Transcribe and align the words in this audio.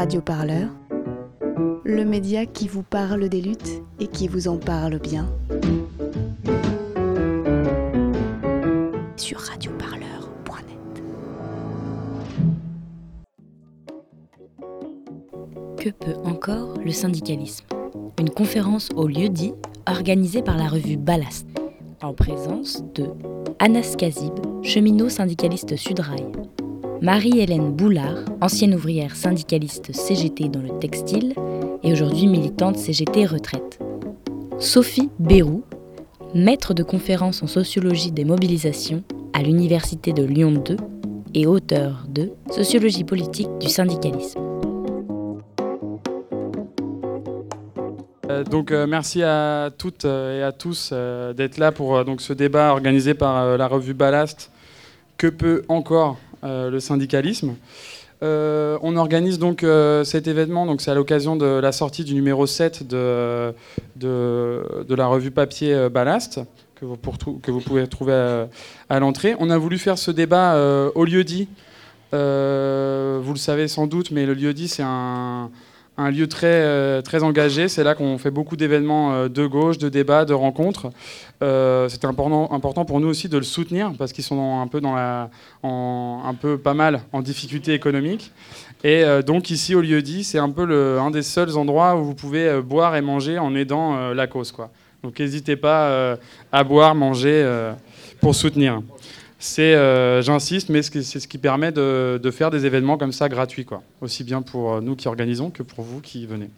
Radio 0.00 0.22
Parleur, 0.22 0.70
le 1.84 2.06
média 2.06 2.46
qui 2.46 2.68
vous 2.68 2.82
parle 2.82 3.28
des 3.28 3.42
luttes 3.42 3.82
et 3.98 4.06
qui 4.06 4.28
vous 4.28 4.48
en 4.48 4.56
parle 4.56 4.98
bien. 4.98 5.28
Sur 9.18 9.40
radioparleur.net. 9.40 11.02
Que 15.76 15.90
peut 15.90 16.16
encore 16.24 16.78
le 16.82 16.92
syndicalisme? 16.92 17.66
Une 18.18 18.30
conférence 18.30 18.88
au 18.96 19.06
lieu 19.06 19.28
dit 19.28 19.52
organisée 19.86 20.40
par 20.40 20.56
la 20.56 20.68
revue 20.68 20.96
Ballast, 20.96 21.46
en 22.00 22.14
présence 22.14 22.82
de 22.94 23.04
Anas 23.58 23.96
Kazib, 23.98 24.32
cheminot 24.62 25.10
syndicaliste 25.10 25.76
Sudrail, 25.76 26.24
Marie-Hélène 27.02 27.72
Boulard, 27.72 28.18
ancienne 28.42 28.74
ouvrière 28.74 29.16
syndicaliste 29.16 29.94
CGT 29.94 30.50
dans 30.50 30.60
le 30.60 30.78
textile 30.80 31.32
et 31.82 31.92
aujourd'hui 31.92 32.26
militante 32.26 32.76
CGT 32.76 33.24
retraite. 33.24 33.78
Sophie 34.58 35.08
Bérou, 35.18 35.64
maître 36.34 36.74
de 36.74 36.82
conférences 36.82 37.42
en 37.42 37.46
sociologie 37.46 38.12
des 38.12 38.26
mobilisations 38.26 39.02
à 39.32 39.42
l'Université 39.42 40.12
de 40.12 40.22
Lyon 40.22 40.62
2 40.62 40.76
et 41.32 41.46
auteur 41.46 42.04
de 42.06 42.32
Sociologie 42.50 43.04
politique 43.04 43.48
du 43.60 43.70
syndicalisme. 43.70 44.40
Euh, 48.30 48.44
euh, 48.70 48.86
merci 48.86 49.22
à 49.22 49.70
toutes 49.76 50.04
euh, 50.04 50.40
et 50.40 50.42
à 50.42 50.52
tous 50.52 50.92
d'être 50.92 51.56
là 51.56 51.72
pour 51.72 52.04
ce 52.18 52.32
débat 52.34 52.72
organisé 52.72 53.14
par 53.14 53.56
la 53.56 53.66
revue 53.68 53.94
Ballast. 53.94 54.50
Que 55.16 55.26
peut 55.26 55.62
encore 55.68 56.18
le 56.42 56.78
syndicalisme. 56.80 57.54
Euh, 58.22 58.78
on 58.82 58.96
organise 58.96 59.38
donc 59.38 59.64
euh, 59.64 60.04
cet 60.04 60.26
événement, 60.26 60.66
donc 60.66 60.82
c'est 60.82 60.90
à 60.90 60.94
l'occasion 60.94 61.36
de 61.36 61.46
la 61.46 61.72
sortie 61.72 62.04
du 62.04 62.14
numéro 62.14 62.46
7 62.46 62.86
de, 62.86 63.54
de, 63.96 64.94
la 64.94 65.06
revue 65.06 65.30
papier 65.30 65.88
Ballast, 65.88 66.40
que 66.74 66.84
vous, 66.84 66.98
que 67.42 67.50
vous 67.50 67.60
pouvez 67.60 67.86
trouver 67.86 68.46
à, 68.88 69.00
l'entrée. 69.00 69.34
On 69.38 69.48
a 69.48 69.56
voulu 69.56 69.78
faire 69.78 69.96
ce 69.96 70.10
débat 70.10 70.56
au 70.94 71.04
lieu 71.04 71.24
dit. 71.24 71.48
vous 72.12 72.18
le 72.18 73.36
savez 73.36 73.68
sans 73.68 73.86
doute, 73.86 74.10
mais 74.10 74.26
le 74.26 74.34
lieu 74.34 74.52
dit, 74.52 74.68
c'est 74.68 74.84
un, 74.84 75.50
un 76.00 76.10
lieu 76.10 76.26
très, 76.26 76.46
euh, 76.46 77.02
très 77.02 77.22
engagé. 77.22 77.68
C'est 77.68 77.84
là 77.84 77.94
qu'on 77.94 78.18
fait 78.18 78.30
beaucoup 78.30 78.56
d'événements 78.56 79.12
euh, 79.12 79.28
de 79.28 79.46
gauche, 79.46 79.78
de 79.78 79.88
débats, 79.88 80.24
de 80.24 80.32
rencontres. 80.32 80.90
Euh, 81.42 81.88
C'était 81.88 82.06
important, 82.06 82.52
important 82.52 82.84
pour 82.84 83.00
nous 83.00 83.08
aussi 83.08 83.28
de 83.28 83.36
le 83.36 83.44
soutenir 83.44 83.92
parce 83.98 84.12
qu'ils 84.12 84.24
sont 84.24 84.60
un 84.60 84.66
peu, 84.66 84.80
dans 84.80 84.94
la, 84.94 85.30
un 85.62 86.34
peu 86.40 86.58
pas 86.58 86.74
mal 86.74 87.02
en 87.12 87.20
difficulté 87.20 87.74
économique. 87.74 88.32
Et 88.82 89.04
donc 89.26 89.50
ici 89.50 89.74
au 89.74 89.82
lieu 89.82 90.00
dit, 90.00 90.24
c'est 90.24 90.38
un 90.38 90.48
peu 90.48 90.64
le, 90.64 90.98
un 90.98 91.10
des 91.10 91.22
seuls 91.22 91.56
endroits 91.58 91.96
où 91.96 92.04
vous 92.04 92.14
pouvez 92.14 92.62
boire 92.62 92.96
et 92.96 93.02
manger 93.02 93.38
en 93.38 93.54
aidant 93.54 94.12
la 94.12 94.26
cause. 94.26 94.52
Quoi. 94.52 94.70
Donc 95.02 95.18
n'hésitez 95.18 95.56
pas 95.56 96.16
à 96.50 96.64
boire, 96.64 96.94
manger 96.94 97.46
pour 98.20 98.34
soutenir 98.34 98.80
c'est, 99.42 99.74
euh, 99.74 100.20
j'insiste, 100.20 100.68
mais 100.68 100.82
c'est 100.82 101.02
ce 101.02 101.26
qui 101.26 101.38
permet 101.38 101.72
de, 101.72 102.30
faire 102.30 102.50
des 102.50 102.66
événements 102.66 102.98
comme 102.98 103.10
ça 103.10 103.28
gratuits, 103.28 103.64
quoi. 103.64 103.82
aussi 104.02 104.22
bien 104.22 104.42
pour 104.42 104.74
euh, 104.74 104.80
nous 104.82 104.94
qui 104.94 105.08
organisons 105.08 105.48
que 105.50 105.62
pour 105.62 105.82
vous 105.82 106.00
qui 106.00 106.26
venez. 106.26 106.50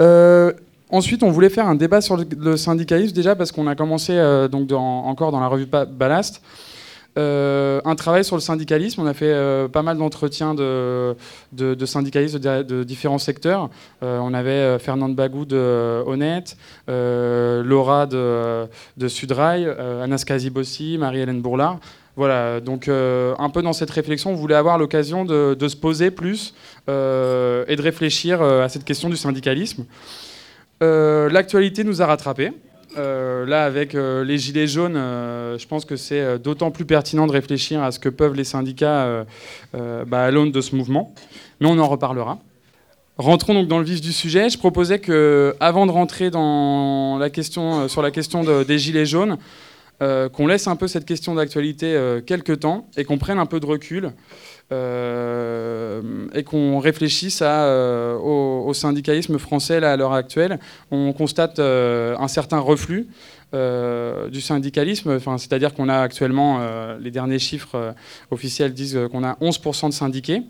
Euh, 0.00 0.52
ensuite, 0.88 1.22
on 1.22 1.30
voulait 1.30 1.50
faire 1.50 1.68
un 1.68 1.74
débat 1.74 2.00
sur 2.00 2.16
le, 2.16 2.56
syndicalisme 2.56 3.14
déjà 3.14 3.36
parce 3.36 3.52
qu'on 3.52 3.66
a 3.66 3.74
commencé 3.74 4.14
donc 4.50 4.72
encore 4.72 5.30
dans 5.30 5.40
la 5.40 5.46
revue 5.46 5.66
Ballast 5.66 6.40
euh, 7.16 7.80
un 7.84 7.94
travail 7.94 8.24
sur 8.24 8.36
le 8.36 8.40
syndicalisme. 8.40 9.00
On 9.00 9.06
a 9.06 9.14
fait 9.14 9.32
euh, 9.32 9.68
pas 9.68 9.82
mal 9.82 9.98
d'entretiens 9.98 10.54
de, 10.54 11.14
syndicalistes 11.84 12.36
de, 12.36 12.84
différents 12.84 13.18
secteurs. 13.18 13.70
Euh, 14.02 14.18
on 14.18 14.34
avait 14.34 14.78
Fernande 14.78 15.14
Bagou 15.14 15.44
de 15.44 16.02
Honnête, 16.06 16.56
Laura 16.88 18.06
de, 18.06 19.08
Sudrail, 19.08 19.68
Anas 20.02 20.24
Kazibossi, 20.26 20.98
Marie-Hélène 20.98 21.40
Bourlard. 21.40 21.78
Voilà, 22.16 22.60
donc 22.60 22.88
un 22.88 23.50
peu 23.50 23.62
dans 23.62 23.72
cette 23.72 23.90
réflexion, 23.90 24.30
on 24.30 24.36
voulait 24.36 24.54
avoir 24.54 24.78
l'occasion 24.78 25.24
de, 25.24 25.68
se 25.68 25.76
poser 25.76 26.10
plus 26.10 26.54
et 26.88 26.90
de 26.90 27.82
réfléchir 27.82 28.42
à 28.42 28.68
cette 28.68 28.84
question 28.84 29.08
du 29.08 29.16
syndicalisme. 29.16 29.84
L'actualité 30.80 31.84
nous 31.84 32.02
a 32.02 32.06
rattrapés. 32.06 32.52
Euh, 32.96 33.44
là, 33.46 33.64
avec 33.64 33.94
euh, 33.94 34.24
les 34.24 34.38
gilets 34.38 34.66
jaunes, 34.66 34.96
euh, 34.96 35.58
je 35.58 35.66
pense 35.66 35.84
que 35.84 35.96
c'est 35.96 36.38
d'autant 36.38 36.70
plus 36.70 36.84
pertinent 36.84 37.26
de 37.26 37.32
réfléchir 37.32 37.82
à 37.82 37.90
ce 37.90 37.98
que 37.98 38.08
peuvent 38.08 38.34
les 38.34 38.44
syndicats 38.44 39.24
bah, 39.72 40.24
à 40.24 40.30
l'aune 40.30 40.52
de 40.52 40.60
ce 40.60 40.76
mouvement. 40.76 41.14
Mais 41.60 41.68
on 41.68 41.78
en 41.78 41.88
reparlera. 41.88 42.38
Rentrons 43.16 43.54
donc 43.54 43.68
dans 43.68 43.78
le 43.78 43.84
vif 43.84 44.00
du 44.00 44.12
sujet. 44.12 44.48
Je 44.48 44.58
proposais 44.58 44.98
que, 44.98 45.54
avant 45.60 45.86
de 45.86 45.92
rentrer 45.92 46.30
dans 46.30 47.16
la 47.18 47.30
question, 47.30 47.88
sur 47.88 48.02
la 48.02 48.10
question 48.10 48.42
des 48.64 48.78
gilets 48.78 49.06
jaunes, 49.06 49.38
qu'on 50.00 50.46
laisse 50.46 50.66
un 50.66 50.76
peu 50.76 50.88
cette 50.88 51.04
question 51.04 51.34
d'actualité 51.34 52.20
quelques 52.26 52.60
temps 52.60 52.88
et 52.96 53.04
qu'on 53.04 53.18
prenne 53.18 53.38
un 53.38 53.46
peu 53.46 53.60
de 53.60 53.66
recul 53.66 54.12
euh, 54.72 56.00
et 56.32 56.42
qu'on 56.42 56.78
réfléchisse 56.78 57.40
euh, 57.42 58.16
au, 58.16 58.72
syndicalisme 58.72 59.38
français 59.38 59.78
là, 59.78 59.92
à 59.92 59.96
l'heure 59.96 60.14
actuelle, 60.14 60.58
on 60.90 61.12
constate 61.12 61.58
euh, 61.58 62.16
un 62.18 62.28
certain 62.28 62.58
reflux 62.58 63.06
du 63.52 64.40
syndicalisme. 64.40 65.20
C'est-à-dire 65.38 65.74
qu'on 65.74 65.88
a 65.88 65.98
actuellement, 65.98 66.58
les 66.98 67.12
derniers 67.12 67.38
chiffres 67.38 67.94
officiels 68.32 68.74
disent 68.74 68.98
qu'on 69.12 69.22
a 69.22 69.34
11% 69.34 69.90
de 69.90 69.92
syndiqués. 69.92 70.42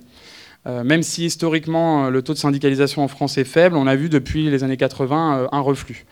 Euh, 0.66 0.82
même 0.82 1.02
si 1.02 1.26
historiquement 1.26 2.06
euh, 2.06 2.10
le 2.10 2.22
taux 2.22 2.32
de 2.32 2.38
syndicalisation 2.38 3.04
en 3.04 3.08
France 3.08 3.36
est 3.36 3.44
faible, 3.44 3.76
on 3.76 3.86
a 3.86 3.96
vu 3.96 4.08
depuis 4.08 4.48
les 4.50 4.64
années 4.64 4.78
80 4.78 5.38
euh, 5.38 5.46
un 5.52 5.60
reflux. 5.60 6.06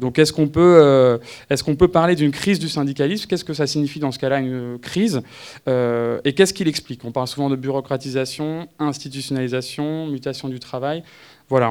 donc 0.00 0.18
est-ce 0.18 0.32
qu'on 0.32 0.48
peut, 0.48 1.20
est 1.50 1.62
qu'on 1.62 1.76
peut 1.76 1.88
parler 1.88 2.14
d'une 2.14 2.30
crise 2.30 2.58
du 2.58 2.68
syndicalisme? 2.68 3.26
Qu'est-ce 3.28 3.44
que 3.44 3.54
ça 3.54 3.66
signifie 3.66 3.98
dans 3.98 4.12
ce 4.12 4.18
cas-là 4.18 4.38
une 4.38 4.78
crise? 4.80 5.22
Et 5.66 6.32
qu'est-ce 6.34 6.52
qu'il 6.52 6.68
explique? 6.68 7.04
On 7.04 7.12
parle 7.12 7.26
souvent 7.26 7.48
de 7.48 7.56
bureaucratisation, 7.56 8.68
institutionnalisation, 8.78 10.06
mutation 10.06 10.48
du 10.48 10.60
travail. 10.60 11.02
Voilà, 11.48 11.70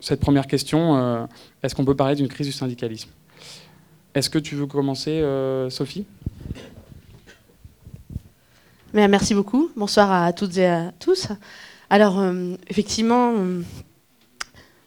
cette 0.00 0.20
première 0.20 0.46
question, 0.46 1.28
est-ce 1.62 1.74
qu'on 1.74 1.84
peut 1.84 1.96
parler 1.96 2.16
d'une 2.16 2.28
crise 2.28 2.46
du 2.46 2.52
syndicalisme? 2.52 3.10
Est-ce 4.14 4.30
que 4.30 4.38
tu 4.38 4.54
veux 4.54 4.66
commencer, 4.66 5.22
Sophie? 5.68 6.06
Merci 8.92 9.34
beaucoup. 9.34 9.70
Bonsoir 9.76 10.10
à 10.12 10.32
toutes 10.32 10.56
et 10.56 10.66
à 10.66 10.92
tous. 10.98 11.28
Alors, 11.90 12.18
euh, 12.20 12.54
effectivement, 12.68 13.34
euh, 13.36 13.62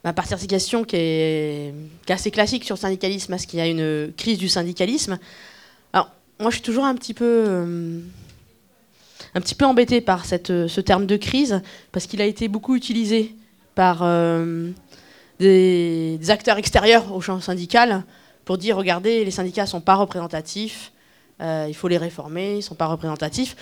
à 0.04 0.14
partir 0.14 0.38
de 0.38 0.42
ces 0.42 0.48
questions 0.48 0.84
qui 0.84 0.96
est, 0.98 1.74
assez 2.10 2.32
classique 2.32 2.64
sur 2.64 2.76
le 2.76 2.80
syndicalisme, 2.80 3.34
est-ce 3.34 3.48
qu'il 3.48 3.60
y 3.60 3.62
a 3.62 3.68
une 3.68 4.12
crise 4.16 4.38
du 4.38 4.50
syndicalisme? 4.50 5.18
Alors, 5.94 6.10
moi, 6.40 6.50
je 6.50 6.56
suis 6.56 6.64
toujours 6.64 6.86
un 6.86 6.96
petit 6.96 7.14
peu, 7.14 7.46
euh, 7.48 8.00
un 9.36 9.42
petit 9.42 9.56
peu 9.56 9.66
embêtée 9.66 10.02
par 10.02 10.26
cette, 10.26 10.68
ce 10.68 10.82
terme 10.82 11.06
de 11.06 11.18
crise, 11.18 11.62
parce 11.92 12.06
qu'il 12.08 12.22
a 12.22 12.26
été 12.26 12.48
beaucoup 12.48 12.76
utilisé 12.76 13.36
par 13.76 14.04
des, 15.40 16.18
des, 16.20 16.30
acteurs 16.30 16.58
extérieurs 16.58 17.12
au 17.14 17.22
champ 17.22 17.40
syndical 17.40 18.04
pour 18.46 18.58
dire, 18.58 18.78
regardez, 18.78 19.26
les 19.26 19.32
syndicats 19.32 19.64
ne 19.64 19.68
sont 19.68 19.82
pas 19.82 19.96
représentatifs, 19.96 20.92
il 21.40 21.74
faut 21.74 21.88
les 21.88 21.98
réformer, 21.98 22.54
ils 22.54 22.58
ne 22.58 22.62
sont 22.62 22.76
pas 22.76 22.86
représentatifs. 22.86 23.56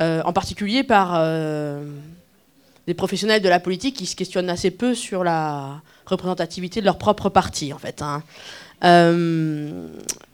Euh, 0.00 0.22
en 0.24 0.32
particulier 0.32 0.82
par 0.82 1.12
euh, 1.14 1.84
des 2.88 2.94
professionnels 2.94 3.40
de 3.40 3.48
la 3.48 3.60
politique 3.60 3.94
qui 3.96 4.06
se 4.06 4.16
questionnent 4.16 4.50
assez 4.50 4.72
peu 4.72 4.92
sur 4.92 5.22
la 5.22 5.82
représentativité 6.06 6.80
de 6.80 6.84
leur 6.84 6.98
propre 6.98 7.28
parti, 7.28 7.72
en 7.72 7.78
fait. 7.78 8.02
Hein. 8.02 8.24
Euh, 8.82 9.86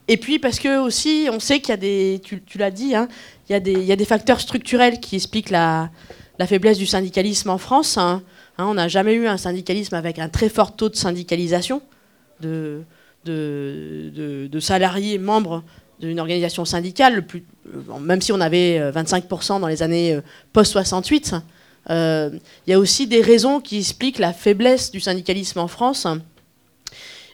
et 0.09 0.17
puis 0.17 0.39
parce 0.39 0.59
que 0.59 0.79
aussi, 0.79 1.29
on 1.31 1.41
sait 1.41 1.61
qu'il 1.61 1.69
y 1.69 1.73
a 1.73 1.77
des, 1.77 2.23
tu, 2.25 2.41
l'as 2.57 2.71
dit, 2.71 2.95
hein, 2.95 3.07
il, 3.51 3.53
y 3.53 3.93
a 3.93 3.97
des, 3.97 4.05
facteurs 4.07 4.41
structurels 4.41 4.99
qui 4.99 5.17
expliquent 5.17 5.51
la, 5.51 5.91
faiblesse 6.47 6.79
du 6.79 6.87
syndicalisme 6.87 7.51
en 7.51 7.59
France. 7.59 7.99
Hein. 7.99 8.23
on 8.57 8.75
n'a 8.75 8.89
jamais 8.89 9.13
eu 9.13 9.27
un 9.27 9.37
syndicalisme 9.37 9.95
avec 9.95 10.19
un 10.19 10.31
très 10.31 10.49
fort 10.49 10.75
taux 10.75 10.89
de 10.89 10.97
syndicalisation 10.97 11.83
de 12.41 12.83
salariés 14.59 15.19
membres 15.19 15.63
d'une 16.01 16.19
organisation 16.19 16.65
syndicale, 16.65 17.25
euh, 17.67 17.99
même 18.01 18.21
si 18.21 18.33
on 18.33 18.41
avait 18.41 18.81
25% 18.91 19.57
euh, 19.57 19.59
dans 19.61 19.67
les 19.67 19.83
années 19.83 20.15
euh, 20.15 20.23
post-68, 20.53 21.41
il 21.89 22.41
y 22.67 22.73
a 22.73 22.79
aussi 22.79 23.07
des 23.07 23.21
raisons 23.21 23.61
qui 23.61 23.79
expliquent 23.79 24.19
la 24.19 24.33
faiblesse 24.33 24.91
du 24.91 25.01
syndicalisme 25.01 25.59
en 25.61 25.69
France. 25.69 26.07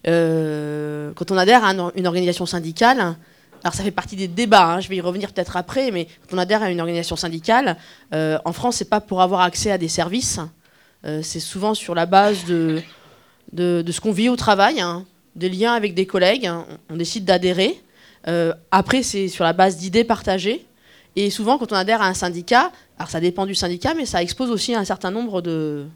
quand 0.04 1.30
on 1.30 1.36
adhère 1.36 1.64
à 1.64 1.72
une 1.72 2.06
organisation 2.06 2.46
syndicale, 2.46 3.16
alors 3.62 3.74
ça 3.74 3.82
fait 3.82 3.90
partie 3.90 4.16
des 4.16 4.28
débats, 4.28 4.74
hein, 4.74 4.80
je 4.80 4.88
vais 4.88 4.96
y 4.96 5.00
revenir 5.00 5.32
peut-être 5.32 5.56
après, 5.56 5.90
mais 5.90 6.06
quand 6.06 6.36
on 6.36 6.38
adhère 6.38 6.62
à 6.62 6.70
une 6.70 6.80
organisation 6.80 7.16
syndicale, 7.16 7.76
en 8.12 8.52
France, 8.52 8.76
c'est 8.76 8.88
pas 8.88 9.00
pour 9.00 9.20
avoir 9.20 9.40
accès 9.40 9.72
à 9.72 9.78
des 9.78 9.88
services, 9.88 10.38
c'est 11.22 11.40
souvent 11.40 11.74
sur 11.74 11.94
la 11.94 12.06
base 12.06 12.44
de, 12.44 12.80
de, 13.52 13.92
ce 13.92 14.00
qu'on 14.00 14.12
vit 14.12 14.28
au 14.28 14.36
travail, 14.36 14.80
hein, 14.80 15.04
des 15.34 15.50
liens 15.50 15.74
avec 15.74 15.92
des 15.92 16.06
collègues, 16.06 16.46
hein. 16.46 16.64
on 16.88 16.96
décide 16.96 17.24
d'adhérer. 17.24 17.82
Euh, 18.28 18.52
après, 18.70 19.02
c'est 19.02 19.28
sur 19.28 19.44
la 19.44 19.52
base 19.52 19.76
d'idées 19.76 20.05
partagées. 20.05 20.67
Et 21.14 21.31
souvent, 21.31 21.58
quand 21.58 21.73
on 21.73 21.76
adhère 21.76 22.02
à 22.02 22.08
un 22.08 22.14
syndicat, 22.14 22.73
Alors 22.99 23.11
ça 23.11 23.20
dépend 23.20 23.46
du 23.46 23.55
syndicat, 23.55 23.94
mais 23.94 24.06
ça 24.06 24.23
expose 24.23 24.50
aussi 24.50 24.75
un 24.75 24.84
certain 24.84 25.11
nombre 25.11 25.40
de, 25.40 25.87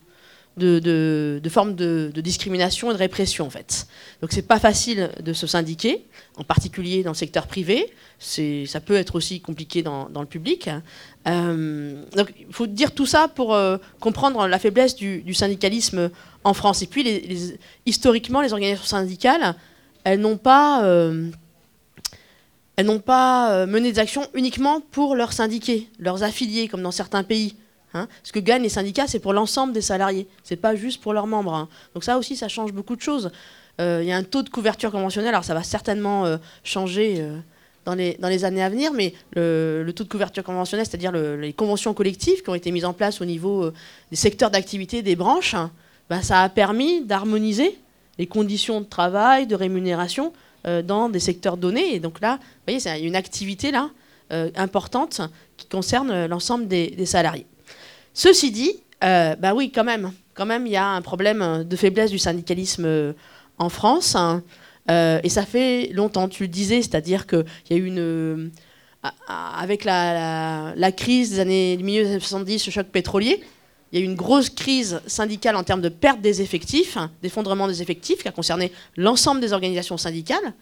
de, 0.56 1.48
formes 1.48 1.74
de, 1.74 2.10
discrimination 2.16 2.90
et 2.90 2.94
de 2.94 2.98
répression 2.98 3.46
en 3.46 3.50
fait. 3.50 3.86
Donc 4.20 4.32
c'est 4.32 4.46
pas 4.46 4.58
facile 4.58 5.10
de 5.22 5.32
se 5.32 5.46
syndiquer, 5.46 6.04
en 6.36 6.44
particulier 6.44 7.02
dans 7.02 7.10
le 7.10 7.16
secteur 7.16 7.46
privé. 7.46 7.90
Ça 8.18 8.80
peut 8.80 8.96
être 8.96 9.14
aussi 9.14 9.40
compliqué 9.40 9.82
dans, 9.82 10.08
le 10.14 10.26
public. 10.26 10.68
Euh, 11.26 12.02
donc 12.16 12.32
il 12.38 12.52
faut 12.52 12.66
dire 12.66 12.92
tout 12.92 13.06
ça 13.06 13.28
pour 13.28 13.54
euh, 13.54 13.78
comprendre 14.00 14.46
la 14.46 14.58
faiblesse 14.58 14.96
du, 14.96 15.34
syndicalisme 15.34 16.10
en 16.44 16.54
France. 16.54 16.82
Et 16.82 16.86
puis 16.86 17.58
historiquement, 17.86 18.40
les 18.40 18.52
organisations 18.52 18.86
syndicales, 18.86 19.54
elles 20.04 20.20
n'ont 20.20 20.38
pas 20.38 20.82
elles 22.80 22.86
n'ont 22.86 22.98
pas 22.98 23.66
mené 23.66 23.92
des 23.92 23.98
actions 23.98 24.26
uniquement 24.32 24.80
pour 24.80 25.14
leurs 25.14 25.34
syndiqués, 25.34 25.90
leurs 25.98 26.22
affiliés, 26.22 26.66
comme 26.66 26.82
dans 26.82 26.90
certains 26.90 27.22
pays. 27.22 27.54
Hein. 27.94 28.08
Ce 28.22 28.32
que 28.32 28.38
gagnent 28.38 28.62
les 28.62 28.68
syndicats, 28.68 29.06
c'est 29.06 29.18
pour 29.18 29.32
l'ensemble 29.32 29.72
des 29.72 29.80
salariés, 29.80 30.28
c'est 30.44 30.56
pas 30.56 30.74
juste 30.74 31.02
pour 31.02 31.12
leurs 31.12 31.26
membres. 31.26 31.54
Hein. 31.54 31.68
Donc 31.94 32.04
ça 32.04 32.18
aussi, 32.18 32.36
ça 32.36 32.48
change 32.48 32.72
beaucoup 32.72 32.96
de 32.96 33.00
choses. 33.00 33.30
Euh, 33.80 34.00
il 34.02 34.08
y 34.08 34.12
a 34.12 34.16
un 34.16 34.22
taux 34.22 34.42
de 34.42 34.48
couverture 34.48 34.90
conventionnelle, 34.90 35.34
alors 35.34 35.44
ça 35.44 35.54
va 35.54 35.62
certainement 35.62 36.26
euh, 36.26 36.36
changer 36.64 37.16
euh, 37.18 37.36
dans, 37.84 37.94
les, 37.94 38.44
années 38.44 38.62
à 38.62 38.68
venir, 38.68 38.92
mais 38.92 39.14
le, 39.34 39.90
taux 39.94 40.04
de 40.04 40.08
couverture 40.08 40.44
conventionnelle, 40.44 40.86
c'est-à-dire 40.86 41.12
les 41.12 41.52
conventions 41.52 41.94
collectives 41.94 42.42
qui 42.42 42.50
ont 42.50 42.54
été 42.54 42.70
mises 42.70 42.84
en 42.84 42.92
place 42.92 43.20
au 43.20 43.24
niveau 43.24 43.70
des 44.10 44.16
secteurs 44.16 44.50
d'activité, 44.50 45.02
des 45.02 45.16
branches, 45.16 45.56
ben, 46.08 46.22
ça 46.22 46.42
a 46.42 46.48
permis 46.48 47.02
d'harmoniser 47.04 47.78
les 48.18 48.26
conditions 48.26 48.80
de 48.80 48.86
travail, 48.86 49.46
de 49.46 49.56
rémunération 49.56 50.32
dans 50.64 51.08
des 51.08 51.20
secteurs 51.20 51.56
donnés. 51.56 51.94
Et 51.94 52.00
donc 52.00 52.20
là, 52.20 52.36
vous 52.36 52.46
voyez, 52.66 52.80
c'est 52.80 53.00
une 53.00 53.16
activité 53.16 53.70
là 53.70 53.90
importante 54.56 55.20
qui 55.56 55.66
concerne 55.66 56.26
l'ensemble 56.26 56.68
des 56.68 57.06
salariés. 57.06 57.46
Ceci 58.14 58.50
dit, 58.50 58.82
euh, 59.04 59.34
bah 59.36 59.54
oui, 59.54 59.70
quand 59.74 59.84
même, 59.84 60.12
quand 60.34 60.46
même, 60.46 60.66
il 60.66 60.72
y 60.72 60.76
a 60.76 60.86
un 60.86 61.02
problème 61.02 61.64
de 61.64 61.76
faiblesse 61.76 62.10
du 62.10 62.18
syndicalisme 62.18 62.84
euh, 62.84 63.12
en 63.58 63.68
France. 63.68 64.14
Hein. 64.14 64.42
Euh, 64.90 65.20
et 65.22 65.28
ça 65.28 65.44
fait 65.46 65.90
longtemps, 65.92 66.28
tu 66.28 66.44
le 66.44 66.48
disais, 66.48 66.82
c'est-à-dire 66.82 67.26
qu'il 67.26 67.44
y 67.70 67.74
a 67.74 67.76
eu 67.76 67.86
une. 67.86 68.50
avec 69.28 69.84
la, 69.84 70.92
crise 70.96 71.30
des 71.30 71.40
années 71.40 71.76
milieu 71.78 72.02
des 72.02 72.10
années 72.10 72.20
70, 72.20 72.66
le 72.66 72.72
choc 72.72 72.86
pétrolier, 72.88 73.42
il 73.92 73.98
y 73.98 74.02
a 74.02 74.04
eu 74.04 74.08
une 74.08 74.16
grosse 74.16 74.50
crise 74.50 75.00
syndicale 75.06 75.56
en 75.56 75.64
termes 75.64 75.80
de 75.80 75.88
perte 75.88 76.20
des 76.20 76.42
effectifs, 76.42 76.96
d'effondrement 77.22 77.66
des 77.66 77.82
effectifs, 77.82 78.22
qui 78.22 78.28
a 78.28 78.32
concerné 78.32 78.72
l'ensemble 78.96 79.40
des 79.40 79.52
organisations 79.52 79.96
syndicales, 79.96 80.54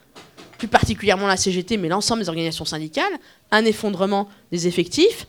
plus 0.57 0.69
particulièrement 0.69 1.27
la 1.27 1.37
CGT, 1.37 1.77
mais 1.77 1.89
l'ensemble 1.89 2.23
des 2.23 2.29
organisations 2.29 2.65
syndicales, 2.65 3.13
un 3.51 3.65
effondrement 3.65 4.29
des 4.51 4.67
effectifs 4.67 5.27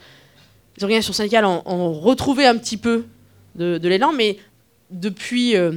les 0.79 0.85
organisations 0.85 1.13
syndicales 1.13 1.45
ont, 1.45 1.93
retrouvé 1.99 2.45
un 2.45 2.57
petit 2.57 2.77
peu 2.77 3.05
de, 3.55 3.87
l'élan, 3.87 4.13
mais 4.13 4.37
depuis 4.89 5.57
euh, 5.57 5.73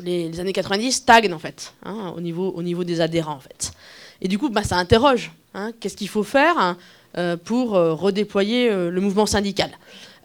les, 0.00 0.40
années 0.40 0.52
90, 0.52 0.90
stagnent 0.90 1.32
en 1.32 1.38
fait, 1.38 1.72
hein, 1.84 2.12
au, 2.16 2.20
niveau, 2.20 2.50
au 2.50 2.64
niveau 2.64 2.82
des 2.82 3.00
adhérents 3.00 3.36
en 3.36 3.40
fait. 3.40 3.72
Et 4.20 4.26
du 4.26 4.38
coup, 4.38 4.48
bah, 4.48 4.64
ça 4.64 4.76
interroge. 4.76 5.30
Hein, 5.54 5.70
qu'est-ce 5.78 5.96
qu'il 5.96 6.08
faut 6.08 6.24
faire 6.24 6.58
hein, 6.58 6.76
euh, 7.16 7.36
pour 7.36 7.76
euh, 7.76 7.94
redéployer 7.94 8.70
le 8.70 9.00
mouvement 9.00 9.26
syndical 9.26 9.70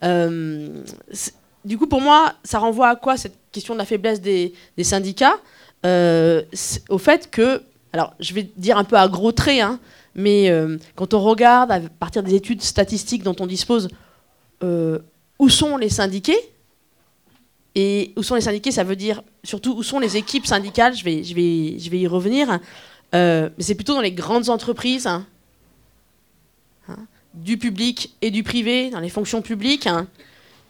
Du 0.02 1.78
coup, 1.78 1.88
pour 1.88 2.02
moi, 2.02 2.34
ça 2.44 2.60
renvoie 2.60 2.90
à 2.90 2.96
quoi 2.96 3.18
cette 3.18 3.38
question 3.52 3.74
de 3.74 3.80
la 3.80 3.86
faiblesse 3.86 4.22
des, 4.22 4.54
syndicats 4.84 5.38
Au 5.84 6.98
fait 6.98 7.30
que, 7.30 7.62
alors 7.94 8.14
je 8.20 8.34
vais 8.34 8.50
dire 8.58 8.78
un 8.78 8.84
peu 8.84 8.96
à 8.96 9.08
gros 9.08 9.32
traits, 9.32 9.80
mais 10.18 10.50
euh, 10.50 10.78
quand 10.96 11.14
on 11.14 11.20
regarde 11.22 11.72
à 11.72 11.80
partir 11.80 12.24
des 12.24 12.34
études 12.34 12.64
statistiques 12.64 13.24
dont 13.24 13.36
on 13.40 13.46
dispose, 13.46 13.88
euh, 14.64 15.00
où 15.38 15.48
sont 15.48 15.78
les 15.78 15.90
syndiqués? 15.90 16.40
Et 17.76 18.14
où 18.18 18.24
sont 18.24 18.34
les 18.34 18.42
syndiqués, 18.42 18.72
ça 18.72 18.84
veut 18.84 18.96
dire 18.96 19.22
surtout 19.44 19.76
où 19.76 19.84
sont 19.84 20.00
les 20.00 20.18
équipes 20.18 20.48
syndicales, 20.48 20.96
je 20.96 21.04
vais, 21.04 21.24
je 21.24 21.36
vais, 21.36 21.78
je 21.78 21.90
vais 21.92 22.00
y 22.00 22.08
revenir. 22.08 22.60
Euh, 23.14 23.50
mais 23.56 23.64
c'est 23.64 23.76
plutôt 23.76 23.94
dans 23.94 24.02
les 24.02 24.12
grandes 24.12 24.50
entreprises, 24.50 25.06
hein, 25.06 25.28
hein, 25.28 25.28
du 27.38 27.58
public 27.58 28.16
et 28.22 28.32
du 28.32 28.44
privé, 28.44 28.90
dans 28.90 29.00
les 29.00 29.10
fonctions 29.10 29.42
publiques. 29.42 29.88
Hein. 29.88 30.08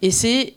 et 0.01 0.11
c'est 0.11 0.53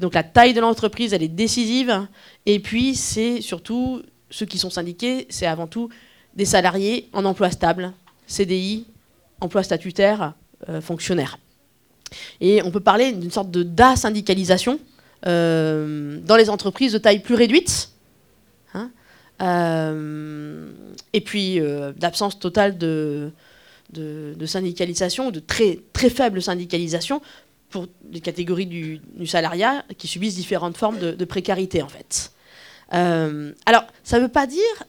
donc 0.00 0.14
la 0.14 0.22
taille 0.22 0.54
de 0.54 0.60
l'entreprise, 0.60 1.12
elle 1.12 1.22
est 1.22 1.28
décisive. 1.28 2.06
Et 2.46 2.58
puis 2.58 2.94
c'est 2.94 3.40
surtout 3.40 4.02
ceux 4.30 4.46
qui 4.46 4.58
sont 4.58 4.70
syndiqués, 4.70 5.26
c'est 5.30 5.46
avant 5.46 5.66
tout 5.66 5.88
des 6.34 6.44
salariés 6.44 7.08
en 7.12 7.24
emploi 7.24 7.50
stable, 7.50 7.92
CDI, 8.26 8.86
emploi 9.40 9.62
statutaire, 9.62 10.34
euh, 10.68 10.80
fonctionnaire. 10.80 11.38
Et 12.40 12.62
on 12.62 12.70
peut 12.70 12.80
parler 12.80 13.12
d'une 13.12 13.30
sorte 13.30 13.50
de 13.50 13.62
d'asyndicalisation 13.62 14.78
euh, 15.26 16.18
dans 16.24 16.36
les 16.36 16.50
entreprises 16.50 16.92
de 16.92 16.98
taille 16.98 17.20
plus 17.20 17.34
réduite, 17.34 17.90
hein, 18.74 18.90
euh, 19.42 20.70
et 21.12 21.20
puis 21.20 21.60
d'absence 21.96 22.38
totale 22.38 22.78
de, 22.78 23.30
de, 23.92 24.46
syndicalisation, 24.46 25.28
ou 25.28 25.30
de 25.30 25.40
très, 25.40 25.80
très 25.92 26.10
faible 26.10 26.42
syndicalisation 26.42 27.20
pour 27.70 27.86
les 28.10 28.20
catégories 28.20 28.66
du, 28.66 29.00
salariat 29.26 29.84
qui 29.98 30.06
subissent 30.06 30.36
différentes 30.36 30.76
formes 30.76 30.98
de, 30.98 31.12
de 31.12 31.24
précarité 31.24 31.82
en 31.82 31.88
fait. 31.88 32.32
alors, 32.90 33.84
ça 34.04 34.18
ne 34.18 34.22
veut 34.22 34.30
pas 34.30 34.46
dire 34.46 34.84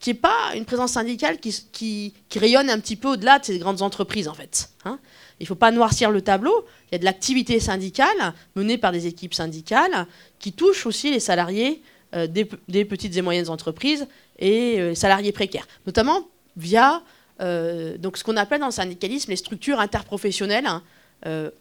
qui 0.00 0.10
n'est 0.10 0.18
pas 0.18 0.52
une 0.54 0.64
présence 0.64 0.92
syndicale 0.92 1.38
qui, 1.38 2.14
rayonne 2.36 2.70
un 2.70 2.78
petit 2.78 2.96
peu 2.96 3.08
au-delà 3.08 3.38
de 3.38 3.44
ces 3.44 3.58
grandes 3.58 3.82
entreprises, 3.82 4.28
en 4.28 4.34
fait. 4.34 4.70
Hein. 4.84 4.98
Il 5.40 5.44
ne 5.44 5.48
faut 5.48 5.54
pas 5.54 5.70
noircir 5.70 6.10
le 6.10 6.22
tableau. 6.22 6.66
Il 6.90 6.94
y 6.94 6.96
a 6.96 6.98
de 6.98 7.04
l'activité 7.04 7.60
syndicale 7.60 8.34
menée 8.54 8.78
par 8.78 8.92
des 8.92 9.06
équipes 9.06 9.34
syndicales 9.34 10.06
qui 10.38 10.52
touchent 10.52 10.86
aussi 10.86 11.10
les 11.10 11.20
salariés 11.20 11.82
euh, 12.14 12.26
des, 12.26 12.84
petites 12.84 13.16
et 13.16 13.22
moyennes 13.22 13.48
entreprises 13.48 14.06
et 14.38 14.76
les 14.76 14.80
euh, 14.80 14.94
salariés 14.94 15.32
précaires, 15.32 15.66
notamment 15.86 16.28
via 16.56 16.96
euh, 16.96 17.00
donc 17.40 18.16
ce 18.16 18.24
qu'on 18.24 18.36
appelle 18.36 18.60
dans 18.60 18.66
le 18.66 18.72
syndicalisme 18.72 19.30
les 19.30 19.36
structures 19.36 19.78
interprofessionnelles 19.78 20.66
hein, 20.66 20.82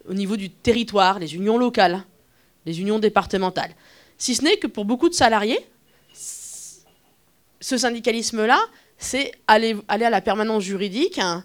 au 0.08 0.14
niveau 0.14 0.36
du 0.36 0.50
territoire, 0.50 1.20
les 1.20 1.36
unions 1.36 1.58
locales, 1.58 2.04
les 2.66 2.82
unions 2.82 3.00
départementales. 3.00 3.72
Si 4.18 4.36
ce 4.36 4.44
n'est 4.44 4.58
que 4.58 4.68
pour 4.68 4.86
beaucoup 4.86 5.10
de 5.10 5.14
salariés, 5.14 5.60
ce 6.14 7.78
syndicalisme-là, 7.78 8.60
c'est 8.98 9.32
aller, 9.48 9.76
à 9.88 9.98
la 9.98 10.22
permanence 10.22 10.64
juridique 10.64 11.20
hein, 11.20 11.44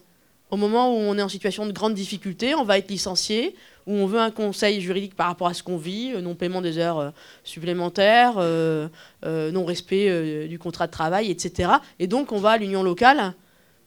au 0.53 0.57
moment 0.57 0.95
où 0.95 0.99
on 0.99 1.17
est 1.17 1.23
en 1.23 1.31
situation 1.31 1.65
de 1.65 1.73
grande 1.73 1.95
difficulté, 1.95 2.55
on 2.55 2.63
va 2.63 2.77
être 2.77 2.91
licencié, 2.91 3.55
où 3.87 3.95
on 3.95 4.07
veut 4.07 4.21
un 4.21 4.31
conseil 4.31 4.83
juridique 4.83 5.15
par 5.15 5.27
rapport 5.29 5.49
à 5.49 5.55
ce 5.55 5.63
qu'on 5.63 5.79
vit, 5.79 6.13
euh, 6.15 6.21
non-paiement 6.21 6.61
des 6.61 6.77
heures 6.77 6.99
euh, 6.99 7.11
supplémentaires, 7.43 8.35
euh, 8.37 8.89
non-respect 9.25 10.47
du 10.49 10.59
contrat 10.59 10.87
de 10.87 10.93
travail, 10.93 11.31
etc. 11.31 11.71
Et 11.99 12.07
donc 12.07 12.33
on 12.33 12.39
va 12.39 12.51
à 12.51 12.59
l'union 12.59 12.83
locale 12.83 13.33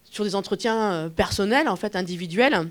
sur 0.09 0.23
des 0.23 0.35
entretiens 0.35 1.11
personnels, 1.15 1.67
en 1.67 1.75
fait, 1.75 1.95
individuels, 1.95 2.69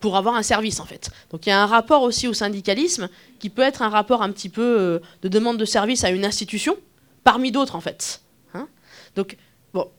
pour 0.00 0.16
avoir 0.16 0.34
un 0.34 0.42
service, 0.42 0.80
en 0.80 0.86
fait. 0.86 1.10
Donc 1.30 1.46
il 1.46 1.50
y 1.50 1.52
a 1.52 1.60
un 1.60 1.66
rapport 1.66 2.02
aussi 2.02 2.28
au 2.28 2.32
syndicalisme 2.32 3.08
qui 3.38 3.50
peut 3.50 3.62
être 3.62 3.82
un 3.82 3.88
rapport 3.88 4.22
un 4.22 4.30
petit 4.30 4.48
peu 4.48 5.00
de 5.22 5.28
demande 5.28 5.58
de 5.58 5.64
service 5.64 6.04
à 6.04 6.10
une 6.10 6.24
institution, 6.24 6.76
parmi 7.24 7.50
d'autres, 7.52 7.76
en 7.76 7.80
fait. 7.80 8.20
Donc, 9.16 9.36
bon, 9.72 9.90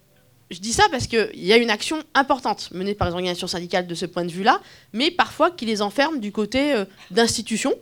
je 0.50 0.60
dis 0.60 0.72
ça 0.72 0.84
parce 0.90 1.08
qu'il 1.08 1.44
y 1.44 1.52
a 1.52 1.58
une 1.58 1.72
action 1.72 2.02
importante 2.14 2.72
menée 2.72 2.94
par 2.94 3.08
les 3.08 3.14
organisations 3.14 3.48
syndicales 3.48 3.88
de 3.88 3.96
ce 3.96 4.06
point 4.06 4.24
de 4.24 4.32
vue-là, 4.32 4.62
mais 4.94 5.12
parfois 5.12 5.52
qui 5.52 5.66
les 5.66 5.82
enferme 5.82 6.20
du 6.20 6.32
côté 6.32 6.74
euh, 6.74 6.86
d'institutions, 7.12 7.74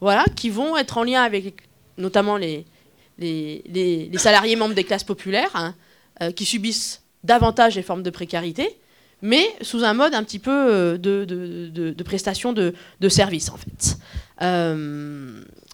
voilà, 0.00 0.24
qui 0.36 0.50
vont 0.50 0.76
être 0.76 0.98
en 0.98 1.04
lien 1.04 1.22
avec 1.22 1.68
notamment 1.96 2.36
les, 2.36 2.66
les, 3.18 4.10
salariés 4.16 4.56
membres 4.56 4.74
des 4.74 4.84
classes 4.84 5.04
populaires, 5.04 5.54
hein, 5.54 5.74
euh, 6.20 6.32
qui 6.32 6.44
subissent 6.44 7.01
davantage 7.24 7.76
les 7.76 7.82
formes 7.82 8.02
de 8.02 8.10
précarité, 8.10 8.78
mais 9.20 9.44
sous 9.60 9.84
un 9.84 9.94
mode 9.94 10.14
un 10.14 10.24
petit 10.24 10.38
peu 10.38 10.50
euh, 10.50 10.98
de, 10.98 11.24
de, 11.24 11.90
de, 11.90 12.02
prestation 12.02 12.52
de, 12.52 12.74
services, 13.08 13.50
en 13.50 13.56
fait. 13.56 13.96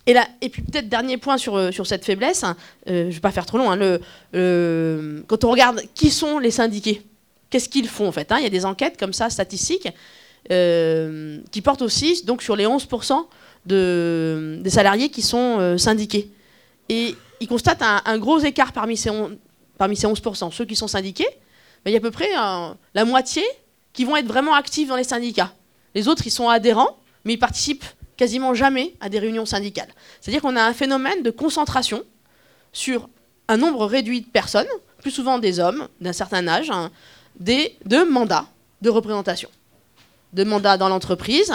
Et, 0.08 0.14
là, 0.14 0.26
et 0.40 0.48
puis 0.48 0.62
peut-être 0.62 0.88
dernier 0.88 1.18
point 1.18 1.36
sur, 1.36 1.54
euh, 1.56 1.70
sur 1.70 1.86
cette 1.86 2.02
faiblesse, 2.02 2.42
hein, 2.42 2.56
euh, 2.88 3.02
je 3.02 3.06
ne 3.08 3.12
vais 3.12 3.20
pas 3.20 3.30
faire 3.30 3.44
trop 3.44 3.58
long, 3.58 3.70
hein, 3.70 3.98
quand 4.32 5.44
on 5.44 5.50
regarde 5.50 5.82
qui 5.94 6.10
sont 6.10 6.38
les 6.38 6.50
syndiqués, 6.50 7.02
qu'est-ce 7.50 7.68
qu'ils 7.68 7.88
font 7.88 8.08
en 8.08 8.12
fait 8.12 8.32
hein, 8.32 8.38
Il 8.38 8.42
y 8.42 8.46
a 8.46 8.50
des 8.50 8.64
enquêtes 8.64 8.98
comme 8.98 9.12
ça, 9.12 9.28
statistiques, 9.28 9.86
euh, 10.50 11.40
qui 11.50 11.60
portent 11.60 11.82
aussi 11.82 12.24
donc, 12.24 12.40
sur 12.40 12.56
les 12.56 12.64
11% 12.64 13.26
de, 13.66 14.58
des 14.62 14.70
salariés 14.70 15.10
qui 15.10 15.20
sont 15.20 15.76
syndiqués. 15.76 16.30
Et 16.88 17.14
ils 17.40 17.46
constatent 17.46 17.82
un, 17.82 18.18
gros 18.18 18.38
écart 18.38 18.72
parmi 18.72 18.96
ces, 18.96 19.10
parmi 19.78 19.96
ces 19.96 20.06
11%. 20.06 20.52
Ceux 20.52 20.64
qui 20.64 20.76
sont 20.76 20.88
syndiqués, 20.88 21.28
il 21.86 21.92
y 21.92 21.94
a 21.94 21.98
à 21.98 22.00
peu 22.00 22.10
près 22.10 22.28
la 22.32 23.04
moitié 23.04 23.42
qui 23.92 24.04
vont 24.04 24.16
être 24.16 24.26
vraiment 24.26 24.54
actifs 24.54 24.88
dans 24.88 24.96
les 24.96 25.04
syndicats. 25.04 25.52
Les 25.94 26.08
autres, 26.08 26.26
ils 26.26 26.30
sont 26.30 26.48
adhérents, 26.48 26.98
mais 27.24 27.34
ils 27.34 27.38
participent 27.38 27.84
quasiment 28.16 28.52
jamais 28.52 28.94
à 29.00 29.08
des 29.08 29.18
réunions 29.18 29.46
syndicales. 29.46 29.88
C'est-à-dire 30.20 30.42
qu'on 30.42 30.56
a 30.56 30.62
un 30.62 30.74
phénomène 30.74 31.22
de 31.22 31.30
concentration 31.30 32.02
sur 32.72 33.08
un 33.46 33.56
nombre 33.56 33.86
réduit 33.86 34.20
de 34.20 34.26
personnes, 34.26 34.66
plus 35.00 35.10
souvent 35.10 35.38
des 35.38 35.60
hommes 35.60 35.88
d'un 36.00 36.12
certain 36.12 36.46
âge, 36.48 36.70
hein, 36.70 36.90
de 37.40 38.04
mandats 38.04 38.46
de 38.82 38.90
représentation. 38.90 39.48
de 40.34 40.44
mandats 40.44 40.76
dans 40.76 40.90
l'entreprise, 40.90 41.54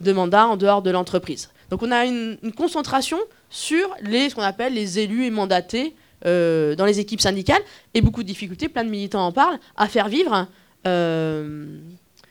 de 0.00 0.12
mandats 0.12 0.48
en 0.48 0.56
dehors 0.56 0.82
de 0.82 0.90
l'entreprise. 0.90 1.50
Donc 1.70 1.82
on 1.82 1.92
a 1.92 2.04
une, 2.04 2.36
concentration 2.56 3.18
sur 3.50 3.88
les, 4.00 4.30
ce 4.30 4.34
qu'on 4.34 4.42
appelle 4.42 4.74
les 4.74 4.98
élus 4.98 5.24
et 5.26 5.30
mandatés 5.30 5.94
euh, 6.26 6.74
dans 6.76 6.84
les 6.84 7.00
équipes 7.00 7.20
syndicales, 7.20 7.62
et 7.94 8.00
beaucoup 8.00 8.22
de 8.22 8.28
difficultés, 8.28 8.68
plein 8.68 8.84
de 8.84 8.90
militants 8.90 9.26
en 9.26 9.32
parlent, 9.32 9.58
à 9.76 9.88
faire 9.88 10.08
vivre 10.08 10.46
euh, 10.86 11.78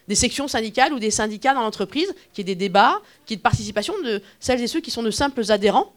des 0.08 0.16
sections 0.16 0.48
syndicales 0.48 0.94
ou 0.94 1.00
des 1.00 1.12
syndicats 1.12 1.54
dans 1.54 1.62
l'entreprise, 1.62 2.14
qui 2.34 2.42
est 2.42 2.46
des 2.46 2.56
débats, 2.56 3.02
qui 3.26 3.34
est 3.34 3.38
de 3.38 3.42
participation 3.42 3.94
de 4.04 4.22
celles 4.40 4.62
et 4.62 4.68
ceux 4.68 4.80
qui 4.80 4.92
sont 4.92 5.04
de 5.04 5.12
simples 5.12 5.44
adhérents 5.52 5.94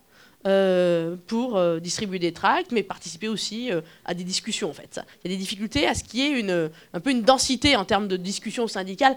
euh, 0.47 1.17
pour 1.27 1.61
distribuer 1.81 2.19
des 2.19 2.33
tracts, 2.33 2.73
mais 2.73 2.83
participer 2.83 3.29
aussi 3.29 3.71
à 4.05 4.15
des 4.15 4.25
discussions 4.25 4.71
en 4.71 4.75
fait. 4.75 5.01
Il 5.25 5.31
y 5.31 5.35
a 5.35 5.37
des 5.37 5.41
difficultés 5.41 5.87
à 5.87 5.95
ce 5.95 6.05
qu'il 6.05 6.21
y 6.21 6.23
ait 6.25 6.41
une, 6.41 6.71
un 6.93 7.01
peu 7.01 7.11
une 7.11 7.23
densité 7.23 7.77
en 7.77 7.85
termes 7.85 8.09
de 8.09 8.17
discussions 8.17 8.67
syndicales, 8.67 9.17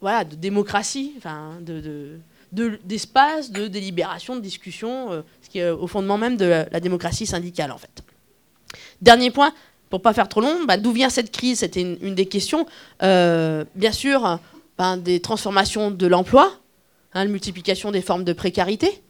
voilà, 0.00 0.24
de 0.24 0.34
démocratie, 0.34 1.14
enfin 1.18 1.58
de 1.60 2.18
d'espace 2.52 3.50
de, 3.50 3.66
délibération, 3.66 4.36
de 4.36 4.40
discussion, 4.40 5.12
euh, 5.12 5.22
ce 5.42 5.50
qui 5.50 5.58
est 5.58 5.70
au 5.70 5.86
fondement 5.86 6.18
même 6.18 6.36
de 6.36 6.64
la, 6.70 6.80
démocratie 6.80 7.26
syndicale 7.26 7.72
en 7.72 7.78
fait. 7.78 8.02
Dernier 9.02 9.30
point, 9.30 9.52
pour 9.90 10.02
pas 10.02 10.12
faire 10.12 10.28
trop 10.28 10.40
long, 10.40 10.64
bah, 10.66 10.76
d'où 10.76 10.92
vient 10.92 11.10
cette 11.10 11.30
crise? 11.30 11.60
C'était 11.60 11.82
une, 11.82 12.14
des 12.14 12.26
questions. 12.26 12.66
Euh, 13.02 13.64
bien 13.74 13.92
sûr, 13.92 14.38
ben, 14.76 14.96
des 14.96 15.20
transformations 15.20 15.90
de 15.90 16.06
l'emploi, 16.06 16.52
hein, 17.14 17.24
la 17.24 17.30
multiplication 17.30 17.90
des 17.90 18.02
formes 18.02 18.24
de 18.24 18.32
précarité. 18.32 19.02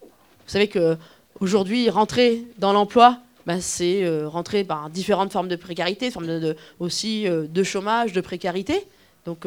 Vous 0.00 0.08
savez 0.48 0.68
que 0.68 0.96
aujourd'hui, 1.40 1.88
rentrer 1.88 2.44
dans 2.58 2.72
l'emploi, 2.72 3.18
ben, 3.46 3.60
c'est 3.60 4.04
euh, 4.04 4.28
rentrer 4.28 4.64
par 4.64 4.90
différentes 4.90 5.32
formes 5.32 5.48
de 5.48 5.56
précarité, 5.56 6.10
formes 6.10 6.54
aussi 6.78 7.24
de 7.28 7.62
chômage, 7.62 8.12
de 8.12 8.20
précarité. 8.20 8.86
Donc 9.24 9.46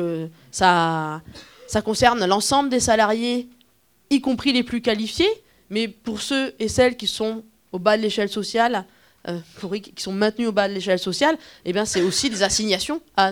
ça, 0.51 1.21
ça 1.67 1.81
concerne 1.81 2.25
l'ensemble 2.25 2.69
des 2.69 2.79
salariés, 2.79 3.50
y 4.10 4.22
compris 4.22 4.53
les 4.53 4.63
plus 4.63 4.81
qualifiés, 4.81 5.29
mais 5.69 5.88
pour 5.88 6.22
ceux 6.22 6.53
et 6.60 6.67
celles 6.67 6.95
qui 6.98 7.07
sont 7.07 7.43
au 7.72 7.79
bas 7.79 7.98
de 7.98 8.01
l'échelle 8.01 8.29
sociale, 8.29 8.86
euh, 9.27 9.39
qui 9.81 10.03
sont 10.03 10.13
maintenus 10.13 10.48
au 10.48 10.51
bas 10.51 10.67
de 10.67 10.74
l'échelle 10.74 11.00
sociale, 11.00 11.38
eh 11.65 11.74
bien, 11.74 11.86
c'est 11.86 12.01
aussi 12.01 12.29
des 12.29 12.43
assignations 12.43 13.01
à, 13.17 13.31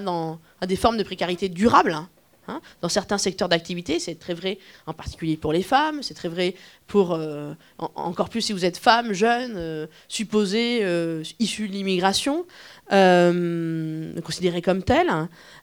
des 0.65 0.75
formes 0.75 0.97
de 0.97 1.03
précarité 1.03 1.49
durable. 1.49 1.93
Hein. 1.93 2.09
Hein. 2.47 2.59
dans 2.81 2.89
certains 2.89 3.17
secteurs 3.17 3.47
d'activité, 3.47 3.99
c'est 3.99 4.15
très 4.15 4.33
vrai 4.33 4.57
en 4.85 4.93
particulier 4.93 5.37
pour 5.37 5.53
les 5.53 5.63
femmes, 5.63 6.03
c'est 6.03 6.13
très 6.13 6.27
vrai 6.27 6.55
pour, 6.87 7.13
euh, 7.13 7.53
encore 7.77 8.27
plus 8.27 8.41
si 8.41 8.51
vous 8.51 8.65
êtes 8.65 8.77
femme, 8.77 9.13
jeune, 9.13 9.53
euh, 9.55 9.87
supposée, 10.09 10.79
euh, 10.83 11.23
issue 11.39 11.69
de 11.69 11.73
l'immigration, 11.73 12.45
considérée 12.89 14.61
comme 14.61 14.83
telle. 14.83 15.09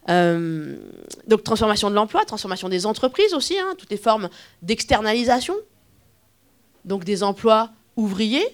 donc 0.07 1.45
transformation 1.45 1.91
de 1.91 1.95
l'emploi, 1.95 2.25
transformation 2.25 2.71
des 2.71 2.87
entreprises 2.87 3.35
aussi, 3.35 3.59
hein, 3.59 3.75
toutes 3.77 3.91
les 3.91 3.99
formes 3.99 4.31
d'externalisation, 4.63 5.57
donc 6.87 7.05
des 7.05 7.23
emplois 7.23 7.71
ouvriers 7.97 8.49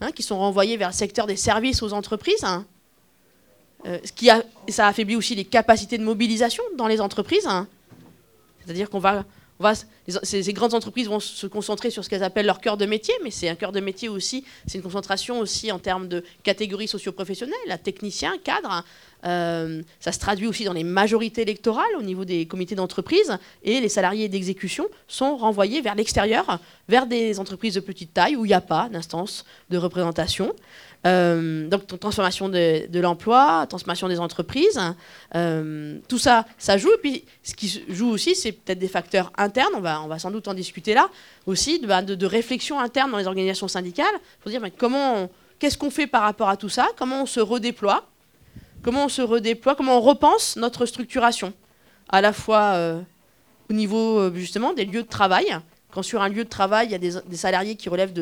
hein, 0.00 0.10
qui 0.10 0.24
sont 0.24 0.38
renvoyés 0.38 0.76
vers 0.76 0.88
le 0.88 0.94
secteur 0.94 1.28
des 1.28 1.36
services 1.36 1.82
aux 1.84 1.92
entreprises. 1.92 2.44
Euh, 3.86 3.98
ce 4.04 4.12
qui 4.12 4.28
a, 4.30 4.42
ça 4.68 4.86
affaiblit 4.86 5.16
aussi 5.16 5.34
les 5.34 5.44
capacités 5.44 5.98
de 5.98 6.04
mobilisation 6.04 6.62
dans 6.76 6.86
les 6.86 7.00
entreprises. 7.00 7.46
Hein. 7.46 7.66
C'est-à-dire 8.64 8.90
qu'on 8.90 8.98
va, 8.98 9.24
ces, 10.22 10.52
grandes 10.52 10.74
entreprises 10.74 11.08
vont 11.08 11.20
se 11.20 11.46
concentrer 11.46 11.90
sur 11.90 12.04
ce 12.04 12.08
qu'elles 12.08 12.24
appellent 12.24 12.46
leur 12.46 12.60
cœur 12.60 12.76
de 12.76 12.86
métier, 12.86 13.14
mais 13.22 13.30
c'est 13.30 13.48
un 13.48 13.54
cœur 13.54 13.72
de 13.72 13.80
métier 13.80 14.08
aussi, 14.08 14.44
c'est 14.66 14.78
une 14.78 14.82
concentration 14.82 15.38
aussi 15.40 15.70
en 15.70 15.78
termes 15.78 16.08
de 16.08 16.24
catégories 16.42 16.88
socioprofessionnelles, 16.88 17.78
technicien, 17.82 18.36
cadre. 18.42 18.70
Hein. 18.70 18.84
Euh, 19.26 19.82
ça 20.00 20.12
se 20.12 20.18
traduit 20.18 20.46
aussi 20.46 20.64
dans 20.64 20.72
les 20.72 20.84
majorités 20.84 21.42
électorales 21.42 21.94
au 21.98 22.02
niveau 22.02 22.24
des 22.24 22.46
comités 22.46 22.74
d'entreprise, 22.74 23.36
et 23.62 23.80
les 23.80 23.90
salariés 23.90 24.28
d'exécution 24.28 24.86
sont 25.08 25.36
renvoyés 25.36 25.82
vers 25.82 25.94
l'extérieur, 25.94 26.58
vers 26.88 27.06
des 27.06 27.38
entreprises 27.38 27.74
de 27.74 27.80
petite 27.80 28.14
taille 28.14 28.36
où 28.36 28.46
il 28.46 28.48
n'y 28.48 28.54
a 28.54 28.62
pas 28.62 28.88
d'instance 28.88 29.44
de 29.68 29.76
représentation. 29.76 30.54
Euh, 31.06 31.66
donc 31.68 31.86
transformation 31.98 32.50
de, 32.50 33.00
l'emploi, 33.00 33.66
transformation 33.68 34.06
des 34.08 34.20
entreprises, 34.20 34.78
euh, 35.34 35.98
tout 36.08 36.18
ça, 36.18 36.44
ça 36.58 36.76
joue. 36.76 36.92
Et 36.92 36.98
puis 36.98 37.24
ce 37.42 37.54
qui 37.54 37.82
joue 37.88 38.10
aussi, 38.10 38.34
c'est 38.34 38.52
peut-être 38.52 38.78
des 38.78 38.88
facteurs 38.88 39.32
internes, 39.38 39.72
on 39.74 39.80
va, 39.80 40.02
on 40.02 40.08
va 40.08 40.18
sans 40.18 40.30
doute 40.30 40.46
en 40.48 40.54
discuter 40.54 40.92
là, 40.92 41.08
aussi 41.46 41.78
de, 41.80 41.86
bah, 41.86 42.02
de, 42.02 42.26
réflexion 42.26 42.78
interne 42.78 43.10
dans 43.10 43.18
les 43.18 43.26
organisations 43.26 43.68
syndicales, 43.68 44.14
pour 44.40 44.50
dire 44.50 44.60
comment, 44.76 45.30
qu'est-ce 45.58 45.78
qu'on 45.78 45.90
fait 45.90 46.06
par 46.06 46.22
rapport 46.22 46.50
à 46.50 46.58
tout 46.58 46.68
ça, 46.68 46.88
comment 46.98 47.22
on 47.22 47.26
se 47.26 47.40
redéploie, 47.40 48.06
comment 48.82 49.06
on 49.06 49.08
se 49.08 49.22
redéploie, 49.22 49.74
comment 49.74 49.96
on 49.96 50.02
repense 50.02 50.56
notre 50.56 50.84
structuration, 50.84 51.54
à 52.10 52.20
la 52.20 52.34
fois 52.34 52.74
euh, 52.74 53.00
au 53.70 53.72
niveau 53.72 54.30
justement 54.34 54.74
des 54.74 54.84
lieux 54.84 55.02
de 55.02 55.08
travail, 55.08 55.46
quand 55.92 56.02
sur 56.02 56.20
un 56.20 56.28
lieu 56.28 56.44
de 56.44 56.48
travail, 56.48 56.88
il 56.88 56.92
y 56.92 56.94
a 56.94 56.98
des, 56.98 57.36
salariés 57.36 57.74
qui 57.74 57.88
relèvent 57.88 58.12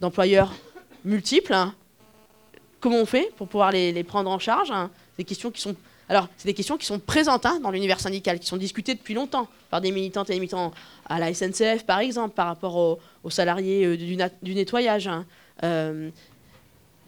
d'employeurs 0.00 0.54
multiples, 1.04 1.52
hein, 1.52 1.74
comment 2.80 2.98
on 2.98 3.06
fait 3.06 3.32
pour 3.36 3.48
pouvoir 3.48 3.72
les, 3.72 4.04
prendre 4.04 4.30
en 4.30 4.38
charge 4.38 4.70
hein 4.70 4.90
Des 5.16 5.24
questions 5.24 5.50
qui 5.50 5.60
sont 5.60 5.74
alors, 6.10 6.28
c'est 6.38 6.46
des 6.46 6.54
questions 6.54 6.78
qui 6.78 6.86
sont 6.86 6.98
présentes 6.98 7.44
hein, 7.44 7.60
dans 7.62 7.70
l'univers 7.70 8.00
syndical, 8.00 8.38
qui 8.38 8.46
sont 8.46 8.56
discutées 8.56 8.94
depuis 8.94 9.12
longtemps 9.12 9.46
par 9.68 9.82
des 9.82 9.92
militantes 9.92 10.30
et 10.30 10.32
des 10.32 10.38
militants 10.40 10.72
à 11.06 11.18
la 11.18 11.34
SNCF, 11.34 11.84
par 11.84 11.98
exemple, 11.98 12.34
par 12.34 12.46
rapport 12.46 12.98
aux, 13.22 13.30
salariés 13.30 13.84
euh, 13.84 13.96
du, 14.42 14.54
nettoyage. 14.54 15.06
Hein. 15.06 15.26
Euh, 15.64 16.08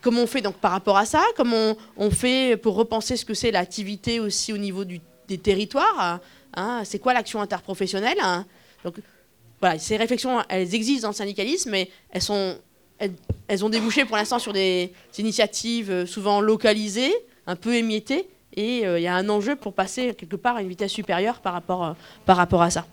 comment 0.02 0.20
on 0.22 0.26
fait 0.26 0.42
donc 0.42 0.56
par 0.56 0.72
rapport 0.72 0.98
à 0.98 1.06
ça? 1.06 1.24
Comment 1.34 1.76
on, 1.96 2.10
fait 2.10 2.58
pour 2.58 2.74
repenser 2.74 3.16
ce 3.16 3.24
que 3.24 3.32
c'est 3.32 3.50
l'activité 3.50 4.20
aussi 4.20 4.52
au 4.52 4.58
niveau 4.58 4.84
des 4.84 5.38
territoires 5.38 6.20
C'est 6.84 6.98
quoi 6.98 7.14
l'action 7.14 7.40
interprofessionnelle 7.40 8.18
Donc, 8.84 8.96
voilà, 9.60 9.78
ces 9.78 9.96
réflexions, 9.96 10.42
elles 10.50 10.74
existent 10.74 11.02
dans 11.02 11.12
le 11.12 11.16
syndicalisme, 11.16 11.70
mais 11.70 11.90
elles 12.10 12.22
sont 12.22 12.58
elles, 13.48 13.64
ont 13.64 13.68
débouché 13.68 14.04
pour 14.04 14.16
l'instant 14.16 14.38
sur 14.38 14.52
des, 14.52 14.92
initiatives 15.18 15.90
euh, 15.90 16.06
souvent 16.06 16.40
localisées, 16.40 17.12
un 17.46 17.56
peu 17.56 17.74
émiettées, 17.74 18.28
et 18.54 18.86
euh, 18.86 18.98
il 18.98 19.02
y 19.02 19.06
a 19.06 19.14
un 19.14 19.28
enjeu 19.28 19.56
pour 19.56 19.72
passer 19.72 20.14
quelque 20.14 20.36
part 20.36 20.56
à 20.56 20.62
une 20.62 20.68
vitesse 20.68 20.92
supérieure 20.92 21.40
par 21.40 21.52
rapport, 21.52 21.84
euh, 21.84 21.92
par 22.26 22.36
rapport 22.36 22.62
à 22.62 22.70
ça. 22.70 22.86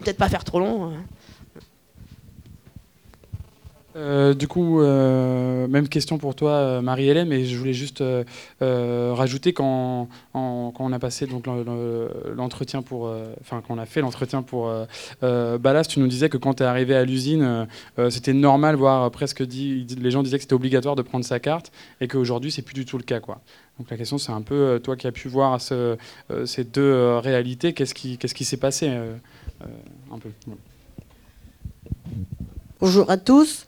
Peut-être 0.00 0.16
pas 0.16 0.28
faire 0.28 0.44
trop 0.44 0.60
long. 0.60 0.84
Hein. 0.84 1.02
Euh, 4.00 4.32
du 4.34 4.48
coup, 4.48 4.80
euh, 4.80 5.68
même 5.68 5.88
question 5.88 6.16
pour 6.16 6.34
toi, 6.34 6.52
euh, 6.52 6.80
Marie-Hélène, 6.80 7.28
mais 7.28 7.44
je 7.44 7.56
voulais 7.56 7.74
juste 7.74 8.02
rajouter 8.60 9.52
quand, 9.52 10.08
on 10.34 10.92
a 10.92 10.98
passé 10.98 11.26
l'entretien 12.36 12.82
pour, 12.82 13.12
enfin 13.40 13.62
quand 13.66 13.74
on 13.74 13.78
a 13.78 13.86
fait 13.86 14.00
l'entretien 14.00 14.42
pour 14.42 14.72
Ballast, 15.20 15.90
tu 15.90 16.00
nous 16.00 16.06
disais 16.06 16.28
que 16.28 16.38
quand 16.38 16.54
tu 16.54 16.62
es 16.62 16.66
arrivé 16.66 16.94
à 16.94 17.04
l'usine, 17.04 17.66
c'était 18.08 18.32
normal, 18.32 18.76
voire 18.76 19.10
presque 19.10 19.42
dit, 19.42 19.86
les 20.00 20.10
gens 20.10 20.22
disaient 20.22 20.38
que 20.38 20.42
c'était 20.42 20.54
obligatoire 20.54 20.96
de 20.96 21.02
prendre 21.02 21.24
sa 21.24 21.38
carte, 21.40 21.72
et 22.00 22.08
qu'aujourd'hui 22.08 22.50
c'est 22.50 22.62
plus 22.62 22.74
du 22.74 22.84
tout 22.84 22.96
le 22.96 23.04
cas, 23.04 23.20
quoi. 23.20 23.40
Donc 23.78 23.90
la 23.90 23.96
question 23.96 24.18
c'est 24.18 24.32
un 24.32 24.42
peu 24.42 24.80
toi 24.82 24.96
qui 24.96 25.06
as 25.06 25.12
pu 25.12 25.28
voir 25.28 25.60
ces 25.60 26.64
deux 26.64 27.18
réalités, 27.18 27.72
qu'est-ce 27.72 27.94
qui, 27.94 28.18
qu'est-ce 28.18 28.34
qui 28.34 28.44
s'est 28.44 28.56
passé 28.56 28.88
un 28.88 30.18
peu. 30.18 30.30
Bonjour 32.80 33.10
à 33.10 33.18
tous 33.18 33.66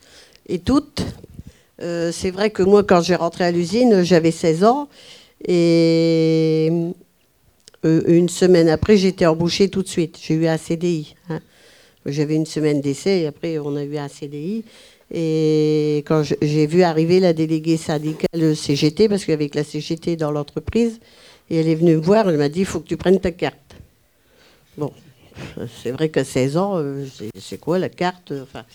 et 0.49 0.57
toutes. 0.57 1.03
Euh, 1.83 2.11
c'est 2.11 2.31
vrai 2.31 2.49
que 2.49 2.63
moi, 2.63 2.83
quand 2.83 3.01
j'ai 3.01 3.13
rentré 3.13 3.43
à 3.43 3.51
l'usine, 3.51 4.01
j'avais 4.01 4.31
16 4.31 4.63
ans. 4.63 4.89
Et 5.47 6.71
euh, 7.85 8.01
une 8.07 8.27
semaine 8.27 8.69
après, 8.69 8.97
j'étais 8.97 9.27
embauchée 9.27 9.69
tout 9.69 9.83
de 9.83 9.87
suite. 9.87 10.17
J'ai 10.19 10.33
eu 10.33 10.47
un 10.47 10.57
CDI. 10.57 11.15
Hein. 11.29 11.41
J'avais 12.07 12.33
une 12.33 12.47
semaine 12.47 12.81
d'essai 12.81 13.19
et 13.19 13.27
après, 13.27 13.59
on 13.59 13.75
a 13.75 13.83
eu 13.83 13.97
un 13.97 14.07
CDI. 14.07 14.63
Et 15.13 16.03
quand 16.07 16.23
j'ai 16.23 16.65
vu 16.65 16.81
arriver 16.81 17.19
la 17.19 17.33
déléguée 17.33 17.77
syndicale 17.77 18.55
CGT, 18.55 19.09
parce 19.09 19.25
qu'avec 19.25 19.53
la 19.53 19.63
CGT 19.63 20.15
dans 20.15 20.31
l'entreprise, 20.31 20.99
et 21.51 21.57
elle 21.57 21.67
est 21.67 21.75
venue 21.75 21.97
me 21.97 22.01
voir, 22.01 22.27
elle 22.29 22.37
m'a 22.37 22.49
dit 22.49 22.61
il 22.61 22.65
faut 22.65 22.79
que 22.79 22.87
tu 22.87 22.97
prennes 22.97 23.19
ta 23.19 23.29
carte. 23.29 23.75
Bon, 24.75 24.91
c'est 25.81 25.91
vrai 25.91 26.09
que 26.09 26.23
16 26.23 26.57
ans, 26.57 26.73
euh, 26.77 27.05
c'est 27.37 27.59
quoi 27.59 27.79
la 27.79 27.89
carte 27.89 28.33
enfin, 28.41 28.65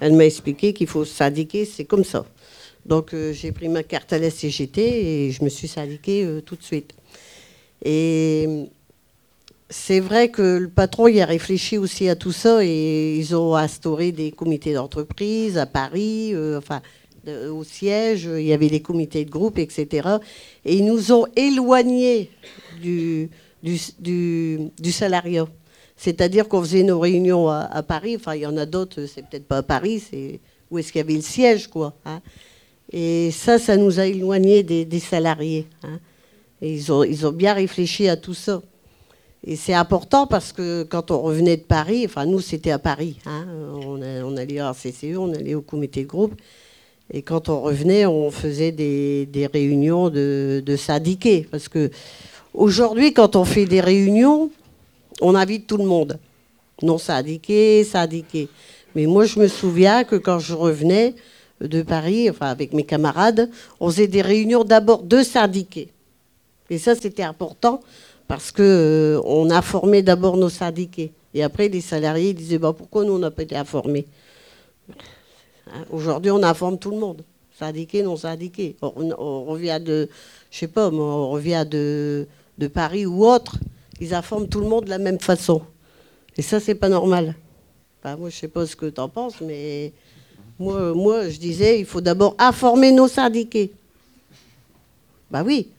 Elle 0.00 0.14
m'a 0.14 0.26
expliqué 0.26 0.72
qu'il 0.72 0.86
faut 0.86 1.04
syndiquer, 1.04 1.64
c'est 1.64 1.84
comme 1.84 2.04
ça. 2.04 2.24
Donc 2.84 3.14
euh, 3.14 3.32
j'ai 3.32 3.52
pris 3.52 3.68
ma 3.68 3.82
carte 3.82 4.12
à 4.12 4.18
la 4.18 4.30
CGT 4.30 5.26
et 5.26 5.30
je 5.32 5.42
me 5.42 5.48
suis 5.48 5.68
syndiquée 5.68 6.24
euh, 6.24 6.40
tout 6.40 6.56
de 6.56 6.62
suite. 6.62 6.94
Et 7.84 8.68
c'est 9.68 10.00
vrai 10.00 10.30
que 10.30 10.58
le 10.58 10.68
patron 10.68 11.08
y 11.08 11.20
a 11.20 11.26
réfléchi 11.26 11.76
aussi 11.78 12.08
à 12.08 12.14
tout 12.14 12.32
ça 12.32 12.64
et 12.64 13.16
ils 13.16 13.34
ont 13.34 13.56
instauré 13.56 14.12
des 14.12 14.30
comités 14.30 14.72
d'entreprise 14.72 15.58
à 15.58 15.66
Paris, 15.66 16.34
enfin 16.56 16.80
au 17.50 17.64
siège, 17.64 18.30
il 18.32 18.44
y 18.44 18.52
avait 18.52 18.68
des 18.68 18.80
comités 18.80 19.24
de 19.24 19.30
groupe, 19.30 19.58
etc. 19.58 20.08
Et 20.64 20.76
ils 20.76 20.84
nous 20.84 21.10
ont 21.10 21.26
éloignés 21.34 22.30
du, 22.80 23.28
du, 23.64 24.70
du 24.78 24.92
salariat. 24.92 25.48
C'est-à-dire 25.96 26.48
qu'on 26.48 26.60
faisait 26.60 26.82
nos 26.82 27.00
réunions 27.00 27.48
à, 27.48 27.82
Paris. 27.82 28.16
Enfin, 28.16 28.34
il 28.34 28.42
y 28.42 28.46
en 28.46 28.56
a 28.56 28.66
d'autres, 28.66 29.06
c'est 29.06 29.22
peut-être 29.22 29.46
pas 29.46 29.58
à 29.58 29.62
Paris, 29.62 30.00
c'est 30.10 30.40
où 30.70 30.78
est-ce 30.78 30.92
qu'il 30.92 31.00
y 31.00 31.04
avait 31.04 31.14
le 31.14 31.22
siège, 31.22 31.68
quoi. 31.68 31.94
Hein. 32.04 32.20
Et 32.92 33.30
ça, 33.30 33.58
ça 33.58 33.76
nous 33.76 33.98
a 33.98 34.06
éloignés 34.06 34.62
des, 34.62 35.00
salariés. 35.00 35.66
Hein. 35.82 35.98
Et 36.60 36.72
ils 36.74 36.92
ont, 36.92 37.02
ils 37.02 37.26
ont 37.26 37.32
bien 37.32 37.54
réfléchi 37.54 38.08
à 38.08 38.16
tout 38.16 38.34
ça. 38.34 38.62
Et 39.44 39.56
c'est 39.56 39.74
important 39.74 40.26
parce 40.26 40.52
que 40.52 40.82
quand 40.82 41.10
on 41.10 41.20
revenait 41.20 41.56
de 41.56 41.62
Paris, 41.62 42.02
enfin 42.04 42.26
nous 42.26 42.40
c'était 42.40 42.72
à 42.72 42.80
Paris, 42.80 43.18
hein, 43.26 43.46
on, 43.86 44.36
allait 44.36 44.58
à 44.58 44.72
CCE, 44.72 45.16
on 45.16 45.32
allait 45.32 45.54
au 45.54 45.60
comité 45.60 46.02
de 46.02 46.08
groupe, 46.08 46.34
et 47.12 47.22
quand 47.22 47.48
on 47.48 47.60
revenait, 47.60 48.06
on 48.06 48.32
faisait 48.32 48.72
des, 48.72 49.48
réunions 49.52 50.10
de, 50.10 50.60
de, 50.66 50.76
syndiqués. 50.76 51.46
Parce 51.48 51.68
que 51.68 51.90
aujourd'hui, 52.52 53.12
quand 53.12 53.36
on 53.36 53.44
fait 53.44 53.66
des 53.66 53.80
réunions, 53.80 54.50
on 55.20 55.34
invite 55.34 55.66
tout 55.66 55.76
le 55.76 55.84
monde. 55.84 56.18
Non 56.82 56.98
syndiqués, 56.98 57.84
syndiqués. 57.84 58.48
Mais 58.94 59.06
moi, 59.06 59.24
je 59.24 59.38
me 59.38 59.48
souviens 59.48 60.04
que 60.04 60.16
quand 60.16 60.38
je 60.38 60.54
revenais 60.54 61.14
de 61.60 61.82
Paris, 61.82 62.28
enfin 62.28 62.46
avec 62.46 62.72
mes 62.72 62.84
camarades, 62.84 63.50
on 63.80 63.90
faisait 63.90 64.08
des 64.08 64.22
réunions 64.22 64.64
d'abord 64.64 65.02
de 65.02 65.22
syndiqués. 65.22 65.88
Et 66.68 66.78
ça, 66.78 66.94
c'était 66.94 67.22
important 67.22 67.80
parce 68.28 68.50
qu'on 68.50 68.62
euh, 68.62 69.62
formé 69.62 70.02
d'abord 70.02 70.36
nos 70.36 70.48
syndiqués. 70.48 71.12
Et 71.32 71.42
après, 71.42 71.68
les 71.68 71.80
salariés 71.80 72.34
disaient 72.34 72.58
bah, 72.58 72.74
pourquoi 72.76 73.04
nous, 73.04 73.12
on 73.12 73.18
n'a 73.18 73.30
pas 73.30 73.42
été 73.42 73.56
informés? 73.56 74.06
Hein, 74.90 75.84
Aujourd'hui, 75.90 76.30
on 76.30 76.42
informe 76.42 76.78
tout 76.78 76.90
le 76.90 76.98
monde. 76.98 77.22
Syndiqués, 77.58 78.02
non 78.02 78.16
syndiqués. 78.16 78.76
On, 78.82 79.44
revient 79.44 79.80
de, 79.82 80.10
je 80.50 80.58
sais 80.58 80.68
pas, 80.68 80.90
on 80.90 81.30
revient 81.30 81.64
de 81.70 82.26
Paris 82.72 83.06
ou 83.06 83.24
autre. 83.24 83.56
Ils 84.00 84.14
informent 84.14 84.48
tout 84.48 84.60
le 84.60 84.66
monde 84.66 84.84
de 84.84 84.90
la 84.90 84.98
même 84.98 85.20
façon. 85.20 85.62
Et 86.36 86.42
ça, 86.42 86.60
c'est 86.60 86.74
pas 86.74 86.88
normal. 86.88 87.34
moi, 88.04 88.28
je 88.28 88.36
sais 88.36 88.48
pas 88.48 88.66
ce 88.66 88.76
que 88.76 88.86
tu 88.86 89.00
en 89.00 89.08
penses, 89.08 89.40
mais 89.40 89.92
moi, 90.58 90.94
moi, 90.94 91.28
je 91.28 91.38
disais, 91.38 91.80
il 91.80 91.86
faut 91.86 92.00
d'abord 92.00 92.34
informer 92.38 92.92
nos 92.92 93.08
syndiqués. 93.08 93.72
Bah 95.30 95.42
oui 95.44 95.70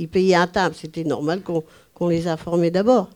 ils 0.00 0.08
payaient 0.08 0.34
un 0.34 0.46
timbre. 0.46 0.74
C'était 0.74 1.04
normal 1.04 1.42
qu'on 1.42 2.08
les 2.08 2.26
informait 2.26 2.70
d'abord. 2.70 3.10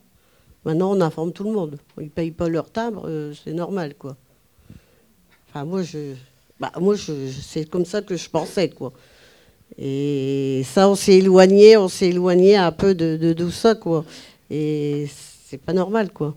Maintenant, 0.64 0.96
on 0.96 1.00
informe 1.00 1.32
tout 1.32 1.44
le 1.44 1.52
monde. 1.52 1.78
Ils 1.98 2.04
ne 2.04 2.08
payent 2.08 2.30
pas 2.30 2.48
leur 2.48 2.70
timbre, 2.70 3.04
euh, 3.06 3.34
c'est 3.42 3.52
normal, 3.52 3.94
quoi. 3.94 4.16
Enfin, 5.48 5.64
moi, 5.64 5.82
je, 5.82 6.14
bah, 6.58 6.72
moi 6.80 6.94
je, 6.94 7.30
c'est 7.30 7.68
comme 7.68 7.84
ça 7.84 8.02
que 8.02 8.16
je 8.16 8.28
pensais, 8.28 8.70
quoi. 8.70 8.92
Et 9.78 10.62
ça, 10.64 10.88
on 10.88 10.94
s'est 10.94 11.18
éloigné, 11.18 11.76
on 11.76 11.88
s'est 11.88 12.08
éloigné 12.08 12.56
un 12.56 12.72
peu 12.72 12.94
de, 12.94 13.16
de 13.16 13.32
tout 13.32 13.50
ça, 13.50 13.74
quoi. 13.74 14.04
Et 14.50 15.08
c'est 15.46 15.58
pas 15.58 15.72
normal, 15.72 16.10
quoi. 16.12 16.34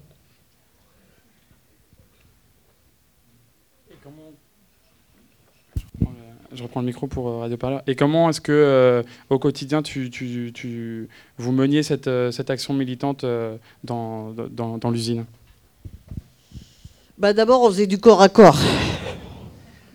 je 6.58 6.63
reprends 6.63 6.79
le 6.79 6.88
micro 6.88 7.08
pour 7.08 7.29
euh, 7.29 7.38
Radio 7.39 7.56
Parleur. 7.56 7.84
Et 7.88 7.96
comment 7.96 8.29
est-ce 8.29 8.41
que, 8.41 8.51
euh, 8.51 9.03
au 9.29 9.38
quotidien, 9.38 9.84
tu, 9.84 10.10
tu, 10.10 11.08
vous 11.38 11.51
meniez 11.51 11.84
cette, 11.84 12.08
euh, 12.08 12.32
cette 12.32 12.50
action 12.50 12.74
militante 12.74 13.25
dans, 13.84 14.32
dans, 14.32 14.77
dans 14.77 14.89
l'usine? 14.89 15.25
Bah 17.17 17.34
D'abord, 17.34 17.62
on 17.62 17.70
faisait 17.70 17.88
du 17.88 18.00
corps 18.00 18.22
à 18.22 18.29
corps. 18.29 18.60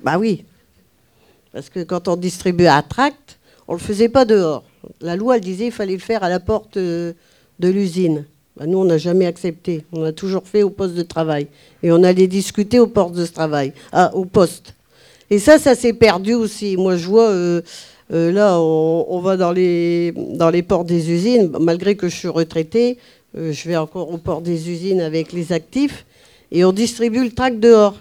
Bah 0.05 0.19
oui. 0.19 0.45
Parce 1.52 1.68
que 1.68 1.80
quand 1.80 2.09
on 2.09 2.16
distribuait 2.16 2.68
un 2.68 2.82
tract, 2.82 3.38
on 3.68 3.75
ne 3.75 3.78
le 3.78 3.82
faisait 3.85 4.09
pas 4.09 4.25
dehors. 4.25 4.64
La 5.00 5.16
loi, 5.16 5.37
elle 5.37 5.42
disait 5.42 5.64
qu'il 5.64 5.73
fallait 5.73 5.92
le 5.94 5.99
faire 5.99 6.23
à 6.23 6.28
la 6.28 6.40
porte 6.40 6.78
de 6.78 7.14
l'usine. 7.61 8.25
Bah, 8.56 8.66
nous, 8.66 8.78
on 8.78 8.85
n'a 8.85 8.99
jamais 8.99 9.26
accepté. 9.26 9.85
On 9.92 10.04
a 10.04 10.12
toujours 10.12 10.47
fait 10.47 10.62
au 10.62 10.71
poste 10.71 10.94
de 10.94 11.02
travail. 11.02 11.47
Et 11.82 11.90
on 11.92 12.02
allait 12.02 12.26
discuter 12.26 12.78
au 12.78 12.87
poste 12.87 13.14
de 13.14 13.26
travail, 13.26 13.73
ah, 13.92 14.11
au 14.14 14.25
poste. 14.25 14.75
Et 15.30 15.38
ça, 15.38 15.59
ça 15.59 15.75
s'est 15.75 15.94
perdu 15.94 16.35
aussi. 16.35 16.76
Moi, 16.76 16.97
je 16.97 17.06
vois, 17.06 17.30
euh, 17.30 17.62
euh, 18.12 18.30
là, 18.32 18.61
on, 18.61 19.21
va 19.21 19.37
dans 19.37 19.52
les, 19.52 20.12
dans 20.12 20.50
les 20.50 20.62
des 20.85 21.11
usines, 21.11 21.50
malgré 21.59 21.97
que 21.97 22.09
je 22.09 22.16
suis 22.16 22.28
retraité, 22.28 22.99
euh, 23.38 23.52
je 23.52 23.68
vais 23.68 23.76
encore 23.76 24.12
au 24.12 24.18
port 24.18 24.42
des 24.42 24.68
usines 24.71 25.00
avec 25.00 25.32
les 25.32 25.52
actifs, 25.52 26.04
et 26.50 26.66
on 26.66 26.73
distribue 26.73 27.25
le 27.25 27.30
tract 27.30 27.59
dehors. 27.61 27.97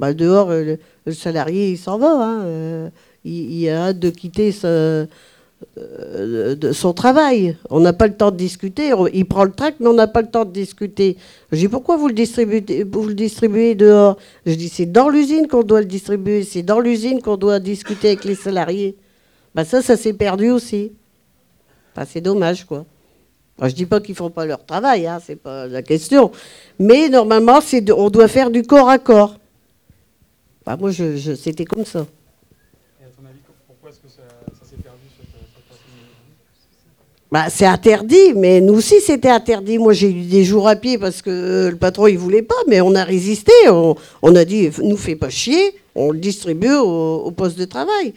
Bah, 0.00 0.14
dehors, 0.14 0.50
le, 0.50 0.78
salarié, 1.12 1.72
il 1.72 1.78
s'en 1.78 1.98
va. 1.98 2.10
Hein, 2.10 2.90
il, 3.24 3.52
il, 3.52 3.68
a 3.68 3.88
hâte 3.88 3.98
de 3.98 4.08
quitter 4.08 4.50
euh, 4.64 6.54
de 6.56 6.72
son 6.72 6.94
travail. 6.94 7.54
On 7.68 7.80
n'a 7.80 7.92
pas 7.92 8.06
le 8.06 8.14
temps 8.14 8.30
de 8.30 8.36
discuter. 8.38 8.92
Il 9.12 9.26
prend 9.26 9.44
le 9.44 9.52
tract, 9.52 9.78
mais 9.80 9.88
on 9.88 9.92
n'a 9.92 10.06
pas 10.06 10.22
le 10.22 10.28
temps 10.30 10.46
de 10.46 10.52
discuter. 10.52 11.18
Je 11.52 11.58
dis 11.58 11.68
pourquoi 11.68 11.98
vous 11.98 12.08
le 12.08 12.14
distribuez, 12.14 12.84
vous 12.90 13.08
le 13.08 13.14
distribuez 13.14 13.74
dehors? 13.74 14.16
Je 14.46 14.54
dis 14.54 14.70
c'est 14.70 14.86
dans 14.86 15.10
l'usine 15.10 15.46
qu'on 15.48 15.62
doit 15.62 15.80
le 15.80 15.86
distribuer. 15.86 16.44
C'est 16.44 16.62
dans 16.62 16.80
l'usine 16.80 17.20
qu'on 17.20 17.36
doit 17.36 17.60
discuter 17.60 18.08
avec 18.08 18.24
les 18.24 18.34
salariés. 18.34 18.96
Ben 19.54 19.64
ça, 19.64 19.82
ça 19.82 19.98
s'est 19.98 20.14
perdu 20.14 20.48
aussi. 20.50 20.92
c'est 22.06 22.22
dommage, 22.22 22.64
quoi. 22.64 22.86
Je 23.60 23.68
je 23.68 23.74
dis 23.74 23.86
pas 23.86 24.00
qu'ils 24.00 24.14
font 24.14 24.30
pas 24.30 24.46
leur 24.46 24.64
travail, 24.64 25.06
hein, 25.06 25.18
c'est 25.22 25.36
pas 25.36 25.66
la 25.66 25.82
question. 25.82 26.30
Mais 26.78 27.10
normalement, 27.10 27.60
c'est 27.60 27.90
on 27.92 28.08
doit 28.08 28.28
faire 28.28 28.50
du 28.50 28.62
corps 28.62 28.88
à 28.88 28.98
corps. 28.98 29.39
Moi, 30.76 30.90
je, 30.90 31.34
c'était 31.34 31.64
comme 31.64 31.84
ça. 31.84 32.06
Bah, 37.32 37.44
c'est 37.48 37.66
interdit, 37.66 38.34
mais 38.34 38.60
nous 38.60 38.74
aussi 38.74 39.00
c'était 39.00 39.28
interdit. 39.28 39.78
Moi 39.78 39.92
j'ai 39.92 40.10
eu 40.10 40.22
des 40.22 40.42
jours 40.42 40.66
à 40.66 40.74
pied 40.74 40.98
parce 40.98 41.22
que 41.22 41.68
le 41.70 41.76
patron 41.76 42.08
il 42.08 42.18
voulait 42.18 42.42
pas, 42.42 42.56
mais 42.66 42.80
on 42.80 42.92
a 42.96 43.04
résisté. 43.04 43.52
On, 43.68 44.34
a 44.34 44.44
dit 44.44 44.68
nous 44.82 44.96
fais 44.96 45.14
pas 45.14 45.30
chier, 45.30 45.76
on 45.94 46.10
le 46.10 46.18
distribue 46.18 46.74
au, 46.74 47.30
poste 47.30 47.56
de 47.56 47.66
travail. 47.66 48.14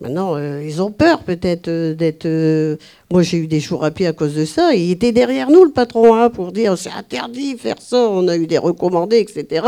Maintenant 0.00 0.36
euh, 0.36 0.62
ils 0.62 0.82
ont 0.82 0.92
peur 0.92 1.22
peut-être 1.22 1.68
euh, 1.68 1.94
d'être. 1.94 2.26
Euh, 2.26 2.76
moi 3.10 3.22
j'ai 3.22 3.38
eu 3.38 3.46
des 3.46 3.60
jours 3.60 3.82
à 3.82 3.90
pied 3.90 4.06
à 4.06 4.12
cause 4.12 4.34
de 4.34 4.44
ça. 4.44 4.74
il 4.74 4.90
était 4.90 5.12
derrière 5.12 5.50
nous 5.50 5.64
le 5.64 5.72
patron 5.72 6.14
hein, 6.14 6.28
pour 6.28 6.52
dire 6.52 6.76
c'est 6.76 6.90
interdit 6.90 7.56
faire 7.56 7.80
ça. 7.80 7.96
On 7.96 8.28
a 8.28 8.36
eu 8.36 8.46
des 8.46 8.58
recommandés 8.58 9.16
etc. 9.16 9.66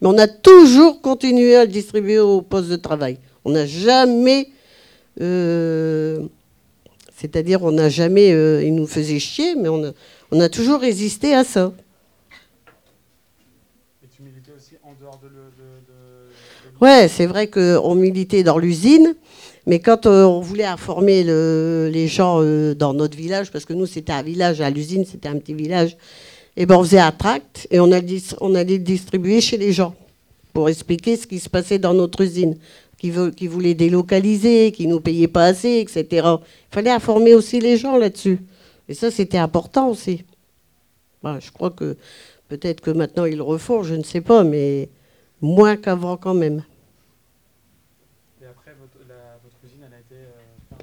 Mais 0.00 0.08
on 0.08 0.18
a 0.18 0.26
toujours 0.26 1.00
continué 1.00 1.54
à 1.54 1.64
le 1.64 1.70
distribuer 1.70 2.18
au 2.18 2.42
poste 2.42 2.68
de 2.70 2.76
travail. 2.76 3.18
On 3.44 3.50
n'a 3.52 3.66
jamais 3.66 4.48
c'est-à-dire, 7.16 7.64
on 7.64 7.72
n'a 7.72 7.88
jamais. 7.88 8.28
Il 8.64 8.76
nous 8.76 8.86
faisait 8.86 9.18
chier, 9.18 9.56
mais 9.56 9.68
on 9.68 9.84
a, 9.84 9.90
on 10.30 10.38
a 10.38 10.48
toujours 10.48 10.80
résisté 10.80 11.34
à 11.34 11.42
ça. 11.42 11.72
Et 14.04 14.06
tu 14.06 14.22
militais 14.22 14.52
aussi 14.56 14.76
en 14.84 14.94
dehors 15.00 15.18
de. 15.20 15.26
Le, 15.26 15.32
Ouais, 16.80 17.08
c'est 17.08 17.26
vrai 17.26 17.48
qu'on 17.48 17.94
militait 17.96 18.44
dans 18.44 18.56
l'usine, 18.56 19.16
mais 19.68 19.78
quand 19.78 20.06
euh, 20.06 20.24
on 20.24 20.40
voulait 20.40 20.64
informer 20.64 21.22
les 21.22 22.08
gens 22.08 22.40
euh, 22.40 22.74
dans 22.74 22.92
notre 22.92 23.16
village, 23.16 23.52
parce 23.52 23.64
que 23.64 23.72
nous, 23.72 23.86
c'était 23.86 24.12
un 24.12 24.22
village, 24.22 24.60
à 24.60 24.70
l'usine, 24.70 25.04
c'était 25.04 25.28
un 25.28 25.38
petit 25.38 25.54
village, 25.54 25.96
et 26.56 26.66
ben 26.66 26.76
on 26.76 26.82
faisait 26.82 26.98
un 26.98 27.12
tract 27.12 27.68
et 27.70 27.78
on 27.78 27.92
allait, 27.92 28.20
le 28.40 28.78
distribuer 28.78 29.40
chez 29.40 29.56
les 29.56 29.72
gens 29.72 29.94
pour 30.52 30.68
expliquer 30.68 31.16
ce 31.16 31.24
qui 31.28 31.38
se 31.38 31.48
passait 31.48 31.78
dans 31.78 31.94
notre 31.94 32.22
usine 32.22 32.56
qui, 32.98 33.12
veut, 33.12 33.30
qui 33.30 33.46
voulaient 33.46 33.74
délocaliser, 33.74 34.72
qui 34.72 34.88
ne 34.88 34.94
nous 34.94 35.00
payaient 35.00 35.28
pas 35.28 35.44
assez, 35.44 35.78
etc. 35.78 36.04
Il 36.12 36.74
fallait 36.74 36.90
informer 36.90 37.34
aussi 37.34 37.60
les 37.60 37.76
gens 37.76 37.96
là-dessus. 37.96 38.40
Et 38.88 38.94
ça, 38.94 39.12
c'était 39.12 39.38
important 39.38 39.88
aussi. 39.88 40.24
je 41.22 41.50
crois 41.52 41.70
que 41.70 41.96
peut-être 42.48 42.80
que 42.80 42.90
maintenant 42.90 43.24
ils 43.24 43.36
le 43.36 43.44
refont, 43.44 43.84
je 43.84 43.94
ne 43.94 44.02
sais 44.02 44.20
pas, 44.20 44.42
mais 44.42 44.88
moins 45.40 45.76
qu'avant 45.76 46.16
quand 46.16 46.34
même. 46.34 46.64
Et 48.42 48.46
après, 48.46 48.74
votre, 48.80 48.96
usine, 49.64 49.84
elle 49.86 49.94
a 49.94 50.00
été 50.00 50.14
euh, 50.14 50.76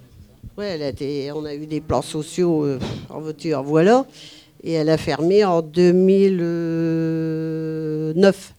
elle 0.63 0.83
a 0.83 0.89
été, 0.89 1.31
on 1.33 1.45
a 1.45 1.53
eu 1.53 1.65
des 1.65 1.81
plans 1.81 2.01
sociaux 2.01 2.63
euh, 2.63 2.79
en 3.09 3.19
voiture, 3.19 3.61
voilà. 3.63 4.05
Et 4.63 4.71
elle 4.73 4.89
a 4.89 4.97
fermé 4.97 5.43
en 5.43 5.61
2009. 5.61 8.53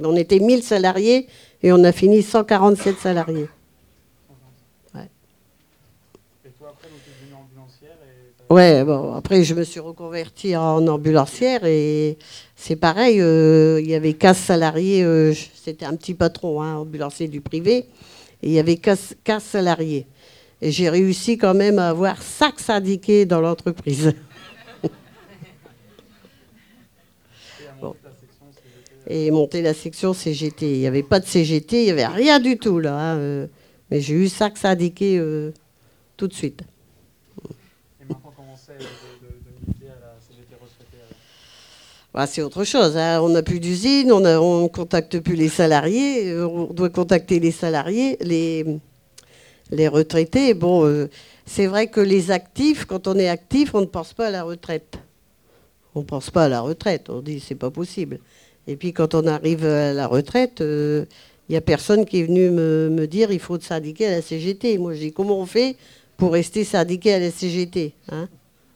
On 0.00 0.16
était 0.16 0.40
1000 0.40 0.62
salariés 0.62 1.28
et 1.62 1.72
on 1.72 1.82
a 1.84 1.92
fini 1.92 2.22
147 2.22 2.98
salariés. 2.98 3.48
Ouais. 4.94 5.08
Et 6.44 6.50
toi, 6.50 6.68
après, 6.70 6.88
tu 6.88 6.94
es 7.10 7.14
devenue 7.24 7.34
ambulancière 7.34 7.96
Ouais, 8.50 8.84
bon, 8.84 9.14
après, 9.14 9.44
je 9.44 9.54
me 9.54 9.64
suis 9.64 9.80
reconvertie 9.80 10.54
en 10.56 10.86
ambulancière 10.88 11.64
et 11.64 12.18
c'est 12.54 12.76
pareil, 12.76 13.18
euh, 13.20 13.80
il 13.80 13.88
y 13.88 13.94
avait 13.94 14.12
15 14.12 14.36
salariés, 14.36 15.02
euh, 15.02 15.32
c'était 15.54 15.86
un 15.86 15.96
petit 15.96 16.14
patron, 16.14 16.62
hein, 16.62 16.76
ambulancier 16.76 17.28
du 17.28 17.40
privé, 17.40 17.86
et 18.42 18.48
il 18.48 18.52
y 18.52 18.58
avait 18.58 18.76
15, 18.76 19.16
salariés. 19.40 20.06
Et 20.60 20.70
j'ai 20.70 20.88
réussi 20.90 21.38
quand 21.38 21.54
même 21.54 21.78
à 21.78 21.88
avoir 21.88 22.20
5 22.22 22.58
syndiqués 22.60 23.24
dans 23.24 23.40
l'entreprise. 23.40 24.14
et 29.06 29.30
monter 29.30 29.62
la 29.62 29.74
section 29.74 30.12
CGT. 30.12 30.72
Il 30.72 30.78
n'y 30.78 30.86
avait 30.86 31.02
pas 31.02 31.20
de 31.20 31.26
CGT, 31.26 31.82
il 31.82 31.84
n'y 31.84 31.90
avait 31.90 32.06
rien 32.06 32.38
du 32.40 32.58
tout 32.58 32.78
là. 32.78 32.98
Hein, 32.98 33.16
euh. 33.16 33.46
mais 33.90 34.00
j'ai 34.00 34.14
eu 34.14 34.28
ça 34.28 34.50
indiqué 34.64 35.18
euh, 35.18 35.52
tout 36.16 36.28
de 36.28 36.34
suite. 36.34 36.62
Et 38.00 38.04
maintenant, 38.08 38.32
comment 38.36 38.56
c'est 38.56 38.78
de, 38.78 38.86
militer 39.66 39.88
à 39.88 39.98
la 40.00 40.20
CGT 40.20 40.54
retraitée 40.54 40.98
bah, 42.14 42.26
C'est 42.26 42.42
autre 42.42 42.64
chose. 42.64 42.96
Hein. 42.96 43.20
On 43.22 43.28
n'a 43.30 43.42
plus 43.42 43.60
d'usine, 43.60 44.12
on 44.12 44.20
ne 44.20 44.68
contacte 44.68 45.18
plus 45.20 45.36
les 45.36 45.48
salariés, 45.48 46.30
euh, 46.30 46.46
on 46.46 46.72
doit 46.72 46.90
contacter 46.90 47.40
les 47.40 47.52
salariés, 47.52 48.18
les, 48.20 49.88
retraités. 49.88 50.54
Bon, 50.54 51.08
c'est 51.46 51.66
vrai 51.66 51.88
que 51.88 52.00
les 52.00 52.30
actifs, 52.30 52.84
quand 52.84 53.08
on 53.08 53.16
est 53.16 53.28
actif, 53.28 53.74
on 53.74 53.80
ne 53.80 53.86
pense 53.86 54.12
pas 54.12 54.28
à 54.28 54.30
la 54.30 54.42
retraite. 54.42 54.98
On 55.94 56.00
ne 56.00 56.04
pense 56.04 56.30
pas 56.30 56.44
à 56.44 56.48
la 56.48 56.60
retraite. 56.60 57.10
On 57.10 57.20
dit 57.20 57.40
c'est 57.40 57.54
pas 57.54 57.70
possible. 57.70 58.18
Et 58.66 58.76
puis 58.76 58.92
quand 58.92 59.14
on 59.14 59.26
arrive 59.26 59.66
à 59.66 59.92
la 59.92 60.06
retraite, 60.06 60.56
il 60.60 60.66
euh, 60.66 61.04
n'y 61.50 61.56
a 61.56 61.60
personne 61.60 62.04
qui 62.04 62.20
est 62.20 62.24
venu 62.24 62.50
me, 62.50 63.06
dire 63.06 63.32
il 63.32 63.40
faut 63.40 63.58
te 63.58 63.64
syndiquer 63.64 64.06
à 64.06 64.10
la 64.12 64.22
CGT. 64.22 64.78
Moi 64.78 64.94
je 64.94 65.00
dis 65.00 65.12
comment 65.12 65.38
on 65.38 65.46
fait 65.46 65.76
pour 66.16 66.32
rester 66.32 66.64
syndiqué 66.64 67.14
à 67.14 67.18
la 67.18 67.30
CGT 67.30 67.92
hein? 68.10 68.28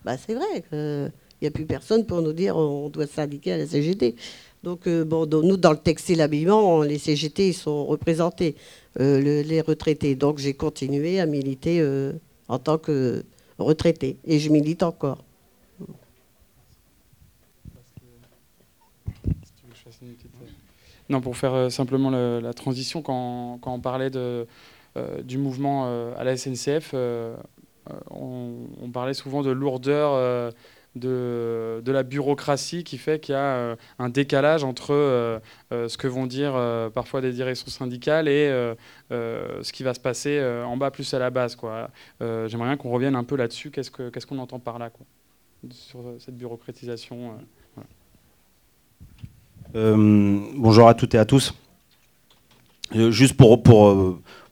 Bah, 0.05 0.17
C'est 0.17 0.35
vrai 0.35 1.11
qu'il 1.39 1.47
n'y 1.47 1.49
a 1.49 1.51
plus 1.51 1.67
personne 1.67 2.07
pour 2.07 2.23
nous 2.23 2.33
dire 2.33 2.57
on 2.57 2.89
doit 2.89 3.07
syndiquer 3.07 3.53
à 3.53 3.59
la 3.59 3.67
CGT. 3.67 4.17
Donc, 4.63 4.87
euh, 4.87 5.05
bon, 5.05 5.27
nous, 5.27 5.57
dans 5.57 5.73
le 5.73 5.79
textile 5.79 6.21
habillement, 6.21 6.83
les 6.83 6.99
CGT 6.99 7.49
ils 7.49 7.55
sont 7.55 7.87
représentés, 7.87 8.57
euh, 9.01 9.43
les 9.43 9.61
retraités. 9.61 10.15
Donc, 10.15 10.39
j'ai 10.39 10.55
continué 10.55 11.21
à 11.21 11.27
militer 11.27 11.85
en 12.49 12.59
tant 12.59 12.79
que 12.79 13.25
retraité. 13.59 14.17
Et 14.25 14.39
je 14.39 14.51
milite 14.51 14.83
encore. 14.83 15.19
Non, 21.09 21.21
pour 21.21 21.37
faire 21.37 21.55
euh, 21.55 21.69
simplement 21.69 22.11
la 22.11 22.53
transition, 22.53 23.03
quand, 23.03 23.61
on 23.65 23.81
parlait 23.81 24.11
euh, 24.17 24.45
du 25.23 25.39
mouvement 25.39 25.85
euh, 25.87 26.13
à 26.17 26.25
la 26.25 26.37
SNCF, 26.37 26.95
on, 28.11 28.91
parlait 28.93 29.15
souvent 29.15 29.43
de 29.43 29.51
lourdeur 29.51 30.53
de, 30.97 31.81
de, 31.85 31.93
la 31.93 32.03
bureaucratie 32.03 32.83
qui 32.83 32.99
fait 32.99 33.21
qu'il 33.21 33.35
y 33.35 33.39
a 33.39 33.77
un 33.99 34.09
décalage 34.09 34.65
entre 34.65 35.41
ce 35.71 35.97
que 35.97 36.09
vont 36.09 36.27
dire 36.27 36.53
parfois 36.95 37.21
des 37.21 37.33
directions 37.33 37.69
syndicales 37.69 38.29
et 38.29 38.49
ce 39.11 39.73
qui 39.73 39.83
va 39.83 39.95
se 39.95 40.01
passer 40.01 40.43
en 40.65 40.77
bas 40.77 40.91
plus 40.91 41.15
à 41.15 41.19
la 41.19 41.31
base. 41.31 41.57
J'aimerais 42.21 42.69
bien 42.69 42.77
qu'on 42.77 42.91
revienne 42.91 43.15
un 43.15 43.25
peu 43.25 43.37
là-dessus. 43.37 43.71
Qu'est-ce 43.71 44.27
qu'on 44.27 44.39
entend 44.39 44.59
par 44.59 44.79
là 44.79 44.91
quoi, 44.91 45.07
sur 45.71 46.01
cette 46.19 46.37
bureaucratisation 46.37 47.39
euh, 49.75 50.39
bonjour 50.55 50.89
à 50.89 50.95
toutes 50.95 51.15
et 51.15 51.19
à 51.19 51.25
tous. 51.25 51.55
Euh, 52.95 53.11
juste 53.11 53.37
pour, 53.37 53.63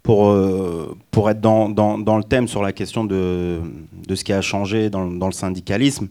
euh, 0.09 0.87
pour, 1.11 1.31
être 1.31 1.41
dans, 1.41 1.69
le 1.69 2.25
thème 2.25 2.49
sur 2.49 2.63
la 2.63 2.73
question 2.73 3.05
de, 3.05 3.61
ce 4.13 4.25
qui 4.25 4.33
a 4.33 4.41
changé 4.41 4.91
dans, 4.91 5.09
le 5.09 5.33
syndicalisme, 5.33 6.09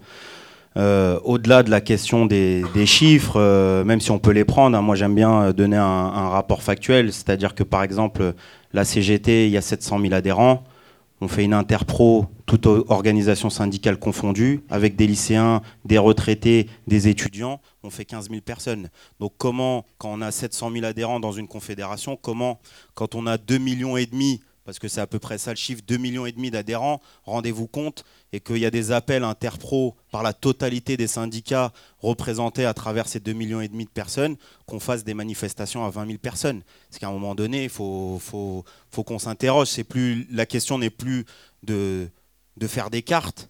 au-delà 0.75 1.63
de 1.63 1.69
la 1.69 1.81
question 1.81 2.25
des, 2.25 2.63
chiffres, 2.85 3.83
même 3.83 3.99
si 3.99 4.11
on 4.11 4.19
peut 4.19 4.31
les 4.31 4.45
prendre, 4.45 4.77
hein, 4.77 4.81
moi 4.81 4.95
j'aime 4.95 5.15
bien 5.15 5.51
donner 5.51 5.77
un, 5.77 5.83
un 5.83 6.29
rapport 6.29 6.63
factuel, 6.63 7.13
c'est-à-dire 7.13 7.53
que 7.53 7.63
par 7.63 7.83
exemple, 7.83 8.33
la 8.73 8.83
CGT, 8.83 9.45
il 9.45 9.51
y 9.51 9.57
a 9.57 9.61
700 9.61 9.99
000 9.99 10.13
adhérents, 10.13 10.63
on 11.23 11.29
fait 11.29 11.45
une 11.45 11.53
interpro, 11.53 12.25
toute 12.45 12.65
organisation 12.65 13.49
syndicale 13.49 13.97
confondue, 13.97 14.61
avec 14.69 14.97
des 14.97 15.07
lycéens, 15.07 15.61
des 15.85 15.97
retraités, 15.97 16.67
des 16.85 17.07
étudiants, 17.07 17.61
on 17.81 17.89
fait 17.89 18.03
15 18.03 18.29
000 18.29 18.41
personnes. 18.41 18.89
Donc 19.21 19.31
comment, 19.37 19.85
quand 19.97 20.09
on 20.11 20.19
a 20.19 20.31
700 20.31 20.71
000 20.71 20.85
adhérents 20.85 21.21
dans 21.21 21.31
une 21.31 21.47
confédération, 21.47 22.17
comment, 22.21 22.59
quand 22.93 23.15
on 23.15 23.25
a 23.25 23.37
2 23.37 23.57
millions 23.57 23.95
et 23.95 24.05
demi 24.05 24.41
parce 24.65 24.79
que 24.79 24.87
c'est 24.87 25.01
à 25.01 25.07
peu 25.07 25.19
près 25.19 25.37
ça 25.37 25.51
le 25.51 25.57
chiffre, 25.57 25.81
2,5 25.87 25.97
millions 25.97 26.25
et 26.25 26.31
demi 26.31 26.51
d'adhérents, 26.51 27.01
rendez-vous 27.23 27.67
compte, 27.67 28.03
et 28.31 28.39
qu'il 28.39 28.57
y 28.57 28.65
a 28.65 28.71
des 28.71 28.91
appels 28.91 29.23
interpro 29.23 29.95
par 30.11 30.23
la 30.23 30.33
totalité 30.33 30.97
des 30.97 31.07
syndicats 31.07 31.71
représentés 31.99 32.65
à 32.65 32.73
travers 32.73 33.07
ces 33.07 33.19
2,5 33.19 33.33
millions 33.33 33.61
et 33.61 33.67
demi 33.67 33.85
de 33.85 33.89
personnes, 33.89 34.37
qu'on 34.65 34.79
fasse 34.79 35.03
des 35.03 35.13
manifestations 35.13 35.85
à 35.85 35.89
20 35.89 36.07
000 36.07 36.17
personnes. 36.17 36.63
Parce 36.89 36.99
qu'à 36.99 37.07
un 37.07 37.11
moment 37.11 37.35
donné, 37.35 37.63
il 37.63 37.69
faut, 37.69 38.19
qu'on 38.91 39.19
s'interroge. 39.19 39.81
plus 39.83 40.27
La 40.31 40.45
question 40.45 40.77
n'est 40.77 40.89
plus 40.89 41.25
de, 41.63 42.09
faire 42.67 42.89
des 42.89 43.01
cartes, 43.01 43.49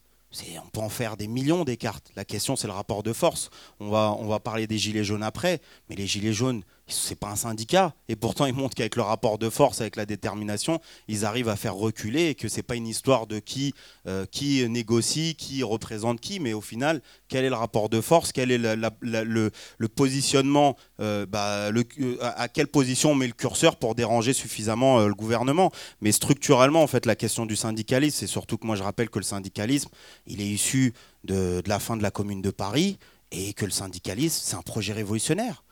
on 0.66 0.70
peut 0.70 0.80
en 0.80 0.90
faire 0.90 1.16
des 1.16 1.28
millions 1.28 1.64
des 1.64 1.78
cartes. 1.78 2.12
La 2.16 2.26
question, 2.26 2.56
c'est 2.56 2.68
le 2.68 2.74
rapport 2.74 3.04
de 3.04 3.14
force. 3.14 3.52
On 3.80 3.90
va 3.90 4.40
parler 4.40 4.66
des 4.66 4.80
gilets 4.80 5.04
jaunes 5.04 5.24
après, 5.24 5.62
mais 5.90 5.96
les 5.96 6.08
gilets 6.08 6.34
jaunes, 6.34 6.64
c'est 6.88 7.16
pas 7.16 7.30
un 7.30 7.36
syndicat. 7.36 7.94
Et 8.10 8.16
pourtant, 8.16 8.46
ils 8.46 8.54
montrent 8.54 8.76
qu'avec 8.76 8.96
le 8.96 9.02
rapport 9.02 9.38
de 9.38 9.50
force, 9.50 9.82
avec 9.82 9.96
la 9.96 10.06
détermination, 10.06 10.80
ils 11.08 11.26
arrivent 11.26 11.50
à 11.50 11.56
faire 11.56 11.76
reculer 11.76 12.30
et 12.30 12.36
que 12.36 12.48
c'est 12.48 12.64
pas 12.64 12.76
une 12.76 12.88
histoire 12.88 13.26
de 13.28 13.40
qui, 13.40 13.74
euh, 14.08 14.26
qui 14.26 14.68
négocie, 14.70 15.36
qui 15.36 15.64
représente 15.64 16.20
qui, 16.20 16.40
mais 16.40 16.54
au 16.54 16.62
final, 16.62 17.02
quel 17.30 17.46
est 17.46 17.50
le 17.50 17.56
rapport 17.56 17.90
de 17.90 18.02
force, 18.02 18.32
quel 18.32 18.52
est 18.52 18.58
le, 18.58 19.50
positionnement, 19.88 20.76
euh, 21.00 21.26
bah, 21.26 21.72
euh, 21.72 22.18
à 22.22 22.50
quelle 22.50 22.68
position 22.68 23.12
on 23.12 23.16
met 23.16 23.28
le 23.28 23.34
curseur 23.34 23.78
pour 23.78 23.96
déranger 23.96 24.34
suffisamment 24.34 25.00
le 25.00 25.16
gouvernement? 25.16 25.72
Mais 26.02 26.12
structurellement, 26.12 26.84
en 26.84 26.88
fait, 26.88 27.06
la 27.06 27.16
question 27.16 27.46
du 27.46 27.56
syndicalisme, 27.56 28.18
c'est 28.20 28.28
surtout 28.28 28.58
que 28.58 28.68
moi 28.68 28.76
je 28.76 28.84
rappelle 28.84 29.10
que 29.10 29.20
le 29.20 29.24
syndicalisme, 29.24 29.90
il 30.28 30.42
est 30.42 30.48
issu 30.48 30.94
de 31.24 31.62
la 31.66 31.80
fin 31.80 31.96
de 31.96 32.04
la 32.04 32.12
Commune 32.12 32.42
de 32.42 32.52
Paris 32.52 32.98
et 33.32 33.54
que 33.54 33.66
le 33.66 33.72
syndicalisme, 33.72 34.42
c'est 34.44 34.56
un 34.56 34.62
projet 34.62 34.94
révolutionnaire. 34.94 35.64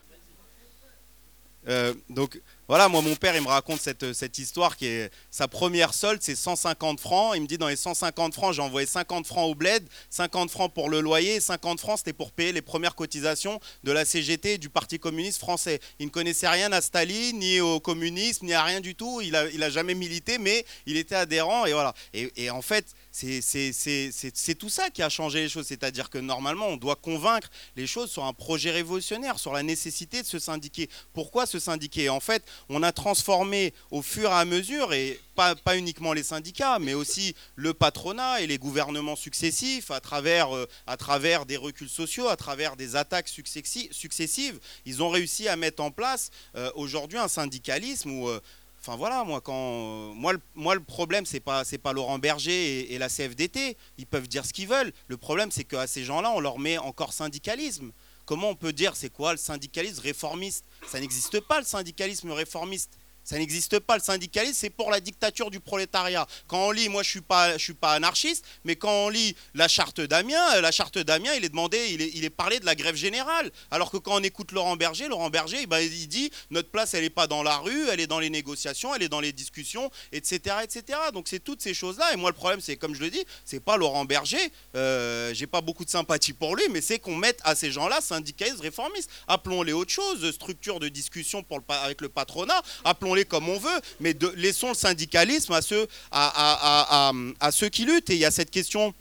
Euh, 1.67 1.93
donc 2.09 2.41
voilà, 2.67 2.87
moi 2.87 3.01
mon 3.01 3.15
père 3.15 3.35
il 3.35 3.41
me 3.41 3.47
raconte 3.47 3.81
cette, 3.81 4.13
cette 4.13 4.37
histoire 4.39 4.77
qui 4.77 4.87
est 4.87 5.11
sa 5.29 5.47
première 5.47 5.93
solde, 5.93 6.21
c'est 6.21 6.35
150 6.35 6.99
francs. 6.99 7.33
Il 7.35 7.41
me 7.41 7.47
dit 7.47 7.57
dans 7.57 7.67
les 7.67 7.75
150 7.75 8.33
francs, 8.33 8.53
j'ai 8.53 8.61
envoyé 8.61 8.87
50 8.87 9.27
francs 9.27 9.49
au 9.49 9.55
bled, 9.55 9.83
50 10.09 10.49
francs 10.49 10.73
pour 10.73 10.89
le 10.89 11.01
loyer, 11.01 11.39
50 11.39 11.79
francs 11.79 11.99
c'était 11.99 12.13
pour 12.13 12.31
payer 12.31 12.51
les 12.51 12.61
premières 12.61 12.95
cotisations 12.95 13.59
de 13.83 13.91
la 13.91 14.05
CGT 14.05 14.57
du 14.57 14.69
Parti 14.69 14.99
communiste 14.99 15.39
français. 15.39 15.79
Il 15.99 16.07
ne 16.07 16.11
connaissait 16.11 16.47
rien 16.47 16.71
à 16.71 16.81
Staline, 16.81 17.39
ni 17.39 17.59
au 17.59 17.79
communisme, 17.79 18.45
ni 18.45 18.53
à 18.53 18.63
rien 18.63 18.79
du 18.79 18.95
tout. 18.95 19.21
Il 19.21 19.35
a, 19.35 19.49
il 19.49 19.61
a 19.63 19.69
jamais 19.69 19.93
milité, 19.93 20.37
mais 20.37 20.65
il 20.85 20.97
était 20.97 21.15
adhérent 21.15 21.65
et 21.65 21.73
voilà. 21.73 21.93
Et, 22.13 22.31
et 22.37 22.49
en 22.49 22.61
fait, 22.61 22.85
c'est 23.11 24.55
tout 24.57 24.69
ça 24.69 24.89
qui 24.89 25.03
a 25.03 25.09
changé 25.09 25.41
les 25.41 25.49
choses. 25.49 25.67
C'est-à-dire 25.67 26.09
que 26.09 26.17
normalement, 26.17 26.67
on 26.67 26.77
doit 26.77 26.95
convaincre 26.95 27.49
les 27.75 27.87
choses 27.87 28.09
sur 28.09 28.23
un 28.25 28.33
projet 28.33 28.71
révolutionnaire, 28.71 29.39
sur 29.39 29.53
la 29.53 29.63
nécessité 29.63 30.21
de 30.21 30.27
se 30.27 30.39
syndiquer. 30.39 30.89
Pourquoi 31.13 31.45
se 31.45 31.59
syndiquer? 31.59 32.09
En 32.09 32.19
fait, 32.19 32.43
on 32.69 32.83
a 32.83 32.91
transformé 32.91 33.73
au 33.91 34.01
fur 34.01 34.29
et 34.29 34.33
à 34.33 34.45
mesure, 34.45 34.93
et 34.93 35.19
pas, 35.35 35.77
uniquement 35.77 36.13
les 36.13 36.23
syndicats, 36.23 36.77
mais 36.79 36.93
aussi 36.93 37.35
le 37.55 37.73
patronat 37.73 38.41
et 38.41 38.47
les 38.47 38.57
gouvernements 38.57 39.15
successifs, 39.15 39.91
à 39.91 39.99
travers, 39.99 40.55
euh, 40.55 41.45
des 41.47 41.57
reculs 41.57 41.89
sociaux, 41.89 42.27
à 42.27 42.35
travers 42.35 42.75
des 42.75 42.95
attaques 42.95 43.27
successives, 43.27 44.59
ils 44.85 45.01
ont 45.01 45.09
réussi 45.09 45.47
à 45.47 45.55
mettre 45.55 45.81
en 45.81 45.91
place 45.91 46.29
euh, 46.55 46.71
aujourd'hui 46.75 47.17
un 47.17 47.27
syndicalisme 47.27 48.11
où... 48.11 48.29
Euh, 48.29 48.39
Enfin 48.83 48.97
voilà, 48.97 49.23
moi 49.23 49.41
quand 49.41 50.11
moi, 50.15 50.33
le, 50.33 50.41
moi 50.55 50.73
le 50.73 50.81
problème 50.81 51.23
c'est 51.27 51.39
pas 51.39 51.63
c'est 51.63 51.77
pas 51.77 51.93
Laurent 51.93 52.17
Berger 52.17 52.91
et, 52.91 52.97
la 52.97 53.09
CFDT, 53.09 53.77
ils 53.99 54.07
peuvent 54.07 54.27
dire 54.27 54.43
ce 54.43 54.53
qu'ils 54.53 54.67
veulent. 54.67 54.91
Le 55.07 55.17
problème 55.17 55.51
c'est 55.51 55.65
qu'à 55.65 55.85
ces 55.85 56.03
gens-là 56.03 56.31
on 56.31 56.39
leur 56.39 56.57
met 56.57 56.79
encore 56.79 57.13
syndicalisme. 57.13 57.91
Comment 58.25 58.49
on 58.49 58.55
peut 58.55 58.73
dire 58.73 58.95
c'est 58.95 59.11
quoi 59.11 59.33
le 59.33 59.37
syndicalisme 59.37 60.01
réformiste? 60.01 60.65
Ça 60.87 60.99
n'existe 60.99 61.39
pas 61.41 61.59
le 61.59 61.65
syndicalisme 61.65 62.31
réformiste. 62.31 62.97
Ça 63.23 63.37
n'existe 63.37 63.79
pas. 63.79 63.95
Le 63.95 64.03
syndicalisme, 64.03 64.55
c'est 64.55 64.69
pour 64.69 64.91
la 64.91 64.99
dictature 64.99 65.51
du 65.51 65.59
prolétariat. 65.59 66.27
Quand 66.47 66.67
on 66.67 66.71
lit, 66.71 66.89
moi 66.89 67.03
je 67.03 67.09
suis 67.09 67.21
suis 67.57 67.73
pas 67.73 67.93
anarchiste, 67.93 68.45
mais 68.63 68.75
quand 68.75 69.05
on 69.05 69.09
lit 69.09 69.35
la 69.53 69.67
charte 69.67 70.01
d'Amiens, 70.01 70.55
euh, 70.55 70.61
la 70.61 70.71
charte 70.71 70.97
d'Amiens, 70.97 71.33
il 71.35 71.45
est 71.45 71.49
demandé, 71.49 71.77
il 71.91 72.01
est, 72.01 72.11
il 72.13 72.25
est, 72.25 72.29
parlé 72.29 72.59
de 72.59 72.65
la 72.65 72.75
grève 72.75 72.95
générale. 72.95 73.51
Alors 73.69 73.91
que 73.91 73.97
quand 73.97 74.15
on 74.15 74.23
écoute 74.23 74.51
Laurent 74.51 74.75
Berger, 74.75 75.07
Laurent 75.07 75.29
Berger, 75.29 75.65
bah, 75.67 75.81
il 75.81 76.07
dit 76.07 76.31
notre 76.49 76.69
place, 76.69 76.93
elle 76.93 77.03
n'est 77.03 77.09
pas 77.09 77.27
dans 77.27 77.43
la 77.43 77.57
rue, 77.57 77.89
elle 77.89 77.99
est 77.99 78.07
dans 78.07 78.19
les 78.19 78.29
négociations, 78.29 78.93
elle 78.95 79.03
est 79.03 79.09
dans 79.09 79.19
les 79.19 79.33
discussions, 79.33 79.91
etc., 80.11 80.57
etc. 80.63 80.99
Donc 81.13 81.27
c'est 81.27 81.39
toutes 81.39 81.61
ces 81.61 81.73
choses-là. 81.73 82.13
Et 82.13 82.15
moi 82.15 82.29
le 82.29 82.35
problème, 82.35 82.61
c'est 82.61 82.77
comme 82.77 82.95
je 82.95 83.01
le 83.01 83.09
dis, 83.09 83.23
c'est 83.45 83.59
pas 83.59 83.77
Laurent 83.77 84.05
Berger. 84.05 84.51
Euh, 84.75 85.33
J'ai 85.33 85.47
pas 85.47 85.61
beaucoup 85.61 85.85
de 85.85 85.89
sympathie 85.89 86.33
pour 86.33 86.55
lui, 86.55 86.63
mais 86.71 86.81
c'est 86.81 86.99
qu'on 86.99 87.15
mette 87.15 87.39
à 87.43 87.55
ces 87.55 87.71
gens-là 87.71 88.01
syndicalistes 88.01 88.61
réformistes. 88.61 89.09
Appelons-les 89.27 89.73
autre 89.73 89.91
chose, 89.91 90.31
structure 90.31 90.79
de 90.79 90.89
discussion 90.89 91.43
pour 91.43 91.59
le, 91.59 91.63
avec 91.75 92.01
le 92.01 92.09
patronat. 92.09 92.61
Appelons 92.83 93.10
les 93.13 93.25
comme 93.25 93.49
on 93.49 93.57
veut, 93.57 93.81
mais 93.99 94.15
laissons 94.35 94.69
le 94.69 94.75
syndicalisme 94.75 95.53
à 95.53 95.61
ceux, 95.61 95.87
à, 96.11 97.11
ceux 97.51 97.69
qui 97.69 97.85
luttent. 97.85 98.09
Et 98.09 98.15
il 98.15 98.19
y 98.19 98.25
a 98.25 98.31
cette 98.31 98.51
question 98.51 98.93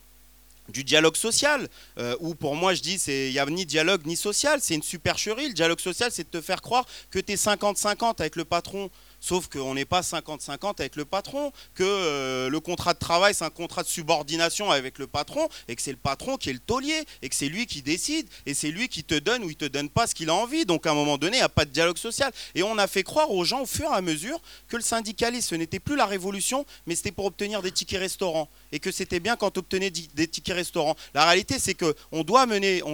du 0.68 0.84
dialogue 0.84 1.16
social, 1.16 1.68
euh, 1.98 2.16
où 2.20 2.34
pour 2.34 2.54
moi 2.54 2.74
je 2.74 2.80
dis 2.80 2.94
il 3.08 3.32
n'y 3.32 3.38
a 3.38 3.46
ni 3.46 3.66
dialogue 3.66 4.06
ni 4.06 4.16
social, 4.16 4.60
c'est 4.62 4.74
une 4.74 4.82
supercherie. 4.82 5.48
Le 5.48 5.54
dialogue 5.54 5.80
social, 5.80 6.10
c'est 6.12 6.24
de 6.24 6.38
te 6.38 6.40
faire 6.40 6.62
croire 6.62 6.86
que 7.10 7.18
tu 7.18 7.32
es 7.32 7.36
50-50 7.36 8.20
avec 8.20 8.36
le 8.36 8.44
patron 8.44 8.90
Sauf 9.20 9.48
qu'on 9.48 9.74
n'est 9.74 9.84
pas 9.84 10.00
50-50 10.00 10.80
avec 10.80 10.96
le 10.96 11.04
patron, 11.04 11.52
que 11.74 11.84
euh, 11.84 12.48
le 12.48 12.60
contrat 12.60 12.94
de 12.94 12.98
travail, 12.98 13.34
c'est 13.34 13.44
un 13.44 13.50
contrat 13.50 13.82
de 13.82 13.88
subordination 13.88 14.70
avec 14.70 14.98
le 14.98 15.06
patron, 15.06 15.48
et 15.68 15.76
que 15.76 15.82
c'est 15.82 15.90
le 15.90 15.96
patron 15.96 16.36
qui 16.36 16.50
est 16.50 16.54
le 16.54 16.58
taulier, 16.58 17.04
et 17.22 17.28
que 17.28 17.34
c'est 17.34 17.48
lui 17.48 17.66
qui 17.66 17.82
décide, 17.82 18.26
et 18.46 18.54
c'est 18.54 18.70
lui 18.70 18.88
qui 18.88 19.04
te 19.04 19.18
donne 19.18 19.44
ou 19.44 19.50
il 19.50 19.56
te 19.56 19.66
donne 19.66 19.90
pas 19.90 20.06
ce 20.06 20.14
qu'il 20.14 20.30
a 20.30 20.34
envie. 20.34 20.64
Donc 20.64 20.86
à 20.86 20.92
un 20.92 20.94
moment 20.94 21.18
donné, 21.18 21.36
il 21.36 21.40
n'y 21.40 21.44
a 21.44 21.48
pas 21.48 21.64
de 21.64 21.70
dialogue 21.70 21.98
social. 21.98 22.32
Et 22.54 22.62
on 22.62 22.78
a 22.78 22.86
fait 22.86 23.02
croire 23.02 23.30
aux 23.30 23.44
gens 23.44 23.62
au 23.62 23.66
fur 23.66 23.90
et 23.90 23.94
à 23.94 24.00
mesure 24.00 24.40
que 24.68 24.76
le 24.76 24.82
syndicalisme, 24.82 25.50
ce 25.50 25.54
n'était 25.54 25.80
plus 25.80 25.96
la 25.96 26.06
révolution, 26.06 26.64
mais 26.86 26.94
c'était 26.94 27.12
pour 27.12 27.26
obtenir 27.26 27.62
des 27.62 27.72
tickets 27.72 28.00
restaurants. 28.00 28.48
Et 28.72 28.78
que 28.78 28.90
c'était 28.90 29.20
bien 29.20 29.36
quand 29.36 29.56
on 29.56 29.60
obtenait 29.60 29.90
des 29.90 30.28
tickets 30.28 30.54
restaurants. 30.56 30.96
La 31.14 31.24
réalité, 31.24 31.58
c'est 31.58 31.74
qu'on 31.74 32.22
doit 32.22 32.46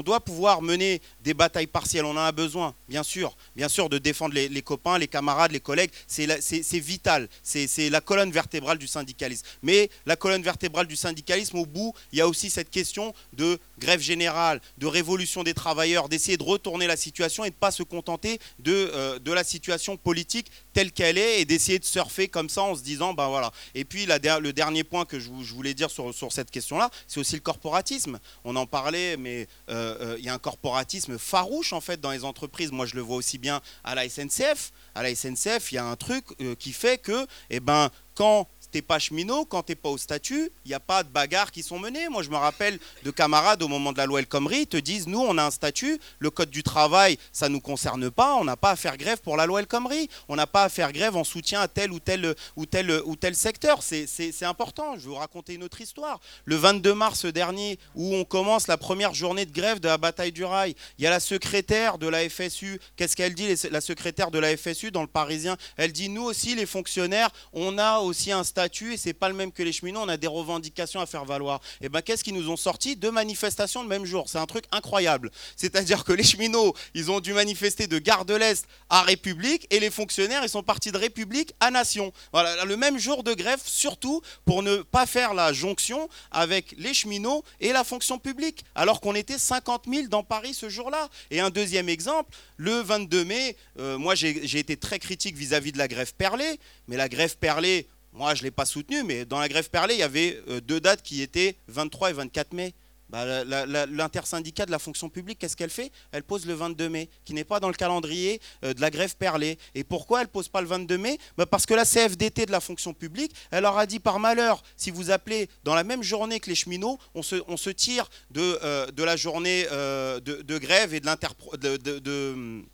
doit 0.02 0.20
pouvoir 0.20 0.62
mener 0.62 1.00
des 1.22 1.34
batailles 1.34 1.66
partielles. 1.66 2.04
On 2.04 2.10
en 2.10 2.16
a 2.18 2.32
besoin, 2.32 2.74
bien 2.88 3.02
sûr, 3.02 3.36
bien 3.54 3.68
sûr, 3.68 3.88
de 3.88 3.98
défendre 3.98 4.34
les, 4.34 4.48
les 4.48 4.62
copains, 4.62 4.98
les 4.98 5.08
camarades, 5.08 5.52
les 5.52 5.60
collègues 5.60 5.90
c'est 6.06 6.78
vital, 6.78 7.28
c'est 7.42 7.90
la 7.90 8.00
colonne 8.00 8.30
vertébrale 8.30 8.78
du 8.78 8.86
syndicalisme. 8.86 9.44
Mais 9.62 9.90
la 10.06 10.16
colonne 10.16 10.42
vertébrale 10.42 10.86
du 10.86 10.96
syndicalisme, 10.96 11.58
au 11.58 11.66
bout, 11.66 11.94
il 12.12 12.18
y 12.18 12.20
a 12.20 12.28
aussi 12.28 12.50
cette 12.50 12.70
question 12.70 13.14
de 13.32 13.58
grève 13.78 14.00
générale, 14.00 14.60
de 14.78 14.86
révolution 14.86 15.42
des 15.42 15.54
travailleurs, 15.54 16.08
d'essayer 16.08 16.36
de 16.36 16.42
retourner 16.42 16.86
la 16.86 16.96
situation 16.96 17.44
et 17.44 17.50
de 17.50 17.54
ne 17.54 17.58
pas 17.58 17.70
se 17.70 17.82
contenter 17.82 18.38
de, 18.58 18.72
euh, 18.72 19.18
de 19.18 19.32
la 19.32 19.44
situation 19.44 19.96
politique 19.96 20.50
telle 20.72 20.92
qu'elle 20.92 21.18
est 21.18 21.40
et 21.40 21.44
d'essayer 21.44 21.78
de 21.78 21.84
surfer 21.84 22.28
comme 22.28 22.48
ça 22.48 22.62
en 22.62 22.74
se 22.74 22.82
disant, 22.82 23.14
ben 23.14 23.28
voilà. 23.28 23.52
Et 23.74 23.84
puis 23.84 24.06
le 24.06 24.52
dernier 24.52 24.84
point 24.84 25.04
que 25.04 25.18
je, 25.18 25.28
voulais 25.28 25.65
dire 25.74 25.90
sur, 25.90 26.14
sur 26.14 26.32
cette 26.32 26.50
question-là, 26.50 26.90
c'est 27.06 27.20
aussi 27.20 27.34
le 27.34 27.40
corporatisme. 27.40 28.18
On 28.44 28.56
en 28.56 28.66
parlait, 28.66 29.16
mais 29.16 29.48
euh, 29.68 29.96
euh, 30.00 30.16
il 30.18 30.24
y 30.24 30.28
a 30.28 30.34
un 30.34 30.38
corporatisme 30.38 31.18
farouche 31.18 31.72
en 31.72 31.80
fait 31.80 32.00
dans 32.00 32.10
les 32.10 32.24
entreprises. 32.24 32.72
Moi, 32.72 32.86
je 32.86 32.94
le 32.94 33.02
vois 33.02 33.16
aussi 33.16 33.38
bien 33.38 33.60
à 33.84 33.94
la 33.94 34.08
SNCF. 34.08 34.72
À 34.94 35.02
la 35.02 35.14
SNCF, 35.14 35.72
il 35.72 35.76
y 35.76 35.78
a 35.78 35.84
un 35.84 35.96
truc 35.96 36.24
qui 36.58 36.72
fait 36.72 36.98
que, 36.98 37.26
eh 37.50 37.60
ben, 37.60 37.90
quand 38.14 38.48
t'es 38.76 38.82
pas 38.82 38.98
cheminot, 38.98 39.46
quand 39.46 39.62
t'es 39.62 39.74
pas 39.74 39.88
au 39.88 39.96
statut, 39.96 40.52
il 40.66 40.68
n'y 40.68 40.74
a 40.74 40.80
pas 40.80 41.02
de 41.02 41.08
bagarres 41.08 41.50
qui 41.50 41.62
sont 41.62 41.78
menées. 41.78 42.10
Moi, 42.10 42.22
je 42.22 42.28
me 42.28 42.36
rappelle 42.36 42.78
de 43.04 43.10
camarades 43.10 43.62
au 43.62 43.68
moment 43.68 43.90
de 43.90 43.96
la 43.96 44.04
loi 44.04 44.20
El 44.20 44.26
Khomri, 44.26 44.60
ils 44.60 44.66
te 44.66 44.76
disent, 44.76 45.06
nous, 45.06 45.18
on 45.18 45.38
a 45.38 45.44
un 45.44 45.50
statut, 45.50 45.98
le 46.18 46.28
code 46.28 46.50
du 46.50 46.62
travail, 46.62 47.16
ça 47.32 47.48
nous 47.48 47.60
concerne 47.60 48.10
pas, 48.10 48.34
on 48.34 48.44
n'a 48.44 48.58
pas 48.58 48.72
à 48.72 48.76
faire 48.76 48.98
grève 48.98 49.22
pour 49.22 49.38
la 49.38 49.46
loi 49.46 49.60
El 49.60 49.66
Khomri, 49.66 50.10
on 50.28 50.36
n'a 50.36 50.46
pas 50.46 50.64
à 50.64 50.68
faire 50.68 50.92
grève 50.92 51.16
en 51.16 51.24
soutien 51.24 51.62
à 51.62 51.68
tel 51.68 51.90
ou 51.90 52.00
tel 52.00 52.34
ou 52.54 52.66
tel 52.66 52.90
ou 53.06 53.16
tel 53.16 53.34
secteur. 53.34 53.82
C'est 53.82 54.42
important. 54.42 54.96
Je 54.96 55.04
vais 55.04 55.08
vous 55.08 55.14
raconter 55.14 55.54
une 55.54 55.64
autre 55.64 55.80
histoire. 55.80 56.20
Le 56.44 56.56
22 56.56 56.92
mars 56.92 57.24
dernier, 57.24 57.78
où 57.94 58.14
on 58.14 58.24
commence 58.24 58.66
la 58.66 58.76
première 58.76 59.14
journée 59.14 59.46
de 59.46 59.52
grève 59.52 59.80
de 59.80 59.88
la 59.88 59.96
bataille 59.96 60.32
du 60.32 60.44
rail, 60.44 60.74
il 60.98 61.04
y 61.04 61.06
a 61.06 61.10
la 61.10 61.20
secrétaire 61.20 61.96
de 61.96 62.08
la 62.08 62.28
FSU. 62.28 62.78
Qu'est-ce 62.96 63.16
qu'elle 63.16 63.34
dit, 63.34 63.54
la 63.70 63.80
secrétaire 63.80 64.30
de 64.30 64.38
la 64.38 64.54
FSU 64.54 64.90
dans 64.90 65.00
le 65.00 65.06
Parisien? 65.06 65.56
Elle 65.78 65.92
dit, 65.92 66.10
nous 66.10 66.24
aussi, 66.24 66.54
les 66.54 66.66
fonctionnaires, 66.66 67.30
on 67.54 67.78
a 67.78 68.00
aussi 68.00 68.32
un 68.32 68.44
statut 68.44 68.65
statut 68.66 68.94
et 68.94 68.96
c'est 68.96 69.12
pas 69.12 69.28
le 69.28 69.34
même 69.34 69.52
que 69.52 69.62
les 69.62 69.72
cheminots, 69.72 70.00
on 70.00 70.08
a 70.08 70.16
des 70.16 70.26
revendications 70.26 71.00
à 71.00 71.06
faire 71.06 71.24
valoir. 71.24 71.60
Et 71.80 71.88
ben 71.88 72.02
qu'est-ce 72.02 72.24
qu'ils 72.24 72.34
nous 72.34 72.50
ont 72.50 72.56
sorti 72.56 72.96
Deux 72.96 73.12
manifestations 73.12 73.82
le 73.82 73.88
même 73.88 74.04
jour? 74.04 74.28
C'est 74.28 74.38
un 74.38 74.46
truc 74.46 74.64
incroyable. 74.72 75.30
C'est-à-dire 75.54 76.02
que 76.02 76.12
les 76.12 76.24
cheminots, 76.24 76.74
ils 76.94 77.12
ont 77.12 77.20
dû 77.20 77.32
manifester 77.32 77.86
de 77.86 77.98
Gare 78.00 78.24
de 78.24 78.34
l'Est 78.34 78.66
à 78.90 79.02
République 79.02 79.68
et 79.70 79.78
les 79.78 79.90
fonctionnaires, 79.90 80.42
ils 80.42 80.48
sont 80.48 80.64
partis 80.64 80.90
de 80.90 80.98
République 80.98 81.54
à 81.60 81.70
Nation. 81.70 82.12
Voilà, 82.32 82.64
le 82.64 82.76
même 82.76 82.98
jour 82.98 83.22
de 83.22 83.34
grève, 83.34 83.60
surtout 83.64 84.20
pour 84.44 84.64
ne 84.64 84.78
pas 84.78 85.06
faire 85.06 85.32
la 85.32 85.52
jonction 85.52 86.08
avec 86.32 86.74
les 86.76 86.92
cheminots 86.92 87.44
et 87.60 87.72
la 87.72 87.84
fonction 87.84 88.18
publique, 88.18 88.64
alors 88.74 89.00
qu'on 89.00 89.14
était 89.14 89.38
50 89.38 89.84
000 89.88 90.08
dans 90.08 90.24
Paris 90.24 90.54
ce 90.54 90.68
jour-là. 90.68 91.08
Et 91.30 91.38
un 91.38 91.50
deuxième 91.50 91.88
exemple, 91.88 92.34
le 92.56 92.80
22 92.80 93.24
mai, 93.24 93.56
euh, 93.78 93.96
moi 93.96 94.16
j'ai 94.16 94.58
été 94.58 94.76
très 94.76 94.98
critique 94.98 95.36
vis-à-vis 95.36 95.70
-vis 95.70 95.74
de 95.74 95.78
la 95.78 95.88
grève 95.88 96.14
perlée, 96.14 96.58
mais 96.88 96.96
la 96.96 97.08
grève 97.08 97.36
perlée, 97.36 97.86
moi, 98.16 98.34
je 98.34 98.40
ne 98.40 98.44
l'ai 98.44 98.50
pas 98.50 98.64
soutenu, 98.64 99.02
mais 99.04 99.26
dans 99.26 99.38
la 99.38 99.48
grève 99.48 99.68
perlée, 99.68 99.94
il 99.94 100.00
y 100.00 100.02
avait 100.02 100.40
euh, 100.48 100.60
deux 100.60 100.80
dates 100.80 101.02
qui 101.02 101.20
étaient 101.20 101.56
23 101.68 102.10
et 102.10 102.12
24 102.14 102.54
mai. 102.54 102.74
Bah, 103.10 103.44
L'intersyndicat 103.44 104.66
de 104.66 104.70
la 104.70 104.78
fonction 104.78 105.08
publique, 105.08 105.38
qu'est-ce 105.38 105.56
qu'elle 105.56 105.70
fait? 105.70 105.92
Elle 106.12 106.24
pose 106.24 106.46
le 106.46 106.54
22 106.54 106.88
mai, 106.88 107.10
qui 107.24 107.34
n'est 107.34 107.44
pas 107.44 107.60
dans 107.60 107.68
le 107.68 107.74
calendrier 107.74 108.40
euh, 108.64 108.72
de 108.72 108.80
la 108.80 108.90
grève 108.90 109.16
perlée. 109.16 109.58
Et 109.74 109.84
pourquoi 109.84 110.20
elle 110.20 110.26
ne 110.26 110.30
pose 110.30 110.48
pas 110.48 110.62
le 110.62 110.66
22 110.66 110.96
mai? 110.96 111.18
Bah, 111.36 111.44
Parce 111.44 111.66
que 111.66 111.74
la 111.74 111.84
CFDT 111.84 112.46
de 112.46 112.52
la 112.52 112.60
fonction 112.60 112.94
publique, 112.94 113.32
elle 113.50 113.62
leur 113.62 113.76
a 113.76 113.84
dit 113.84 114.00
par 114.00 114.18
malheur, 114.18 114.62
si 114.78 114.90
vous 114.90 115.10
appelez 115.10 115.50
dans 115.62 115.74
la 115.74 115.84
même 115.84 116.02
journée 116.02 116.40
que 116.40 116.48
les 116.48 116.56
cheminots, 116.56 116.98
on 117.14 117.22
se, 117.22 117.70
tire 117.70 118.08
de, 118.30 118.58
euh, 118.64 118.90
de 118.90 119.02
la 119.04 119.16
journée 119.16 119.64
de, 119.66 120.58
grève 120.58 120.94
et 120.94 121.00
de 121.00 121.06
l'inter 121.06 121.28
de 121.58 122.64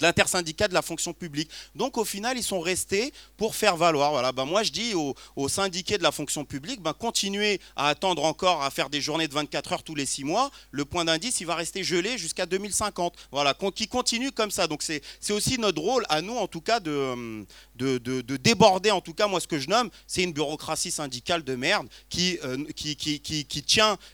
l'intersyndicat 0.00 0.68
de 0.68 0.74
la 0.74 0.82
fonction 0.82 1.12
publique. 1.12 1.50
Donc 1.74 1.98
au 1.98 2.04
final, 2.04 2.36
ils 2.36 2.42
sont 2.42 2.60
restés 2.60 3.12
pour 3.36 3.54
faire 3.54 3.76
valoir. 3.76 4.12
Voilà, 4.12 4.32
ben, 4.32 4.44
moi 4.44 4.62
je 4.62 4.72
dis 4.72 4.94
aux, 4.94 5.48
syndiqués 5.48 5.98
de 5.98 6.02
la 6.02 6.12
fonction 6.12 6.44
publique, 6.44 6.80
ben, 6.80 6.92
continuez 6.92 7.60
à 7.76 7.88
attendre 7.88 8.24
encore 8.24 8.62
à 8.62 8.70
faire 8.70 8.90
des 8.90 9.00
journées 9.00 9.26
de 9.26 9.34
24 9.34 9.72
heures 9.72 9.82
tous 9.82 9.94
les 9.94 10.06
6 10.06 10.24
mois. 10.24 10.50
Le 10.70 10.84
point 10.84 11.04
d'indice, 11.04 11.40
il 11.40 11.46
va 11.46 11.54
rester 11.54 11.82
gelé 11.82 12.18
jusqu'à 12.18 12.46
2050. 12.46 13.14
Voilà, 13.32 13.54
qui 13.74 13.88
continue 13.88 14.32
comme 14.32 14.50
ça. 14.50 14.66
Donc 14.66 14.82
c'est 14.82 15.02
aussi 15.30 15.58
notre 15.58 15.80
rôle, 15.80 16.04
à 16.08 16.22
nous 16.22 16.36
en 16.36 16.46
tout 16.46 16.60
cas, 16.60 16.80
de, 16.80 17.44
de, 17.76 17.98
de, 17.98 18.36
déborder, 18.36 18.90
en 18.90 19.00
tout 19.00 19.14
cas, 19.14 19.26
moi 19.26 19.40
ce 19.40 19.46
que 19.46 19.58
je 19.58 19.68
nomme, 19.68 19.90
c'est 20.06 20.22
une 20.22 20.32
bureaucratie 20.32 20.90
syndicale 20.90 21.42
de 21.42 21.54
merde 21.54 21.88
qui, 22.08 22.38
euh, 22.44 22.56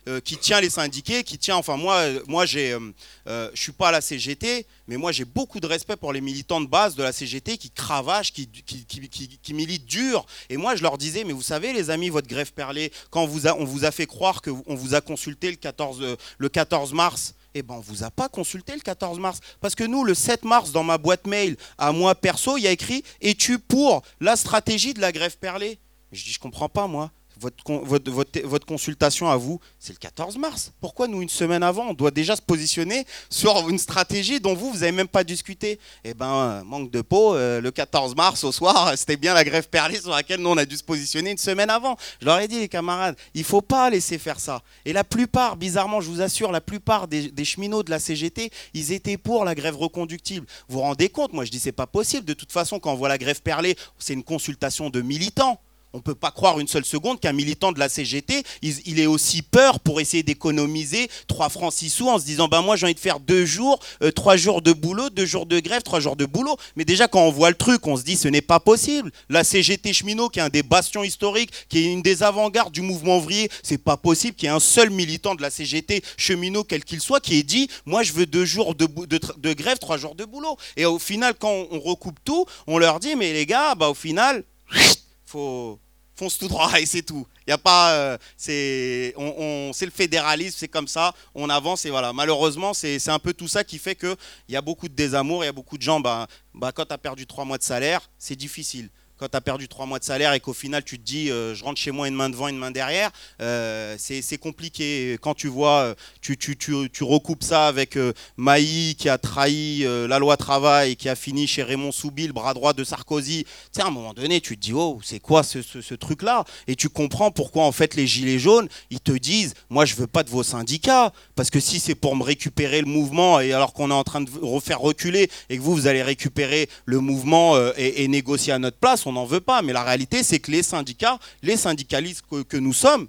euh, 0.08 0.20
tient 0.20 0.60
les 0.60 0.70
syndiqués, 0.70 1.24
qui 1.24 1.38
tient, 1.38 1.56
enfin 1.56 1.76
moi, 1.76 2.02
moi 2.26 2.44
euh, 2.56 3.50
je 3.54 3.60
suis 3.60 3.72
pas 3.72 3.88
à 3.88 3.92
la 3.92 4.00
CGT, 4.00 4.66
mais 4.88 4.96
moi 4.96 5.12
j'ai 5.12 5.24
beaucoup 5.24 5.60
de 5.60 5.65
respect 5.66 5.96
pour 5.96 6.12
les 6.12 6.20
militants 6.20 6.60
de 6.60 6.66
base 6.66 6.94
de 6.94 7.02
la 7.02 7.12
CGT 7.12 7.58
qui 7.58 7.70
cravachent, 7.70 8.32
qui, 8.32 9.54
militent 9.54 9.86
dur. 9.86 10.26
Et 10.48 10.56
moi, 10.56 10.76
je 10.76 10.82
leur 10.82 10.98
disais, 10.98 11.24
mais 11.24 11.32
vous 11.32 11.42
savez, 11.42 11.72
les 11.72 11.90
amis, 11.90 12.08
votre 12.08 12.28
grève 12.28 12.52
perlée, 12.52 12.92
quand 13.10 13.22
on 13.22 13.64
vous 13.64 13.84
a, 13.84 13.90
fait 13.90 14.06
croire 14.06 14.42
qu'on 14.42 14.74
vous 14.74 14.94
a 14.94 15.00
consulté 15.00 15.50
le 15.50 15.56
14, 15.56 15.98
euh, 16.02 16.16
le 16.38 16.48
14 16.48 16.92
mars, 16.92 17.34
eh 17.54 17.62
ben, 17.62 17.74
on 17.74 17.80
vous 17.80 18.04
a 18.04 18.10
pas 18.10 18.28
consulté 18.28 18.74
le 18.74 18.80
14 18.80 19.18
mars. 19.18 19.40
Parce 19.60 19.74
que 19.74 19.84
nous, 19.84 20.04
le 20.04 20.14
7 20.14 20.44
mars, 20.44 20.72
dans 20.72 20.84
ma 20.84 20.98
boîte 20.98 21.26
mail, 21.26 21.56
à 21.78 21.92
moi 21.92 22.14
perso, 22.14 22.56
il 22.56 22.62
y 22.62 22.66
a 22.66 22.70
écrit 22.70 23.02
Es-tu 23.20 23.58
pour 23.58 24.02
la 24.20 24.36
stratégie 24.36 24.94
de 24.94 25.00
la 25.00 25.12
grève 25.12 25.38
perlée? 25.38 25.78
Je 26.12 26.22
dis 26.24 26.32
Je 26.32 26.38
comprends 26.38 26.68
pas, 26.68 26.86
moi. 26.86 27.10
Votre, 27.38 28.64
consultation 28.66 29.28
à 29.28 29.36
vous, 29.36 29.60
c'est 29.78 29.92
le 29.92 29.98
14 29.98 30.38
mars. 30.38 30.72
Pourquoi 30.80 31.06
nous, 31.06 31.20
une 31.20 31.28
semaine 31.28 31.62
avant, 31.62 31.88
on 31.88 31.92
doit 31.92 32.10
déjà 32.10 32.34
se 32.34 32.40
positionner 32.40 33.04
sur 33.28 33.68
une 33.68 33.78
stratégie 33.78 34.40
dont 34.40 34.54
vous, 34.54 34.70
vous 34.70 34.78
n'avez 34.78 34.92
même 34.92 35.08
pas 35.08 35.22
discuté? 35.22 35.78
Eh 36.02 36.14
ben, 36.14 36.62
manque 36.64 36.90
de 36.90 37.02
peau, 37.02 37.34
euh, 37.34 37.60
le 37.60 37.70
14 37.70 38.16
mars 38.16 38.42
au 38.44 38.52
soir, 38.52 38.92
c'était 38.96 39.18
bien 39.18 39.34
la 39.34 39.44
grève 39.44 39.68
perlée 39.68 40.00
sur 40.00 40.10
laquelle 40.10 40.40
nous, 40.40 40.48
on 40.48 40.56
a 40.56 40.64
dû 40.64 40.76
se 40.76 40.84
positionner 40.84 41.32
une 41.32 41.38
semaine 41.38 41.68
avant. 41.68 41.96
Je 42.20 42.26
leur 42.26 42.38
ai 42.40 42.48
dit, 42.48 42.58
les 42.58 42.68
camarades, 42.68 43.16
il 43.34 43.40
ne 43.40 43.46
faut 43.46 43.60
pas 43.60 43.90
laisser 43.90 44.16
faire 44.16 44.40
ça. 44.40 44.62
Et 44.86 44.94
la 44.94 45.04
plupart, 45.04 45.56
bizarrement, 45.56 46.00
je 46.00 46.08
vous 46.08 46.22
assure, 46.22 46.52
la 46.52 46.62
plupart 46.62 47.06
des, 47.06 47.30
des, 47.30 47.44
cheminots 47.44 47.82
de 47.82 47.90
la 47.90 47.98
CGT, 47.98 48.50
ils 48.72 48.92
étaient 48.92 49.18
pour 49.18 49.44
la 49.44 49.54
grève 49.54 49.76
reconductible. 49.76 50.46
Vous 50.68 50.76
vous 50.78 50.82
rendez 50.82 51.10
compte? 51.10 51.34
Moi, 51.34 51.44
je 51.44 51.50
dis, 51.50 51.60
c'est 51.60 51.72
pas 51.72 51.86
possible. 51.86 52.24
De 52.24 52.34
toute 52.34 52.52
façon, 52.52 52.78
quand 52.78 52.92
on 52.92 52.96
voit 52.96 53.08
la 53.08 53.18
grève 53.18 53.42
perlée, 53.42 53.76
c'est 53.98 54.14
une 54.14 54.24
consultation 54.24 54.88
de 54.88 55.02
militants. 55.02 55.60
On 55.96 56.00
ne 56.00 56.02
peut 56.02 56.14
pas 56.14 56.30
croire 56.30 56.60
une 56.60 56.68
seule 56.68 56.84
seconde 56.84 57.20
qu'un 57.20 57.32
militant 57.32 57.72
de 57.72 57.78
la 57.78 57.88
CGT, 57.88 58.42
il, 58.60 59.00
ait 59.00 59.06
aussi 59.06 59.40
peur 59.40 59.80
pour 59.80 59.98
essayer 59.98 60.22
d'économiser 60.22 61.08
3 61.26 61.48
francs 61.48 61.72
6 61.72 61.88
sous 61.88 62.08
en 62.10 62.18
se 62.18 62.26
disant 62.26 62.48
ben 62.48 62.60
moi 62.60 62.76
j'ai 62.76 62.84
envie 62.84 62.94
de 62.94 63.00
faire 63.00 63.18
deux 63.18 63.46
jours, 63.46 63.80
euh, 64.02 64.10
trois 64.12 64.36
jours 64.36 64.60
de 64.60 64.74
boulot, 64.74 65.08
deux 65.08 65.24
jours 65.24 65.46
de 65.46 65.58
grève, 65.58 65.80
trois 65.82 66.00
jours 66.00 66.14
de 66.14 66.26
boulot. 66.26 66.58
Mais 66.76 66.84
déjà 66.84 67.08
quand 67.08 67.22
on 67.22 67.30
voit 67.30 67.48
le 67.48 67.56
truc, 67.56 67.86
on 67.86 67.96
se 67.96 68.02
dit 68.02 68.18
ce 68.18 68.28
n'est 68.28 68.42
pas 68.42 68.60
possible. 68.60 69.10
La 69.30 69.42
CGT 69.42 69.94
cheminot, 69.94 70.28
qui 70.28 70.38
est 70.38 70.42
un 70.42 70.50
des 70.50 70.62
bastions 70.62 71.02
historiques, 71.02 71.50
qui 71.70 71.78
est 71.78 71.90
une 71.90 72.02
des 72.02 72.22
avant-gardes 72.22 72.74
du 72.74 72.82
mouvement 72.82 73.16
ouvrier, 73.16 73.48
c'est 73.62 73.82
pas 73.82 73.96
possible 73.96 74.36
qu'il 74.36 74.50
y 74.50 74.52
ait 74.52 74.54
un 74.54 74.60
seul 74.60 74.90
militant 74.90 75.34
de 75.34 75.40
la 75.40 75.48
CGT 75.48 76.02
cheminot, 76.18 76.64
quel 76.64 76.84
qu'il 76.84 77.00
soit, 77.00 77.20
qui 77.20 77.38
ait 77.38 77.42
dit 77.42 77.70
moi 77.86 78.02
je 78.02 78.12
veux 78.12 78.26
deux 78.26 78.44
jours 78.44 78.74
de, 78.74 79.54
grève, 79.54 79.78
trois 79.78 79.96
jours 79.96 80.14
de 80.14 80.26
boulot. 80.26 80.58
Et 80.76 80.84
au 80.84 80.98
final, 80.98 81.32
quand 81.38 81.68
on, 81.70 81.80
recoupe 81.80 82.18
tout, 82.22 82.44
on 82.66 82.76
leur 82.76 83.00
dit 83.00 83.16
mais 83.16 83.32
les 83.32 83.46
gars, 83.46 83.74
bah 83.74 83.88
au 83.88 83.94
final, 83.94 84.44
faut 85.24 85.78
fonce 86.16 86.38
tout 86.38 86.48
droit 86.48 86.70
et 86.80 86.86
c'est 86.86 87.02
tout. 87.02 87.26
Il 87.46 87.50
y 87.50 87.52
a 87.52 87.58
pas, 87.58 87.92
euh, 87.92 88.18
c'est, 88.36 89.14
on, 89.16 89.70
le 89.80 89.90
fédéralisme, 89.90 90.56
c'est 90.58 90.68
comme 90.68 90.88
ça, 90.88 91.14
on 91.34 91.48
avance 91.48 91.84
et 91.84 91.90
voilà. 91.90 92.12
Malheureusement, 92.12 92.74
c'est, 92.74 93.08
un 93.08 93.18
peu 93.18 93.32
tout 93.32 93.48
ça 93.48 93.62
qui 93.62 93.78
fait 93.78 93.94
que 93.94 94.16
il 94.48 94.54
y 94.54 94.56
a 94.56 94.62
beaucoup 94.62 94.88
de 94.88 94.94
désamour, 94.94 95.44
il 95.44 95.46
y 95.46 95.50
a 95.50 95.52
beaucoup 95.52 95.78
de 95.78 95.82
gens, 95.82 96.00
bah, 96.00 96.26
bah 96.54 96.72
quand 96.72 96.86
tu 96.86 96.92
as 96.92 96.98
perdu 96.98 97.26
trois 97.26 97.44
mois 97.44 97.58
de 97.58 97.62
salaire, 97.62 98.00
c'est 98.18 98.36
difficile 98.36 98.88
quand 99.18 99.28
tu 99.28 99.36
as 99.36 99.40
perdu 99.40 99.68
trois 99.68 99.86
mois 99.86 99.98
de 99.98 100.04
salaire 100.04 100.32
et 100.32 100.40
qu'au 100.40 100.52
final 100.52 100.82
tu 100.84 100.98
te 100.98 101.04
dis 101.04 101.30
euh, 101.30 101.54
je 101.54 101.64
rentre 101.64 101.80
chez 101.80 101.90
moi 101.90 102.08
une 102.08 102.14
main 102.14 102.28
devant, 102.28 102.48
une 102.48 102.58
main 102.58 102.70
derrière, 102.70 103.10
euh, 103.40 103.96
c'est 103.98 104.38
compliqué. 104.38 105.18
Quand 105.20 105.34
tu 105.34 105.48
vois, 105.48 105.80
euh, 105.80 105.94
tu, 106.20 107.04
recoupes 107.04 107.42
ça 107.42 107.66
avec 107.66 107.98
Maï 108.36 108.94
qui 108.98 109.08
a 109.08 109.18
trahi 109.18 109.84
la 109.84 110.18
loi 110.18 110.36
travail, 110.36 110.96
qui 110.96 111.08
a 111.08 111.14
fini 111.14 111.46
chez 111.46 111.62
Raymond 111.62 111.92
Soubil, 111.92 112.32
bras 112.32 112.54
droit 112.54 112.72
de 112.72 112.84
Sarkozy, 112.84 113.44
tu 113.44 113.50
sais, 113.72 113.82
à 113.82 113.86
un 113.86 113.90
moment 113.90 114.12
donné, 114.12 114.40
tu 114.40 114.56
te 114.56 114.62
dis 114.62 114.72
oh, 114.72 114.98
c'est 115.02 115.20
quoi 115.20 115.42
ce, 115.42 115.94
truc-là? 115.94 116.44
Et 116.66 116.76
tu 116.76 116.88
comprends 116.88 117.30
pourquoi 117.30 117.64
en 117.64 117.72
fait 117.72 117.94
les 117.94 118.06
Gilets 118.06 118.38
jaunes, 118.38 118.68
ils 118.90 119.00
te 119.00 119.12
disent 119.12 119.54
moi 119.70 119.84
je 119.84 119.94
veux 119.94 120.06
pas 120.06 120.22
de 120.22 120.30
vos 120.30 120.42
syndicats, 120.42 121.12
parce 121.34 121.50
que 121.50 121.60
si 121.60 121.80
c'est 121.80 121.94
pour 121.94 122.16
me 122.16 122.22
récupérer 122.22 122.80
le 122.80 122.86
mouvement 122.86 123.40
et 123.40 123.52
alors 123.52 123.72
qu'on 123.72 123.90
est 123.90 123.94
en 123.94 124.04
train 124.04 124.20
de 124.20 124.30
refaire 124.42 124.80
reculer 124.80 125.30
et 125.48 125.56
que 125.56 125.62
vous, 125.62 125.74
vous 125.74 125.86
allez 125.86 126.02
récupérer 126.02 126.68
le 126.84 127.00
mouvement 127.00 127.56
et, 127.76 128.02
et 128.02 128.08
négocier 128.08 128.52
à 128.52 128.58
notre 128.58 128.78
place, 128.78 129.05
on 129.06 129.12
n'en 129.12 129.24
veut 129.24 129.40
pas. 129.40 129.62
Mais 129.62 129.72
la 129.72 129.82
réalité, 129.82 130.22
c'est 130.22 130.38
que 130.38 130.50
les 130.50 130.62
syndicats, 130.62 131.18
les 131.42 131.56
syndicalistes 131.56 132.24
que, 132.48 132.56
nous 132.56 132.72
sommes, 132.72 133.08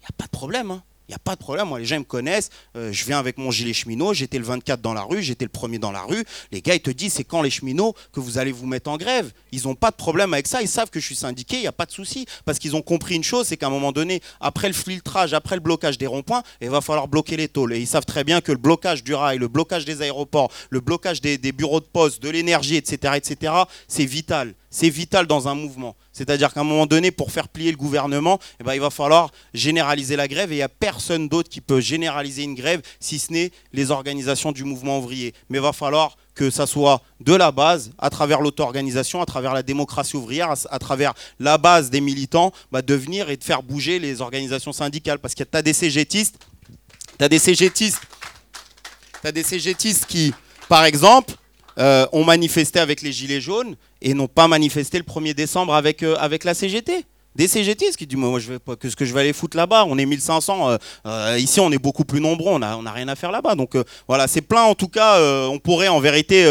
il 0.00 0.04
n'y 0.04 0.08
a 0.08 0.16
pas 0.16 0.24
de 0.24 0.30
problème. 0.30 0.70
Hein. 0.70 0.82
Il 1.08 1.12
n'y 1.12 1.16
a 1.16 1.20
pas 1.20 1.36
de 1.36 1.40
problème, 1.40 1.68
moi 1.68 1.78
les 1.78 1.86
gens 1.86 1.98
me 1.98 2.04
connaissent, 2.04 2.50
euh, 2.76 2.92
je 2.92 3.04
viens 3.06 3.18
avec 3.18 3.38
mon 3.38 3.50
gilet 3.50 3.72
cheminot, 3.72 4.12
j'étais 4.12 4.36
le 4.36 4.44
24 4.44 4.82
dans 4.82 4.92
la 4.92 5.00
rue, 5.00 5.22
j'étais 5.22 5.46
le 5.46 5.50
premier 5.50 5.78
dans 5.78 5.90
la 5.90 6.02
rue. 6.02 6.22
Les 6.52 6.60
gars, 6.60 6.74
ils 6.74 6.82
te 6.82 6.90
disent, 6.90 7.14
c'est 7.14 7.24
quand 7.24 7.40
les 7.40 7.48
cheminots 7.48 7.94
que 8.12 8.20
vous 8.20 8.36
allez 8.36 8.52
vous 8.52 8.66
mettre 8.66 8.90
en 8.90 8.98
grève? 8.98 9.32
Ils 9.50 9.62
n'ont 9.62 9.74
pas 9.74 9.90
de 9.90 9.96
problème 9.96 10.34
avec 10.34 10.46
ça, 10.46 10.60
ils 10.60 10.68
savent 10.68 10.90
que 10.90 11.00
je 11.00 11.06
suis 11.06 11.16
syndiqué, 11.16 11.56
il 11.56 11.62
n'y 11.62 11.66
a 11.66 11.72
pas 11.72 11.86
de 11.86 11.92
souci. 11.92 12.26
Parce 12.44 12.58
qu'ils 12.58 12.76
ont 12.76 12.82
compris 12.82 13.16
une 13.16 13.24
chose, 13.24 13.46
c'est 13.46 13.56
qu'à 13.56 13.68
un 13.68 13.70
moment 13.70 13.90
donné, 13.92 14.20
après 14.38 14.68
le 14.68 14.74
filtrage, 14.74 15.32
après 15.32 15.54
le 15.54 15.62
blocage 15.62 15.96
des 15.96 16.06
ronds-points, 16.06 16.42
il 16.60 16.68
va 16.68 16.82
falloir 16.82 17.08
bloquer 17.08 17.38
les 17.38 17.48
tôles. 17.48 17.72
Et 17.72 17.80
ils 17.80 17.86
savent 17.86 18.04
très 18.04 18.22
bien 18.22 18.42
que 18.42 18.52
le 18.52 18.58
blocage 18.58 19.02
du 19.02 19.14
rail, 19.14 19.38
le 19.38 19.48
blocage 19.48 19.86
des 19.86 20.02
aéroports, 20.02 20.52
le 20.68 20.80
blocage 20.80 21.22
des, 21.22 21.38
des 21.38 21.52
bureaux 21.52 21.80
de 21.80 21.86
poste, 21.86 22.22
de 22.22 22.28
l'énergie, 22.28 22.76
etc., 22.76 23.14
etc., 23.16 23.54
c'est 23.86 24.04
vital 24.04 24.52
c'est 24.70 24.88
vital 24.88 25.26
dans 25.26 25.48
un 25.48 25.54
mouvement. 25.54 25.96
C'est-à-dire 26.12 26.52
qu'à 26.52 26.60
un 26.60 26.64
moment 26.64 26.86
donné, 26.86 27.10
pour 27.10 27.30
faire 27.30 27.48
plier 27.48 27.70
le 27.70 27.76
gouvernement, 27.76 28.38
eh 28.60 28.64
ben, 28.64 28.74
il 28.74 28.80
va 28.80 28.90
falloir 28.90 29.30
généraliser 29.54 30.16
la 30.16 30.28
grève 30.28 30.50
et 30.52 30.56
il 30.56 30.58
n'y 30.58 30.62
a 30.62 30.68
personne 30.68 31.28
d'autre 31.28 31.48
qui 31.48 31.60
peut 31.60 31.80
généraliser 31.80 32.42
une 32.42 32.54
grève 32.54 32.82
si 33.00 33.18
ce 33.18 33.32
n'est 33.32 33.50
les 33.72 33.90
organisations 33.90 34.52
du 34.52 34.64
mouvement 34.64 34.98
ouvrier. 34.98 35.32
Mais 35.48 35.58
il 35.58 35.62
va 35.62 35.72
falloir 35.72 36.16
que 36.34 36.50
ça 36.50 36.66
soit 36.66 37.02
de 37.20 37.34
la 37.34 37.50
base, 37.50 37.90
à 37.98 38.10
travers 38.10 38.40
l'auto-organisation, 38.40 39.20
à 39.20 39.26
travers 39.26 39.54
la 39.54 39.64
démocratie 39.64 40.16
ouvrière, 40.16 40.54
à, 40.70 40.78
travers 40.78 41.14
la 41.40 41.58
base 41.58 41.90
des 41.90 42.00
militants, 42.00 42.52
bah, 42.70 42.80
de 42.80 42.94
venir 42.94 43.28
et 43.28 43.36
de 43.36 43.42
faire 43.42 43.62
bouger 43.62 43.98
les 43.98 44.20
organisations 44.20 44.72
syndicales. 44.72 45.18
Parce 45.18 45.34
des 45.34 45.72
CGTistes, 45.72 46.38
tu 47.18 47.24
as 47.24 47.28
des 47.28 47.40
CGTistes, 47.40 48.00
des 49.32 49.42
CGTistes 49.42 50.06
qui, 50.06 50.32
par 50.68 50.84
exemple, 50.84 51.34
euh, 51.78 52.06
ont 52.12 52.24
manifesté 52.24 52.80
avec 52.80 53.02
les 53.02 53.12
Gilets 53.12 53.40
jaunes 53.40 53.76
et 54.02 54.14
n'ont 54.14 54.28
pas 54.28 54.48
manifesté 54.48 54.98
le 54.98 55.04
1er 55.04 55.34
décembre 55.34 55.74
avec, 55.74 56.02
euh, 56.02 56.16
avec 56.18 56.44
la 56.44 56.54
CGT 56.54 57.04
des 57.36 57.46
CGT, 57.46 57.92
ce 57.92 57.96
qui 57.96 58.06
dit 58.06 58.16
moi 58.16 58.40
je 58.40 58.48
vais 58.54 58.58
pas 58.58 58.74
que 58.74 58.90
ce 58.90 58.96
que 58.96 59.04
je 59.04 59.14
vais 59.14 59.20
aller 59.20 59.32
foutre 59.32 59.56
là-bas, 59.56 59.84
on 59.86 59.96
est 59.96 60.06
1500 60.06 60.76
euh, 61.06 61.38
ici 61.38 61.60
on 61.60 61.70
est 61.70 61.78
beaucoup 61.78 62.04
plus 62.04 62.20
nombreux, 62.20 62.50
on 62.52 62.62
a 62.62 62.76
on 62.76 62.84
a 62.84 62.90
rien 62.90 63.06
à 63.06 63.14
faire 63.14 63.30
là-bas. 63.30 63.54
Donc 63.54 63.76
voilà, 64.08 64.26
c'est 64.26 64.40
plein 64.40 64.62
en 64.62 64.74
tout 64.74 64.88
cas 64.88 65.20
on 65.48 65.60
pourrait 65.60 65.86
en 65.86 66.00
vérité 66.00 66.44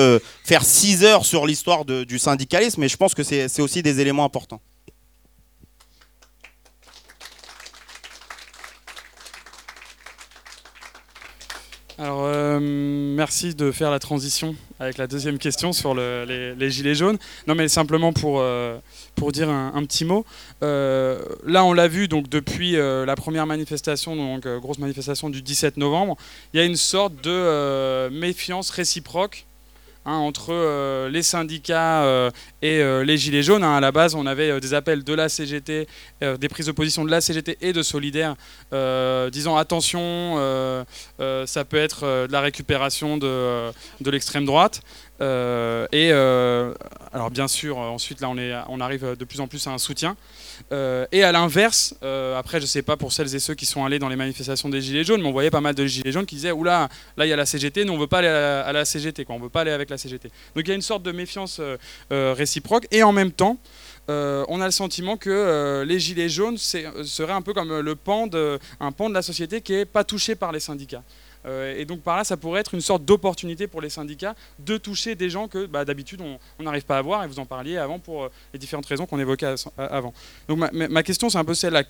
faire 0.45 0.63
6 0.63 1.03
heures 1.03 1.25
sur 1.25 1.45
l'histoire 1.45 1.83
du 1.83 2.19
syndicalisme 2.19 2.79
mais 2.79 2.87
je 2.87 2.95
pense 2.95 3.13
que 3.13 3.23
c'est 3.23 3.59
aussi 3.61 3.83
des 3.83 3.99
éléments 3.99 4.23
importants. 4.23 4.61
Alors, 11.99 12.25
euh, 12.25 12.59
merci 12.61 13.55
de 13.55 13.71
faire 13.71 13.89
la 13.89 13.97
transition 13.97 14.55
avec 14.79 14.99
la 14.99 15.07
deuxième 15.07 15.39
question 15.39 15.73
sur 15.73 15.95
les, 15.95 16.69
gilets 16.69 16.93
jaunes. 16.93 17.17
Non, 17.47 17.55
mais 17.55 17.67
simplement 17.67 18.13
pour, 18.13 18.39
euh, 18.39 18.77
pour 19.15 19.31
dire 19.31 19.49
un, 19.49 19.83
petit 19.83 20.05
mot. 20.05 20.23
Euh, 20.61 21.19
là, 21.43 21.65
on 21.65 21.73
l'a 21.73 21.87
vu 21.87 22.07
donc 22.07 22.29
depuis 22.29 22.73
la 22.73 23.15
première 23.15 23.47
manifestation, 23.47 24.15
donc 24.15 24.47
grosse 24.59 24.77
manifestation 24.77 25.31
du 25.31 25.41
17 25.41 25.77
novembre, 25.77 26.17
il 26.53 26.59
y 26.59 26.59
a 26.61 26.65
une 26.65 26.75
sorte 26.75 27.15
de 27.23 28.09
méfiance 28.09 28.69
réciproque 28.69 29.47
Hein, 30.09 30.19
entre 30.19 30.53
euh, 30.53 31.09
les 31.09 31.21
syndicats 31.21 32.05
euh, 32.05 32.31
et 32.61 32.79
euh, 32.79 33.03
les 33.03 33.17
Gilets 33.17 33.43
jaunes. 33.43 33.65
Hein. 33.65 33.75
À 33.75 33.81
la 33.81 33.91
base, 33.91 34.15
on 34.15 34.25
avait 34.25 34.57
des 34.61 34.73
appels 34.73 35.03
de 35.03 35.13
la 35.13 35.27
CGT, 35.27 35.85
des 36.21 36.47
prises 36.47 36.67
de 36.67 36.71
position 36.71 37.03
de 37.03 37.11
la 37.11 37.19
CGT 37.19 37.57
et 37.59 37.73
de 37.73 37.83
Solidaire, 37.83 38.35
disant 39.31 39.57
attention, 39.57 40.35
ça 41.17 41.65
peut 41.65 41.77
être 41.77 42.27
de 42.27 42.31
la 42.31 42.39
récupération 42.39 43.17
de, 43.17 43.69
de 43.99 44.11
l'extrême 44.11 44.45
droite. 44.45 44.81
et 45.19 46.11
alors 46.11 47.29
bien 47.29 47.47
sûr, 47.47 47.77
ensuite 47.77 48.21
là 48.21 48.29
on, 48.69 48.79
arrive 48.79 49.15
de 49.17 49.25
plus 49.25 49.41
en 49.41 49.47
plus 49.47 49.67
à 49.67 49.71
un 49.71 49.77
soutien. 49.77 50.15
Euh, 50.71 51.05
et 51.11 51.23
à 51.23 51.31
l'inverse, 51.31 51.95
euh, 52.03 52.37
après, 52.37 52.59
je 52.61 52.65
sais 52.65 52.81
pas 52.81 52.97
pour 52.97 53.11
celles 53.11 53.33
et 53.35 53.39
ceux 53.39 53.55
qui 53.55 53.65
sont 53.65 53.85
allés 53.85 53.99
dans 53.99 54.09
les 54.09 54.15
manifestations 54.15 54.69
des 54.69 54.81
Gilets 54.81 55.03
jaunes, 55.03 55.21
mais 55.21 55.27
on 55.27 55.31
voyait 55.31 55.51
pas 55.51 55.61
mal 55.61 55.75
de 55.75 55.85
Gilets 55.85 56.11
jaunes 56.11 56.25
qui 56.25 56.35
disaient 56.35 56.51
Oula, 56.51 56.89
là, 57.17 57.25
il 57.25 57.29
y 57.29 57.33
a 57.33 57.35
la 57.35 57.45
CGT, 57.45 57.85
nous, 57.85 57.93
on 57.93 57.97
veut 57.97 58.07
pas 58.07 58.19
aller 58.19 58.27
à 58.27 58.71
la, 58.71 58.85
CGT, 58.85 59.25
quoi. 59.25 59.35
on 59.35 59.39
veut 59.39 59.49
pas 59.49 59.61
aller 59.61 59.71
avec 59.71 59.89
la 59.89 59.97
CGT. 59.97 60.29
Donc 60.55 60.65
il 60.65 60.69
y 60.69 60.71
a 60.71 60.75
une 60.75 60.81
sorte 60.81 61.03
de 61.03 61.11
méfiance 61.11 61.59
euh, 61.59 62.33
réciproque, 62.33 62.87
et 62.91 63.03
en 63.03 63.11
même 63.11 63.31
temps, 63.31 63.57
on 64.09 64.61
a 64.61 64.65
le 64.65 64.71
sentiment 64.71 65.17
que 65.17 65.83
les 65.85 65.99
gilets 65.99 66.29
jaunes 66.29 66.57
seraient 66.57 67.33
un 67.33 67.41
peu 67.41 67.53
comme 67.53 67.79
le 67.79 67.95
pan 67.95 68.27
de, 68.27 68.57
un 68.79 68.93
pan 68.93 69.09
de 69.09 69.13
la 69.13 69.21
société 69.21 69.59
qui 69.59 69.73
n'est 69.73 69.85
pas 69.85 70.05
touché 70.05 70.35
par 70.35 70.53
les 70.53 70.61
syndicats. 70.61 71.03
Euh, 71.47 71.75
et 71.77 71.85
donc 71.85 72.01
par 72.01 72.17
là, 72.17 72.23
ça 72.23 72.37
pourrait 72.37 72.59
être 72.59 72.73
une 72.73 72.81
sorte 72.81 73.05
d'opportunité 73.05 73.67
pour 73.67 73.81
les 73.81 73.89
syndicats 73.89 74.35
de 74.59 74.77
toucher 74.77 75.15
des 75.15 75.29
gens 75.29 75.47
que 75.47 75.65
bah, 75.65 75.85
d'habitude 75.85 76.21
on 76.21 76.63
n'arrive 76.63 76.83
pas 76.83 76.97
à 76.97 77.01
voir, 77.01 77.23
et 77.23 77.27
vous 77.27 77.39
en 77.39 77.45
parliez 77.45 77.77
avant 77.77 77.99
pour 77.99 78.25
euh, 78.25 78.31
les 78.53 78.59
différentes 78.59 78.85
raisons 78.85 79.05
qu'on 79.05 79.19
évoquait 79.19 79.55
avant. 79.77 80.13
Donc 80.47 80.71
ma, 80.73 81.03
question 81.03 81.29
c'est 81.29 81.37
un 81.37 81.45
peu 81.45 81.53
celle-là. 81.53 81.83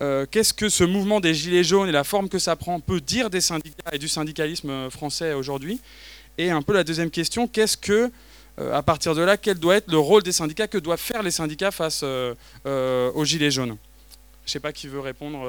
Euh, 0.00 0.26
qu'est-ce 0.30 0.54
que 0.54 0.68
ce 0.68 0.84
mouvement 0.84 1.20
des 1.20 1.34
Gilets 1.34 1.64
jaunes 1.64 1.88
et 1.88 1.92
la 1.92 2.04
forme 2.04 2.28
que 2.28 2.38
ça 2.38 2.56
prend 2.56 2.80
peut 2.80 3.00
dire 3.00 3.30
des 3.30 3.40
syndicats 3.40 3.90
et 3.92 3.98
du 3.98 4.08
syndicalisme 4.08 4.90
français 4.90 5.32
aujourd'hui? 5.32 5.80
Et 6.38 6.50
un 6.50 6.62
peu 6.62 6.72
la 6.72 6.84
deuxième 6.84 7.10
question, 7.10 7.46
qu'est-ce 7.46 7.76
que 7.76 8.10
à 8.58 8.82
partir 8.82 9.14
de 9.14 9.22
là, 9.22 9.36
quel 9.38 9.58
doit 9.58 9.76
être 9.76 9.90
le 9.90 9.98
rôle 9.98 10.22
des 10.22 10.32
syndicats 10.32 10.68
Que 10.68 10.76
doivent 10.78 11.00
faire 11.00 11.22
les 11.22 11.30
syndicats 11.30 11.70
face 11.70 12.02
aux 12.02 13.24
Gilets 13.24 13.50
jaunes? 13.50 13.76
Je 14.44 14.48
ne 14.48 14.52
sais 14.52 14.60
pas 14.60 14.72
qui 14.72 14.88
veut 14.88 15.00
répondre 15.00 15.46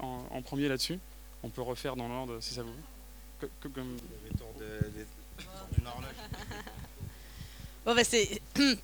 en 0.00 0.42
premier 0.42 0.68
là-dessus. 0.68 0.98
On 1.42 1.48
peut 1.48 1.62
refaire 1.62 1.96
dans 1.96 2.08
l'ordre 2.08 2.38
si 2.40 2.54
ça 2.54 2.62
vous 2.62 2.72
veut. 2.72 3.48
Comme... 3.62 3.96
bon, 7.86 7.94
bah, 7.94 8.02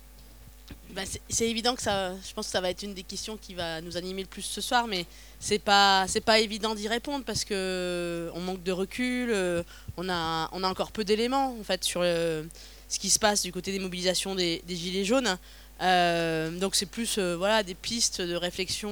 bah, 0.91 1.03
c'est 1.29 1.47
évident 1.47 1.75
que 1.75 1.81
ça, 1.81 2.13
je 2.15 2.33
pense 2.33 2.47
que 2.47 2.51
ça 2.51 2.61
va 2.61 2.69
être 2.69 2.83
une 2.83 2.93
des 2.93 3.03
questions 3.03 3.37
qui 3.37 3.53
va 3.53 3.81
nous 3.81 3.97
animer 3.97 4.23
le 4.23 4.27
plus 4.27 4.41
ce 4.41 4.61
soir, 4.61 4.87
mais 4.87 5.05
c'est 5.39 5.59
pas 5.59 6.05
c'est 6.07 6.21
pas 6.21 6.39
évident 6.39 6.73
d'y 6.73 6.87
répondre 6.87 7.23
parce 7.23 7.43
que 7.43 8.31
on 8.33 8.41
manque 8.41 8.63
de 8.63 8.71
recul, 8.71 9.29
euh, 9.31 9.63
on 9.97 10.09
a 10.09 10.49
on 10.51 10.63
a 10.63 10.67
encore 10.67 10.91
peu 10.91 11.03
d'éléments 11.03 11.55
en 11.59 11.63
fait 11.63 11.83
sur 11.83 12.01
euh, 12.03 12.43
ce 12.89 12.97
qui 12.99 13.09
se 13.09 13.19
passe 13.19 13.43
du 13.43 13.51
côté 13.51 13.71
des 13.71 13.79
mobilisations 13.79 14.33
des, 14.35 14.61
gilets 14.67 15.05
jaunes. 15.05 15.37
Euh, 15.81 16.49
donc 16.57 16.75
c'est 16.75 16.87
plus 16.87 17.19
voilà 17.19 17.61
des 17.61 17.75
pistes 17.75 18.21
de 18.21 18.35
réflexion 18.35 18.89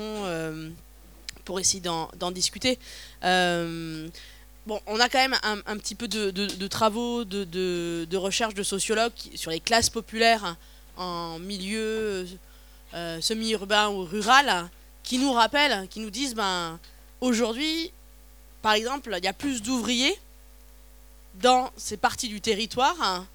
pour 1.45 1.60
essayer 1.60 1.81
d'en 1.81 2.31
discuter. 2.31 2.77
Euh, 3.23 4.08
bon, 4.65 4.79
on 4.88 4.99
a 4.99 5.08
quand 5.08 5.19
même 5.19 5.38
un, 5.43 5.77
petit 5.77 5.95
peu 5.95 6.08
de, 6.08 6.67
travaux, 6.67 7.23
de, 7.23 8.17
recherche 8.17 8.53
de 8.53 8.63
sociologues 8.63 9.13
sur 9.36 9.51
les 9.51 9.60
classes 9.60 9.89
populaires 9.89 10.58
en 10.97 11.39
milieu 11.39 12.27
euh, 12.93 13.21
semi-urbain 13.21 13.89
ou 13.89 14.03
rural 14.03 14.69
qui 15.03 15.19
nous 15.19 15.31
rappellent, 15.31 15.88
qui 15.89 15.99
nous 15.99 16.10
disent 16.10 16.36
ben, 16.36 16.79
aujourd'hui, 17.21 17.91
par 18.62 18.73
exemple, 18.73 19.13
il 19.17 19.23
y 19.23 19.27
a 19.27 19.34
plus 19.34 19.62
d'ouvriers 19.62 20.17
dans 21.36 21.69
ces 21.77 21.97
parties 21.97 22.29
du 22.29 22.41
territoire 22.41 23.25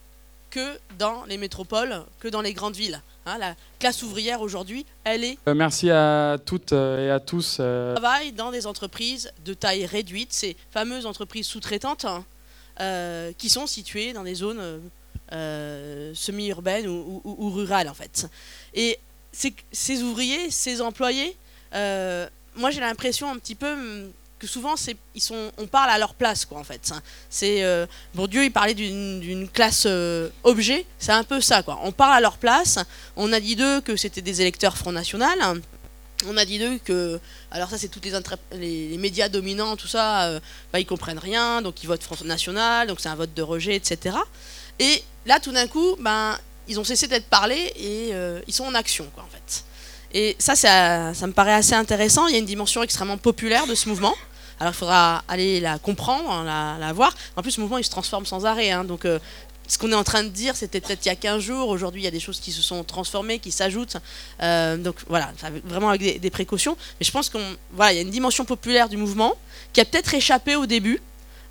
que 0.51 0.79
dans 0.99 1.25
les 1.27 1.37
métropoles, 1.39 2.05
que 2.19 2.29
dans 2.29 2.41
les 2.41 2.55
grandes 2.55 2.75
villes. 2.75 3.01
Hein, 3.27 3.39
la 3.39 3.55
classe 3.79 4.03
ouvrière 4.03 4.41
aujourd'hui, 4.41 4.87
elle 5.05 5.25
est. 5.25 5.39
Euh, 5.47 5.55
merci 5.55 5.91
à 5.91 6.39
toutes 6.45 6.73
euh, 6.73 7.07
et 7.07 7.11
à 7.11 7.21
tous. 7.21 7.59
Euh... 7.61 7.95
Travaille 7.95 8.33
dans 8.33 8.51
des 8.51 8.67
entreprises 8.67 9.31
de 9.45 9.53
taille 9.53 9.85
réduite, 9.85 10.33
ces 10.33 10.57
fameuses 10.71 11.05
entreprises 11.05 11.47
sous-traitantes 11.47 12.07
hein, 12.07 12.25
euh, 12.81 13.33
qui 13.37 13.51
sont 13.51 13.67
situées 13.67 14.13
dans 14.13 14.25
des 14.25 14.35
zones 14.35 14.81
semi-urbaines 15.31 16.89
ou, 16.89 17.51
rurales 17.55 17.89
en 17.89 17.95
fait. 17.95 18.27
Et 18.75 18.99
ces 19.33 20.03
ouvriers, 20.03 20.51
ces 20.51 20.81
employés, 20.81 21.37
moi 21.73 22.71
j'ai 22.71 22.81
l'impression 22.81 23.31
un 23.31 23.37
petit 23.37 23.55
peu 23.55 23.73
hum, 23.73 24.11
que 24.41 24.47
souvent 24.47 24.75
ils 25.15 25.21
sont 25.21 25.53
on 25.59 25.67
parle 25.67 25.91
à 25.91 25.99
leur 25.99 26.15
place 26.15 26.45
quoi 26.45 26.59
en 26.59 26.65
fait. 26.65 26.93
C'est 27.29 27.63
euh, 27.63 27.87
Bourdieu 28.15 28.45
il 28.45 28.51
parlait 28.51 28.75
d'une 28.75 29.49
classe 29.49 29.85
euh, 29.87 30.31
objet. 30.43 30.87
C'est 30.99 31.13
un 31.13 31.23
peu 31.23 31.41
ça 31.41 31.63
quoi. 31.63 31.79
On 31.85 31.93
parle 31.93 32.15
à 32.15 32.21
leur 32.21 32.39
place. 32.39 32.79
On 33.17 33.33
a 33.33 33.39
dit 33.39 33.55
d'eux 33.55 33.81
que 33.81 33.97
c'était 33.97 34.23
des 34.23 34.41
électeurs 34.41 34.77
Front 34.77 34.93
National. 34.93 35.39
On 36.27 36.37
a 36.37 36.45
dit 36.45 36.59
d'eux 36.59 36.79
que 36.85 37.21
alors 37.51 37.71
ça 37.71 37.79
c'est 37.79 37.89
toutes 37.89 38.05
les, 38.05 38.89
les, 38.89 38.99
médias 38.99 39.29
dominants 39.29 39.77
tout 39.77 39.89
ça 39.89 40.25
euh, 40.25 40.41
bah, 40.71 40.79
ils 40.79 40.85
comprennent 40.85 41.19
rien 41.19 41.63
donc 41.63 41.83
ils 41.83 41.87
votent 41.87 42.03
Front 42.03 42.25
National 42.27 42.89
donc 42.89 43.01
c'est 43.01 43.09
un 43.09 43.15
vote 43.15 43.33
de 43.33 43.41
rejet 43.41 43.75
etc 43.75 44.17
et 44.79 45.03
là 45.25 45.41
tout 45.41 45.51
d'un 45.51 45.67
coup 45.67 45.97
ben 45.99 46.37
ils 46.69 46.79
ont 46.79 46.85
cessé 46.85 47.09
d'être 47.09 47.27
parlés 47.27 47.73
et 47.77 48.11
euh, 48.13 48.41
ils 48.47 48.55
sont 48.55 48.65
en 48.65 48.75
action 48.75 49.07
quoi 49.15 49.25
en 49.25 49.29
fait. 49.29 49.65
Et 50.13 50.37
ça, 50.39 50.57
ça, 50.57 51.15
ça 51.15 51.27
me 51.27 51.33
paraît 51.33 51.53
assez 51.53 51.75
intéressant. 51.75 52.27
Il 52.27 52.33
y 52.33 52.37
a 52.37 52.39
une 52.39 52.47
dimension 52.47 52.83
extrêmement 52.83 53.19
populaire 53.19 53.67
de 53.67 53.75
ce 53.75 53.89
mouvement. 53.89 54.15
Alors 54.61 54.75
il 54.75 54.77
faudra 54.77 55.25
aller 55.27 55.59
la 55.59 55.79
comprendre, 55.79 56.31
hein, 56.31 56.77
la, 56.79 56.93
voir. 56.93 57.15
En 57.37 57.43
plus, 57.43 57.53
ce 57.53 57.61
mouvement, 57.61 57.79
il 57.79 57.85
se 57.85 57.91
transforme 57.91 58.27
sans 58.27 58.45
arrêt. 58.47 58.71
Hein. 58.71 58.85
donc 58.85 59.05
euh, 59.07 59.19
ce 59.71 59.79
qu'on 59.79 59.93
est 59.93 59.97
en 59.97 60.05
train 60.05 60.25
de 60.25 60.29
dire, 60.29 60.57
c'était 60.57 60.81
peut-être 60.81 61.07
il 61.07 61.09
y 61.09 61.13
a 61.13 61.17
15 61.17 61.41
jours. 61.41 61.69
Aujourd'hui, 61.69 62.03
il 62.03 62.05
y 62.05 62.09
a 62.09 62.11
des 62.11 62.21
choses 62.21 62.41
qui 62.41 62.51
se 62.51 62.61
sont 62.61 62.83
transformées, 62.83 63.39
qui 63.39 63.53
s'ajoutent. 63.53 63.97
Euh, 64.43 64.77
donc 64.77 64.97
voilà, 65.09 65.33
vraiment 65.65 65.91
avec 65.91 66.21
des, 66.21 66.31
précautions. 66.31 66.77
Mais 66.99 67.07
je 67.07 67.13
pense 67.13 67.31
qu'il 67.31 67.41
voilà, 67.73 67.93
y 67.93 67.99
a 67.99 68.01
une 68.01 68.11
dimension 68.11 68.45
populaire 68.45 68.89
du 68.89 68.97
mouvement 68.97 69.35
qui 69.73 69.81
a 69.81 69.85
peut-être 69.85 70.13
échappé 70.13 70.57
au 70.57 70.67
début. 70.67 71.01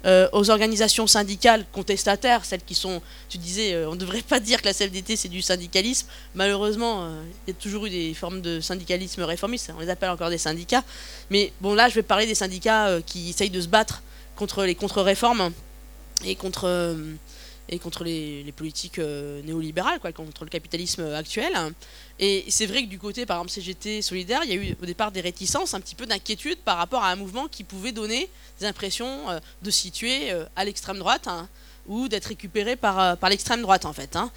Euh, 0.06 0.30
aux 0.32 0.50
organisations 0.50 1.08
syndicales 1.08 1.66
contestataires, 1.74 2.46
celles 2.46 2.64
qui 2.64 2.74
sont, 2.74 3.02
tu 3.28 3.38
disais, 3.38 3.86
on 3.86 3.92
ne 3.92 3.98
devrait 3.98 4.22
pas 4.22 4.40
dire 4.40 4.62
que 4.62 4.66
la 4.68 4.74
CFDT 4.74 5.18
c'est 5.18 5.28
du 5.28 5.42
syndicalisme. 5.42 6.08
Malheureusement, 6.36 7.10
il 7.46 7.52
y 7.54 7.58
a 7.58 7.60
toujours 7.60 7.86
eu 7.86 7.90
des 7.90 8.14
formes 8.14 8.40
de 8.40 8.62
syndicalisme 8.62 9.24
réformiste, 9.24 9.74
on 9.76 9.82
les 9.82 9.90
appelle 9.90 10.10
encore 10.10 10.30
des 10.30 10.38
syndicats. 10.38 10.84
Mais 11.30 11.52
bon, 11.62 11.74
là, 11.74 11.90
je 11.90 11.96
vais 11.96 12.04
parler 12.04 12.26
des 12.26 12.36
syndicats 12.36 12.88
euh, 12.88 13.02
qui 13.06 13.30
essayent 13.30 13.50
de 13.50 13.62
se 13.62 13.68
battre 13.68 14.02
contre 14.36 14.64
les 14.64 14.76
contre-réformes 14.76 15.52
et 16.26 16.36
contre, 16.36 16.66
euh, 16.66 17.14
et 17.70 17.80
contre 17.80 18.04
les, 18.04 18.52
politiques 18.56 19.00
euh, 19.00 19.42
néolibérales, 19.44 20.00
quoi, 20.00 20.12
contre 20.12 20.44
le 20.44 20.50
capitalisme 20.50 21.14
actuel. 21.14 21.54
Et 22.20 22.46
c'est 22.50 22.66
vrai 22.66 22.84
que 22.84 22.90
du 22.90 23.00
côté, 23.00 23.26
par 23.26 23.38
exemple, 23.38 23.52
CGT 23.52 24.02
Solidaire, 24.02 24.42
il 24.44 24.50
y 24.50 24.54
a 24.54 24.56
eu 24.56 24.76
au 24.82 24.86
départ 24.86 25.12
des 25.12 25.22
réticences, 25.22 25.74
un 25.74 25.80
petit 25.80 25.96
peu 25.96 26.06
d'inquiétude 26.06 26.58
par 26.60 26.78
rapport 26.78 27.04
à 27.04 27.12
un 27.12 27.16
mouvement 27.16 27.48
qui 27.48 27.64
pouvait 27.64 27.92
donner 27.92 28.30
des 28.60 28.66
impressions 28.66 29.20
de 29.62 29.72
situer 29.72 30.32
à 30.56 30.66
l'extrême 30.66 30.98
droite. 30.98 31.28
Hein, 31.28 31.48
ou 31.88 32.08
d'être 32.08 32.26
récupéré 32.26 32.76
par, 32.76 33.18
l'extrême 33.30 33.64
droite 33.64 33.86
en 33.86 33.94
fait. 33.94 34.16
Hein. 34.16 34.30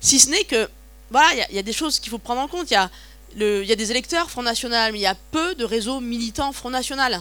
si 0.00 0.18
ce 0.18 0.30
n'est 0.30 0.44
que 0.44 0.66
voilà, 1.12 1.46
il 1.50 1.56
y, 1.56 1.58
a 1.58 1.62
des 1.62 1.74
choses 1.74 2.00
qu'il 2.00 2.08
faut 2.08 2.18
prendre 2.18 2.40
en 2.40 2.48
compte. 2.48 2.70
Il 2.70 2.74
y 2.74 3.72
a 3.72 3.76
des 3.76 3.90
électeurs 3.90 4.30
Front 4.30 4.42
National, 4.42 4.92
mais 4.92 4.98
il 4.98 5.02
y 5.02 5.06
a 5.06 5.14
peu 5.14 5.54
de 5.54 5.64
réseaux 5.64 6.00
militants 6.00 6.52
Front 6.52 6.70
National. 6.70 7.20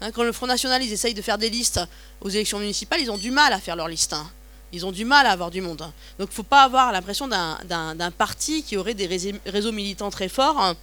Hein, 0.00 0.12
quand 0.12 0.22
le 0.22 0.32
Front 0.32 0.46
National, 0.46 0.82
ils 0.82 0.92
essayent 0.92 1.14
de 1.14 1.22
faire 1.22 1.38
des 1.38 1.50
listes 1.50 1.80
aux 2.20 2.28
élections 2.28 2.58
municipales, 2.58 3.00
ils 3.00 3.10
ont 3.10 3.18
du 3.18 3.30
mal 3.30 3.52
à 3.52 3.58
faire 3.58 3.76
leurs 3.76 3.88
listes. 3.88 4.12
Hein. 4.12 4.30
Ils 4.72 4.84
ont 4.84 4.92
du 4.92 5.04
mal 5.04 5.26
à 5.26 5.30
avoir 5.30 5.50
du 5.50 5.60
monde. 5.60 5.82
Hein. 5.82 5.92
Donc 6.18 6.28
il 6.28 6.32
ne 6.32 6.36
faut 6.36 6.42
pas 6.42 6.62
avoir 6.62 6.92
l'impression 6.92 7.26
d'un 7.26 8.10
parti 8.16 8.62
qui 8.62 8.76
aurait 8.76 8.94
des 8.94 9.06
réseaux 9.46 9.72
militants 9.72 10.10
très 10.10 10.28
forts. 10.28 10.74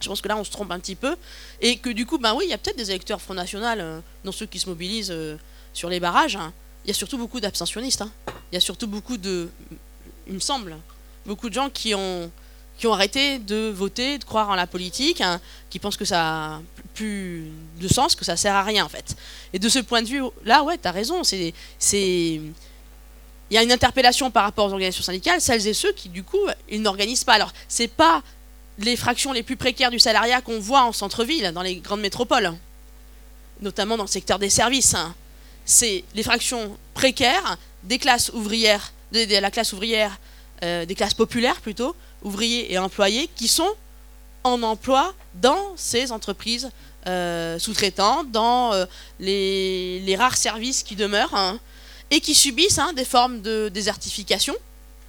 Je 0.00 0.08
pense 0.08 0.20
que 0.20 0.28
là, 0.28 0.36
on 0.36 0.44
se 0.44 0.50
trompe 0.50 0.70
un 0.72 0.80
petit 0.80 0.96
peu. 0.96 1.14
Et 1.60 1.76
que 1.76 1.90
du 1.90 2.06
coup, 2.06 2.18
ben 2.18 2.34
oui, 2.34 2.44
il 2.46 2.50
y 2.50 2.54
a 2.54 2.58
peut-être 2.58 2.76
des 2.76 2.90
électeurs 2.90 3.20
Front 3.20 3.34
National, 3.34 3.80
euh, 3.80 4.00
ceux 4.32 4.46
qui 4.46 4.58
se 4.58 4.68
mobilisent 4.68 5.10
euh, 5.12 5.36
sur 5.74 5.88
les 5.88 6.00
barrages. 6.00 6.38
Il 6.84 6.88
y 6.88 6.90
a 6.90 6.94
surtout 6.94 7.18
beaucoup 7.18 7.38
d'abstentionnistes. 7.38 8.04
Il 8.50 8.54
y 8.54 8.56
a 8.56 8.60
surtout 8.60 8.86
beaucoup 8.86 9.18
de, 9.18 9.50
il 10.26 10.34
me 10.34 10.40
semble, 10.40 10.76
beaucoup 11.26 11.48
de 11.48 11.54
gens 11.54 11.68
qui 11.68 11.94
ont, 11.94 12.30
qui 12.80 12.86
ont 12.86 12.94
arrêté 12.94 13.38
de 13.38 13.68
voter, 13.68 14.16
de 14.16 14.24
croire 14.24 14.48
en 14.48 14.54
la 14.54 14.66
politique, 14.66 15.20
hein, 15.20 15.38
qui 15.68 15.78
pensent 15.78 15.98
que 15.98 16.06
ça 16.06 16.54
a 16.54 16.60
plus 16.94 17.44
de 17.78 17.88
sens, 17.88 18.14
que 18.14 18.24
ça 18.24 18.38
sert 18.38 18.54
à 18.54 18.62
rien 18.62 18.86
en 18.86 18.88
fait. 18.88 19.16
Et 19.52 19.58
de 19.58 19.68
ce 19.68 19.80
point 19.80 20.00
de 20.00 20.08
vue, 20.08 20.22
là, 20.46 20.62
ouais, 20.62 20.78
tu 20.78 20.88
as 20.88 20.90
raison. 20.90 21.22
C'est, 21.22 21.52
il 21.92 22.54
y 23.50 23.58
a 23.58 23.62
une 23.62 23.70
interpellation 23.70 24.30
par 24.30 24.44
rapport 24.44 24.64
aux 24.64 24.72
organisations 24.72 25.04
syndicales, 25.04 25.42
celles 25.42 25.66
et 25.68 25.74
ceux 25.74 25.92
qui, 25.92 26.08
du 26.08 26.22
coup, 26.22 26.40
ils 26.70 26.80
n'organisent 26.80 27.22
pas. 27.22 27.34
Alors, 27.34 27.52
c'est 27.68 27.86
pas 27.86 28.22
les 28.78 28.96
fractions 28.96 29.34
les 29.34 29.42
plus 29.42 29.56
précaires 29.56 29.90
du 29.90 29.98
salariat 29.98 30.40
qu'on 30.40 30.58
voit 30.58 30.84
en 30.84 30.92
centre-ville, 30.92 31.52
dans 31.52 31.62
les 31.62 31.76
grandes 31.76 32.00
métropoles, 32.00 32.50
notamment 33.60 33.98
dans 33.98 34.04
le 34.04 34.08
secteur 34.08 34.38
des 34.38 34.48
services. 34.48 34.94
Hein. 34.94 35.14
C'est 35.66 36.02
les 36.14 36.22
fractions 36.22 36.78
précaires 36.94 37.58
des 37.82 37.98
classes 37.98 38.30
ouvrières, 38.32 38.94
de, 39.12 39.38
la 39.38 39.50
classe 39.50 39.74
ouvrière, 39.74 40.18
euh, 40.62 40.86
des 40.86 40.94
classes 40.94 41.14
populaires 41.14 41.60
plutôt, 41.60 41.94
ouvriers 42.22 42.72
et 42.72 42.78
employés, 42.78 43.28
qui 43.34 43.48
sont 43.48 43.74
en 44.44 44.62
emploi 44.62 45.14
dans 45.34 45.72
ces 45.76 46.12
entreprises 46.12 46.70
euh, 47.06 47.58
sous-traitantes, 47.58 48.30
dans 48.30 48.74
euh, 48.74 48.84
les, 49.18 50.16
rares 50.18 50.36
services 50.36 50.82
qui 50.82 50.96
demeurent, 50.96 51.34
hein, 51.34 51.58
et 52.10 52.20
qui 52.20 52.34
subissent 52.34 52.78
hein, 52.78 52.92
des 52.92 53.04
formes 53.04 53.40
de 53.40 53.70
désertification. 53.72 54.54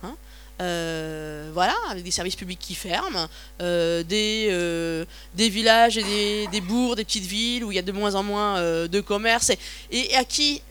Hein, 0.04 0.16
euh, 0.62 1.50
voilà, 1.54 1.76
avec 1.90 2.04
des 2.04 2.12
services 2.12 2.36
publics 2.36 2.60
qui 2.60 2.76
ferment, 2.76 3.28
des, 3.60 5.06
des 5.36 5.50
villages 5.50 5.98
et 5.98 6.48
des, 6.48 6.62
bourgs, 6.62 6.96
des 6.96 7.04
petites 7.04 7.26
villes 7.26 7.66
où 7.66 7.72
il 7.72 7.76
y 7.76 7.80
a 7.80 7.84
de 7.84 7.92
moins 7.92 8.16
en 8.16 8.24
moins 8.24 8.62
de 8.62 9.02
commerce, 9.02 9.52
et, 9.92 10.16
à 10.16 10.24
qui 10.24 10.62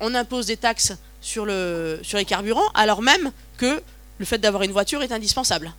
on 0.00 0.14
impose 0.14 0.46
des 0.46 0.56
taxes 0.56 0.92
sur 1.20 1.44
les 1.44 2.24
carburants, 2.26 2.70
alors 2.74 3.02
même 3.02 3.30
que 3.58 3.82
le 4.18 4.24
fait 4.24 4.38
d'avoir 4.38 4.62
une 4.62 4.72
voiture 4.72 5.02
est 5.02 5.12
indispensable 5.12 5.72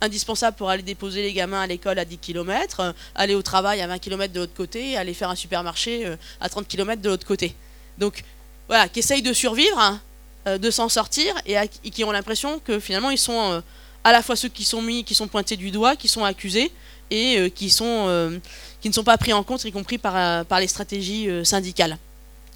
indispensable 0.00 0.56
pour 0.56 0.70
aller 0.70 0.82
déposer 0.82 1.22
les 1.22 1.32
gamins 1.32 1.60
à 1.60 1.66
l'école 1.66 1.98
à 1.98 2.04
10 2.04 2.18
km, 2.18 2.80
euh, 2.80 2.92
aller 3.14 3.34
au 3.34 3.42
travail 3.42 3.80
à 3.80 3.86
20 3.86 3.98
km 3.98 4.32
de 4.32 4.40
l'autre 4.40 4.54
côté, 4.54 4.96
aller 4.96 5.14
faire 5.14 5.30
un 5.30 5.34
supermarché 5.34 6.06
euh, 6.06 6.16
à 6.40 6.48
30 6.48 6.68
km 6.68 7.00
de 7.00 7.08
l'autre 7.08 7.26
côté. 7.26 7.54
Donc 7.98 8.22
voilà, 8.68 8.88
qui 8.88 8.98
essayent 8.98 9.22
de 9.22 9.32
survivre, 9.32 9.78
hein, 9.78 10.00
euh, 10.46 10.58
de 10.58 10.70
s'en 10.70 10.88
sortir, 10.88 11.34
et, 11.46 11.56
qui 11.90 12.04
ont 12.04 12.12
l'impression 12.12 12.58
que 12.58 12.78
finalement 12.78 13.10
ils 13.10 13.18
sont 13.18 13.62
à 14.04 14.12
la 14.12 14.22
fois 14.22 14.36
ceux 14.36 14.48
qui 14.48 14.64
sont 14.64 14.82
mis, 14.82 15.04
qui 15.04 15.14
sont 15.14 15.28
pointés 15.28 15.56
du 15.56 15.70
doigt, 15.70 15.96
qui 15.96 16.08
sont 16.08 16.24
accusés, 16.24 16.70
et 17.10 17.52
qui, 17.54 17.66
ne 17.66 18.92
sont 18.92 19.04
pas 19.04 19.16
pris 19.16 19.32
en 19.32 19.44
compte, 19.44 19.64
y 19.64 19.72
compris 19.72 19.98
par, 19.98 20.60
les 20.60 20.66
stratégies 20.68 21.28
syndicales. 21.44 21.96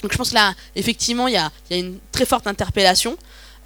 Donc 0.03 0.13
je 0.13 0.17
pense 0.17 0.31
que 0.31 0.35
là, 0.35 0.55
effectivement, 0.75 1.29
il 1.29 1.35
y 1.35 1.37
a, 1.37 1.51
une 1.71 1.99
très 2.13 2.25
forte 2.25 2.47
interpellation. 2.47 3.17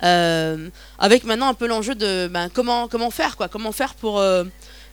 Euh, 0.03 0.69
avec 0.99 1.25
maintenant 1.25 1.49
un 1.49 1.55
peu 1.55 1.67
l'enjeu 1.67 1.95
de 1.95 2.29
ben, 2.31 2.49
comment, 2.53 2.89
faire, 3.11 3.37
quoi, 3.37 3.49
comment 3.49 3.73
faire 3.73 3.95
pour, 3.95 4.19
euh, 4.19 4.45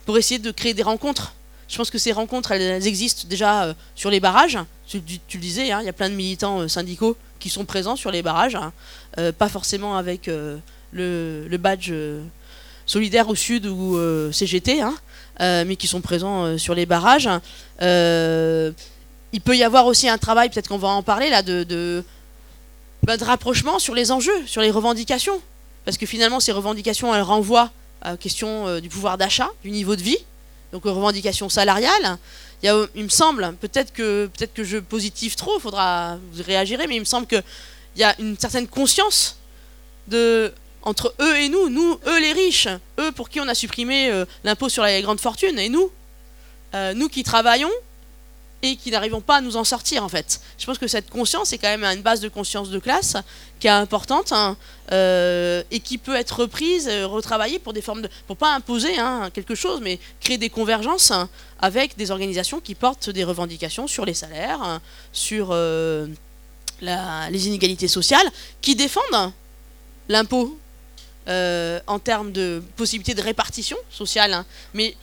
pour 0.05 0.17
essayer 0.17 0.39
de 0.39 0.51
créer 0.51 0.73
des 0.73 0.83
rencontres. 0.83 1.33
Je 1.67 1.77
pense 1.77 1.89
que 1.89 1.97
ces 1.97 2.11
rencontres, 2.11 2.51
elles, 2.51 2.85
existent 2.85 3.27
déjà 3.27 3.63
euh, 3.63 3.73
sur 3.95 4.09
les 4.09 4.19
barrages. 4.19 4.59
Tu, 4.87 4.99
le 4.99 5.39
disais, 5.39 5.71
hein, 5.71 5.79
il 5.81 5.85
y 5.85 5.89
a 5.89 5.93
plein 5.93 6.09
de 6.09 6.15
militants 6.15 6.67
syndicaux 6.67 7.15
qui 7.39 7.49
sont 7.49 7.65
présents 7.65 7.95
sur 7.95 8.11
les 8.11 8.21
barrages, 8.21 8.55
hein. 8.55 8.73
pas 9.37 9.47
forcément 9.47 9.95
avec 9.97 10.27
le, 10.27 10.59
le, 10.91 11.57
badge 11.57 11.93
solidaire 12.85 13.29
au 13.29 13.35
sud 13.35 13.65
ou 13.67 13.97
CGT, 14.33 14.81
hein, 14.81 14.93
mais 15.39 15.77
qui 15.77 15.87
sont 15.87 16.01
présents 16.01 16.57
sur 16.57 16.75
les 16.75 16.85
barrages. 16.85 17.29
il 17.79 19.41
peut 19.41 19.55
y 19.55 19.63
avoir 19.63 19.87
aussi 19.87 20.09
un 20.09 20.17
travail, 20.17 20.49
peut-être 20.49 20.67
qu'on 20.67 20.77
va 20.77 20.89
en 20.89 21.03
parler 21.03 21.29
là, 21.29 21.41
de 21.41 22.03
bah, 23.03 23.17
de 23.17 23.23
rapprochement 23.23 23.79
sur 23.79 23.95
les 23.95 24.11
enjeux, 24.11 24.45
sur 24.45 24.61
les 24.61 24.71
revendications. 24.71 25.41
Parce 25.85 25.97
que 25.97 26.05
finalement, 26.05 26.39
ces 26.39 26.51
revendications, 26.51 27.13
elles 27.15 27.21
renvoient 27.21 27.71
à 28.01 28.11
la 28.11 28.17
question 28.17 28.67
euh, 28.67 28.79
du 28.79 28.89
pouvoir 28.89 29.17
d'achat, 29.17 29.49
du 29.63 29.71
niveau 29.71 29.95
de 29.95 30.01
vie, 30.01 30.17
donc 30.71 30.85
aux 30.85 30.93
revendications 30.93 31.49
salariales. 31.49 32.17
Il, 32.63 33.03
me 33.03 33.09
semble, 33.09 33.55
peut-être 33.59 33.91
que, 33.91 34.29
peut 34.37 34.47
que 34.53 34.63
je 34.63 34.77
positive 34.77 35.35
trop, 35.35 35.59
faudra, 35.59 36.17
vous 36.31 36.43
réagirez, 36.43 36.85
mais 36.85 36.97
il 36.97 36.99
me 36.99 37.05
semble 37.05 37.25
qu'il 37.25 37.43
y 37.95 38.03
a 38.03 38.15
une 38.19 38.37
certaine 38.37 38.67
conscience 38.67 39.37
de, 40.07 40.53
entre 40.83 41.15
eux 41.19 41.37
et 41.37 41.49
nous, 41.49 41.69
nous, 41.69 41.99
eux 42.07 42.19
les 42.19 42.33
riches, 42.33 42.67
eux 42.99 43.11
pour 43.13 43.29
qui 43.29 43.39
on 43.39 43.47
a 43.47 43.55
supprimé 43.55 44.11
euh, 44.11 44.25
l'impôt 44.43 44.69
sur 44.69 44.83
les 44.83 45.01
grandes 45.01 45.19
fortunes, 45.19 45.57
et 45.57 45.69
nous, 45.69 45.91
euh, 46.75 46.93
nous 46.93 47.09
qui 47.09 47.23
travaillons, 47.23 47.71
et 48.61 48.75
qui 48.75 48.91
n'arrivons 48.91 49.21
pas 49.21 49.37
à 49.37 49.41
nous 49.41 49.57
en 49.57 49.63
sortir 49.63 50.03
en 50.03 50.09
fait. 50.09 50.41
Je 50.57 50.65
pense 50.65 50.77
que 50.77 50.87
cette 50.87 51.09
conscience 51.09 51.51
est 51.53 51.57
quand 51.57 51.69
même 51.69 51.83
une 51.83 52.01
base 52.01 52.19
de 52.19 52.29
conscience 52.29 52.69
de 52.69 52.79
classe 52.79 53.17
qui 53.59 53.67
est 53.67 53.71
importante 53.71 54.31
hein, 54.31 54.55
euh, 54.91 55.63
et 55.71 55.79
qui 55.79 55.97
peut 55.97 56.15
être 56.15 56.41
reprise, 56.41 56.87
euh, 56.87 57.07
retravaillée 57.07 57.59
pour 57.59 57.73
des 57.73 57.81
formes 57.81 58.03
de, 58.03 58.09
pour 58.27 58.37
pas 58.37 58.53
imposer 58.53 58.97
hein, 58.97 59.29
quelque 59.33 59.55
chose, 59.55 59.79
mais 59.81 59.99
créer 60.19 60.37
des 60.37 60.49
convergences 60.49 61.11
hein, 61.11 61.29
avec 61.59 61.97
des 61.97 62.11
organisations 62.11 62.59
qui 62.59 62.75
portent 62.75 63.09
des 63.09 63.23
revendications 63.23 63.87
sur 63.87 64.05
les 64.05 64.13
salaires, 64.13 64.79
sur 65.11 65.49
euh, 65.51 66.07
les 66.81 67.47
inégalités 67.47 67.87
sociales, 67.87 68.27
qui 68.61 68.75
défendent 68.75 69.31
l'impôt 70.09 70.57
en 71.27 71.99
termes 71.99 72.31
de 72.33 72.61
possibilité 72.75 73.13
de 73.13 73.21
répartition 73.21 73.77
sociale, 73.89 74.43
mais 74.73 74.97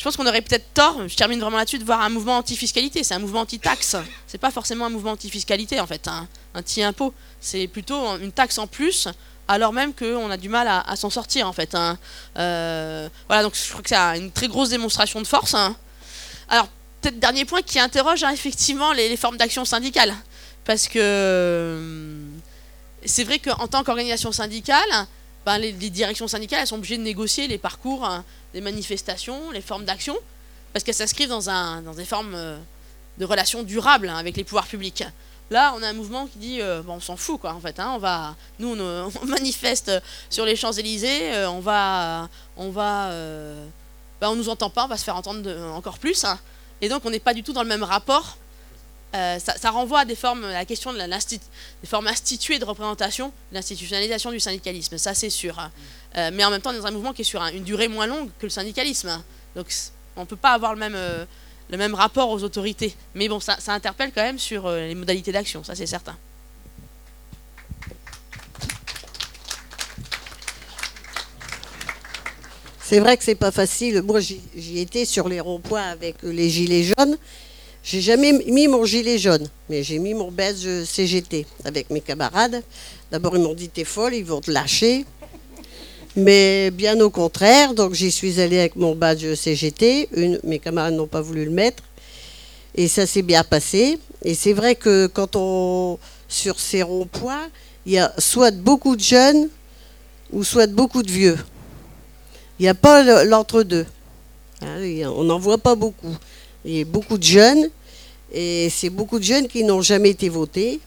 je 0.00 0.04
pense 0.04 0.16
qu'on 0.16 0.26
aurait 0.26 0.40
peut-être 0.40 0.72
tort, 0.72 1.06
je 1.06 1.14
termine 1.14 1.40
vraiment 1.40 1.58
là-dessus, 1.58 1.78
de 1.78 1.84
voir 1.84 2.00
un 2.00 2.08
mouvement 2.08 2.38
anti-fiscalité. 2.38 3.04
C'est 3.04 3.12
un 3.12 3.18
mouvement 3.18 3.40
anti-taxe. 3.40 3.96
C'est 4.26 4.38
pas 4.38 4.50
forcément 4.50 4.86
un 4.86 4.88
mouvement 4.88 5.10
anti-fiscalité, 5.10 5.78
en 5.78 5.86
fait, 5.86 6.08
un 6.08 6.26
anti-impôt. 6.54 7.12
C'est 7.38 7.66
plutôt 7.66 8.16
une 8.16 8.32
taxe 8.32 8.56
en 8.56 8.66
plus, 8.66 9.08
alors 9.46 9.74
même 9.74 9.92
qu'on 9.92 10.30
a 10.30 10.38
du 10.38 10.48
mal 10.48 10.68
à, 10.68 10.96
s'en 10.96 11.10
sortir, 11.10 11.46
en 11.46 11.52
fait. 11.52 11.74
Hein. 11.74 11.98
Euh, 12.38 13.10
voilà, 13.26 13.42
donc 13.42 13.52
je 13.54 13.68
crois 13.68 13.82
que 13.82 13.90
c'est 13.90 14.18
une 14.18 14.32
très 14.32 14.48
grosse 14.48 14.70
démonstration 14.70 15.20
de 15.20 15.26
force. 15.26 15.52
Hein. 15.52 15.76
Alors, 16.48 16.68
peut-être 17.02 17.18
dernier 17.18 17.44
point 17.44 17.60
qui 17.60 17.78
interroge 17.78 18.24
hein, 18.24 18.30
effectivement 18.30 18.94
les, 18.94 19.14
formes 19.18 19.36
d'action 19.36 19.66
syndicale. 19.66 20.14
Parce 20.64 20.88
que 20.88 20.98
euh, 20.98 22.24
c'est 23.04 23.24
vrai 23.24 23.38
qu'en 23.38 23.68
tant 23.68 23.84
qu'organisation 23.84 24.32
syndicale, 24.32 25.06
ben, 25.46 25.58
les, 25.58 25.72
directions 25.72 26.28
syndicales 26.28 26.60
elles 26.60 26.66
sont 26.66 26.76
obligées 26.76 26.98
de 26.98 27.02
négocier 27.02 27.48
les 27.48 27.58
parcours 27.58 28.08
des 28.52 28.60
manifestations, 28.60 29.50
les 29.50 29.60
formes 29.60 29.84
d'action, 29.84 30.16
parce 30.72 30.84
qu'elles 30.84 30.94
s'inscrivent 30.94 31.28
dans, 31.28 31.82
dans 31.82 31.94
des 31.94 32.04
formes 32.04 32.34
euh, 32.34 32.58
de 33.18 33.24
relations 33.24 33.62
durables 33.62 34.08
hein, 34.08 34.16
avec 34.16 34.36
les 34.36 34.44
pouvoirs 34.44 34.66
publics. 34.66 35.04
Là, 35.50 35.74
on 35.76 35.82
a 35.82 35.88
un 35.88 35.92
mouvement 35.92 36.26
qui 36.26 36.38
dit, 36.38 36.62
euh, 36.62 36.80
bon, 36.82 36.94
on 36.94 37.00
s'en 37.00 37.16
fout, 37.16 37.40
quoi, 37.40 37.52
en 37.54 37.60
fait. 37.60 37.80
Hein, 37.80 37.92
on 37.94 37.98
va, 37.98 38.36
nous, 38.60 38.78
on, 38.78 39.10
manifeste 39.26 39.90
sur 40.28 40.44
les 40.44 40.54
Champs-Élysées, 40.54 41.34
euh, 41.34 41.50
on 41.50 41.60
va, 41.60 42.28
on 42.56 42.70
va, 42.70 43.10
bah, 44.20 44.30
on 44.30 44.36
nous 44.36 44.48
entend 44.48 44.70
pas, 44.70 44.84
on 44.84 44.88
va 44.88 44.96
se 44.96 45.04
faire 45.04 45.16
entendre 45.16 45.50
encore 45.74 45.98
plus. 45.98 46.24
Hein. 46.24 46.38
et 46.80 46.88
donc, 46.88 47.04
on 47.04 47.10
n'est 47.10 47.18
pas 47.18 47.34
du 47.34 47.42
tout 47.42 47.52
dans 47.52 47.62
le 47.62 47.68
même 47.68 47.82
rapport. 47.82 48.36
Ça, 49.12 49.70
renvoie 49.70 50.00
à 50.00 50.04
la 50.04 50.64
question 50.64 50.92
des 50.92 51.86
formes 51.86 52.06
instituées 52.06 52.58
de 52.58 52.64
représentation, 52.64 53.32
l'institutionnalisation 53.52 54.30
du 54.30 54.38
syndicalisme, 54.38 54.98
ça 54.98 55.14
c'est 55.14 55.30
sûr. 55.30 55.58
Euh, 56.16 56.30
mais 56.32 56.44
en 56.44 56.50
même 56.50 56.60
temps, 56.60 56.70
on 56.70 56.78
dans 56.78 56.86
un 56.86 56.90
mouvement 56.90 57.12
qui 57.12 57.22
est 57.22 57.24
sur 57.24 57.42
une 57.42 57.64
durée 57.64 57.88
moins 57.88 58.06
longue 58.06 58.30
que 58.38 58.46
le 58.46 58.50
syndicalisme. 58.50 59.22
Donc 59.54 59.66
on 60.16 60.22
ne 60.22 60.26
peut 60.26 60.36
pas 60.36 60.50
avoir 60.50 60.74
le 60.74 60.80
même, 60.80 60.94
euh, 60.94 61.24
le 61.70 61.76
même 61.76 61.94
rapport 61.94 62.30
aux 62.30 62.42
autorités. 62.42 62.94
Mais 63.14 63.28
bon, 63.28 63.40
ça, 63.40 63.56
interpelle 63.68 64.12
quand 64.14 64.22
même 64.22 64.38
sur 64.38 64.66
euh, 64.66 64.86
les 64.86 64.94
modalités 64.94 65.32
d'action, 65.32 65.62
ça 65.64 65.74
c'est 65.74 65.86
certain. 65.86 66.16
C'est 72.82 72.98
vrai 72.98 73.16
que 73.16 73.22
c'est 73.22 73.36
pas 73.36 73.52
facile. 73.52 74.02
Moi, 74.02 74.18
j'y 74.18 74.80
étais 74.80 75.04
sur 75.04 75.28
les 75.28 75.38
ronds-points 75.38 75.90
avec 75.90 76.16
les 76.24 76.50
gilets 76.50 76.82
jaunes. 76.82 77.16
J'ai 77.82 78.00
jamais 78.00 78.32
mis 78.32 78.68
mon 78.68 78.84
gilet 78.84 79.18
jaune, 79.18 79.48
mais 79.68 79.82
j'ai 79.82 79.98
mis 79.98 80.12
mon 80.12 80.30
badge 80.30 80.84
CGT 80.84 81.46
avec 81.64 81.88
mes 81.90 82.00
camarades. 82.00 82.62
D'abord, 83.10 83.36
ils 83.36 83.42
m'ont 83.42 83.54
dit 83.54 83.68
T'es 83.68 83.84
folle, 83.84 84.14
ils 84.14 84.24
vont 84.24 84.40
te 84.40 84.50
lâcher. 84.50 85.06
Mais 86.16 86.70
bien 86.70 87.00
au 87.00 87.08
contraire, 87.08 87.72
donc 87.72 87.94
j'y 87.94 88.10
suis 88.10 88.40
allée 88.40 88.58
avec 88.58 88.76
mon 88.76 88.94
badge 88.94 89.34
CGT. 89.34 90.08
Une, 90.12 90.40
mes 90.44 90.58
camarades 90.58 90.94
n'ont 90.94 91.06
pas 91.06 91.22
voulu 91.22 91.44
le 91.44 91.50
mettre. 91.50 91.82
Et 92.74 92.86
ça 92.86 93.06
s'est 93.06 93.22
bien 93.22 93.44
passé. 93.44 93.98
Et 94.22 94.34
c'est 94.34 94.52
vrai 94.52 94.74
que 94.74 95.06
quand 95.06 95.36
on. 95.36 95.98
Sur 96.28 96.60
ces 96.60 96.84
ronds-points, 96.84 97.48
il 97.86 97.92
y 97.92 97.98
a 97.98 98.14
soit 98.18 98.52
beaucoup 98.52 98.94
de 98.94 99.00
jeunes 99.00 99.48
ou 100.32 100.44
soit 100.44 100.68
beaucoup 100.68 101.02
de 101.02 101.10
vieux. 101.10 101.36
Il 102.60 102.62
n'y 102.62 102.68
a 102.68 102.74
pas 102.74 103.24
l'entre-deux. 103.24 103.84
Hein, 104.62 104.78
on 105.16 105.24
n'en 105.24 105.40
voit 105.40 105.58
pas 105.58 105.74
beaucoup. 105.74 106.14
Il 106.64 106.76
y 106.76 106.80
a 106.80 106.84
beaucoup 106.84 107.16
de 107.16 107.22
jeunes, 107.22 107.70
et 108.32 108.68
c'est 108.70 108.90
beaucoup 108.90 109.18
de 109.18 109.24
jeunes 109.24 109.48
qui 109.48 109.64
n'ont 109.64 109.82
jamais 109.82 110.10
été 110.10 110.28
votés, 110.28 110.80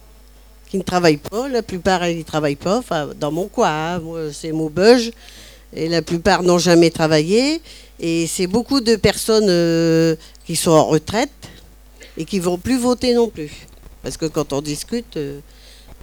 qui 0.69 0.77
ne 0.77 0.83
travaillent 0.83 1.17
pas. 1.17 1.47
La 1.49 1.63
plupart, 1.63 2.07
ils 2.07 2.19
ne 2.19 2.23
travaillent 2.23 2.55
pas. 2.55 2.77
Enfin, 2.77 3.09
dans 3.19 3.31
mon 3.31 3.47
coin, 3.47 3.69
hein. 3.69 3.99
moi, 3.99 4.31
c'est 4.31 4.51
Maubeuge, 4.51 5.11
et 5.75 5.89
la 5.89 6.01
plupart 6.01 6.43
n'ont 6.43 6.59
jamais 6.59 6.91
travaillé. 6.91 7.61
Et 7.99 8.27
c'est 8.27 8.47
beaucoup 8.47 8.81
de 8.81 8.95
personnes 8.95 9.49
euh, 9.49 10.15
qui 10.45 10.55
sont 10.55 10.71
en 10.71 10.85
retraite 10.85 11.31
et 12.17 12.25
qui 12.25 12.39
vont 12.39 12.57
plus 12.57 12.77
voter 12.77 13.13
non 13.13 13.29
plus. 13.29 13.51
Parce 14.01 14.17
que 14.17 14.25
quand 14.25 14.53
on 14.53 14.61
discute, 14.61 15.17
euh, 15.17 15.39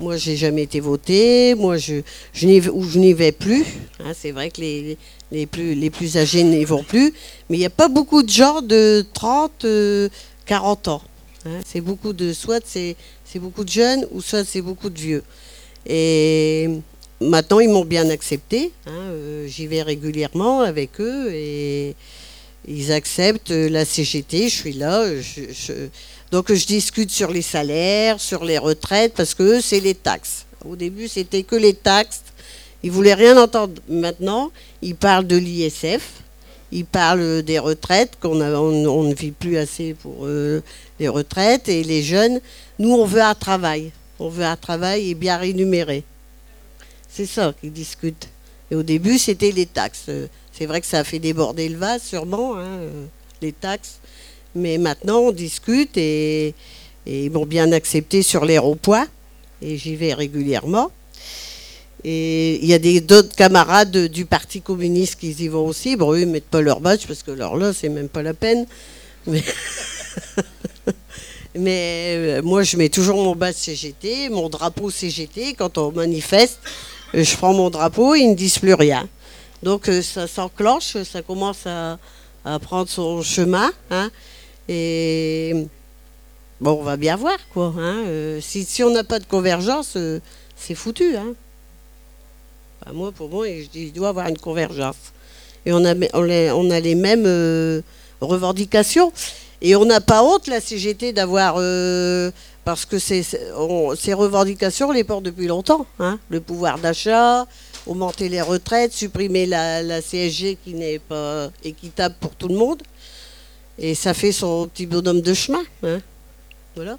moi 0.01 0.17
j'ai 0.17 0.37
jamais 0.37 0.63
été 0.63 0.81
voté, 0.81 1.55
moi 1.55 1.77
je, 1.77 2.01
je 2.33 2.47
n'y 2.47 3.13
vais 3.13 3.33
plus. 3.33 3.65
Hein, 4.01 4.13
c'est 4.15 4.33
vrai 4.33 4.51
que 4.51 4.61
les, 4.61 4.97
les, 5.31 5.47
plus, 5.47 5.75
les 5.75 5.91
plus 5.91 6.17
âgés 6.17 6.43
n'y 6.43 6.65
vont 6.65 6.83
plus, 6.83 7.13
mais 7.49 7.57
il 7.57 7.61
n'y 7.61 7.67
a 7.67 7.71
pas 7.71 7.89
beaucoup 7.89 8.23
de 8.23 8.31
gens 8.31 8.63
de 8.63 9.05
30, 9.13 9.67
40 10.47 10.89
euh, 10.89 10.91
ans. 10.91 11.03
Hein. 11.47 11.61
c'est 11.65 11.81
beaucoup 11.81 12.13
de, 12.13 12.33
soit 12.33 12.63
c'est 12.67 12.97
beaucoup 13.37 13.65
de 13.65 13.71
jeunes 13.71 14.07
ou 14.11 14.21
soit 14.21 14.45
c'est 14.45 14.63
beaucoup 14.63 14.91
de 14.91 14.99
vieux. 14.99 15.23
Et 15.87 16.69
maintenant 17.21 17.61
ils 17.61 17.69
m'ont 17.69 17.85
bien 17.85 18.09
accepté, 18.09 18.73
hein, 18.87 18.91
euh, 18.91 19.47
j'y 19.47 19.67
vais 19.67 19.83
régulièrement 19.83 20.63
avec 20.63 21.01
eux 21.01 21.31
et 21.33 21.95
ils 22.67 22.93
acceptent 22.93 23.51
la 23.51 23.85
CGT, 23.85 24.49
je 24.49 24.55
suis 24.55 24.73
là, 24.75 25.07
donc 26.31 26.53
je 26.53 26.67
discute 26.67 27.11
sur 27.11 27.31
les 27.31 27.43
salaires, 27.43 28.21
sur 28.21 28.45
les 28.45 28.59
retraites, 28.59 29.15
parce 29.15 29.35
que 29.35 29.43
eux, 29.43 29.61
c'est 29.61 29.81
les 29.81 29.95
taxes. 29.95 30.47
Au 30.65 30.77
début, 30.77 31.09
c'était 31.09 31.43
que 31.43 31.57
les 31.57 31.75
taxes. 31.75 32.23
Ils 32.83 32.91
voulaient 32.91 33.15
rien 33.15 33.37
entendre. 33.37 33.75
Maintenant, 33.89 34.51
ils 34.81 34.95
parlent 34.95 35.27
de 35.27 35.37
l'ISF, 35.37 36.23
ils 36.73 36.85
parlent 36.85 37.43
des 37.43 37.59
retraites, 37.59 38.13
qu'on 38.21 38.41
on, 38.41 39.03
ne 39.03 39.15
vit 39.15 39.33
plus 39.33 39.57
assez 39.59 39.95
pour 39.95 40.25
euh, 40.25 40.63
les 40.99 41.09
retraites. 41.09 41.69
Et 41.69 41.83
les 41.83 42.03
jeunes, 42.03 42.41
nous, 42.79 42.93
on 42.93 43.05
veut 43.05 43.23
un 43.23 43.35
travail. 43.35 43.91
On 44.19 44.29
veut 44.29 44.45
un 44.45 44.57
travail 44.57 45.11
et 45.11 45.15
bien 45.15 45.37
rémunéré. 45.37 46.05
C'est 47.09 47.27
ça 47.27 47.53
qu'ils 47.61 47.73
discutent. 47.73 48.29
Et 48.71 48.77
au 48.77 48.83
début, 48.83 49.19
c'était 49.19 49.51
les 49.51 49.67
taxes. 49.67 50.09
C'est 50.53 50.67
vrai 50.67 50.81
que 50.81 50.87
ça 50.87 51.01
a 51.01 51.05
fait 51.05 51.19
déborder 51.19 51.69
le 51.69 51.77
vase, 51.77 52.03
sûrement, 52.03 52.57
hein, 52.57 52.65
euh, 52.67 53.07
les 53.43 53.53
taxes. 53.53 53.99
Mais 54.55 54.79
maintenant, 54.79 55.21
on 55.21 55.33
discute 55.33 55.97
et, 55.97 56.55
ils 57.07 57.31
m'ont 57.31 57.47
bien 57.47 57.73
accepté 57.73 58.23
sur 58.23 58.43
ronds-points. 58.43 59.07
Et 59.63 59.77
j'y 59.77 59.97
vais 59.97 60.15
régulièrement. 60.15 60.91
Et 62.03 62.59
il 62.63 62.67
y 62.67 62.73
a 62.73 62.79
d'autres 63.01 63.35
camarades 63.35 64.07
du 64.09 64.25
Parti 64.25 64.63
communiste 64.63 65.19
qui 65.21 65.33
y 65.33 65.49
vont 65.49 65.67
aussi. 65.67 65.97
Bon, 65.97 66.13
eux, 66.15 66.21
ils 66.21 66.27
ne 66.27 66.33
mettent 66.33 66.45
pas 66.49 66.63
leur 66.63 66.81
badge 66.81 67.07
parce 67.07 67.23
que 67.23 67.31
leur 67.31 67.57
là, 67.57 67.73
c'est 67.75 67.91
même 67.91 68.09
pas 68.09 68.23
la 68.23 68.33
peine. 68.35 68.67
Mais, 71.55 72.15
euh, 72.17 72.43
moi, 72.43 72.63
je 72.63 72.77
mets 72.77 72.89
toujours 72.89 73.23
mon 73.23 73.35
badge 73.35 73.57
CGT, 73.57 74.29
mon 74.31 74.49
drapeau 74.49 74.89
CGT. 74.89 75.55
Quand 75.55 75.77
on 75.79 75.93
manifeste, 75.93 76.61
euh, 77.15 77.25
je 77.25 77.37
prends 77.37 77.53
mon 77.53 77.71
drapeau, 77.71 78.15
ils 78.15 78.29
ne 78.29 78.35
disent 78.35 78.59
plus 78.59 78.75
rien. 78.75 79.09
Donc 79.63 79.89
euh, 79.89 80.01
ça 80.01 80.27
s'enclenche, 80.27 80.97
ça 81.03 81.23
commence 81.23 81.67
à, 81.67 81.99
à, 82.45 82.59
prendre 82.59 82.89
son 82.89 83.23
chemin. 83.23 83.71
Hein. 83.91 84.11
Et 84.69 85.67
bon, 86.61 86.79
on 86.81 86.83
va 86.83 86.97
bien 86.97 87.17
voir, 87.17 87.39
quoi. 87.53 87.75
Hein. 87.77 88.05
Euh, 88.07 88.41
si, 88.41 88.83
on 88.83 88.91
n'a 88.91 89.05
pas 89.05 89.19
de 89.19 89.25
convergence, 89.25 89.95
euh, 89.97 90.21
c'est 90.57 90.75
foutu. 90.75 91.17
Hein. 91.17 91.35
moi, 92.93 93.13
pour 93.13 93.29
moi, 93.29 93.49
il 93.49 93.93
doit 93.93 94.09
y 94.09 94.11
avoir 94.11 94.29
une 94.29 94.39
convergence. 94.39 94.97
Et 95.67 95.73
on 95.73 95.85
a, 95.85 95.95
les 96.81 96.95
mêmes 96.95 97.27
euh, 97.27 97.83
revendications. 98.21 99.13
Et 99.63 99.77
on 99.77 99.85
n'a 99.85 100.01
pas 100.01 100.23
honte, 100.23 100.47
la 100.47 100.61
CGT, 100.61 101.13
d'avoir. 101.13 101.57
parce 102.65 102.87
que 102.87 102.99
ces 102.99 103.25
revendications, 104.15 104.89
on 104.89 104.93
les 104.93 105.05
porte 105.05 105.25
depuis 105.25 105.47
longtemps. 105.47 105.85
Hein. 105.99 106.19
Le 106.31 106.41
pouvoir 106.41 106.79
d'achat, 106.79 107.47
augmenter 107.87 108.31
les 108.31 108.41
retraites, 108.41 108.93
supprimer 108.95 109.45
la 109.45 110.01
CSG 110.01 110.57
qui 110.65 110.73
n'est 110.73 110.99
pas 110.99 111.51
équitable 111.63 112.15
pour 112.21 112.35
tout 112.35 112.49
le 112.49 112.55
monde. 112.55 112.83
Et 113.83 113.95
ça 113.95 114.13
fait 114.13 114.31
son 114.31 114.69
petit 114.69 114.85
bonhomme 114.85 115.23
de 115.23 115.33
chemin. 115.33 115.63
Hein. 115.83 116.01
Voilà. 116.77 116.99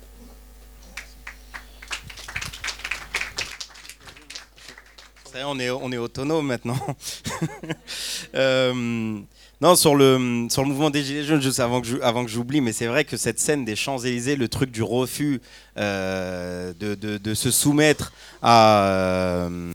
On 5.45 5.59
est, 5.59 5.69
on 5.69 5.91
est 5.91 5.97
autonome 5.97 6.47
maintenant. 6.47 6.77
Euh, 8.35 9.19
non, 9.59 9.75
sur 9.75 9.95
le, 9.95 10.47
sur 10.49 10.61
le 10.61 10.69
mouvement 10.69 10.89
des 10.89 11.03
Gilets 11.03 11.23
jaunes, 11.23 11.41
juste 11.41 11.59
avant 11.59 11.81
que, 11.81 12.27
j'oublie, 12.27 12.61
mais 12.61 12.71
c'est 12.71 12.85
vrai 12.85 13.03
que 13.03 13.17
cette 13.17 13.39
scène 13.39 13.65
des 13.65 13.75
Champs-Élysées, 13.75 14.37
le 14.37 14.47
truc 14.47 14.71
du 14.71 14.83
refus 14.83 15.41
euh, 15.77 16.71
de, 16.79 16.95
de, 16.95 17.17
de, 17.17 17.33
se 17.33 17.51
soumettre 17.51 18.13
à. 18.41 18.85
Euh, 18.85 19.71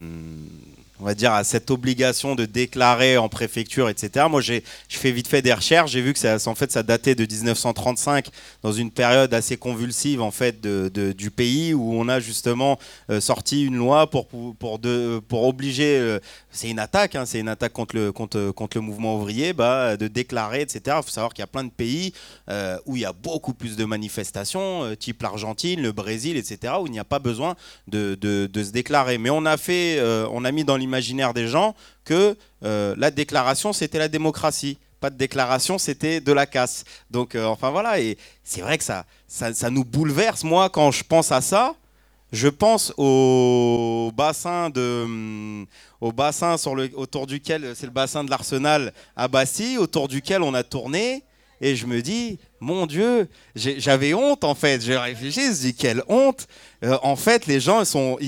on 1.00 1.04
va 1.04 1.14
dire, 1.14 1.32
à 1.32 1.44
cette 1.44 1.70
obligation 1.70 2.34
de 2.34 2.44
déclarer 2.44 3.18
en 3.18 3.28
préfecture, 3.28 3.88
etc. 3.88 4.26
Moi, 4.30 4.40
j'ai 4.40 4.62
fait 4.88 5.12
vite 5.12 5.28
fait 5.28 5.42
des 5.42 5.52
recherches. 5.52 5.90
J'ai 5.90 6.00
vu 6.00 6.12
que 6.12 6.18
ça, 6.18 6.36
en 6.46 6.54
fait, 6.54 6.72
ça 6.72 6.82
datait 6.82 7.14
de 7.14 7.24
1935, 7.24 8.28
dans 8.62 8.72
une 8.72 8.90
période 8.90 9.32
assez 9.34 9.56
convulsive 9.56 10.22
en 10.22 10.30
fait 10.30 10.60
du 10.60 11.30
pays 11.30 11.74
où 11.74 11.92
on 11.94 12.08
a 12.08 12.20
justement 12.20 12.78
euh, 13.10 13.20
sorti 13.20 13.64
une 13.64 13.76
loi 13.76 14.08
pour 14.08 14.26
pour 14.26 15.44
obliger. 15.44 15.98
Euh, 15.98 16.18
c'est 16.50 16.70
une 16.70 16.78
attaque, 16.78 17.14
hein, 17.14 17.26
c'est 17.26 17.40
une 17.40 17.48
attaque 17.48 17.72
contre 17.72 17.96
le 17.96 18.12
contre, 18.12 18.50
contre 18.50 18.78
le 18.78 18.82
mouvement 18.82 19.16
ouvrier, 19.16 19.52
bah, 19.52 19.96
de 19.96 20.08
déclarer, 20.08 20.62
etc. 20.62 20.96
Il 20.98 21.04
faut 21.04 21.10
savoir 21.10 21.34
qu'il 21.34 21.42
y 21.42 21.44
a 21.44 21.48
plein 21.48 21.64
de 21.64 21.70
pays 21.70 22.12
euh, 22.48 22.78
où 22.86 22.96
il 22.96 23.02
y 23.02 23.04
a 23.04 23.12
beaucoup 23.12 23.52
plus 23.52 23.76
de 23.76 23.84
manifestations, 23.84 24.94
type 24.96 25.22
l'Argentine, 25.22 25.82
le 25.82 25.92
Brésil, 25.92 26.36
etc. 26.36 26.74
Où 26.80 26.86
il 26.86 26.92
n'y 26.92 26.98
a 26.98 27.04
pas 27.04 27.18
besoin 27.18 27.56
de, 27.88 28.16
se 28.22 28.70
déclarer. 28.70 29.18
Mais 29.18 29.30
on 29.30 29.44
a 29.44 29.56
fait, 29.56 30.00
on 30.30 30.44
a 30.44 30.52
mis 30.52 30.64
dans 30.64 30.76
imaginaire 30.86 31.34
des 31.34 31.48
gens 31.48 31.74
que 32.04 32.36
euh, 32.62 32.94
la 32.96 33.10
déclaration, 33.10 33.72
c'était 33.72 33.98
la 33.98 34.08
démocratie. 34.08 34.78
Pas 35.00 35.10
de 35.10 35.16
déclaration, 35.16 35.78
c'était 35.78 36.20
de 36.20 36.32
la 36.32 36.46
casse. 36.46 36.84
Donc, 37.10 37.34
euh, 37.34 37.44
enfin 37.44 37.70
voilà, 37.70 38.00
et 38.00 38.16
c'est 38.42 38.62
vrai 38.62 38.78
que 38.78 38.84
ça, 38.84 39.04
ça, 39.28 39.70
nous 39.70 39.84
bouleverse. 39.84 40.42
Moi, 40.42 40.70
quand 40.70 40.90
je 40.90 41.04
pense 41.04 41.32
à 41.32 41.40
ça, 41.42 41.74
je 42.32 42.48
pense 42.48 42.92
au 42.96 44.10
bassin 44.14 44.70
de, 44.70 45.02
hum, 45.04 45.66
au 46.00 46.12
bassin 46.12 46.56
sur 46.56 46.74
le, 46.74 46.90
autour 46.94 47.26
duquel 47.26 47.74
c'est 47.76 47.86
le 47.86 47.92
bassin 47.92 48.24
de 48.24 48.30
l'Arsenal 48.30 48.92
à 49.16 49.28
Passy, 49.28 49.76
autour 49.78 50.08
duquel 50.08 50.42
on 50.42 50.54
a 50.54 50.62
tourné. 50.62 51.22
Et 51.60 51.74
je 51.74 51.86
me 51.86 52.02
dis, 52.02 52.38
mon 52.60 52.86
Dieu, 52.86 53.28
j'avais 53.54 54.12
honte 54.14 54.44
en 54.44 54.54
fait. 54.54 54.82
J'ai 54.82 54.96
réfléchi, 54.96 55.46
je 55.46 55.60
dis, 55.60 55.74
quelle 55.74 56.02
honte. 56.08 56.46
Euh, 56.84 56.98
en 57.02 57.16
fait, 57.16 57.46
les 57.46 57.60
gens, 57.60 57.80
ils 57.80 57.86
sont, 57.86 58.18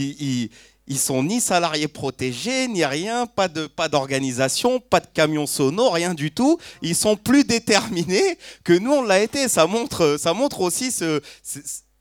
sont 0.96 1.22
ni 1.22 1.40
salariés 1.42 1.88
protégés, 1.88 2.66
ni 2.66 2.82
rien, 2.82 3.26
pas 3.26 3.48
de 3.48 3.66
pas 3.66 3.90
d'organisation, 3.90 4.80
pas 4.80 5.00
de 5.00 5.06
camions 5.12 5.46
sono, 5.46 5.90
rien 5.90 6.14
du 6.14 6.30
tout. 6.30 6.58
Ils 6.80 6.94
sont 6.94 7.16
plus 7.16 7.44
déterminés 7.44 8.38
que 8.64 8.72
nous 8.72 8.92
on 8.92 9.02
l'a 9.02 9.20
été. 9.20 9.48
Ça 9.48 9.66
montre, 9.66 10.16
ça 10.18 10.32
montre 10.32 10.62
aussi 10.62 10.90
ce, 10.90 11.20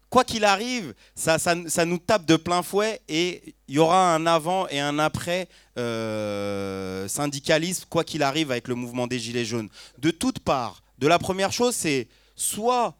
quoi 0.09 0.23
qu'il 0.23 0.45
arrive, 0.45 0.93
ça, 1.15 1.37
ça, 1.37 1.85
nous 1.85 1.97
tape 1.97 2.25
de 2.25 2.35
plein 2.35 2.63
fouet 2.63 3.01
et 3.09 3.55
il 3.67 3.75
y 3.75 3.79
aura 3.79 4.15
un 4.15 4.25
avant 4.25 4.67
et 4.69 4.79
un 4.79 4.99
après 4.99 5.49
euh, 5.77 7.07
syndicalisme, 7.07 7.85
quoi 7.89 8.03
qu'il 8.03 8.23
arrive 8.23 8.51
avec 8.51 8.67
le 8.67 8.75
mouvement 8.75 9.07
des 9.07 9.19
Gilets 9.19 9.45
jaunes. 9.45 9.69
De 9.97 10.11
toutes 10.11 10.39
parts. 10.39 10.81
De 10.97 11.07
la 11.07 11.19
première 11.19 11.51
chose, 11.51 11.75
c'est 11.75 12.07
soit 12.35 12.95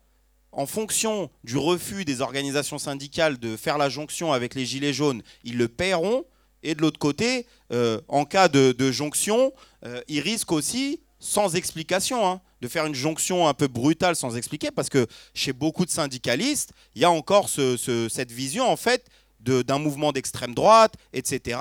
en 0.58 0.66
fonction 0.66 1.30
du 1.44 1.56
refus 1.56 2.04
des 2.04 2.20
organisations 2.20 2.80
syndicales 2.80 3.38
de 3.38 3.56
faire 3.56 3.78
la 3.78 3.90
jonction 3.90 4.34
avec 4.34 4.56
les 4.56 4.66
Gilets 4.66 4.92
jaunes, 4.92 5.22
ils 5.44 5.56
le 5.56 5.68
paieront. 5.68 6.26
Et 6.64 6.74
de 6.74 6.82
l'autre 6.82 6.98
côté, 6.98 7.46
euh, 7.72 8.02
en 8.08 8.26
cas 8.26 8.48
de, 8.48 8.92
jonction, 8.92 9.54
euh, 9.86 10.02
ils 10.08 10.20
risquent 10.20 10.52
aussi, 10.52 11.00
sans 11.20 11.56
explication, 11.56 12.28
hein, 12.28 12.42
de 12.62 12.68
faire 12.68 12.88
une 12.88 12.96
jonction 12.96 13.48
un 13.48 13.54
peu 13.54 13.68
brutale 13.68 14.16
sans 14.16 14.36
expliquer, 14.36 14.72
parce 14.72 14.90
que 14.90 15.06
chez 15.36 15.54
beaucoup 15.54 15.86
de 15.86 15.92
syndicalistes, 15.92 16.72
il 16.96 17.04
y 17.04 17.06
a 17.06 17.12
encore 17.12 17.50
cette 17.50 18.32
vision, 18.32 18.68
en 18.68 18.78
fait, 18.78 19.06
d'un 19.40 19.78
mouvement 19.78 20.12
d'extrême 20.12 20.56
droite, 20.56 20.96
etc. 21.14 21.60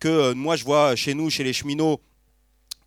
Que 0.00 0.08
euh, 0.08 0.34
moi, 0.34 0.56
je 0.56 0.64
vois 0.64 0.96
chez 0.96 1.12
nous, 1.12 1.28
chez 1.28 1.44
les 1.44 1.52
cheminots, 1.52 2.00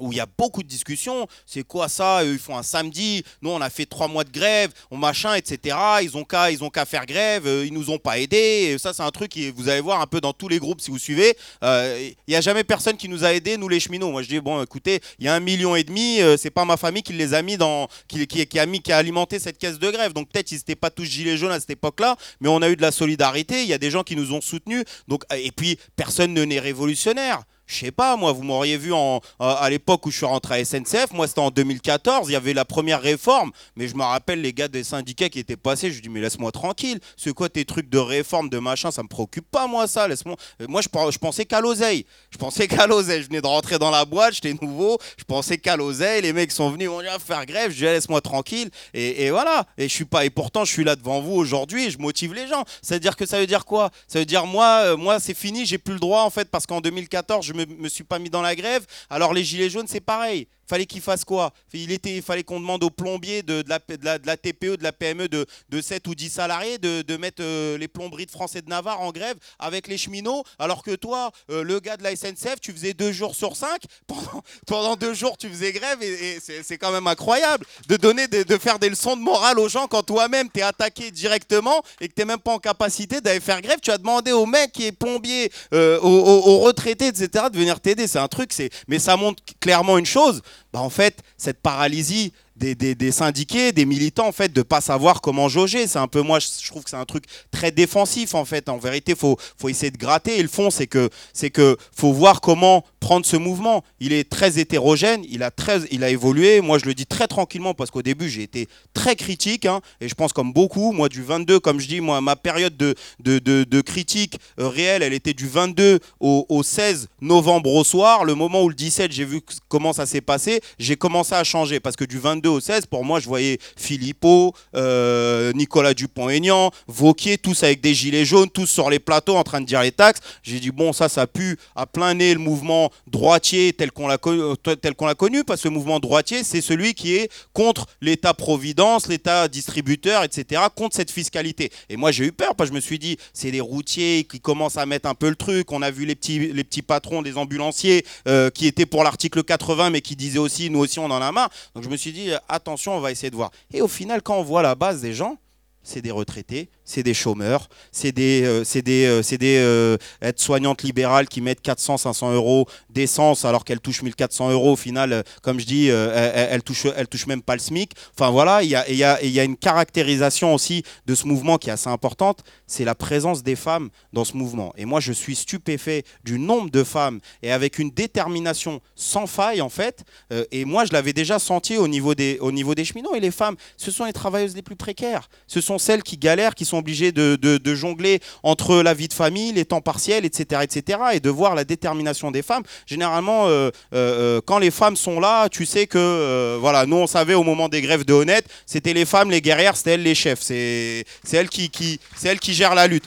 où 0.02 0.12
il 0.12 0.18
y 0.18 0.20
a 0.20 0.26
beaucoup 0.26 0.64
de 0.64 0.68
discussions. 0.68 1.28
C'est 1.46 1.64
quoi 1.64 1.88
ça? 1.88 2.24
Ils 2.26 2.40
font 2.40 2.58
un 2.58 2.64
samedi. 2.64 3.24
Nous, 3.42 3.50
on 3.50 3.62
a 3.62 3.70
fait 3.70 3.86
trois 3.86 4.08
mois 4.08 4.24
de 4.24 4.32
grève, 4.32 4.72
on 4.90 4.98
machin, 4.98 5.36
etc. 5.36 5.78
Ils 6.02 6.18
ont 6.18 6.24
qu'à, 6.24 6.52
ils 6.52 6.64
ont 6.64 6.72
faire 6.86 7.06
grève. 7.06 7.46
Euh, 7.46 7.66
ils 7.66 7.74
nous 7.74 7.90
ont 7.90 8.00
pas 8.00 8.20
aidés. 8.20 8.72
Et 8.74 8.78
ça, 8.78 8.94
c'est 8.94 9.04
un 9.04 9.12
truc 9.12 9.32
que 9.32 9.52
vous 9.52 9.70
allez 9.70 9.82
voir 9.82 10.02
un 10.02 10.08
peu 10.08 10.20
dans 10.20 10.34
tous 10.34 10.48
les 10.48 10.60
groupes 10.60 10.82
si 10.82 10.90
vous 10.90 10.98
suivez. 10.98 11.38
Euh, 11.64 12.10
il 12.28 12.32
n'y 12.32 12.36
a 12.36 12.42
jamais 12.42 12.64
personne 12.64 12.98
qui 12.98 13.08
nous 13.08 13.24
a 13.24 13.34
aidés, 13.34 13.58
nous 13.58 13.70
les 13.70 13.80
cheminots. 13.80 14.12
Moi, 14.12 14.24
je 14.24 14.28
dis 14.28 14.40
bon, 14.40 14.62
écoutez, 14.64 15.00
il 15.20 15.26
y 15.26 15.28
a 15.30 15.36
un 15.36 15.40
million 15.40 15.76
et 15.76 15.84
demi. 15.84 16.22
Euh, 16.22 16.38
c'est 16.38 16.50
pas 16.50 16.66
ma 16.66 16.78
famille 16.78 17.04
qui 17.04 17.14
les 17.14 17.34
a 17.34 17.42
mis 17.42 17.58
dans, 17.58 17.88
qui, 18.08 18.26
qui, 18.26 18.60
a 18.60 18.66
qui 18.66 18.92
a 18.92 18.98
alimenté 18.98 19.38
cette 19.38 19.58
caisse 19.60 19.78
de 19.78 19.92
grève. 19.92 20.14
Donc 20.14 20.30
peut-être 20.30 20.52
ils 20.52 20.56
n'étaient 20.56 20.76
pas 20.76 20.90
tous 20.90 21.06
gilets 21.06 21.38
jaunes 21.38 21.52
à 21.52 21.60
cette 21.60 21.70
époque-là, 21.70 22.16
mais 22.40 22.50
on 22.50 22.62
a 22.62 22.70
eu 22.70 22.76
de 22.76 22.82
la 22.82 22.92
solidarité. 22.92 23.62
Il 23.62 23.68
y 23.68 23.74
a 23.74 23.78
des 23.78 23.92
gens 23.92 24.04
qui 24.04 24.16
nous 24.16 24.34
ont 24.34 24.42
soutenus. 24.42 24.84
Donc 25.08 25.24
et 25.36 25.52
puis 25.52 25.78
personne 25.96 26.34
ne 26.34 26.44
n'est 26.44 26.60
révolutionnaire. 26.60 27.44
Je 27.68 27.86
sais 27.86 27.92
pas, 27.92 28.18
moi, 28.18 28.34
vous 28.34 28.44
m'auriez 28.44 28.78
vu 28.78 28.92
en, 28.92 29.22
à 29.40 29.70
l'époque 29.70 30.06
où 30.06 30.12
je 30.12 30.18
suis 30.18 30.26
rentré 30.26 30.60
à 30.60 30.66
SNCF. 30.66 31.12
Moi, 31.14 31.28
c'était 31.28 31.40
en 31.40 31.52
2014. 31.52 32.28
Il 32.30 32.34
y 32.34 32.36
avait 32.36 32.54
la 32.54 32.66
première 32.66 33.02
réforme. 33.02 33.52
Mais 33.76 33.88
je 33.88 33.96
me 33.96 34.04
rappelle 34.04 34.42
les 34.42 34.52
gars 34.52 34.68
des 34.68 34.84
syndicats 34.84 35.30
qui 35.30 35.40
étaient 35.40 35.56
passés. 35.56 35.92
Je 35.92 36.02
dis, 36.02 36.10
mais 36.10 36.20
laisse-moi 36.20 36.52
tranquille. 36.52 37.00
C'est 37.16 37.34
quoi 37.34 37.48
tes 37.48 37.64
trucs 37.64 37.90
de 37.90 37.98
réforme, 37.98 38.50
de 38.50 38.60
machin? 38.60 38.92
Ça 38.92 39.04
me 39.04 39.08
préoccupe 39.08 39.50
pas, 39.50 39.68
moi, 39.68 39.88
ça. 39.88 40.08
Laisse-moi. 40.08 40.36
Euh, 40.62 40.66
moi, 40.68 40.82
je, 40.82 41.18
pensais 41.18 41.46
qu'à 41.46 41.62
l'oseille. 41.62 42.06
Je 42.30 42.38
pensais 42.38 42.68
qu'à 42.68 42.88
l'oseille. 42.88 43.22
Je 43.22 43.28
venais 43.28 43.42
de 43.42 43.48
rentrer 43.48 43.80
dans 43.80 43.90
la 43.90 44.04
boîte. 44.04 44.34
J'étais 44.34 44.54
nouveau. 44.62 44.98
Je 45.18 45.24
pensais 45.24 45.58
qu'à 45.58 45.78
l'oseille. 45.78 46.22
Les 46.22 46.34
mecs 46.34 46.52
sont 46.52 46.70
venus. 46.72 46.90
On 46.90 47.02
va 47.02 47.20
faire 47.20 47.46
grève. 47.46 47.72
Je 47.72 47.78
dis, 47.78 47.84
laisse-moi 47.84 48.20
tranquille. 48.20 48.70
Et, 48.94 49.30
voilà. 49.30 49.66
Et 49.78 49.88
je 49.88 49.94
suis 49.94 50.06
pas. 50.06 50.26
Et 50.26 50.30
pourtant, 50.30 50.66
je 50.66 50.72
suis 50.74 50.84
là 50.84 50.98
devant 50.98 51.22
vous 51.22 51.34
aujourd'hui. 51.34 51.86
Et 51.86 51.92
je 51.92 52.00
motive 52.00 52.34
les 52.34 52.48
gens. 52.48 52.66
C'est-à-dire 52.82 53.16
que 53.16 53.26
ça 53.26 53.40
veut 53.40 53.48
dire 53.48 53.64
quoi? 53.66 53.92
Ça 54.08 54.20
veut 54.20 54.26
dire, 54.26 54.46
moi, 54.46 54.82
euh, 54.84 54.98
moi 54.98 55.22
c'est 55.22 55.38
fini. 55.38 55.66
J'ai 55.66 55.78
plus 55.78 55.94
le 55.94 56.00
droit, 56.00 56.24
en 56.24 56.30
fait, 56.30 56.50
parce 56.50 56.66
qu'en 56.66 56.82
2014, 56.82 57.46
je 57.46 57.54
me 57.66 57.90
suis 57.90 58.04
pas 58.04 58.20
mis 58.20 58.30
dans 58.30 58.42
la 58.42 58.56
grève. 58.56 58.86
Alors 59.10 59.34
les 59.34 59.44
gilets 59.44 59.70
jaunes, 59.70 59.88
c'est 59.88 60.02
pareil 60.02 60.48
fallait 60.72 60.86
qu'il 60.86 61.02
fasse 61.02 61.26
quoi? 61.26 61.52
Il, 61.74 61.92
était, 61.92 62.22
fallait 62.22 62.44
qu'on 62.44 62.62
demande 62.62 62.82
aux 62.86 62.90
plombiers 62.90 63.44
de, 63.44 63.62
de, 63.62 63.70
la, 63.70 63.80
de, 63.80 64.26
la, 64.26 64.38
TPE, 64.38 64.78
de 64.78 64.84
la 64.84 64.94
PME 64.94 65.28
de, 65.28 65.46
de 65.70 65.82
7 65.82 66.08
ou 66.08 66.16
10 66.16 66.30
salariés 66.30 66.78
de, 66.78 67.18
mettre 67.18 67.44
euh, 67.44 67.78
les 67.78 67.90
plomberies 67.90 68.26
de 68.26 68.32
France 68.32 68.56
et 68.56 68.62
de 68.62 68.70
Navarre 68.70 69.02
en 69.02 69.12
grève 69.12 69.36
avec 69.60 69.90
les 69.90 69.98
cheminots, 69.98 70.46
alors 70.60 70.82
que 70.82 70.96
toi, 70.96 71.32
euh, 71.50 71.62
le 71.62 71.82
gars 71.82 71.98
de 71.98 72.04
la 72.04 72.16
SNCF, 72.16 72.62
tu 72.62 72.72
faisais 72.72 72.94
deux 72.94 73.12
jours 73.12 73.36
sur 73.36 73.58
cinq, 73.58 73.82
pendant, 74.66 74.96
deux 74.96 75.14
jours 75.14 75.38
tu 75.38 75.50
faisais 75.50 75.74
grève, 75.74 76.02
et, 76.02 76.40
c'est 76.40 76.78
quand 76.78 76.92
même 76.92 77.08
incroyable 77.08 77.66
de 77.90 77.98
donner 77.98 78.28
de, 78.30 78.58
faire 78.58 78.80
des 78.80 78.90
leçons 78.90 79.18
de 79.18 79.22
morale 79.22 79.60
aux 79.60 79.68
gens 79.68 79.88
quand 79.88 80.04
toi-même 80.04 80.48
tu 80.54 80.62
es 80.62 80.64
attaqué 80.64 81.12
directement 81.12 81.84
et 82.00 82.08
que 82.08 82.14
tu 82.14 82.22
n'es 82.22 82.26
même 82.26 82.40
pas 82.40 82.54
en 82.54 82.60
capacité 82.60 83.20
d'aller 83.20 83.42
faire 83.42 83.62
grève. 83.62 83.80
Tu 83.82 83.92
as 83.92 83.98
demandé 83.98 84.32
au 84.32 84.46
mec 84.46 84.72
qui 84.72 84.86
est 84.86 84.92
plombier, 84.94 85.52
euh, 85.74 86.00
aux, 86.00 86.08
aux, 86.08 86.60
retraités, 86.60 87.08
etc., 87.08 87.46
de 87.52 87.58
venir 87.58 87.80
t'aider. 87.82 88.08
C'est 88.08 88.20
un 88.20 88.28
truc, 88.30 88.52
mais 88.88 89.00
ça 89.00 89.18
montre 89.18 89.44
clairement 89.60 89.98
une 89.98 90.06
chose, 90.06 90.42
bah, 90.74 90.80
en 90.80 90.90
fait, 90.90 91.22
cette 91.38 91.62
paralysie 91.62 92.34
des, 92.62 93.12
syndiqués, 93.12 93.72
des 93.72 93.86
militants, 93.86 94.28
en 94.28 94.32
fait, 94.32 94.54
de 94.54 94.62
pas 94.62 94.82
savoir 94.82 95.22
comment 95.22 95.50
jauger. 95.50 95.88
C'est 95.88 96.00
un 96.00 96.08
peu, 96.08 96.22
moi, 96.22 96.40
je 96.40 96.68
trouve 96.68 96.84
que 96.84 96.90
c'est 96.90 96.96
un 96.96 97.06
truc 97.06 97.26
très 97.52 97.72
défensif, 97.72 98.36
en 98.36 98.46
fait. 98.46 98.70
En 98.70 98.78
vérité, 98.78 99.16
faut, 99.16 99.38
faut 99.58 99.70
essayer 99.70 99.92
de 99.92 99.98
gratter. 99.98 100.40
Et 100.40 100.42
le 100.42 100.48
fond, 100.48 100.70
c'est 100.70 100.88
que, 100.88 101.10
c'est 101.34 101.50
que 101.50 101.78
faut 101.96 102.14
voir 102.14 102.42
comment 102.42 102.86
prendre 103.00 103.26
ce 103.26 103.36
mouvement. 103.36 103.84
Il 104.00 104.14
est 104.14 104.30
très 104.30 104.60
hétérogène, 104.60 105.24
il 105.30 105.44
a, 105.44 105.52
très, 105.52 105.80
il 105.92 106.04
a 106.04 106.10
évolué. 106.10 106.62
Moi, 106.62 106.78
je 106.78 106.86
le 106.86 106.94
dis 106.94 107.06
très 107.06 107.28
tranquillement 107.28 107.74
parce 107.74 107.90
qu'au 107.90 108.04
début, 108.04 108.30
j'ai 108.30 108.44
été 108.44 108.68
très 108.94 109.16
critique. 109.16 109.66
Hein, 109.66 109.82
et 110.00 110.08
je 110.08 110.14
pense 110.14 110.32
comme 110.32 110.54
beaucoup, 110.54 110.92
moi, 110.92 111.10
du 111.10 111.24
22, 111.24 111.60
comme 111.60 111.80
je 111.80 111.88
dis, 111.88 112.00
moi, 112.00 112.22
ma 112.22 112.36
période 112.36 112.78
de, 112.78 112.96
de, 113.20 113.40
de, 113.40 113.82
critique 113.82 114.38
euh, 114.60 114.68
réelle, 114.68 115.02
elle 115.02 115.14
était 115.14 115.34
du 115.34 115.48
22 115.48 116.00
au, 116.20 116.46
au 116.48 116.62
16 116.62 117.10
novembre 117.22 117.74
au 117.74 117.84
soir. 117.84 118.24
Le 118.24 118.36
moment 118.36 118.62
où 118.62 118.70
le 118.70 118.76
17, 118.76 119.12
j'ai 119.12 119.26
vu 119.26 119.42
comment 119.68 119.94
ça 119.94 120.06
s'est 120.06 120.22
passé, 120.22 120.62
j'ai 120.78 120.96
commencé 120.96 121.34
à 121.34 121.44
changer 121.44 121.80
parce 121.80 121.96
que 121.96 122.06
du 122.06 122.20
22 122.20 122.51
au 122.52 122.60
16, 122.60 122.86
pour 122.86 123.04
moi, 123.04 123.20
je 123.20 123.28
voyais 123.28 123.58
Philippot, 123.78 124.54
euh, 124.76 125.52
Nicolas 125.54 125.94
Dupont-Aignan, 125.94 126.72
Vauquier, 126.88 127.38
tous 127.38 127.64
avec 127.64 127.82
des 127.82 127.94
gilets 127.94 128.26
jaunes, 128.26 128.50
tous 128.50 128.68
sur 128.68 128.90
les 128.90 129.00
plateaux 129.00 129.36
en 129.36 129.44
train 129.44 129.62
de 129.62 129.66
dire 129.66 129.82
les 129.82 129.92
taxes. 129.92 130.22
J'ai 130.44 130.60
dit, 130.60 130.72
bon, 130.72 130.94
ça, 130.94 131.10
ça 131.10 131.28
pue 131.28 131.58
à 131.76 131.86
plein 131.86 132.14
nez 132.14 132.34
le 132.34 132.40
mouvement 132.40 132.92
droitier 133.08 133.74
tel 133.74 133.92
qu'on 133.92 134.08
l'a 134.08 134.18
euh, 134.28 134.56
qu'on 134.98 135.06
l'a 135.06 135.16
connu, 135.16 135.44
parce 135.44 135.62
que 135.62 135.68
le 135.68 135.74
mouvement 135.74 136.00
droitier, 136.00 136.44
c'est 136.44 136.62
celui 136.62 136.94
qui 136.94 137.16
est 137.16 137.32
contre 137.54 137.88
l'État-providence, 138.02 139.08
l'État 139.08 139.48
distributeur, 139.48 140.24
etc., 140.24 140.62
contre 140.76 140.96
cette 140.96 141.12
fiscalité. 141.12 141.72
Et 141.90 141.98
moi, 141.98 142.12
j'ai 142.12 142.26
eu 142.26 142.32
peur, 142.32 142.56
parce 142.56 142.70
que 142.70 142.74
je 142.74 142.78
me 142.78 142.82
suis 142.82 143.00
dit, 143.00 143.18
c'est 143.34 143.52
les 143.52 143.62
routiers 143.62 144.26
qui 144.30 144.40
commencent 144.40 144.78
à 144.78 144.86
mettre 144.86 145.08
un 145.08 145.16
peu 145.16 145.30
le 145.30 145.36
truc. 145.36 145.72
On 145.72 145.82
a 145.82 145.92
vu 145.92 146.06
les 146.06 146.16
petits, 146.16 146.40
les 146.40 146.64
petits 146.64 146.82
patrons 146.82 147.22
des 147.22 147.38
ambulanciers 147.38 148.06
euh, 148.28 148.50
qui 148.50 148.68
étaient 148.68 148.86
pour 148.86 149.04
l'article 149.04 149.44
80, 149.44 149.90
mais 149.90 150.02
qui 150.02 150.16
disaient 150.16 150.40
aussi, 150.40 150.70
nous 150.70 150.80
aussi, 150.80 151.00
on 151.00 151.06
en 151.06 151.22
a 151.22 151.32
marre. 151.32 151.50
Donc 151.76 151.84
je 151.84 151.90
me 151.90 151.98
suis 151.98 152.12
dit, 152.12 152.32
attention, 152.50 152.94
on 152.96 153.00
va 153.00 153.12
essayer 153.12 153.30
de 153.30 153.36
voir. 153.36 153.52
Et 153.74 153.82
au 153.82 153.88
final, 153.88 154.22
quand 154.22 154.38
on 154.38 154.44
voit 154.44 154.62
la 154.62 154.76
base 154.76 155.02
des 155.02 155.14
gens, 155.14 155.38
c'est 155.84 156.02
des 156.02 156.12
retraités, 156.12 156.70
c'est 156.86 157.04
des 157.04 157.14
chômeurs, 157.14 157.68
c'est 157.92 158.12
des, 158.12 158.44
euh, 158.44 158.64
des, 158.82 159.06
euh, 159.06 159.38
des 159.38 159.58
euh, 159.58 159.98
aides-soignantes 160.22 160.84
libérales 160.84 161.28
qui 161.28 161.42
mettent 161.42 161.62
400, 161.62 161.98
500 161.98 162.34
euros 162.34 162.68
d'essence 162.90 163.46
alors 163.46 163.66
qu'elles 163.66 163.80
touchent 163.80 164.04
1400 164.04 164.52
euros. 164.52 164.74
Au 164.74 164.76
final, 164.76 165.24
comme 165.42 165.60
je 165.60 165.66
dis, 165.66 165.88
elles, 165.88 166.32
elles, 166.52 166.64
touchent, 166.64 166.86
elles 166.86 167.08
même 167.28 167.42
pas 167.42 167.56
le 167.56 167.62
SMIC. 167.62 167.94
Enfin 168.14 168.30
voilà, 168.30 168.64
il 168.64 168.70
y 168.70 168.76
a, 168.76 168.90
y, 168.92 169.04
a, 169.04 169.24
y 169.24 169.40
a, 169.40 169.44
une 169.44 169.58
caractérisation 169.58 170.54
aussi 170.54 170.84
de 171.06 171.16
ce 171.16 171.26
mouvement 171.26 171.58
qui 171.58 171.70
est 171.70 171.74
assez 171.74 171.90
importante, 171.90 172.44
c'est 172.68 172.86
la 172.86 172.96
présence 172.96 173.44
des 173.44 173.56
femmes 173.56 173.90
dans 174.14 174.26
ce 174.26 174.38
mouvement. 174.38 174.74
Et 174.78 174.86
moi, 174.86 175.00
je 175.00 175.14
suis 175.14 175.36
stupéfait 175.36 176.04
du 176.24 176.40
nombre 176.40 176.70
de 176.70 176.84
femmes 176.84 177.20
et 177.42 177.52
avec 177.52 177.80
une 177.80 177.90
détermination 177.90 178.82
sans 178.96 179.28
faille 179.28 179.62
en 179.62 179.70
fait. 179.70 180.04
et 180.52 180.66
moi, 180.66 180.86
je 180.86 180.94
l'avais 180.94 181.14
déjà 181.14 181.40
senti 181.40 181.78
au 181.78 181.88
niveau, 181.88 182.16
des, 182.16 182.38
au 182.40 182.52
niveau 182.52 182.76
des 182.76 182.86
cheminots. 182.86 183.16
Et 183.16 183.20
les 183.20 183.32
femmes, 183.32 183.56
ce 183.78 183.92
sont 183.92 184.06
les 184.06 184.14
travailleuses 184.14 184.56
les 184.56 184.62
plus 184.62 184.76
précaires. 184.76 185.30
Celles 185.78 186.04
qui 186.04 186.18
galèrent, 186.18 186.56
qui 186.56 186.66
sont 186.66 186.78
obligées 186.78 187.12
de, 187.12 187.76
jongler 187.76 188.20
entre 188.44 188.78
la 188.78 188.94
vie 188.94 189.08
de 189.08 189.14
famille, 189.14 189.54
les 189.54 189.66
temps 189.66 189.82
partiels, 189.82 190.26
etc., 190.26 190.62
etc. 190.64 191.00
Et 191.14 191.20
de 191.20 191.30
voir 191.30 191.56
la 191.56 191.64
détermination 191.64 192.32
des 192.32 192.42
femmes. 192.42 192.64
Généralement, 192.86 193.48
euh, 193.48 193.50
euh, 193.50 193.70
euh, 193.94 194.42
quand 194.46 194.60
les 194.60 194.72
femmes 194.72 194.96
sont 194.96 195.20
là, 195.20 195.50
tu 195.50 195.66
sais 195.66 195.88
que, 195.88 196.58
voilà, 196.60 196.86
nous 196.86 196.98
on 196.98 197.08
savait 197.08 197.34
au 197.34 197.44
moment 197.44 197.70
des 197.70 197.82
grèves 197.82 198.06
de 198.06 198.14
Honnête, 198.14 198.46
c'était 198.66 198.94
les 198.94 199.06
femmes, 199.06 199.32
les 199.32 199.42
guerrières, 199.42 199.76
c'était 199.78 199.92
elles 199.92 200.04
les 200.04 200.16
chefs. 200.16 200.42
C'est 200.42 201.06
elles 201.32 201.50
qui, 201.50 201.70
qui, 201.70 202.00
elles 202.24 202.40
qui 202.40 202.54
gèrent 202.54 202.76
la 202.76 202.88
lutte 202.88 203.06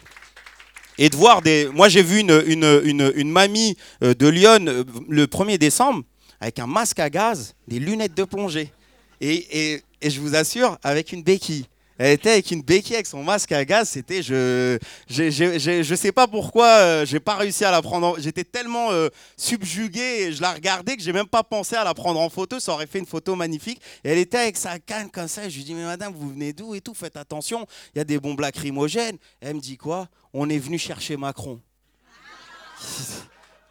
et 0.97 1.09
de 1.09 1.17
voir 1.17 1.43
des. 1.43 1.69
Moi, 1.73 1.89
j'ai 1.89 2.03
vu 2.03 2.21
une, 2.21 2.43
une, 2.47 3.13
une, 3.15 3.31
mamie 3.31 3.77
de 4.01 4.29
Lyon 4.29 4.85
le 5.09 5.27
1er 5.27 5.59
décembre 5.59 6.05
avec 6.41 6.59
un 6.59 6.67
masque 6.67 7.01
à 7.01 7.11
gaz, 7.11 7.55
des 7.67 7.79
lunettes 7.79 8.15
de 8.15 8.25
plongée. 8.25 8.71
Et, 9.21 9.73
et, 9.73 9.83
et 10.03 10.11
je 10.11 10.21
vous 10.21 10.35
assure, 10.35 10.79
avec 10.83 11.13
une 11.13 11.23
béquille. 11.23 11.67
Elle 11.99 12.13
était 12.13 12.31
avec 12.31 12.51
une 12.51 12.63
béquille 12.63 12.97
avec 12.97 13.07
son 13.07 13.23
masque 13.23 13.53
à 13.53 13.65
gaz. 13.65 13.89
C'était, 13.91 14.23
je, 14.23 14.79
je, 15.09 15.31
je, 15.31 15.83
je, 15.83 15.95
sais 15.95 16.11
pas 16.11 16.27
pourquoi, 16.27 16.67
euh, 16.67 17.07
j'ai 17.07 17.21
pas 17.21 17.37
réussi 17.37 17.65
à 17.65 17.71
la 17.71 17.83
prendre. 17.83 18.19
J'étais 18.19 18.43
tellement 18.43 18.91
euh, 18.91 19.09
subjugué 19.37 20.01
et 20.01 20.33
je 20.33 20.43
la 20.43 20.53
regardais 20.53 20.97
que 20.97 21.03
j'ai 21.03 21.13
même 21.13 21.29
pas 21.29 21.45
pensé 21.45 21.77
à 21.77 21.85
la 21.85 21.95
prendre 21.95 22.19
en 22.19 22.29
photo. 22.29 22.59
Ça 22.59 22.73
aurait 22.73 22.89
fait 22.89 22.99
une 22.99 23.07
photo 23.07 23.37
magnifique. 23.37 23.81
Et 24.03 24.11
elle 24.11 24.19
était 24.19 24.39
avec 24.39 24.57
sa 24.57 24.79
canne 24.79 25.11
comme 25.11 25.29
ça. 25.29 25.49
Je 25.49 25.57
lui 25.57 25.65
dis 25.65 25.75
mais 25.75 25.85
madame, 25.85 26.13
vous 26.13 26.31
venez 26.31 26.53
d'où 26.53 26.75
et 26.75 26.81
tout 26.81 26.95
Faites 26.95 27.17
attention. 27.17 27.67
Il 27.95 27.99
y 27.99 28.01
a 28.01 28.05
des 28.05 28.19
bombes 28.19 28.41
lacrymogènes. 28.41 29.19
elle 29.41 29.55
me 29.55 29.61
dit 29.61 29.77
quoi? 29.77 30.09
On 30.33 30.49
est 30.49 30.59
venu 30.59 30.79
chercher 30.79 31.17
Macron. 31.17 31.61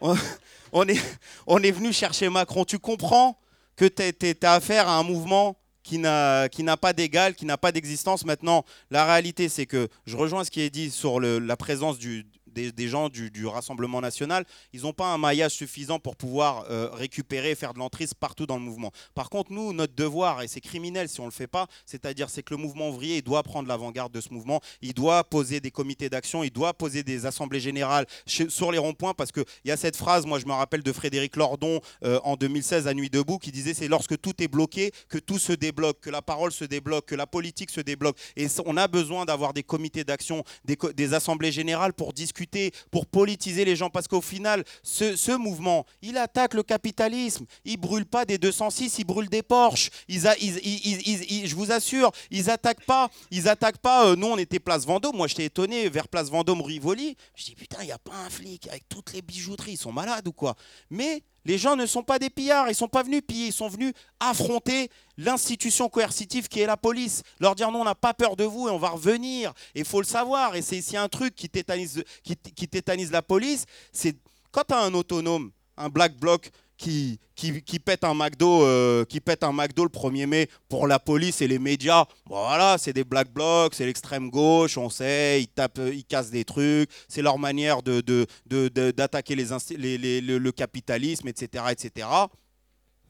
on, 0.72 0.88
est, 0.88 1.00
on 1.46 1.62
est 1.62 1.70
venu 1.70 1.92
chercher 1.92 2.30
Macron. 2.30 2.64
Tu 2.64 2.78
comprends 2.78 3.38
que 3.76 3.84
tu 3.86 4.46
as 4.46 4.52
affaire 4.52 4.88
à 4.88 4.96
un 4.96 5.02
mouvement 5.02 5.56
qui 5.84 5.98
n'a 5.98 6.76
pas 6.80 6.92
d'égal, 6.92 7.34
qui 7.34 7.44
n'a 7.44 7.58
pas 7.58 7.70
d'existence. 7.70 8.24
Maintenant, 8.24 8.64
la 8.90 9.04
réalité, 9.04 9.48
c'est 9.48 9.66
que 9.66 9.88
je 10.06 10.16
rejoins 10.16 10.42
ce 10.42 10.50
qui 10.50 10.62
est 10.62 10.70
dit 10.70 10.90
sur 10.90 11.20
la 11.20 11.56
présence 11.56 11.98
du, 11.98 12.26
des, 12.54 12.88
gens 12.88 13.08
du, 13.08 13.46
Rassemblement 13.46 14.00
national, 14.00 14.44
ils 14.72 14.82
n'ont 14.82 14.92
pas 14.92 15.12
un 15.12 15.18
maillage 15.18 15.52
suffisant 15.52 15.98
pour 15.98 16.16
pouvoir 16.16 16.64
euh, 16.70 16.88
récupérer 16.92 17.54
faire 17.54 17.74
de 17.74 17.78
l'entrise 17.78 18.14
partout 18.14 18.46
dans 18.46 18.56
le 18.56 18.62
mouvement. 18.62 18.90
Par 19.14 19.28
contre, 19.28 19.52
nous, 19.52 19.72
notre 19.72 19.94
devoir, 19.94 20.42
et 20.42 20.48
c'est 20.48 20.60
criminel 20.60 21.08
si 21.08 21.20
on 21.20 21.24
ne 21.24 21.28
le 21.28 21.34
fait 21.34 21.46
pas, 21.46 21.66
c'est-à-dire 21.84 22.30
c'est 22.30 22.42
que 22.42 22.54
le 22.54 22.60
mouvement 22.60 22.88
ouvrier 22.88 23.20
doit 23.22 23.42
prendre 23.42 23.68
l'avant-garde 23.68 24.12
de 24.12 24.20
ce 24.20 24.32
mouvement, 24.32 24.60
il 24.80 24.94
doit 24.94 25.24
poser 25.24 25.60
des 25.60 25.70
comités 25.70 26.08
d'action, 26.08 26.42
il 26.42 26.50
doit 26.50 26.72
poser 26.74 27.02
des 27.02 27.26
assemblées 27.26 27.60
générales 27.60 28.06
sur 28.26 28.72
les 28.72 28.78
ronds-points, 28.78 29.14
parce 29.14 29.32
qu'il 29.32 29.44
y 29.64 29.70
a 29.70 29.76
cette 29.76 29.96
phrase, 29.96 30.26
moi 30.26 30.38
je 30.38 30.46
me 30.46 30.52
rappelle 30.52 30.82
de 30.82 30.92
Frédéric 30.92 31.36
Lordon 31.36 31.80
euh, 32.04 32.20
en 32.24 32.36
2016 32.36 32.88
à 32.88 32.94
Nuit 32.94 33.10
debout, 33.10 33.38
qui 33.38 33.52
disait 33.52 33.74
c'est 33.74 33.88
lorsque 33.88 34.20
tout 34.20 34.42
est 34.42 34.48
bloqué 34.48 34.92
que 35.08 35.18
tout 35.18 35.38
se 35.38 35.52
débloque, 35.52 36.00
que 36.00 36.10
la 36.10 36.22
parole 36.22 36.52
se 36.52 36.64
débloque, 36.64 37.06
que 37.06 37.14
la 37.14 37.26
politique 37.26 37.70
se 37.70 37.80
débloque. 37.80 38.16
Et 38.36 38.46
on 38.64 38.76
a 38.76 38.88
besoin 38.88 39.24
d'avoir 39.24 39.52
des 39.52 39.62
comités 39.62 40.04
d'action, 40.04 40.44
des, 40.64 40.78
des 40.94 41.14
assemblées 41.14 41.52
générales 41.52 41.92
pour 41.92 42.12
discuter 42.12 42.43
pour 42.90 43.06
politiser 43.06 43.64
les 43.64 43.76
gens. 43.76 43.90
Parce 43.90 44.08
qu'au 44.08 44.20
final, 44.20 44.64
ce, 44.82 45.36
mouvement, 45.36 45.86
il 46.02 46.16
attaque 46.16 46.54
le 46.54 46.62
capitalisme. 46.62 47.46
Il 47.64 47.76
brûle 47.76 48.06
pas 48.06 48.24
des 48.24 48.38
206, 48.38 48.98
il 48.98 49.04
brûle 49.04 49.28
des 49.28 49.42
Porsche. 49.42 49.90
Ils, 50.08 50.26
a, 50.26 50.34
je 50.36 51.54
vous 51.54 51.72
assure, 51.72 52.10
ils 52.30 52.50
attaquent 52.50 52.84
pas. 52.84 53.10
Ils 53.30 53.48
attaquent 53.48 53.78
pas. 53.78 54.06
Euh, 54.06 54.16
nous, 54.16 54.28
on 54.28 54.38
était 54.38 54.60
place 54.60 54.84
Vendôme. 54.86 55.16
Moi, 55.16 55.28
j'étais 55.28 55.46
étonné 55.46 55.88
vers 55.88 56.08
place 56.08 56.30
Vendôme, 56.30 56.62
Rivoli. 56.62 57.16
Je 57.34 57.44
dis 57.44 57.54
putain, 57.54 57.78
il 57.82 57.86
n'y 57.86 57.92
a 57.92 57.98
pas 57.98 58.16
un 58.16 58.30
flic 58.30 58.68
avec 58.68 58.88
toutes 58.88 59.12
les 59.12 59.22
bijouteries. 59.22 59.72
Ils 59.72 59.76
sont 59.78 59.92
malades 59.92 60.26
ou 60.28 60.32
quoi? 60.32 60.54
Mais 60.90 61.22
les 61.44 61.58
gens 61.58 61.76
ne 61.76 61.86
sont 61.86 62.02
pas 62.02 62.18
des 62.18 62.30
pillards, 62.30 62.66
ils 62.66 62.70
ne 62.70 62.74
sont 62.74 62.88
pas 62.88 63.02
venus 63.02 63.22
piller, 63.26 63.46
ils 63.48 63.52
sont 63.52 63.68
venus 63.68 63.92
affronter 64.18 64.90
l'institution 65.16 65.88
coercitive 65.88 66.48
qui 66.48 66.60
est 66.60 66.66
la 66.66 66.76
police. 66.76 67.22
Leur 67.38 67.54
dire 67.54 67.70
non, 67.70 67.82
on 67.82 67.84
n'a 67.84 67.94
pas 67.94 68.14
peur 68.14 68.36
de 68.36 68.44
vous 68.44 68.68
et 68.68 68.70
on 68.70 68.78
va 68.78 68.90
revenir. 68.90 69.52
Il 69.74 69.84
faut 69.84 70.00
le 70.00 70.06
savoir. 70.06 70.56
Et 70.56 70.62
c'est 70.62 70.76
ici 70.76 70.96
un 70.96 71.08
truc 71.08 71.34
qui 71.34 71.48
tétanise, 71.48 72.02
qui, 72.22 72.68
tétanise 72.68 73.10
la 73.12 73.22
police, 73.22 73.64
c'est 73.92 74.16
quand 74.50 74.64
tu 74.68 74.74
as 74.74 74.80
un 74.80 74.94
autonome, 74.94 75.50
un 75.76 75.88
black 75.88 76.16
bloc 76.16 76.50
qui, 76.76 77.20
qui, 77.34 77.78
pètent 77.78 78.04
un 78.04 78.14
McDo, 78.14 78.64
euh, 78.64 79.04
qui 79.04 79.20
pètent 79.20 79.44
un 79.44 79.52
McDo 79.52 79.84
le 79.84 79.90
1er 79.90 80.26
mai 80.26 80.48
pour 80.68 80.86
la 80.86 80.98
police 80.98 81.40
et 81.42 81.48
les 81.48 81.58
médias. 81.58 82.04
Voilà, 82.26 82.76
c'est 82.78 82.92
des 82.92 83.04
black 83.04 83.32
blocs, 83.32 83.74
c'est 83.74 83.86
l'extrême 83.86 84.30
gauche, 84.30 84.76
on 84.78 84.90
sait, 84.90 85.42
ils 85.42 85.48
tapent, 85.48 85.78
euh, 85.78 85.94
ils 85.94 86.04
cassent 86.04 86.30
des 86.30 86.44
trucs, 86.44 86.90
c'est 87.08 87.22
leur 87.22 87.38
manière 87.38 87.82
de, 87.82 88.00
de, 88.00 88.68
d'attaquer 88.90 89.34
les, 89.34 90.20
le 90.20 90.52
capitalisme, 90.52 91.28
etc., 91.28 91.64
etc. 91.70 92.08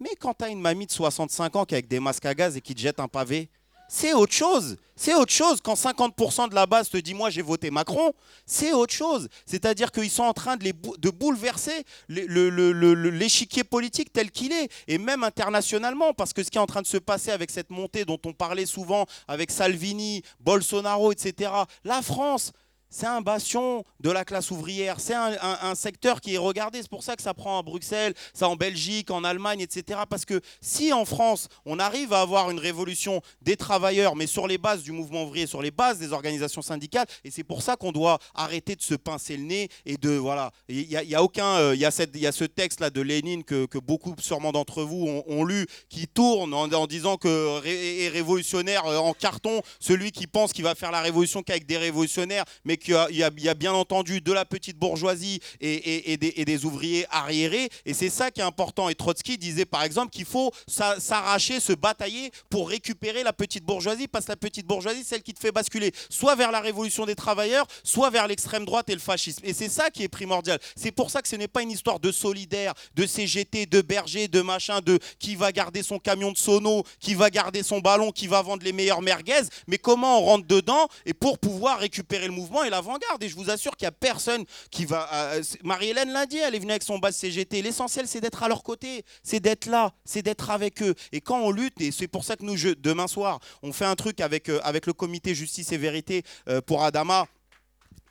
Mais 0.01 0.11
quand 0.19 0.35
tu 0.35 0.45
as 0.45 0.49
une 0.49 0.61
mamie 0.61 0.87
de 0.87 0.93
65 0.93 1.57
ans 1.57 1.65
qui 1.65 1.75
est 1.75 1.79
avec 1.79 1.89
des 1.89 2.01
masques 2.01 2.27
à 2.27 2.35
gaz 2.35 2.57
et 2.57 2.61
qui 2.61 2.75
te 2.75 2.81
jette 2.81 3.01
un 3.01 3.09
pavé, 3.09 3.49
c'est 3.89 4.13
autre 4.15 4.33
chose. 4.33 4.77
C'est 4.97 5.15
autre 5.15 5.33
chose. 5.33 5.59
Quand 5.61 5.75
50% 5.75 6.51
de 6.51 6.55
la 6.55 6.67
base 6.67 6.89
te 6.89 6.97
dit 6.97 7.15
moi 7.15 7.29
j'ai 7.29 7.43
voté 7.43 7.71
Macron, 7.71 8.13
c'est 8.47 8.73
autre 8.73 8.93
chose. 8.95 9.29
C'est-à-dire 9.45 9.91
qu'ils 9.91 10.11
sont 10.11 10.23
en 10.23 10.33
train 10.33 10.57
de, 10.57 10.65
les 10.65 10.73
de 10.73 11.11
bouleverser 11.11 11.85
le- 12.09 12.27
le- 12.27 12.49
le- 12.49 12.73
le- 12.73 12.95
le- 12.95 13.11
l'échiquier 13.11 13.65
politique 13.65 14.13
tel 14.13 14.31
qu'il 14.31 14.53
est, 14.53 14.69
et 14.87 14.99
même 14.99 15.25
internationalement, 15.25 16.13
parce 16.15 16.33
que 16.33 16.43
ce 16.45 16.51
qui 16.51 16.59
est 16.59 16.61
en 16.61 16.67
train 16.67 16.83
de 16.83 16.87
se 16.87 16.97
passer 16.99 17.31
avec 17.33 17.51
cette 17.51 17.71
montée 17.71 18.05
dont 18.05 18.21
on 18.25 18.33
parlait 18.33 18.67
souvent, 18.67 19.07
avec 19.27 19.51
Salvini, 19.51 20.23
Bolsonaro, 20.41 21.11
etc., 21.13 21.51
la 21.85 22.01
France, 22.03 22.53
c'est 22.95 23.07
un 23.07 23.23
bastion 23.23 23.85
de 23.99 24.11
la 24.11 24.25
classe 24.25 24.53
ouvrière, 24.53 25.01
c'est 25.01 25.15
un, 25.15 25.75
secteur 25.75 26.21
qui 26.21 26.35
est 26.35 26.39
regardé, 26.39 26.81
c'est 26.81 26.89
pour 26.89 27.03
ça 27.03 27.17
que 27.17 27.23
ça 27.23 27.35
prend 27.35 27.59
à 27.59 27.63
Bruxelles, 27.63 28.15
ça 28.33 28.49
en 28.49 28.55
Belgique, 28.55 29.11
en 29.11 29.25
Allemagne, 29.25 29.61
etc. 29.61 30.03
Parce 30.09 30.25
que 30.25 30.41
si 30.61 30.93
en 30.93 31.05
France, 31.05 31.49
on 31.67 31.81
arrive 31.81 32.13
à 32.13 32.21
avoir 32.21 32.53
une 32.53 32.61
révolution 32.61 33.21
des 33.43 33.57
travailleurs, 33.57 34.15
mais 34.15 34.29
sur 34.29 34.47
les 34.47 34.59
bases 34.59 34.85
du 34.85 34.93
mouvement 34.93 35.25
ouvrier, 35.25 35.49
sur 35.49 35.61
les 35.61 35.73
bases 35.73 35.99
des 35.99 36.13
organisations 36.13 36.63
syndicales, 36.63 37.07
et 37.25 37.33
c'est 37.33 37.43
pour 37.43 37.63
ça 37.63 37.75
qu'on 37.75 37.91
doit 37.91 38.21
arrêter 38.33 38.77
de 38.77 38.83
se 38.83 38.95
pincer 38.95 39.37
le 39.37 39.43
nez 39.43 39.69
et 39.87 39.97
de, 39.97 40.11
voilà, 40.11 40.53
il 40.69 40.89
y 40.89 41.15
a, 41.17 41.23
aucun, 41.23 41.57
euh, 41.57 41.75
il 41.75 41.81
y, 41.83 41.89
il 42.15 42.21
y 42.21 42.27
a 42.29 42.33
ce 42.33 42.45
texte-là 42.45 42.91
de 42.91 43.01
Lénine 43.01 43.43
que, 43.43 43.67
que 43.67 43.79
beaucoup 43.79 44.15
sûrement 44.21 44.53
d'entre 44.53 44.85
vous 44.85 45.23
ont, 45.27 45.45
lu, 45.45 45.67
qui 45.89 46.07
tourne 46.07 46.55
en, 46.55 46.87
disant 46.87 47.17
que 47.17 47.61
est 47.67 48.09
révolutionnaire 48.09 48.87
euh, 48.87 48.99
en 48.99 49.15
carton, 49.15 49.63
celui 49.81 50.13
qui 50.13 50.29
pense 50.29 50.53
qu'il 50.53 50.63
va 50.63 50.77
faire 50.77 50.93
la 50.93 51.01
révolution 51.01 51.43
qu'avec 51.43 51.67
des 51.67 51.77
révolutionnaires, 51.77 52.45
mais 52.65 52.77
qu'il 52.85 53.17
y 53.17 53.49
a, 53.49 53.55
bien 53.55 53.73
entendu 53.73 54.21
de 54.21 54.33
la 54.33 54.45
petite 54.45 54.79
bourgeoisie 54.79 55.41
et, 55.61 56.17
des, 56.17 56.65
ouvriers 56.65 57.07
arriérés. 57.11 57.69
Et 57.87 57.95
c'est 57.95 58.11
ça 58.11 58.31
qui 58.31 58.41
est 58.41 58.45
important. 58.45 58.89
Et 58.89 58.95
Trotsky 58.95 59.39
disait 59.39 59.65
par 59.65 59.83
exemple 59.83 60.11
qu'il 60.11 60.25
faut 60.25 60.53
s'a- 60.69 61.01
s'arracher, 61.01 61.61
se 61.61 61.73
batailler 61.73 62.31
pour 62.51 62.69
récupérer 62.69 63.23
la 63.23 63.33
petite 63.33 63.65
bourgeoisie, 63.65 64.07
parce 64.07 64.27
que 64.27 64.33
la 64.33 64.37
petite 64.37 64.67
bourgeoisie, 64.67 65.05
celle 65.05 65.23
qui 65.23 65.33
te 65.33 65.41
fait 65.41 65.53
basculer 65.53 65.93
soit 66.11 66.35
vers 66.35 66.53
la 66.53 66.61
révolution 66.61 67.07
des 67.07 67.15
travailleurs, 67.15 67.67
soit 67.83 68.11
vers 68.11 68.29
l'extrême 68.29 68.65
droite 68.65 68.89
et 68.91 68.95
le 68.95 69.01
fascisme. 69.01 69.41
Et 69.45 69.53
c'est 69.53 69.69
ça 69.69 69.91
qui 69.91 70.03
est 70.03 70.09
primordial. 70.09 70.59
C'est 70.77 70.93
pour 70.93 71.11
ça 71.11 71.23
que 71.23 71.29
ce 71.29 71.37
n'est 71.37 71.49
pas 71.49 71.63
une 71.63 71.71
histoire 71.71 72.01
de 72.01 72.13
solidaire, 72.13 72.75
de 72.95 73.07
CGT, 73.07 73.67
de 73.67 73.81
berger, 73.81 74.29
de 74.29 74.43
machin, 74.43 74.81
de 74.81 74.99
qui 75.19 75.37
va 75.37 75.53
garder 75.53 75.83
son 75.83 75.99
camion 75.99 76.33
de 76.33 76.37
sono, 76.37 76.85
qui 77.01 77.15
va 77.15 77.31
garder 77.31 77.63
son 77.63 77.81
ballon, 77.81 78.13
qui 78.13 78.27
va 78.27 78.43
vendre 78.43 78.65
les 78.65 78.73
meilleures 78.73 79.03
merguez, 79.03 79.43
mais 79.67 79.79
comment 79.79 80.21
on 80.21 80.25
rentre 80.25 80.47
dedans 80.47 80.89
et 81.07 81.15
pour 81.15 81.39
pouvoir 81.39 81.79
récupérer 81.79 82.27
le 82.27 82.33
mouvement 82.33 82.65
et 82.65 82.71
l'avant-garde. 82.75 83.23
Et 83.23 83.29
je 83.29 83.37
vous 83.37 83.51
assure 83.51 83.77
qu'il 83.77 83.87
n'y 83.87 83.89
a 83.89 83.93
personne 83.93 84.45
qui 84.71 84.85
va. 84.85 85.09
euh, 85.13 85.43
Marie-Hélène 85.63 86.13
l'a 86.13 86.27
dit, 86.27 86.39
elle 86.39 86.55
est 86.55 86.59
venue 86.59 86.73
avec 86.73 86.83
son 86.83 86.99
base 86.99 87.17
CGT. 87.17 87.63
L'essentiel, 87.63 88.07
c'est 88.07 88.21
d'être 88.21 88.43
à 88.43 88.49
leur 88.49 88.63
côté, 88.63 89.05
c'est 89.23 89.41
d'être 89.41 89.67
là, 89.67 89.93
c'est 90.05 90.23
d'être 90.23 90.51
avec 90.51 90.83
eux. 90.83 90.95
Et 91.13 91.21
quand 91.21 91.39
on 91.41 91.51
lutte, 91.51 91.81
et 91.81 91.91
c'est 91.93 92.09
pour 92.09 92.25
ça 92.25 92.37
que 92.37 92.45
nous, 92.45 92.57
je- 92.57 92.69
demain 92.71 93.07
soir, 93.07 93.41
on 93.63 93.73
fait 93.73 93.85
un 93.85 93.95
truc 93.95 94.21
avec, 94.21 94.49
euh, 94.49 94.61
avec 94.65 94.87
le 94.87 94.93
comité 94.93 95.35
Justice 95.35 95.73
et 95.73 95.79
Vérité 95.79 96.23
euh, 96.49 96.61
pour 96.61 96.83
Adama. 96.85 97.27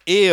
Et, 0.07 0.29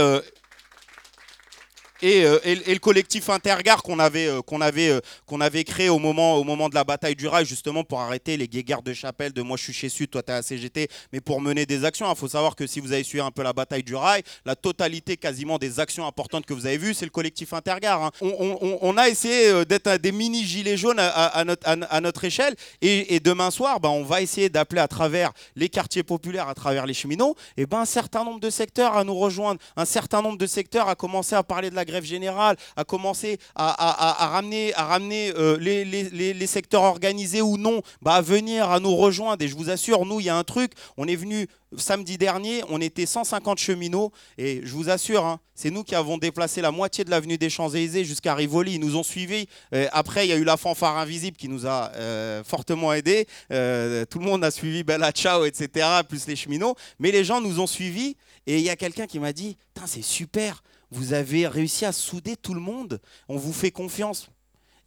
et, 2.03 2.25
euh, 2.25 2.39
et- 2.45 2.55
le 2.55 2.79
collectif 2.79 3.29
Intergare 3.31 3.83
qu'on 3.83 3.99
avait, 3.99 4.27
euh, 4.27 4.41
avait, 4.61 4.89
euh, 4.91 5.01
avait 5.41 5.65
créé 5.65 5.89
au 5.89 5.99
moment, 5.99 6.37
au 6.37 6.45
moment 6.45 6.69
de 6.69 6.75
la 6.75 6.85
bataille 6.85 7.17
du 7.17 7.27
rail, 7.29 7.47
justement 7.47 7.85
pour 7.85 8.01
arrêter 8.01 8.37
les 8.37 8.49
guéguerres 8.49 8.83
de 8.83 8.93
chapelle 8.93 9.33
de 9.33 9.43
moi 9.43 9.57
je 9.57 9.65
suis 9.65 9.73
chez 9.73 9.89
Sud, 9.89 10.11
toi 10.11 10.23
t'es 10.23 10.33
à 10.33 10.43
CGT, 10.43 10.89
mais 11.13 11.21
pour 11.21 11.41
mener 11.41 11.67
des 11.67 11.85
actions. 11.85 12.11
Il 12.11 12.17
faut 12.17 12.29
savoir 12.29 12.57
que 12.57 12.67
si 12.67 12.81
vous 12.81 12.93
avez 12.93 13.03
suivi 13.03 13.23
un 13.23 13.31
peu 13.31 13.43
la 13.43 13.53
bataille 13.53 13.83
du 13.83 13.95
rail, 13.95 14.23
la 14.45 14.55
totalité 14.57 15.17
quasiment 15.17 15.59
des 15.59 15.81
actions 15.81 16.07
importantes 16.07 16.47
que 16.47 16.55
vous 16.55 16.67
avez 16.67 16.79
vues, 16.79 16.95
c'est 16.95 17.05
le 17.07 17.11
collectif 17.11 17.53
Intergare. 17.53 18.03
hein. 18.05 18.11
On, 18.21 18.97
a 18.97 19.09
essayé 19.09 19.65
d'être 19.65 19.97
des 19.99 20.13
mini 20.13 20.45
gilets 20.45 20.77
jaunes 20.77 20.99
à, 20.99 21.45
notre, 21.45 21.67
à- 21.69 22.01
notre 22.01 22.25
échelle, 22.25 22.55
et, 22.83 23.21
demain 23.21 23.51
soir, 23.51 23.81
ben, 23.81 23.89
on 23.89 24.05
va 24.05 24.23
essayer 24.23 24.49
d'appeler 24.49 24.81
à 24.81 24.89
travers 24.89 25.33
les 25.57 25.69
quartiers 25.69 26.03
populaires, 26.03 26.49
à 26.49 26.55
travers 26.55 26.87
les 26.87 26.95
cheminots, 26.95 27.37
et 27.57 27.67
ben, 27.67 27.81
un 27.81 27.85
certain 27.85 28.25
nombre 28.25 28.41
de 28.41 28.51
secteurs 28.51 28.97
à 28.97 29.05
nous 29.05 29.15
rejoindre, 29.17 29.61
un 29.77 29.85
certain 29.85 30.23
nombre 30.23 30.39
de 30.39 30.47
secteurs 30.47 30.89
à 30.89 30.95
commencer 30.95 31.35
à 31.35 31.43
parler 31.43 31.71
de 31.71 31.75
la 31.75 31.85
grève 31.91 32.05
générale, 32.05 32.57
à 32.77 32.85
commencer 32.85 33.39
à, 33.55 34.29
ramener, 34.29 34.75
à 34.75 34.85
ramener 34.85 35.33
euh, 35.37 35.57
les, 35.59 36.47
secteurs 36.47 36.83
organisés 36.83 37.43
ou 37.43 37.57
non 37.57 37.83
bah, 38.03 38.15
à 38.15 38.23
venir, 38.23 38.71
à 38.71 38.81
nous 38.81 38.97
rejoindre. 38.97 39.45
Et 39.45 39.49
je 39.49 39.57
vous 39.57 39.71
assure, 39.71 40.05
nous, 40.07 40.21
il 40.21 40.27
y 40.27 40.29
a 40.29 40.37
un 40.37 40.45
truc, 40.45 40.73
on 40.97 41.07
est 41.07 41.17
venu 41.17 41.47
samedi 41.77 42.19
dernier, 42.19 42.63
on 42.69 42.81
était 42.81 43.07
150 43.07 43.59
cheminots, 43.59 44.13
et 44.39 44.61
je 44.65 44.73
vous 44.73 44.91
assure, 44.91 45.25
hein, 45.25 45.41
c'est 45.55 45.71
nous 45.71 45.85
qui 45.85 45.95
avons 45.95 46.19
déplacé 46.19 46.61
la 46.61 46.71
moitié 46.71 47.05
de 47.05 47.11
l'avenue 47.11 47.39
des 47.39 47.51
Champs-Élysées 47.51 48.05
jusqu'à 48.05 48.35
Rivoli. 48.35 48.75
Ils 48.75 48.81
nous 48.81 48.97
ont 48.97 49.03
suivis. 49.03 49.47
Euh, 49.75 49.87
après, 49.93 50.27
il 50.27 50.31
y 50.31 50.33
a 50.33 50.37
eu 50.37 50.45
la 50.45 50.57
fanfare 50.57 50.97
invisible 50.97 51.37
qui 51.37 51.49
nous 51.49 51.67
a 51.67 51.93
euh, 51.97 52.43
fortement 52.45 52.93
aidés. 52.93 53.27
Euh, 53.53 54.05
tout 54.07 54.19
le 54.19 54.25
monde 54.25 54.43
a 54.43 54.51
suivi 54.51 54.85
Bella 54.85 55.13
Ciao, 55.13 55.45
etc., 55.45 55.87
plus 56.09 56.27
les 56.27 56.37
cheminots. 56.37 56.77
Mais 56.99 57.11
les 57.11 57.25
gens 57.25 57.41
nous 57.41 57.61
ont 57.61 57.67
suivis, 57.67 58.17
et 58.47 58.57
il 58.57 58.63
y 58.65 58.71
a 58.71 58.77
quelqu'un 58.77 59.07
qui 59.07 59.19
m'a 59.19 59.33
dit, 59.33 59.57
c'est 59.87 60.03
super, 60.03 60.63
vous 60.91 61.13
avez 61.13 61.47
réussi 61.47 61.85
à 61.85 61.93
souder 61.93 62.37
tout 62.37 62.55
le 62.55 62.61
monde, 62.61 63.01
on 63.29 63.37
vous 63.37 63.53
fait 63.53 63.71
confiance. 63.71 64.31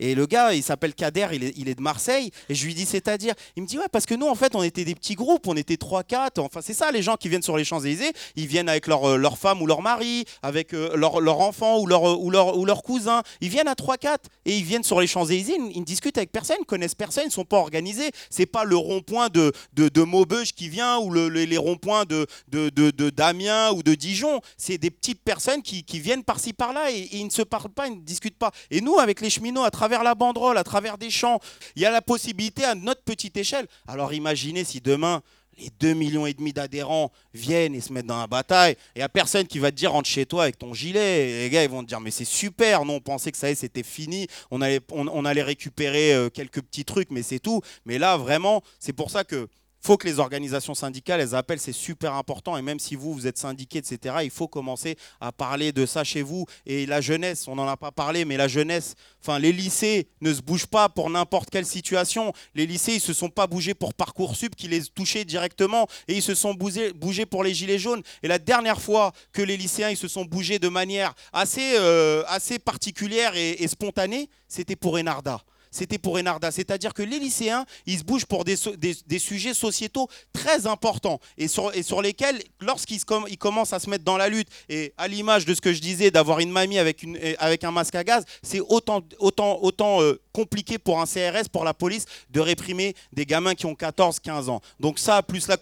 Et 0.04 0.16
le 0.16 0.26
gars, 0.26 0.54
il 0.54 0.62
s'appelle 0.64 0.94
Kader, 0.94 1.28
il 1.32 1.70
est, 1.70 1.76
de 1.76 1.82
Marseille. 1.82 2.30
Et 2.50 2.56
je 2.56 2.66
lui 2.66 2.74
dis, 2.74 2.86
c'est-à-dire 2.86 3.34
Il 3.56 3.64
me 3.64 3.68
dit, 3.68 3.78
ouais, 3.78 3.88
parce 3.90 4.06
que 4.06 4.14
nous, 4.16 4.28
en 4.28 4.36
fait, 4.36 4.54
on 4.54 4.62
était 4.62 4.84
des 4.84 4.96
petits 4.96 5.16
groupes, 5.16 5.48
on 5.48 5.56
était 5.56 5.76
3-4. 5.76 6.42
Enfin, 6.42 6.60
c'est 6.62 6.74
ça, 6.74 6.92
les 6.92 7.02
gens 7.02 7.16
qui 7.16 7.30
viennent 7.30 7.42
sur 7.42 7.56
les 7.56 7.64
Champs-Élysées, 7.64 8.12
ils 8.36 8.46
viennent 8.48 8.68
avec 8.68 8.88
leur, 8.88 9.12
euh, 9.12 9.16
leur 9.16 9.38
femme 9.38 9.62
ou 9.62 9.66
leur 9.66 9.82
mari, 9.82 10.26
avec 10.42 10.74
euh, 10.74 10.94
leur, 10.98 11.22
leur 11.22 11.40
enfant 11.40 11.80
ou 11.80 11.88
leur, 11.88 12.06
euh, 12.06 12.18
ou, 12.20 12.30
leur, 12.32 12.58
ou 12.58 12.66
leur 12.66 12.84
cousin. 12.84 13.24
Ils 13.40 13.48
viennent 13.48 13.70
à 13.70 13.76
3-4 13.76 14.18
et 14.46 14.58
ils 14.58 14.66
viennent 14.66 14.84
sur 14.84 15.00
les 15.00 15.08
Champs-Élysées, 15.08 15.56
ils, 15.74 15.80
ne 15.80 15.86
discutent 15.86 16.18
avec 16.18 16.34
personne, 16.34 16.58
ils 16.60 16.66
connaissent 16.66 16.96
personne, 16.96 17.24
ils 17.24 17.28
ne 17.28 17.32
sont 17.32 17.46
pas 17.46 17.60
organisés. 17.60 18.12
C'est 18.30 18.46
pas 18.46 18.66
le 18.66 18.76
rond-point 18.76 19.30
de, 19.30 19.54
de, 19.72 19.88
de 19.88 20.02
Maubeuge 20.02 20.52
qui 20.52 20.68
vient 20.68 20.98
ou 21.00 21.12
le- 21.12 21.30
le- 21.30 21.46
les 21.46 21.58
ronds-points 21.58 22.04
de, 22.04 22.28
de, 22.50 22.70
de, 22.70 23.10
Damien 23.10 23.72
ou 23.72 23.84
de 23.84 23.96
Dijon. 23.96 24.42
C'est 24.58 24.78
des 24.78 24.92
petites 24.92 25.22
personnes 25.24 25.62
qui, 25.62 25.84
qui 25.86 26.02
viennent 26.02 26.24
par-ci 26.26 26.52
par-là 26.52 26.92
et 26.92 27.08
ils 27.14 27.26
ne 27.26 27.30
se 27.30 27.42
parlent 27.42 27.70
pas, 27.70 27.88
ils 27.88 27.96
ne 27.96 28.02
discutent 28.02 28.38
pas. 28.38 28.52
Et 28.70 28.82
nous, 28.82 29.00
avec 29.00 29.22
les 29.22 29.30
cheminots, 29.30 29.64
à 29.64 29.72
travers 29.72 29.93
la 30.02 30.16
banderole, 30.16 30.58
à 30.58 30.64
travers 30.64 30.98
des 30.98 31.12
champs, 31.12 31.40
il 31.76 31.84
y 31.84 31.86
a 31.86 31.92
la 31.92 32.02
possibilité 32.02 32.64
à 32.64 32.74
notre 32.74 33.04
petite 33.04 33.38
échelle. 33.38 33.68
Alors 33.88 34.14
imaginez 34.14 34.64
si 34.64 34.82
demain, 34.82 35.22
les 35.58 35.70
2 35.80 35.94
millions 35.94 36.26
et 36.26 36.34
demi 36.34 36.54
d'adhérents 36.54 37.12
viennent 37.34 37.76
et 37.76 37.82
se 37.82 37.94
mettent 37.94 38.08
dans 38.08 38.20
la 38.20 38.28
bataille, 38.28 38.76
et 38.96 39.02
il 39.02 39.10
personne 39.10 39.46
qui 39.46 39.60
va 39.60 39.72
te 39.72 39.76
dire 39.76 39.92
rentre 39.92 40.10
chez 40.10 40.26
toi 40.26 40.44
avec 40.44 40.58
ton 40.58 40.74
gilet. 40.74 41.30
Et 41.30 41.44
les 41.44 41.50
gars, 41.50 41.64
ils 41.64 41.70
vont 41.70 41.84
te 41.84 41.88
dire 41.88 42.00
mais 42.00 42.12
c'est 42.12 42.26
super, 42.26 42.86
non, 42.86 42.96
on 42.96 43.00
pensait 43.02 43.32
que 43.32 43.38
ça 43.38 43.54
c'était 43.54 43.84
fini, 43.84 44.28
on 44.52 44.62
allait, 44.62 44.80
on, 44.92 45.08
on 45.08 45.26
allait 45.26 45.44
récupérer 45.44 46.14
euh, 46.14 46.30
quelques 46.30 46.62
petits 46.62 46.86
trucs, 46.86 47.12
mais 47.12 47.22
c'est 47.22 47.40
tout. 47.40 47.62
Mais 47.86 48.00
là, 48.00 48.18
vraiment, 48.18 48.64
c'est 48.80 48.94
pour 48.94 49.12
ça 49.12 49.24
que 49.24 49.48
faut 49.84 49.98
que 49.98 50.08
les 50.08 50.20
organisations 50.20 50.74
syndicales, 50.74 51.20
elles 51.20 51.36
appellent, 51.36 51.60
c'est 51.60 51.74
super 51.74 52.14
important. 52.14 52.56
Et 52.56 52.62
même 52.62 52.80
si 52.80 52.96
vous, 52.96 53.14
vous 53.14 53.28
êtes 53.28 53.38
syndiqué, 53.38 53.80
etc., 53.80 54.16
il 54.24 54.30
faut 54.30 54.48
commencer 54.48 54.98
à 55.20 55.34
parler 55.34 55.74
de 55.74 55.86
ça 55.86 56.06
chez 56.06 56.22
vous. 56.22 56.46
Et 56.66 56.86
la 56.86 57.02
jeunesse, 57.02 57.48
on 57.50 57.56
n'en 57.56 57.68
a 57.68 57.76
pas 57.76 57.92
parlé, 57.92 58.24
mais 58.24 58.38
la 58.38 58.48
jeunesse, 58.48 58.96
enfin, 59.22 59.40
les 59.40 59.52
lycées 59.52 60.08
ne 60.22 60.34
se 60.34 60.42
bougent 60.42 60.68
pas 60.68 60.88
pour 60.88 61.10
n'importe 61.10 61.50
quelle 61.50 61.66
situation. 61.66 62.32
Les 62.56 62.66
lycées, 62.66 62.94
ils 62.96 63.02
se 63.02 63.12
sont 63.12 63.30
pas 63.30 63.46
bougés 63.46 63.74
pour 63.74 63.94
Parcoursup 63.94 64.56
qui 64.56 64.70
les 64.70 64.86
touchait 64.86 65.26
directement 65.26 65.88
et 66.08 66.16
ils 66.16 66.24
se 66.24 66.34
sont 66.34 66.54
bougés, 66.54 66.94
bougés 66.94 67.26
pour 67.26 67.44
les 67.44 67.54
gilets 67.54 67.80
jaunes. 67.80 68.04
Et 68.24 68.30
la 68.30 68.40
dernière 68.40 68.82
fois 68.82 69.12
que 69.34 69.42
les 69.42 69.58
lycéens, 69.58 69.90
ils 69.90 69.98
se 69.98 70.08
sont 70.08 70.24
bougés 70.24 70.60
de 70.60 70.70
manière 70.70 71.14
assez, 71.34 71.74
euh, 71.76 72.24
assez 72.28 72.58
particulière 72.58 73.36
et, 73.36 73.62
et 73.62 73.68
spontanée, 73.68 74.30
c'était 74.48 74.78
pour 74.78 74.94
Enarda 74.94 75.44
c'était 75.74 75.98
pour 75.98 76.16
Enarda. 76.16 76.52
C'est-à-dire 76.52 76.94
que 76.94 77.02
les 77.04 77.20
lycéens, 77.20 77.66
ils 77.86 78.00
se 78.00 78.04
bougent 78.04 78.26
pour 78.26 78.46
des, 78.46 78.56
des- 78.78 79.20
sujets 79.20 79.54
sociétaux 79.54 80.08
très 80.32 80.68
importants 80.68 81.20
et 81.38 81.48
sur, 81.48 81.76
et 81.76 81.82
sur 81.84 82.02
lesquels, 82.02 82.42
lorsqu'ils 82.62 83.04
commencent 83.04 83.74
à 83.74 83.80
se 83.80 83.90
mettre 83.90 84.04
dans 84.04 84.18
la 84.18 84.30
lutte, 84.30 84.48
et 84.70 84.94
à 84.98 85.08
l'image 85.08 85.46
de 85.46 85.54
ce 85.56 85.62
que 85.62 85.74
je 85.74 85.82
disais, 85.82 86.12
d'avoir 86.12 86.40
une 86.40 86.52
mamie 86.52 86.78
avec, 86.78 87.02
une, 87.04 87.18
euh, 87.18 87.34
avec 87.40 87.64
un 87.64 87.72
masque 87.72 87.96
à 87.96 88.04
gaz, 88.04 88.24
c'est 88.44 88.60
autant, 88.60 89.02
autant, 89.20 89.60
autant 89.62 90.02
euh, 90.02 90.22
compliqué 90.32 90.78
pour 90.78 91.02
un 91.02 91.06
CRS, 91.06 91.50
pour 91.52 91.64
la 91.64 91.74
police, 91.74 92.06
de 92.30 92.40
réprimer 92.40 92.94
des 93.12 93.26
gamins 93.26 93.56
qui 93.56 93.66
ont 93.66 93.74
14-15 93.74 94.50
ans. 94.50 94.62
Donc 94.80 95.00
ça, 95.00 95.24
plus 95.24 95.48
la... 95.48 95.58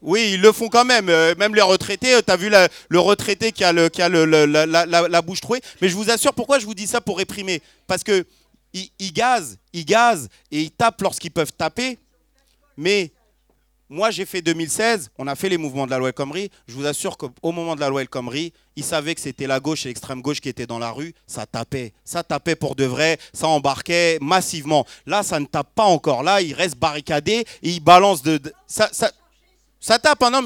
Oui, 0.00 0.30
ils 0.34 0.40
le 0.40 0.52
font 0.52 0.68
quand 0.68 0.84
même. 0.84 1.08
Euh, 1.08 1.34
même 1.36 1.54
les 1.56 1.62
retraités, 1.62 2.14
tu 2.24 2.30
as 2.32 2.36
vu 2.36 2.50
le 2.88 3.00
retraité 3.00 3.50
qui 3.50 3.64
a, 3.64 3.72
le, 3.72 3.88
qui 3.88 4.00
a 4.00 4.08
la- 4.08 5.08
la 5.08 5.22
bouche 5.22 5.40
trouée. 5.40 5.60
Mais 5.80 5.88
je 5.88 5.96
vous 5.96 6.08
assure, 6.10 6.32
pourquoi 6.34 6.60
je 6.60 6.66
vous 6.66 6.74
dis 6.74 6.86
ça 6.86 7.00
pour 7.00 7.18
réprimer? 7.18 7.60
Parce 7.88 8.04
que 8.04 8.24
ils, 8.72 9.12
gazent, 9.12 9.58
ils 9.72 9.84
gazent 9.84 10.28
et 10.50 10.62
ils 10.62 10.70
tapent 10.70 11.02
lorsqu'ils 11.02 11.30
peuvent 11.30 11.52
taper. 11.52 11.98
Mais 12.76 13.12
moi, 13.90 14.10
j'ai 14.10 14.26
fait 14.26 14.42
2016, 14.42 15.10
on 15.16 15.26
a 15.26 15.34
fait 15.34 15.48
les 15.48 15.56
mouvements 15.56 15.86
de 15.86 15.90
la 15.90 15.98
loi 15.98 16.08
El 16.08 16.14
Khomri. 16.14 16.50
Je 16.66 16.74
vous 16.74 16.86
assure 16.86 17.16
qu'au 17.16 17.52
moment 17.52 17.74
de 17.74 17.80
la 17.80 17.88
loi 17.88 18.02
El 18.02 18.08
Khomri, 18.08 18.52
ils 18.76 18.84
savaient 18.84 19.14
que 19.14 19.20
c'était 19.20 19.46
la 19.46 19.60
gauche 19.60 19.86
et 19.86 19.88
l'extrême 19.88 20.20
gauche 20.20 20.40
qui 20.40 20.50
étaient 20.50 20.66
dans 20.66 20.78
la 20.78 20.90
rue. 20.90 21.14
Ça 21.26 21.46
tapait. 21.46 21.94
Ça 22.04 22.22
tapait 22.22 22.54
pour 22.54 22.74
de 22.74 22.84
vrai. 22.84 23.18
Ça 23.32 23.48
embarquait 23.48 24.18
massivement. 24.20 24.86
Là, 25.06 25.22
ça 25.22 25.40
ne 25.40 25.46
tape 25.46 25.74
pas 25.74 25.84
encore. 25.84 26.22
Là, 26.22 26.42
ils 26.42 26.52
restent 26.52 26.78
barricadés 26.78 27.46
et 27.62 27.70
ils 27.70 27.80
balancent 27.80 28.22
de. 28.22 28.40
Ça 29.80 29.98
tape, 29.98 30.22
hein, 30.22 30.30
non, 30.30 30.42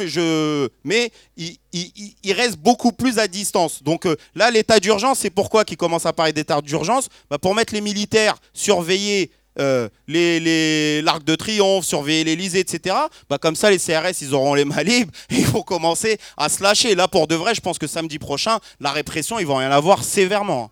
mais 0.84 1.12
il, 1.36 2.32
reste 2.32 2.58
beaucoup 2.58 2.92
plus 2.92 3.18
à 3.18 3.26
distance. 3.26 3.82
Donc 3.82 4.06
euh, 4.06 4.16
là, 4.34 4.50
l'état 4.50 4.78
d'urgence, 4.78 5.20
c'est 5.20 5.30
pourquoi 5.30 5.64
qu'ils 5.64 5.78
commencent 5.78 6.06
à 6.06 6.12
parler 6.12 6.32
d'état 6.32 6.60
d'urgence? 6.60 7.08
Bah, 7.30 7.38
Pour 7.38 7.54
mettre 7.54 7.72
les 7.72 7.80
militaires 7.80 8.36
surveiller 8.52 9.30
euh, 9.58 9.88
l'arc 10.06 11.24
de 11.24 11.34
triomphe, 11.34 11.84
surveiller 11.84 12.24
l'Elysée, 12.24 12.60
etc. 12.60 12.96
Bah, 13.28 13.38
comme 13.38 13.56
ça, 13.56 13.70
les 13.70 13.78
CRS, 13.78 14.20
ils 14.20 14.34
auront 14.34 14.54
les 14.54 14.64
mains 14.64 14.82
libres 14.82 15.12
et 15.30 15.36
ils 15.36 15.46
vont 15.46 15.62
commencer 15.62 16.18
à 16.36 16.48
se 16.48 16.62
lâcher. 16.62 16.94
Là, 16.94 17.08
pour 17.08 17.26
de 17.26 17.34
vrai, 17.34 17.54
je 17.54 17.60
pense 17.60 17.78
que 17.78 17.86
samedi 17.86 18.18
prochain, 18.18 18.58
la 18.80 18.92
répression, 18.92 19.38
ils 19.38 19.46
vont 19.46 19.56
rien 19.56 19.70
avoir 19.70 20.04
sévèrement. 20.04 20.70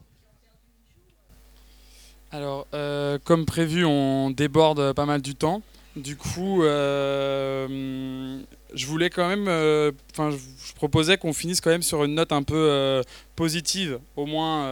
Alors, 2.32 2.66
euh, 2.74 3.18
comme 3.24 3.44
prévu, 3.44 3.84
on 3.84 4.30
déborde 4.30 4.92
pas 4.92 5.06
mal 5.06 5.20
du 5.20 5.34
temps. 5.34 5.62
Du 5.96 6.16
coup, 6.16 6.62
euh, 6.62 8.38
je 8.72 8.86
voulais 8.86 9.10
quand 9.10 9.28
même, 9.28 9.48
euh, 9.48 9.90
enfin, 10.12 10.30
je, 10.30 10.72
proposais 10.74 11.18
qu'on 11.18 11.32
finisse 11.32 11.60
quand 11.60 11.70
même 11.70 11.82
sur 11.82 12.04
une 12.04 12.14
note 12.14 12.30
un 12.30 12.44
peu 12.44 12.54
euh, 12.54 13.02
positive, 13.34 13.98
au 14.14 14.24
moins. 14.24 14.70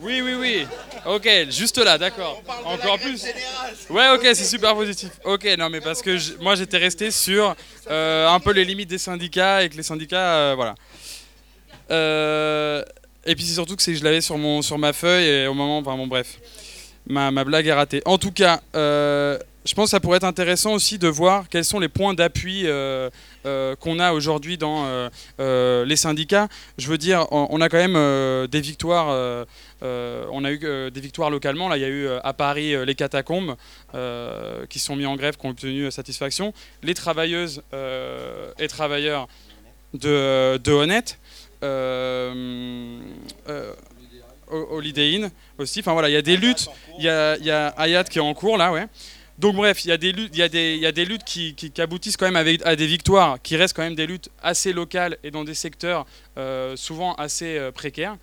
Oui, 0.00 0.20
oui, 0.20 0.34
oui. 0.38 0.66
Ok, 1.06 1.28
juste 1.50 1.78
là, 1.78 1.98
d'accord. 1.98 2.40
Encore 2.64 3.00
plus. 3.00 3.24
Ouais, 3.90 4.10
ok, 4.10 4.22
c'est 4.22 4.44
super 4.44 4.76
positif. 4.76 5.10
Ok, 5.24 5.44
non, 5.58 5.70
mais 5.70 5.80
parce 5.80 6.02
que 6.02 6.40
moi 6.40 6.54
j'étais 6.54 6.78
resté 6.78 7.10
sur 7.10 7.56
un 7.90 8.40
peu 8.40 8.52
les 8.52 8.64
limites 8.64 8.90
des 8.90 8.98
syndicats 8.98 9.64
et 9.64 9.68
que 9.68 9.76
les 9.76 9.82
syndicats, 9.82 10.54
voilà. 10.54 10.76
et 13.26 13.34
puis 13.34 13.44
c'est 13.44 13.54
surtout 13.54 13.74
que 13.74 13.82
je 13.82 14.04
l'avais 14.04 14.20
sur 14.20 14.38
mon 14.38 14.62
sur 14.62 14.78
ma 14.78 14.92
feuille 14.92 15.26
et 15.26 15.46
au 15.48 15.54
moment, 15.54 15.78
enfin 15.78 15.96
bon, 15.96 16.06
bref 16.06 16.38
ma, 17.06 17.44
blague 17.44 17.66
est 17.66 17.72
ratée. 17.72 18.02
En 18.04 18.18
tout 18.18 18.32
cas, 18.32 18.60
euh, 18.74 19.38
je 19.64 19.74
pense 19.74 19.86
que 19.86 19.90
ça 19.90 20.00
pourrait 20.00 20.16
être 20.16 20.24
intéressant 20.24 20.72
aussi 20.72 20.98
de 20.98 21.08
voir 21.08 21.48
quels 21.48 21.64
sont 21.64 21.78
les 21.78 21.88
points 21.88 22.14
d'appui 22.14 22.62
euh, 22.66 23.10
euh, 23.46 23.76
qu'on 23.76 23.98
a 23.98 24.12
aujourd'hui 24.12 24.58
dans 24.58 25.08
les 25.38 25.96
syndicats. 25.96 26.48
Je 26.78 26.88
veux 26.88 26.98
dire, 26.98 27.26
on, 27.30 27.60
a 27.60 27.68
quand 27.68 27.88
même 27.88 28.46
des 28.48 28.60
victoires. 28.60 29.46
on 29.82 30.44
a 30.44 30.52
eu 30.52 30.90
des 30.90 31.00
victoires 31.00 31.30
localement. 31.30 31.68
Là, 31.68 31.76
il 31.76 31.80
y 31.80 31.86
a 31.86 31.88
eu 31.88 32.08
à 32.22 32.32
Paris 32.32 32.74
les 32.84 32.94
catacombes 32.94 33.56
qui 34.68 34.78
sont 34.78 34.96
mis 34.96 35.06
en 35.06 35.16
grève, 35.16 35.36
qui 35.36 35.46
ont 35.46 35.50
obtenu 35.50 35.90
satisfaction. 35.90 36.52
Les 36.82 36.94
travailleuses 36.94 37.62
et 38.58 38.68
travailleurs 38.68 39.28
de, 39.94 40.56
de 40.58 40.72
Honnête. 40.72 41.18
Holiday 44.52 45.16
Inn 45.16 45.30
aussi. 45.62 45.80
Enfin 45.80 45.92
voilà, 45.92 46.08
il 46.08 46.12
y 46.12 46.16
a 46.16 46.22
des 46.22 46.36
luttes. 46.36 46.68
Il 46.98 47.04
y 47.04 47.08
a, 47.08 47.36
y 47.38 47.50
a 47.50 47.68
Hayat 47.68 48.04
qui 48.04 48.18
est 48.18 48.22
en 48.22 48.34
cours 48.34 48.56
là, 48.56 48.72
ouais. 48.72 48.86
Donc 49.38 49.56
bref, 49.56 49.84
il 49.84 49.88
y 49.88 49.92
a 49.92 49.96
des 49.96 50.12
luttes, 50.12 50.30
il 50.34 50.38
y 50.38 50.42
a 50.42 50.48
des, 50.48 50.74
il 50.74 50.80
y 50.80 50.86
a 50.86 50.92
des 50.92 51.04
luttes 51.04 51.24
qui, 51.24 51.54
qui, 51.54 51.72
aboutissent 51.80 52.16
quand 52.16 52.26
même 52.26 52.36
avec, 52.36 52.64
à 52.64 52.76
des 52.76 52.86
victoires, 52.86 53.40
qui 53.42 53.56
restent 53.56 53.74
quand 53.74 53.82
même 53.82 53.94
des 53.94 54.06
luttes 54.06 54.28
assez 54.42 54.72
locales 54.72 55.16
et 55.24 55.30
dans 55.30 55.42
des 55.42 55.54
secteurs 55.54 56.06
euh, 56.36 56.76
souvent 56.76 57.14
assez 57.14 57.56
euh, 57.56 57.72
précaires. 57.72 58.16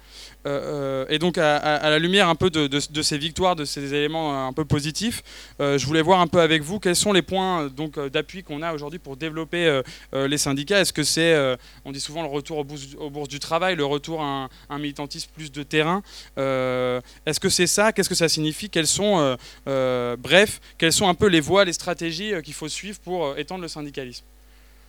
Euh, 0.46 1.06
et 1.10 1.20
donc 1.20 1.38
à, 1.38 1.90
la 1.90 2.00
lumière 2.00 2.30
un 2.30 2.36
peu 2.36 2.50
de, 2.50 2.80
ces 3.02 3.18
victoires, 3.18 3.56
de 3.56 3.66
ces 3.66 3.94
éléments 3.94 4.48
un 4.48 4.54
peu 4.54 4.66
positifs, 4.66 5.22
je 5.60 5.86
voulais 5.86 6.02
voir 6.02 6.22
un 6.22 6.28
peu 6.28 6.40
avec 6.40 6.62
vous 6.62 6.80
quels 6.80 6.96
sont 6.96 7.12
les 7.12 7.22
points 7.22 7.68
donc 7.68 8.00
d'appui 8.00 8.44
qu'on 8.44 8.62
a 8.62 8.74
aujourd'hui 8.74 9.00
pour 9.00 9.18
développer 9.18 9.82
les 10.14 10.38
syndicats. 10.38 10.80
Est-ce 10.80 10.94
que 10.94 11.04
c'est, 11.04 11.58
on 11.86 11.92
dit 11.92 12.00
souvent 12.00 12.22
le 12.22 12.30
retour 12.30 12.60
aux 12.60 12.64
bourses, 12.64 13.28
du 13.28 13.40
travail, 13.40 13.76
le 13.76 13.86
retour 13.86 14.22
à 14.22 14.50
un, 14.70 14.80
militantisme 14.80 15.30
plus 15.34 15.52
de 15.52 15.64
terrain. 15.64 16.02
Est-ce 16.38 17.40
que 17.40 17.50
c'est 17.50 17.68
ça? 17.68 17.92
Qu'est-ce 17.92 18.10
que 18.10 18.16
ça 18.16 18.30
signifie? 18.30 18.70
Quels 18.70 18.88
sont, 18.88 19.38
bref, 19.66 20.62
quelles 20.78 20.94
sont 20.94 21.08
un 21.08 21.16
peu 21.16 21.28
les 21.28 21.42
voies, 21.42 21.66
les 21.66 21.74
stratégies 21.74 22.34
qu'il 22.44 22.54
faut 22.54 22.70
suivre 22.70 23.00
pour 23.00 23.38
étendre 23.38 23.62
le 23.62 23.68
syndicalisme? 23.68 24.26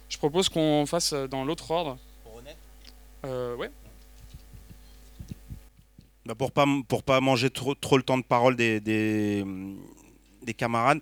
Je 0.09 0.19
propose 0.19 0.49
qu'on 0.49 0.87
fasse 0.87 1.13
dans 1.13 1.45
l'autre 1.45 1.71
ordre. 1.71 1.99
Pour 2.25 2.37
honnête 2.37 3.59
ouais. 3.59 3.71
Bah, 6.31 6.37
pour 6.37 6.53
pas 6.53 6.65
pour 6.87 7.03
pas 7.03 7.21
manger 7.21 7.51
trop, 7.51 7.75
trop 7.75 7.97
le 7.97 8.05
temps 8.05 8.17
de 8.17 8.23
parole 8.23 8.55
des, 8.55 8.79
des, 8.79 9.45
camarades. 10.57 11.01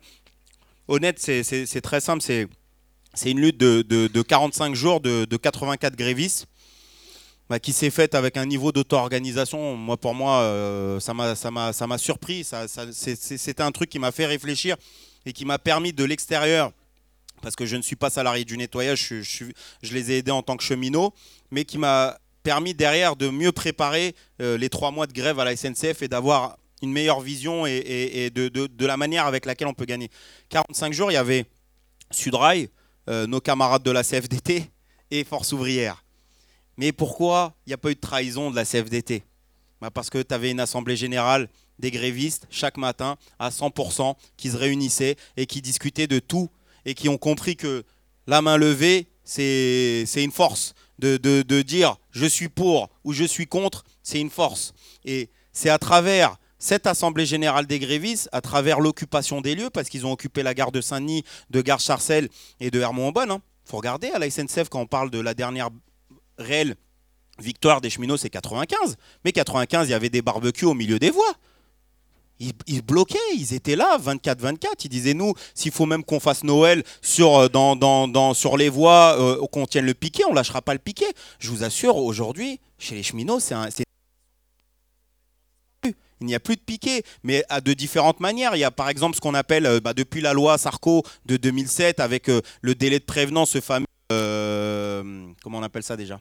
Honnête, 0.86 1.18
c'est 1.18 1.80
très 1.82 2.00
simple. 2.00 2.22
C'est 2.22 3.30
une 3.30 3.38
lutte 3.38 3.58
de, 3.58 3.82
de, 3.82 4.22
45 4.22 4.74
jours 4.74 5.02
de, 5.02 5.26
de 5.26 5.36
84 5.36 5.96
grévistes 5.96 6.46
bah, 7.50 7.58
qui 7.58 7.74
s'est 7.74 7.90
faite 7.90 8.14
avec 8.14 8.38
un 8.38 8.46
niveau 8.46 8.72
d'auto-organisation. 8.72 9.76
Moi, 9.76 9.98
pour 9.98 10.14
moi, 10.14 10.40
euh, 10.40 10.98
ça 10.98 11.12
m'a 11.12 11.98
surpris. 11.98 12.42
Ça, 12.42 12.64
C'était 12.90 13.62
un 13.62 13.70
truc 13.70 13.90
qui 13.90 13.98
m'a 13.98 14.12
fait 14.12 14.24
réfléchir 14.24 14.76
et 15.26 15.34
qui 15.34 15.44
m'a 15.44 15.58
permis 15.58 15.92
de 15.92 16.04
l'extérieur, 16.04 16.72
parce 17.42 17.54
que 17.54 17.66
je 17.66 17.76
ne 17.76 17.82
suis 17.82 17.96
pas 17.96 18.08
salarié 18.08 18.46
du 18.46 18.56
nettoyage, 18.56 19.08
je, 19.10 19.20
je, 19.20 19.44
je 19.82 19.92
les 19.92 20.10
ai 20.10 20.18
aidés 20.18 20.30
en 20.30 20.40
tant 20.42 20.56
que 20.56 20.64
cheminot, 20.64 21.12
mais 21.50 21.66
qui 21.66 21.76
m'a 21.76 22.16
permis 22.48 22.72
derrière 22.72 23.14
de 23.14 23.28
mieux 23.28 23.52
préparer 23.52 24.14
euh, 24.40 24.56
les 24.56 24.70
trois 24.70 24.90
mois 24.90 25.06
de 25.06 25.12
grève 25.12 25.38
à 25.38 25.44
la 25.44 25.54
SNCF 25.54 26.00
et 26.00 26.08
d'avoir 26.08 26.56
une 26.80 26.90
meilleure 26.90 27.20
vision 27.20 27.66
et, 27.66 28.30
de, 28.34 28.86
la 28.86 28.96
manière 28.96 29.26
avec 29.26 29.44
laquelle 29.44 29.68
on 29.68 29.74
peut 29.74 29.84
gagner. 29.84 30.10
45 30.48 30.94
jours, 30.94 31.10
il 31.10 31.14
y 31.14 31.18
avait 31.18 31.44
Sudrail, 32.10 32.70
euh, 33.10 33.26
nos 33.26 33.40
camarades 33.40 33.82
de 33.82 33.90
la 33.90 34.02
CFDT 34.02 34.64
et 35.10 35.24
Force 35.24 35.52
ouvrière. 35.52 36.02
Mais 36.78 36.90
pourquoi 36.90 37.52
il 37.66 37.68
n'y 37.68 37.74
a 37.74 37.76
pas 37.76 37.90
eu 37.90 37.96
de 37.96 38.00
trahison 38.00 38.50
de 38.50 38.56
la 38.56 38.64
CFDT 38.64 39.24
bah 39.82 39.90
Parce 39.90 40.08
que 40.08 40.22
tu 40.22 40.32
avais 40.34 40.50
une 40.50 40.60
assemblée 40.60 40.96
générale 40.96 41.50
des 41.78 41.90
grévistes 41.90 42.46
chaque 42.48 42.78
matin 42.78 43.18
à 43.38 43.50
100% 43.50 44.14
qui 44.38 44.48
se 44.48 44.56
réunissaient 44.56 45.16
et 45.36 45.44
qui 45.44 45.60
discutaient 45.60 46.06
de 46.06 46.18
tout 46.18 46.48
et 46.86 46.94
qui 46.94 47.10
ont 47.10 47.18
compris 47.18 47.56
que 47.56 47.84
la 48.26 48.40
main 48.40 48.56
levée, 48.56 49.08
c'est 49.22 50.06
une 50.16 50.32
force 50.32 50.74
de, 50.98 51.62
dire 51.62 51.96
je 52.10 52.26
suis 52.26 52.48
pour 52.48 52.88
ou 53.04 53.12
je 53.12 53.24
suis 53.24 53.46
contre, 53.46 53.84
c'est 54.02 54.20
une 54.20 54.30
force. 54.30 54.72
Et 55.04 55.30
c'est 55.52 55.70
à 55.70 55.78
travers 55.78 56.36
cette 56.58 56.86
Assemblée 56.86 57.26
générale 57.26 57.66
des 57.66 57.78
grévistes, 57.78 58.28
à 58.32 58.40
travers 58.40 58.80
l'occupation 58.80 59.40
des 59.40 59.54
lieux, 59.54 59.70
parce 59.70 59.88
qu'ils 59.88 60.06
ont 60.06 60.12
occupé 60.12 60.42
la 60.42 60.54
gare 60.54 60.72
de 60.72 60.80
Saint-Denis, 60.80 61.24
de 61.50 61.60
gare 61.60 61.80
Charcel 61.80 62.28
et 62.58 62.70
de 62.70 62.80
Hermont-en-Bonne. 62.80 63.28
Il 63.28 63.32
hein. 63.32 63.42
faut 63.64 63.76
regarder 63.76 64.08
à 64.08 64.18
la 64.18 64.28
SNCF 64.28 64.68
quand 64.68 64.80
on 64.80 64.86
parle 64.86 65.10
de 65.10 65.20
la 65.20 65.34
dernière 65.34 65.70
réelle 66.36 66.74
victoire 67.38 67.80
des 67.80 67.90
cheminots, 67.90 68.16
c'est 68.16 68.30
95. 68.30 68.96
Mais 69.24 69.32
95, 69.32 69.88
il 69.88 69.92
y 69.92 69.94
avait 69.94 70.10
des 70.10 70.22
barbecues 70.22 70.64
au 70.64 70.74
milieu 70.74 70.98
des 70.98 71.10
voies 71.10 71.34
ils, 72.40 72.82
bloquaient, 72.82 73.18
ils 73.34 73.54
étaient 73.54 73.76
là, 73.76 73.98
24-24. 73.98 74.66
Ils 74.84 74.88
disaient, 74.88 75.14
nous, 75.14 75.34
s'il 75.54 75.72
faut 75.72 75.86
même 75.86 76.04
qu'on 76.04 76.20
fasse 76.20 76.44
Noël 76.44 76.84
sur, 77.02 77.36
euh, 77.36 77.48
dans, 77.48 77.76
dans, 77.76 78.34
sur 78.34 78.56
les 78.56 78.68
voies, 78.68 79.16
euh, 79.18 79.46
qu'on 79.48 79.66
tienne 79.66 79.86
le 79.86 79.94
piquet, 79.94 80.24
on 80.28 80.34
lâchera 80.34 80.62
pas 80.62 80.72
le 80.72 80.78
piquet. 80.78 81.12
Je 81.38 81.50
vous 81.50 81.64
assure, 81.64 81.96
aujourd'hui, 81.96 82.60
chez 82.78 82.94
les 82.94 83.02
cheminots, 83.02 83.40
c'est 83.40 83.54
un... 83.54 83.68
Il 86.20 86.26
n'y 86.26 86.34
a 86.34 86.40
plus 86.40 86.56
de 86.56 86.60
piquet, 86.60 87.04
mais 87.22 87.44
à 87.48 87.60
de 87.60 87.72
différentes 87.72 88.18
manières. 88.18 88.56
Il 88.56 88.58
y 88.58 88.64
a 88.64 88.72
par 88.72 88.88
exemple 88.88 89.14
ce 89.14 89.20
qu'on 89.20 89.34
appelle, 89.34 89.66
euh, 89.66 89.80
bah, 89.80 89.94
depuis 89.94 90.20
la 90.20 90.32
loi 90.32 90.58
Sarko 90.58 91.04
de 91.26 91.36
2007, 91.36 92.00
avec 92.00 92.28
le 92.60 92.74
délai 92.74 92.98
de 92.98 93.04
prévenance, 93.04 93.50
ce 93.50 93.60
fameux... 93.60 93.86
comment 95.42 95.58
on 95.58 95.62
appelle 95.62 95.84
ça 95.84 95.96
déjà? 95.96 96.20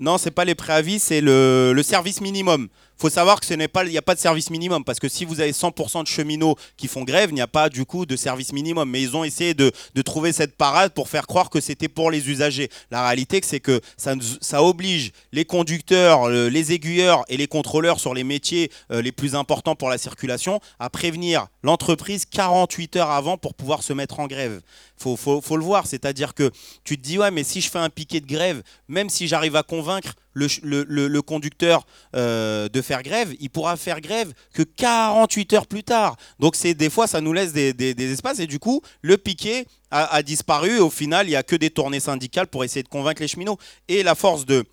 Non, 0.00 0.18
c'est 0.18 0.30
pas 0.30 0.44
les 0.44 0.54
préavis, 0.54 0.98
c'est 0.98 1.20
le, 1.20 1.80
service 1.82 2.20
minimum 2.20 2.68
faut 2.96 3.10
savoir 3.10 3.40
que 3.40 3.46
ce 3.46 3.54
n'est 3.54 3.68
pas, 3.68 3.84
il 3.84 3.90
n'y 3.90 3.98
a 3.98 4.02
pas 4.02 4.14
de 4.14 4.20
service 4.20 4.50
minimum 4.50 4.84
parce 4.84 4.98
que 4.98 5.08
si 5.08 5.24
vous 5.24 5.40
avez 5.40 5.52
100% 5.52 6.02
de 6.02 6.08
cheminots 6.08 6.56
qui 6.76 6.88
font 6.88 7.02
grève, 7.04 7.30
il 7.30 7.34
n'y 7.34 7.40
a 7.40 7.46
pas 7.46 7.68
du 7.68 7.84
coup 7.84 8.06
de 8.06 8.16
service 8.16 8.52
minimum. 8.52 8.88
Mais 8.88 9.02
ils 9.02 9.16
ont 9.16 9.24
essayé 9.24 9.54
de, 9.54 9.72
trouver 10.04 10.32
cette 10.32 10.56
parade 10.56 10.92
pour 10.92 11.08
faire 11.08 11.26
croire 11.26 11.50
que 11.50 11.60
c'était 11.60 11.88
pour 11.88 12.10
les 12.10 12.28
usagers. 12.28 12.68
La 12.90 13.04
réalité, 13.04 13.40
c'est 13.42 13.60
que 13.60 13.80
ça, 13.96 14.14
ça 14.40 14.62
oblige 14.62 15.12
les 15.32 15.44
conducteurs, 15.44 16.28
les 16.28 16.72
aiguilleurs 16.72 17.24
et 17.28 17.36
les 17.36 17.46
contrôleurs 17.46 18.00
sur 18.00 18.14
les 18.14 18.24
métiers 18.24 18.70
euh, 18.90 19.00
les 19.00 19.12
plus 19.12 19.34
importants 19.34 19.74
pour 19.74 19.88
la 19.88 19.98
circulation 19.98 20.60
à 20.78 20.90
prévenir 20.90 21.46
l'entreprise 21.62 22.26
48 22.26 22.96
heures 22.96 23.10
avant 23.10 23.38
pour 23.38 23.54
pouvoir 23.54 23.82
se 23.82 23.92
mettre 23.92 24.20
en 24.20 24.26
grève. 24.26 24.60
Faut, 24.96 25.16
faut, 25.16 25.40
faut 25.40 25.56
le 25.56 25.64
voir, 25.64 25.86
c'est-à-dire 25.86 26.34
que 26.34 26.50
tu 26.84 26.96
te 26.96 27.02
dis 27.02 27.18
ouais, 27.18 27.30
mais 27.30 27.44
si 27.44 27.60
je 27.60 27.70
fais 27.70 27.78
un 27.78 27.90
piquet 27.90 28.20
de 28.20 28.26
grève, 28.26 28.62
même 28.88 29.08
si 29.08 29.26
j'arrive 29.26 29.56
à 29.56 29.62
convaincre 29.62 30.14
le, 30.34 31.20
conducteur 31.20 31.86
euh, 32.14 32.68
de 32.68 32.82
faire 32.82 33.02
grève, 33.02 33.34
il 33.40 33.50
pourra 33.50 33.76
faire 33.76 34.00
grève 34.00 34.32
que 34.52 34.62
48 34.62 35.52
heures 35.54 35.66
plus 35.66 35.84
tard. 35.84 36.16
Donc 36.38 36.56
c'est 36.56 36.74
des 36.74 36.90
fois 36.90 37.06
ça 37.06 37.20
nous 37.20 37.32
laisse 37.32 37.52
des, 37.52 38.12
espaces 38.12 38.40
et 38.40 38.46
du 38.46 38.58
coup 38.58 38.82
le 39.02 39.16
piquet 39.16 39.66
a, 39.90 40.22
disparu. 40.22 40.80
au 40.80 40.90
final 40.90 41.26
il 41.26 41.30
n'y 41.30 41.36
a 41.36 41.44
que 41.44 41.54
des 41.56 41.70
tournées 41.70 42.00
syndicales 42.00 42.48
pour 42.48 42.64
essayer 42.64 42.82
de 42.82 42.88
convaincre 42.88 43.22
les 43.22 43.28
cheminots. 43.28 43.58
Et 43.88 44.02
la 44.02 44.14
force 44.14 44.44
de 44.44 44.64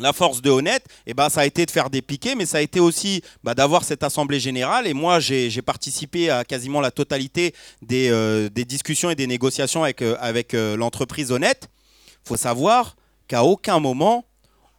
la 0.00 0.12
force 0.12 0.40
de 0.40 0.50
Honnête, 0.50 0.84
eh 1.06 1.12
ben, 1.12 1.28
ça 1.28 1.42
a 1.42 1.46
été 1.46 1.66
de 1.66 1.70
faire 1.70 1.90
des 1.90 2.00
piquets, 2.00 2.34
mais 2.34 2.46
ça 2.46 2.58
a 2.58 2.60
été 2.60 2.80
aussi 2.80 3.22
bah, 3.44 3.54
d'avoir 3.54 3.84
cette 3.84 4.02
assemblée 4.02 4.40
générale. 4.40 4.86
Et 4.86 4.94
moi, 4.94 5.20
j'ai 5.20 5.50
participé 5.62 6.30
à 6.30 6.44
quasiment 6.44 6.80
la 6.80 6.90
totalité 6.90 7.54
des, 7.82 8.08
euh, 8.10 8.48
des 8.48 8.64
discussions 8.64 9.10
et 9.10 9.14
des 9.14 9.26
négociations 9.26 9.84
avec, 9.84 10.00
euh, 10.00 10.16
avec 10.18 10.54
l'entreprise 10.54 11.30
Honnête. 11.30 11.68
Il 12.24 12.28
faut 12.28 12.36
savoir 12.36 12.96
qu'à 13.28 13.44
aucun 13.44 13.80
moment, 13.80 14.24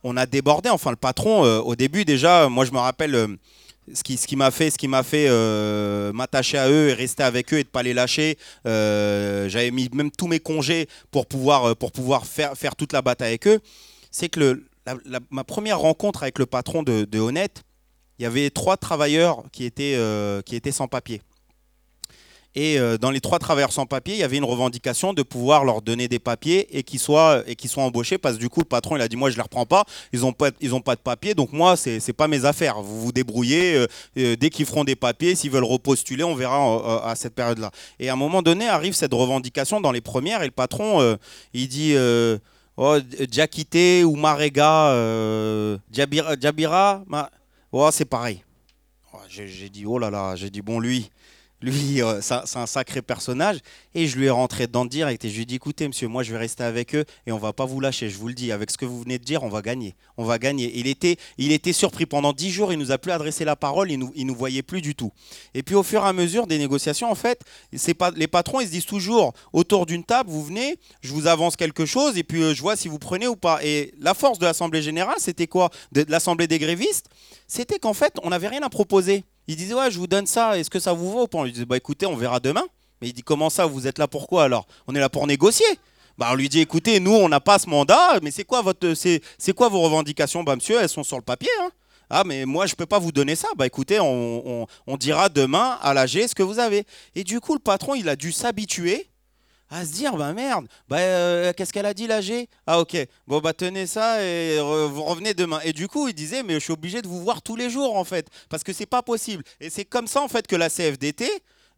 on 0.03 0.17
a 0.17 0.25
débordé. 0.25 0.69
Enfin, 0.69 0.91
le 0.91 0.97
patron, 0.97 1.41
au 1.41 1.75
début, 1.75 2.05
déjà, 2.05 2.49
moi, 2.49 2.65
je 2.65 2.71
me 2.71 2.79
rappelle 2.79 3.37
ce 3.93 4.03
qui, 4.03 4.17
ce 4.17 4.27
qui 4.27 4.35
m'a 4.35 4.51
fait, 4.51 4.69
ce 4.69 4.77
qui 4.77 4.87
m'a 4.87 5.03
fait 5.03 5.29
m'attacher 6.13 6.57
à 6.57 6.69
eux 6.69 6.89
et 6.89 6.93
rester 6.93 7.23
avec 7.23 7.53
eux 7.53 7.59
et 7.59 7.63
de 7.63 7.69
pas 7.69 7.83
les 7.83 7.93
lâcher. 7.93 8.37
J'avais 8.65 9.71
mis 9.71 9.89
même 9.93 10.11
tous 10.11 10.27
mes 10.27 10.39
congés 10.39 10.87
pour 11.11 11.25
pouvoir, 11.25 11.75
faire, 12.25 12.75
toute 12.75 12.93
la 12.93 13.01
bataille 13.01 13.29
avec 13.29 13.47
eux. 13.47 13.59
C'est 14.11 14.29
que 14.29 14.63
ma 15.29 15.43
première 15.43 15.79
rencontre 15.79 16.23
avec 16.23 16.39
le 16.39 16.45
patron 16.45 16.83
de, 16.83 17.19
Honnête, 17.19 17.63
il 18.19 18.23
y 18.23 18.25
avait 18.25 18.49
trois 18.49 18.77
travailleurs 18.77 19.43
qui 19.51 19.65
étaient, 19.65 19.95
euh, 19.95 20.41
qui 20.41 20.55
étaient 20.55 20.71
sans 20.71 20.87
papier. 20.87 21.21
Et 22.55 22.79
euh, 22.79 22.97
dans 22.97 23.11
les 23.11 23.19
trois 23.19 23.39
travailleurs 23.39 23.71
sans 23.71 23.85
papier, 23.85 24.13
il 24.15 24.19
y 24.19 24.23
avait 24.23 24.37
une 24.37 24.43
revendication 24.43 25.13
de 25.13 25.23
pouvoir 25.23 25.65
leur 25.65 25.81
donner 25.81 26.07
des 26.07 26.19
papiers 26.19 26.67
et 26.77 26.83
qu'ils 26.83 26.99
soient, 26.99 27.43
et 27.47 27.55
qu'ils 27.55 27.69
soient 27.69 27.83
embauchés 27.83 28.17
parce 28.17 28.35
que 28.35 28.39
du 28.39 28.49
coup, 28.49 28.59
le 28.59 28.65
patron, 28.65 28.95
il 28.95 29.01
a 29.01 29.07
dit 29.07 29.15
Moi, 29.15 29.29
je 29.29 29.35
ne 29.35 29.37
les 29.37 29.43
reprends 29.43 29.65
pas, 29.65 29.85
ils 30.11 30.21
n'ont 30.21 30.33
pas, 30.33 30.51
pas 30.51 30.95
de 30.95 31.01
papier, 31.01 31.33
donc 31.33 31.51
moi, 31.51 31.75
ce 31.75 32.05
n'est 32.05 32.13
pas 32.13 32.27
mes 32.27 32.45
affaires. 32.45 32.81
Vous 32.81 33.01
vous 33.01 33.11
débrouillez. 33.11 33.85
Euh, 34.17 34.35
dès 34.35 34.49
qu'ils 34.49 34.65
feront 34.65 34.83
des 34.83 34.95
papiers, 34.95 35.35
s'ils 35.35 35.51
veulent 35.51 35.63
repostuler, 35.63 36.23
on 36.23 36.35
verra 36.35 37.09
à 37.09 37.15
cette 37.15 37.35
période-là. 37.35 37.71
Et 37.99 38.09
à 38.09 38.13
un 38.13 38.17
moment 38.17 38.41
donné, 38.41 38.67
arrive 38.67 38.93
cette 38.93 39.13
revendication 39.13 39.81
dans 39.81 39.91
les 39.91 40.01
premières 40.01 40.41
et 40.41 40.45
le 40.45 40.51
patron, 40.51 41.17
il 41.53 41.67
dit 41.67 41.95
Oh, 42.75 42.97
Djakité 43.31 44.03
ou 44.03 44.15
Marega, 44.15 44.87
euh, 44.93 45.77
Djabira, 45.91 47.03
oh, 47.71 47.89
c'est 47.91 48.05
pareil. 48.05 48.43
Oh, 49.13 49.19
j'ai 49.27 49.69
dit, 49.69 49.85
oh 49.85 49.99
là 49.99 50.09
là, 50.09 50.35
j'ai 50.35 50.49
dit, 50.49 50.61
bon, 50.61 50.79
lui, 50.79 51.11
lui, 51.63 52.01
euh, 52.01 52.19
c'est 52.21 52.57
un 52.57 52.65
sacré 52.65 53.01
personnage. 53.01 53.59
Et 53.95 54.07
je 54.07 54.17
lui 54.17 54.25
ai 54.25 54.29
rentré 54.29 54.67
dedans 54.67 54.85
direct. 54.85 55.23
Et 55.23 55.29
je 55.29 55.35
lui 55.35 55.43
ai 55.43 55.45
dit 55.45 55.55
écoutez, 55.55 55.87
monsieur, 55.87 56.07
moi, 56.07 56.21
je 56.21 56.31
vais 56.31 56.37
rester 56.37 56.63
avec 56.63 56.93
eux 56.93 57.05
et 57.25 57.31
on 57.31 57.37
va 57.37 57.53
pas 57.53 57.65
vous 57.65 57.79
lâcher. 57.79 58.09
Je 58.09 58.17
vous 58.17 58.27
le 58.27 58.33
dis, 58.33 58.51
avec 58.51 58.69
ce 58.69 58.77
que 58.77 58.85
vous 58.85 59.01
venez 59.01 59.17
de 59.17 59.23
dire, 59.23 59.43
on 59.43 59.49
va 59.49 59.61
gagner. 59.61 59.95
On 60.17 60.25
va 60.25 60.37
gagner. 60.39 60.71
Il 60.75 60.87
était, 60.87 61.15
il 61.37 61.51
était 61.51 61.73
surpris. 61.73 62.05
Pendant 62.05 62.33
dix 62.33 62.51
jours, 62.51 62.73
il 62.73 62.79
nous 62.79 62.91
a 62.91 62.97
plus 62.97 63.11
adressé 63.11 63.45
la 63.45 63.55
parole. 63.55 63.91
Il 63.91 63.97
nous, 63.97 64.11
il 64.15 64.27
nous 64.27 64.35
voyait 64.35 64.61
plus 64.61 64.81
du 64.81 64.93
tout. 64.93 65.11
Et 65.53 65.63
puis, 65.63 65.75
au 65.75 65.83
fur 65.83 66.03
et 66.03 66.07
à 66.07 66.13
mesure 66.13 66.47
des 66.47 66.57
négociations, 66.57 67.09
en 67.09 67.15
fait, 67.15 67.41
c'est 67.73 67.93
pas, 67.93 68.11
les 68.11 68.27
patrons, 68.27 68.59
ils 68.59 68.67
se 68.67 68.71
disent 68.71 68.85
toujours 68.85 69.33
autour 69.53 69.85
d'une 69.85 70.03
table, 70.03 70.29
vous 70.29 70.43
venez, 70.43 70.77
je 71.01 71.13
vous 71.13 71.27
avance 71.27 71.55
quelque 71.55 71.85
chose 71.85 72.17
et 72.17 72.23
puis 72.23 72.41
euh, 72.41 72.53
je 72.53 72.61
vois 72.61 72.75
si 72.75 72.89
vous 72.89 72.99
prenez 72.99 73.27
ou 73.27 73.35
pas. 73.35 73.63
Et 73.63 73.93
la 73.99 74.13
force 74.13 74.37
de 74.37 74.45
l'Assemblée 74.45 74.81
générale, 74.81 75.15
c'était 75.17 75.47
quoi? 75.47 75.69
De, 75.91 76.03
de 76.03 76.11
l'Assemblée 76.11 76.47
des 76.47 76.59
grévistes 76.59 77.07
C'était 77.47 77.79
qu'en 77.79 77.93
fait, 77.93 78.13
on 78.23 78.29
n'avait 78.29 78.49
rien 78.49 78.61
à 78.63 78.69
proposer. 78.69 79.23
Il 79.47 79.55
disait 79.55 79.73
ouais, 79.73 79.91
je 79.91 79.97
vous 79.99 80.07
donne 80.07 80.27
ça. 80.27 80.57
Est-ce 80.57 80.69
que 80.69 80.79
ça 80.79 80.93
vous 80.93 81.11
vaut? 81.11 81.27
On 81.33 81.43
lui 81.43 81.51
disait 81.51 81.65
bah 81.65 81.77
écoutez, 81.77 82.05
on 82.05 82.15
verra 82.15 82.39
demain. 82.39 82.63
Mais 83.01 83.09
il 83.09 83.13
dit 83.13 83.23
comment 83.23 83.49
ça 83.49 83.65
Vous 83.65 83.87
êtes 83.87 83.99
là 83.99 84.07
pour 84.07 84.27
quoi 84.27 84.45
alors? 84.45 84.65
On 84.87 84.95
est 84.95 84.99
là 84.99 85.09
pour 85.09 85.27
négocier. 85.27 85.65
Bah, 86.17 86.29
on 86.31 86.35
lui 86.35 86.47
dit 86.47 86.59
écoutez, 86.59 86.99
nous 86.99 87.13
on 87.13 87.27
n'a 87.27 87.39
pas 87.39 87.57
ce 87.57 87.67
mandat, 87.67 88.19
mais 88.21 88.29
c'est 88.29 88.43
quoi 88.43 88.61
votre 88.61 88.93
c'est, 88.93 89.21
quoi 89.55 89.67
vos 89.69 89.81
revendications? 89.81 90.43
Bah 90.43 90.55
monsieur, 90.55 90.79
elles 90.79 90.89
sont 90.89 91.03
sur 91.03 91.17
le 91.17 91.23
papier. 91.23 91.49
Hein. 91.61 91.71
ah 92.09 92.23
mais 92.23 92.45
moi 92.45 92.67
je 92.67 92.75
peux 92.75 92.85
pas 92.85 92.99
vous 92.99 93.11
donner 93.11 93.35
ça. 93.35 93.47
Bah 93.57 93.65
écoutez, 93.65 93.99
on, 93.99 94.67
on 94.85 94.97
dira 94.97 95.29
demain 95.29 95.79
à 95.81 95.93
l'AG 95.93 96.27
ce 96.27 96.35
que 96.35 96.43
vous 96.43 96.59
avez. 96.59 96.85
Et 97.15 97.23
du 97.23 97.39
coup 97.39 97.53
le 97.53 97.59
patron 97.59 97.95
il 97.95 98.07
a 98.09 98.15
dû 98.15 98.31
s'habituer 98.31 99.09
à 99.73 99.85
se 99.85 99.91
dire 99.91 100.15
bah 100.15 100.33
merde, 100.33 100.67
bah 100.87 100.99
euh, 100.99 101.51
qu'est-ce 101.53 101.73
qu'elle 101.73 101.87
a 101.87 101.95
dit 101.95 102.05
l'AG 102.05 102.47
Ah 102.67 102.79
ok, 102.79 102.95
bon 103.27 103.39
bah 103.39 103.53
tenez 103.53 103.87
ça 103.87 104.23
et 104.23 104.59
vous 104.59 105.03
revenez 105.03 105.33
demain. 105.33 105.59
Et 105.63 105.73
du 105.73 105.87
coup 105.87 106.07
il 106.07 106.13
disait 106.13 106.43
mais 106.43 106.53
je 106.55 106.59
suis 106.59 106.73
obligé 106.73 107.01
de 107.01 107.07
vous 107.07 107.21
voir 107.21 107.41
tous 107.41 107.55
les 107.55 107.71
jours 107.71 107.95
en 107.95 108.03
fait 108.03 108.27
parce 108.49 108.63
que 108.63 108.71
c'est 108.71 108.85
pas 108.85 109.01
possible. 109.01 109.43
Et 109.59 109.71
c'est 109.71 109.85
comme 109.85 110.05
ça 110.07 110.21
en 110.21 110.27
fait 110.27 110.45
que 110.45 110.55
la 110.55 110.69
CFDT 110.69 111.27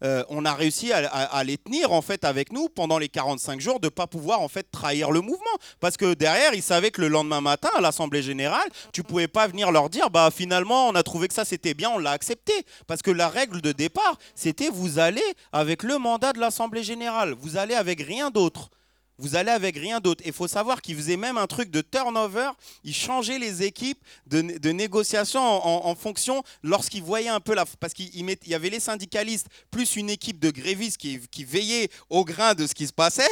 euh, 0.04 0.24
on 0.30 0.46
a 0.46 0.54
réussi 0.54 0.92
à, 0.92 1.44
les 1.44 1.58
tenir 1.58 1.92
en 1.92 2.02
fait 2.02 2.24
avec 2.26 2.52
nous 2.52 2.68
pendant 2.70 2.98
les 2.98 3.10
45 3.10 3.60
jours 3.62 3.80
de 3.80 3.90
pas 3.90 4.08
pouvoir 4.08 4.42
en 4.42 4.48
fait 4.48 4.70
trahir 4.72 5.12
le 5.12 5.22
mouvement. 5.22 5.46
Parce 5.80 5.98
que 5.98 6.14
derrière 6.14 6.54
ils 6.54 6.62
savaient 6.62 6.92
que 6.92 7.02
le 7.02 7.08
lendemain 7.08 7.42
matin 7.42 7.70
à 7.78 7.82
l'assemblée 7.82 8.22
générale 8.22 8.68
tu 8.92 9.04
pouvais 9.04 9.28
pas 9.28 9.48
venir 9.48 9.72
leur 9.72 9.90
dire 9.90 10.10
bah 10.10 10.30
finalement 10.34 10.90
on 10.90 10.96
a 10.96 11.04
trouvé 11.04 11.28
que 11.28 11.34
ça 11.34 11.46
c'était 11.46 11.74
bien 11.74 11.90
on 11.90 11.98
l'a 11.98 12.12
accepté. 12.12 12.54
Parce 12.88 13.02
que 13.02 13.12
la 13.12 13.30
règle 13.30 13.62
de 13.62 13.72
départ 13.72 14.18
c'était 14.36 14.70
vous 14.70 15.00
allez 15.00 15.24
avec 15.52 15.84
le 15.84 15.98
mandat 15.98 16.34
de 16.34 16.40
l'assemblée 16.40 16.84
générale. 16.84 17.34
Vous 17.40 17.58
allez 17.58 17.76
avec 17.76 18.02
rien 18.02 18.32
d'autre 18.32 18.70
vous 19.18 19.36
allez 19.36 19.52
avec 19.52 19.76
rien 19.78 20.00
d'autre. 20.00 20.24
Il 20.26 20.34
faut 20.34 20.48
savoir 20.48 20.82
qu'il 20.82 20.96
faisait 20.96 21.18
même 21.18 21.38
un 21.38 21.48
truc 21.48 21.72
de 21.72 21.82
turnover. 21.82 22.50
Il 22.84 22.94
changeait 22.94 23.40
les 23.40 23.64
équipes 23.64 24.00
de, 24.28 24.72
négociation 24.72 25.42
en, 25.42 25.96
fonction 25.96 26.44
lorsqu'il 26.64 27.04
voyait 27.04 27.30
un 27.30 27.40
peu 27.40 27.54
la. 27.54 27.66
Parce 27.80 27.94
qu'il 27.94 28.10
y 28.46 28.54
avait 28.54 28.70
les 28.70 28.80
syndicalistes 28.80 29.48
plus 29.72 29.96
une 29.96 30.10
équipe 30.10 30.40
de 30.40 30.52
grévistes 30.52 30.98
qui, 30.98 31.20
qui 31.32 31.46
veillait 31.46 31.90
au 32.10 32.26
grain 32.26 32.54
de 32.54 32.68
ce 32.68 32.74
qui 32.74 32.88
se 32.88 32.94
passait. 32.94 33.24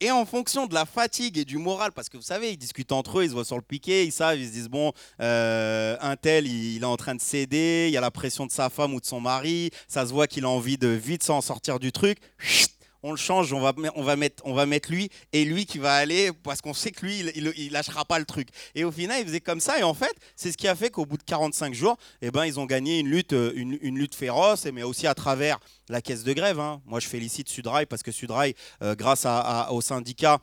Et 0.00 0.10
en 0.10 0.26
fonction 0.26 0.66
de 0.66 0.74
la 0.74 0.84
fatigue 0.84 1.38
et 1.38 1.44
du 1.44 1.56
moral, 1.56 1.92
parce 1.92 2.08
que 2.08 2.16
vous 2.16 2.22
savez, 2.22 2.52
ils 2.52 2.58
discutent 2.58 2.92
entre 2.92 3.20
eux, 3.20 3.24
ils 3.24 3.28
se 3.28 3.34
voient 3.34 3.44
sur 3.44 3.56
le 3.56 3.62
piquet, 3.62 4.06
ils 4.06 4.12
savent, 4.12 4.38
ils 4.38 4.46
se 4.46 4.52
disent 4.52 4.68
bon, 4.68 4.92
euh, 5.20 5.96
un 6.00 6.16
tel, 6.16 6.46
il, 6.46 6.76
il, 6.76 6.82
est 6.82 6.86
en 6.86 6.96
train 6.96 7.14
de 7.14 7.20
céder, 7.20 7.86
il 7.88 7.92
y 7.92 7.96
a 7.96 8.00
la 8.00 8.10
pression 8.10 8.46
de 8.46 8.52
sa 8.52 8.70
femme 8.70 8.94
ou 8.94 9.00
de 9.00 9.06
son 9.06 9.20
mari, 9.20 9.70
ça 9.88 10.06
se 10.06 10.12
voit 10.12 10.26
qu'il 10.26 10.44
a 10.44 10.48
envie 10.48 10.78
de 10.78 10.88
vite 10.88 11.22
s'en 11.22 11.40
sortir 11.40 11.78
du 11.78 11.92
truc. 11.92 12.18
Chut, 12.38 12.79
on 13.02 13.10
le 13.10 13.16
change, 13.16 13.52
on 13.52 13.60
va, 13.60 13.72
on 13.94 14.02
va, 14.02 14.16
mettre, 14.16 14.42
on 14.46 14.54
va 14.54 14.66
mettre 14.66 14.90
lui 14.90 15.10
et 15.32 15.44
lui 15.44 15.66
qui 15.66 15.78
va 15.78 15.94
aller 15.94 16.30
parce 16.42 16.60
qu'on 16.60 16.74
sait 16.74 16.90
que 16.90 17.06
lui, 17.06 17.20
il, 17.34 17.72
lâchera 17.72 18.04
pas 18.04 18.18
le 18.18 18.24
truc. 18.24 18.48
Et 18.74 18.84
au 18.84 18.90
final, 18.90 19.20
il 19.20 19.26
faisait 19.26 19.40
comme 19.40 19.60
ça 19.60 19.78
et 19.78 19.82
en 19.82 19.94
fait, 19.94 20.14
c'est 20.36 20.52
ce 20.52 20.56
qui 20.56 20.68
a 20.68 20.74
fait 20.74 20.90
qu'au 20.90 21.06
bout 21.06 21.16
de 21.16 21.22
45 21.22 21.74
jours, 21.74 21.96
eh 22.22 22.30
ben, 22.30 22.44
ils 22.44 22.60
ont 22.60 22.66
gagné 22.66 22.98
une 22.98 23.08
lutte, 23.08 23.32
euh, 23.32 23.52
une, 23.54 23.98
lutte 23.98 24.14
féroce, 24.14 24.66
mais 24.66 24.82
aussi 24.82 25.06
à 25.06 25.14
travers 25.14 25.58
la 25.88 26.00
caisse 26.00 26.24
de 26.24 26.32
grève. 26.32 26.60
Hein. 26.60 26.82
Moi, 26.86 27.00
je 27.00 27.08
félicite 27.08 27.48
Sudrail 27.48 27.86
parce 27.86 28.02
que 28.02 28.12
Sudrail, 28.12 28.54
euh, 28.82 28.94
grâce 28.94 29.26
au 29.70 29.80
syndicat, 29.80 30.40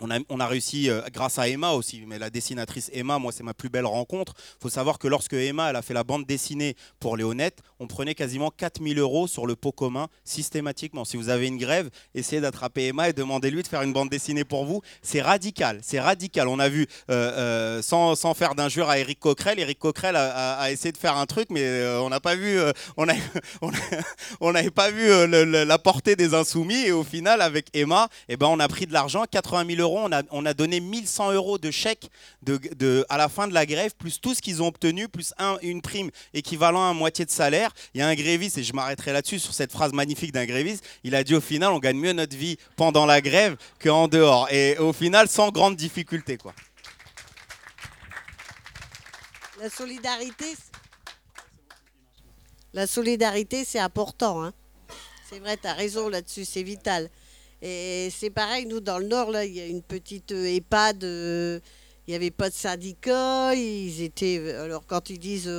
on 0.00 0.40
a, 0.40 0.46
réussi 0.46 0.90
euh, 0.90 1.02
grâce 1.12 1.38
à 1.38 1.48
Emma 1.48 1.72
aussi, 1.72 2.04
mais 2.06 2.18
la 2.18 2.30
dessinatrice 2.30 2.90
Emma, 2.92 3.18
moi 3.18 3.32
c'est 3.32 3.42
ma 3.42 3.54
plus 3.54 3.68
belle 3.68 3.86
rencontre. 3.86 4.34
Il 4.36 4.62
faut 4.62 4.68
savoir 4.68 4.98
que 4.98 5.08
lorsque 5.08 5.32
Emma 5.32 5.70
elle 5.70 5.76
a 5.76 5.82
fait 5.82 5.94
la 5.94 6.04
bande 6.04 6.24
dessinée 6.24 6.76
pour 7.00 7.16
Léonette, 7.16 7.60
on 7.80 7.86
prenait 7.86 8.14
quasiment 8.14 8.50
4000 8.50 8.98
euros 8.98 9.26
sur 9.26 9.46
le 9.46 9.56
pot 9.56 9.72
commun 9.72 10.08
systématiquement. 10.24 11.04
Si 11.04 11.16
vous 11.16 11.28
avez 11.28 11.46
une 11.46 11.58
grève, 11.58 11.90
essayez 12.14 12.40
d'attraper 12.40 12.88
Emma 12.88 13.08
et 13.08 13.12
demandez-lui 13.12 13.62
de 13.62 13.68
faire 13.68 13.82
une 13.82 13.92
bande 13.92 14.08
dessinée 14.08 14.44
pour 14.44 14.64
vous. 14.64 14.82
C'est 15.02 15.22
radical, 15.22 15.80
c'est 15.82 16.00
radical. 16.00 16.48
On 16.48 16.58
a 16.58 16.68
vu, 16.68 16.86
euh, 17.10 17.78
euh, 17.78 17.82
sans, 17.82 18.34
faire 18.34 18.54
d'injure 18.54 18.88
à 18.88 18.98
Eric 18.98 19.20
Coquerel, 19.20 19.58
Eric 19.58 19.78
Coquerel 19.78 20.16
a, 20.16 20.70
essayé 20.70 20.92
de 20.92 20.98
faire 20.98 21.16
un 21.16 21.26
truc, 21.26 21.48
mais 21.50 21.86
on 22.00 22.08
n'a 22.08 22.20
pas 22.20 22.34
vu, 22.34 22.58
on 24.40 24.52
n'avait 24.52 24.70
pas 24.70 24.90
vu 24.90 25.08
la 25.28 25.78
portée 25.78 26.16
des 26.16 26.34
insoumis. 26.34 26.84
Et 26.86 26.92
au 26.92 27.04
final, 27.04 27.40
avec 27.40 27.66
Emma, 27.74 28.08
eh 28.28 28.36
ben, 28.36 28.46
on 28.46 28.60
a 28.60 28.68
pris 28.68 28.86
de 28.86 28.92
l'argent, 28.92 29.24
80 29.30 29.76
000 29.76 29.80
euros 29.80 30.08
on 30.30 30.46
a, 30.46 30.54
donné 30.54 30.80
1100 30.80 31.32
euros 31.32 31.58
de 31.58 31.70
chèque 31.70 32.10
à 33.08 33.18
la 33.18 33.28
fin 33.28 33.48
de 33.48 33.54
la 33.54 33.66
grève, 33.66 33.94
plus 33.96 34.20
tout 34.20 34.34
ce 34.34 34.42
qu'ils 34.42 34.62
ont 34.62 34.66
obtenu, 34.66 35.08
plus 35.08 35.32
une 35.62 35.82
prime 35.82 36.10
équivalent 36.34 36.88
à 36.88 36.92
moitié 36.92 37.24
de 37.24 37.30
salaire. 37.30 37.67
Il 37.94 38.00
y 38.00 38.02
a 38.02 38.08
un 38.08 38.14
gréviste, 38.14 38.58
et 38.58 38.64
je 38.64 38.72
m'arrêterai 38.72 39.12
là-dessus, 39.12 39.38
sur 39.38 39.54
cette 39.54 39.72
phrase 39.72 39.92
magnifique 39.92 40.32
d'un 40.32 40.46
gréviste, 40.46 40.84
il 41.04 41.14
a 41.14 41.24
dit 41.24 41.34
au 41.34 41.40
final, 41.40 41.72
on 41.72 41.78
gagne 41.78 41.98
mieux 41.98 42.12
notre 42.12 42.36
vie 42.36 42.56
pendant 42.76 43.06
la 43.06 43.20
grève 43.20 43.56
qu'en 43.82 44.08
dehors. 44.08 44.48
Et 44.50 44.76
au 44.78 44.92
final, 44.92 45.28
sans 45.28 45.50
grande 45.50 45.76
difficulté. 45.76 46.36
Quoi. 46.36 46.54
La 52.72 52.86
solidarité, 52.86 53.64
c'est 53.64 53.78
important. 53.78 54.44
Hein. 54.44 54.52
c'est 55.28 55.38
vrai, 55.38 55.56
tu 55.56 55.66
as 55.66 55.72
raison 55.72 56.08
là-dessus, 56.08 56.44
c'est 56.44 56.62
vital. 56.62 57.10
Et 57.60 58.08
c'est 58.16 58.30
pareil, 58.30 58.66
nous, 58.66 58.80
dans 58.80 58.98
le 58.98 59.06
Nord, 59.06 59.30
il 59.42 59.52
y 59.52 59.60
a 59.60 59.66
une 59.66 59.82
petite 59.82 60.30
euh, 60.32 60.44
EHPAD. 60.44 61.02
Euh, 61.02 61.60
il 62.08 62.12
n'y 62.12 62.16
avait 62.16 62.30
pas 62.30 62.48
de 62.48 62.54
syndicat. 62.54 63.54
Ils 63.54 64.02
étaient. 64.02 64.38
Euh, 64.38 64.64
alors, 64.64 64.86
quand 64.86 65.10
ils 65.10 65.18
disent 65.18 65.52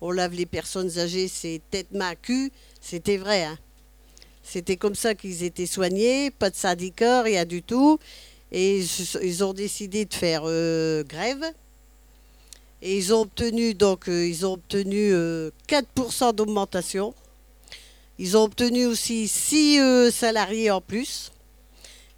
on 0.00 0.12
lave 0.12 0.34
les 0.34 0.46
personnes 0.46 0.98
âgées, 0.98 1.26
c'est 1.26 1.60
tête, 1.70 1.90
main, 1.90 2.14
cul, 2.14 2.52
c'était 2.80 3.16
vrai. 3.16 3.42
Hein. 3.42 3.58
C'était 4.44 4.76
comme 4.76 4.94
ça 4.94 5.16
qu'ils 5.16 5.42
étaient 5.42 5.66
soignés. 5.66 6.30
Pas 6.30 6.50
de 6.50 6.54
syndicat, 6.54 7.22
rien 7.22 7.44
du 7.44 7.60
tout. 7.60 7.98
Et 8.52 8.80
ils 9.20 9.44
ont 9.44 9.52
décidé 9.52 10.04
de 10.04 10.14
faire 10.14 10.42
grève. 11.04 11.44
Et 12.80 12.96
ils 12.96 13.12
ont 13.12 13.22
obtenu, 13.22 13.74
donc, 13.74 14.04
ils 14.06 14.46
ont 14.46 14.52
obtenu 14.52 15.12
4% 15.66 16.32
d'augmentation. 16.32 17.12
Ils 18.20 18.36
ont 18.36 18.44
obtenu 18.44 18.86
aussi 18.86 19.26
6 19.26 20.12
salariés 20.12 20.70
en 20.70 20.80
plus 20.80 21.32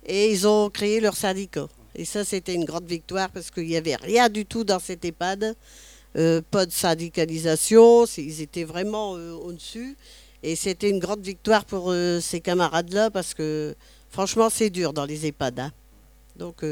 et 0.09 0.31
ils 0.31 0.47
ont 0.49 0.71
créé 0.71 1.01
leur 1.01 1.17
syndicat. 1.17 1.69
Et 1.99 2.05
ça, 2.05 2.25
c'était 2.25 2.55
une 2.55 2.65
grande 2.65 2.87
victoire 2.87 3.29
parce 3.29 3.51
qu'il 3.51 3.67
n'y 3.67 3.77
avait 3.77 3.97
rien 3.97 4.29
du 4.29 4.47
tout 4.47 4.63
dans 4.63 4.79
cette 4.79 5.05
EHPAD, 5.05 5.57
euh, 6.17 6.41
pas 6.49 6.65
de 6.65 6.71
syndicalisation, 6.71 8.05
ils 8.17 8.41
étaient 8.41 8.63
vraiment 8.63 9.17
euh, 9.17 9.33
au-dessus. 9.33 9.97
Et 10.45 10.55
c'était 10.55 10.91
une 10.91 11.01
grande 11.01 11.23
victoire 11.23 11.65
pour 11.65 11.91
euh, 11.91 12.21
ces 12.21 12.41
camarades-là 12.41 13.11
parce 13.11 13.35
que 13.35 13.75
franchement, 14.11 14.49
c'est 14.49 14.71
dur 14.71 14.93
dans 14.93 15.07
les 15.07 15.27
EHPAD. 15.27 15.59
Hein. 15.59 15.73
Donc, 16.37 16.65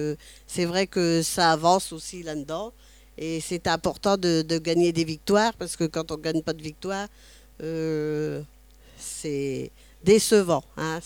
c'est 0.46 0.64
vrai 0.64 0.86
que 0.86 1.22
ça 1.22 1.50
avance 1.50 1.92
aussi 1.92 2.22
là-dedans. 2.22 2.72
Et 3.18 3.40
c'est 3.40 3.66
important 3.66 4.16
de, 4.16 4.42
gagner 4.58 4.92
des 4.92 5.02
victoires 5.02 5.54
parce 5.54 5.74
que 5.74 5.82
quand 5.82 6.12
on 6.12 6.18
ne 6.18 6.22
gagne 6.22 6.42
pas 6.42 6.52
de 6.52 6.62
victoire, 6.62 7.08
c'est 8.96 9.72
décevant. 10.04 10.62
Hein, 10.76 11.00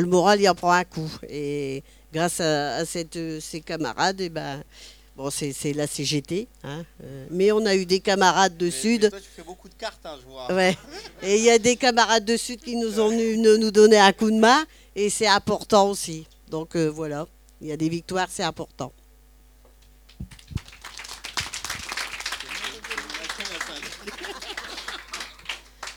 le 0.00 0.06
moral 0.06 0.40
il 0.40 0.48
en 0.48 0.56
prend 0.56 0.72
un 0.72 0.82
coup. 0.82 1.08
Et 1.28 1.84
grâce 2.14 2.38
à, 2.40 2.84
cette, 2.86 3.18
ces 3.40 3.60
camarades, 3.60 4.20
et 4.20 4.26
eh 4.26 4.28
ben, 4.28 4.62
bon, 5.16 5.30
c'est 5.30 5.72
la 5.72 5.88
CGT. 5.88 6.46
Hein, 6.62 6.84
euh, 7.02 7.26
mais 7.30 7.50
on 7.50 7.66
a 7.66 7.74
eu 7.74 7.86
des 7.86 7.98
camarades 7.98 8.56
de 8.56 8.70
Sud. 8.70 9.10
toi, 9.10 9.20
tu 9.20 9.28
fais 9.34 9.42
beaucoup 9.42 9.68
de 9.68 9.74
cartes, 9.74 10.06
hein, 10.06 10.16
je 10.20 10.26
vois. 10.30 10.52
Ouais. 10.54 10.76
Et 11.22 11.36
il 11.36 11.42
y 11.42 11.50
a 11.50 11.58
des 11.58 11.76
camarades 11.76 12.24
de 12.24 12.36
Sud 12.36 12.60
qui 12.60 12.76
nous 12.76 13.00
ont 13.00 13.08
venu 13.08 13.36
nous 13.36 13.70
donner 13.72 13.98
un 13.98 14.12
coup 14.12 14.30
de 14.30 14.38
main. 14.38 14.64
Et 14.94 15.10
c'est 15.10 15.26
important 15.26 15.90
aussi. 15.90 16.26
Donc 16.48 16.76
euh, 16.76 16.86
voilà, 16.86 17.26
il 17.60 17.66
y 17.66 17.72
a 17.72 17.76
des 17.76 17.88
victoires, 17.88 18.28
c'est 18.30 18.44
important. 18.44 18.92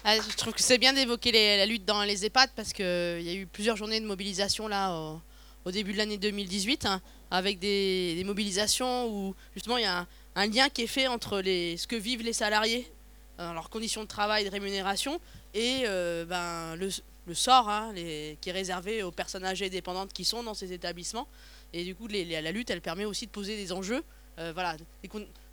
Ah, 0.09 0.15
je 0.15 0.37
trouve 0.37 0.53
que 0.53 0.61
c'est 0.61 0.77
bien 0.77 0.93
d'évoquer 0.93 1.33
la 1.33 1.65
lutte 1.65 1.83
dans 1.83 2.01
les 2.03 2.25
EHPAD 2.25 2.51
parce 2.55 2.71
qu'il 2.71 2.85
y 2.85 3.29
a 3.29 3.33
eu 3.33 3.45
plusieurs 3.45 3.75
journées 3.75 3.99
de 3.99 4.05
mobilisation 4.05 4.69
là 4.69 5.19
au, 5.67 5.71
début 5.71 5.93
de 5.93 5.97
l'année 5.97 6.17
2018 6.17 6.85
hein, 6.85 7.01
avec 7.31 7.59
des, 7.59 8.21
mobilisations 8.25 9.07
où 9.07 9.35
justement 9.53 9.77
il 9.77 9.83
y 9.83 9.85
a 9.85 10.07
un, 10.35 10.47
lien 10.47 10.69
qui 10.69 10.83
est 10.83 10.87
fait 10.87 11.07
entre 11.07 11.39
les, 11.41 11.77
ce 11.77 11.87
que 11.87 11.95
vivent 11.95 12.23
les 12.23 12.33
salariés 12.33 12.89
dans 13.37 13.53
leurs 13.53 13.69
conditions 13.69 14.01
de 14.01 14.07
travail 14.07 14.45
de 14.45 14.49
rémunération 14.49 15.19
et 15.53 15.83
euh, 15.85 16.25
ben, 16.25 16.75
le, 16.75 16.89
sort 17.33 17.69
hein, 17.69 17.93
qui 17.95 18.49
est 18.49 18.51
réservé 18.51 19.03
aux 19.03 19.11
personnes 19.11 19.45
âgées 19.45 19.69
dépendantes 19.69 20.13
qui 20.13 20.23
sont 20.23 20.43
dans 20.43 20.53
ces 20.53 20.71
établissements. 20.71 21.27
Et 21.73 21.83
du 21.83 21.93
coup, 21.93 22.07
la 22.07 22.51
lutte, 22.51 22.69
elle 22.69 22.81
permet 22.81 23.03
aussi 23.03 23.25
de 23.25 23.31
poser 23.31 23.57
des 23.57 23.73
enjeux. 23.73 24.03
Euh, 24.39 24.51
voilà, 24.53 24.77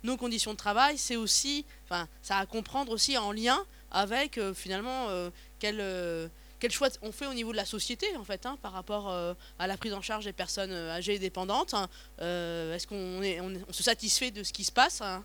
nos 0.03 0.15
conditions 0.15 0.51
de 0.51 0.57
travail, 0.57 0.97
c'est 0.97 1.15
aussi, 1.15 1.65
enfin, 1.85 2.07
ça 2.21 2.37
à 2.37 2.45
comprendre 2.45 2.91
aussi 2.91 3.17
en 3.17 3.31
lien 3.31 3.65
avec 3.91 4.37
euh, 4.37 4.53
finalement 4.53 5.07
euh, 5.09 5.29
quel, 6.59 6.71
euh, 6.71 6.73
choix 6.73 6.89
on 7.01 7.11
fait 7.11 7.27
au 7.27 7.33
niveau 7.33 7.51
de 7.51 7.57
la 7.57 7.65
société 7.65 8.07
en 8.17 8.23
fait 8.23 8.45
hein, 8.45 8.57
par 8.61 8.71
rapport 8.71 9.09
à 9.59 9.67
la 9.67 9.77
prise 9.77 9.93
en 9.93 10.01
charge 10.01 10.25
des 10.25 10.33
personnes 10.33 10.71
âgées 10.71 11.15
et 11.15 11.19
dépendantes. 11.19 11.73
Hein. 11.73 11.89
Est-ce 12.19 12.87
qu'on 12.87 13.21
se 13.71 13.83
satisfait 13.83 14.31
de 14.31 14.43
ce 14.43 14.53
qui 14.53 14.63
se 14.63 14.71
passe 14.71 15.01
hein. 15.01 15.23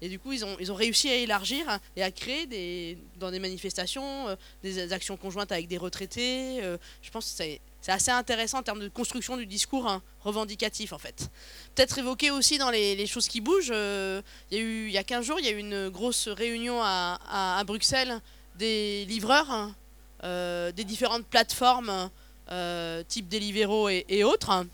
et 0.00 0.08
du 0.08 0.18
coup, 0.18 0.32
ils 0.32 0.44
ont, 0.44 0.74
réussi 0.74 1.10
à 1.10 1.16
élargir 1.16 1.66
et 1.96 2.02
à 2.02 2.10
créer 2.10 2.98
dans 3.18 3.30
des 3.30 3.38
manifestations 3.38 4.36
des 4.62 4.92
actions 4.92 5.16
conjointes 5.16 5.52
avec 5.52 5.68
des 5.68 5.78
retraités. 5.78 6.60
je 7.02 7.10
pense 7.10 7.30
que 7.30 7.44
c'est 7.80 7.92
assez 7.92 8.10
intéressant 8.10 8.58
en 8.58 8.62
termes 8.62 8.80
de 8.80 8.88
construction 8.88 9.36
du 9.36 9.46
discours 9.46 10.00
revendicatif 10.22 10.92
en 10.92 10.98
fait. 10.98 11.30
Peut-être 11.74 11.98
évoquer 11.98 12.30
aussi 12.30 12.58
dans 12.58 12.70
les, 12.70 13.06
choses 13.06 13.28
qui 13.28 13.40
bougent, 13.40 13.72
euh, 13.72 14.22
il, 14.50 14.58
y 14.58 14.60
a 14.60 14.64
eu, 14.64 14.86
il 14.86 14.92
y 14.92 14.98
a 14.98 15.04
15 15.04 15.24
jours, 15.24 15.38
il 15.38 15.46
y 15.46 15.48
a 15.48 15.52
eu 15.52 15.58
une 15.58 15.88
grosse 15.88 16.28
réunion 16.28 16.80
à, 16.82 17.62
Bruxelles 17.66 18.20
des 18.60 19.04
livreurs, 19.06 19.50
hein, 19.50 19.74
euh, 20.22 20.70
des 20.70 20.84
différentes 20.84 21.26
plateformes 21.26 22.10
euh, 22.52 23.02
type 23.08 23.28
Deliveroo 23.28 23.88
et, 23.88 24.04
et 24.08 24.22
autres. 24.22 24.66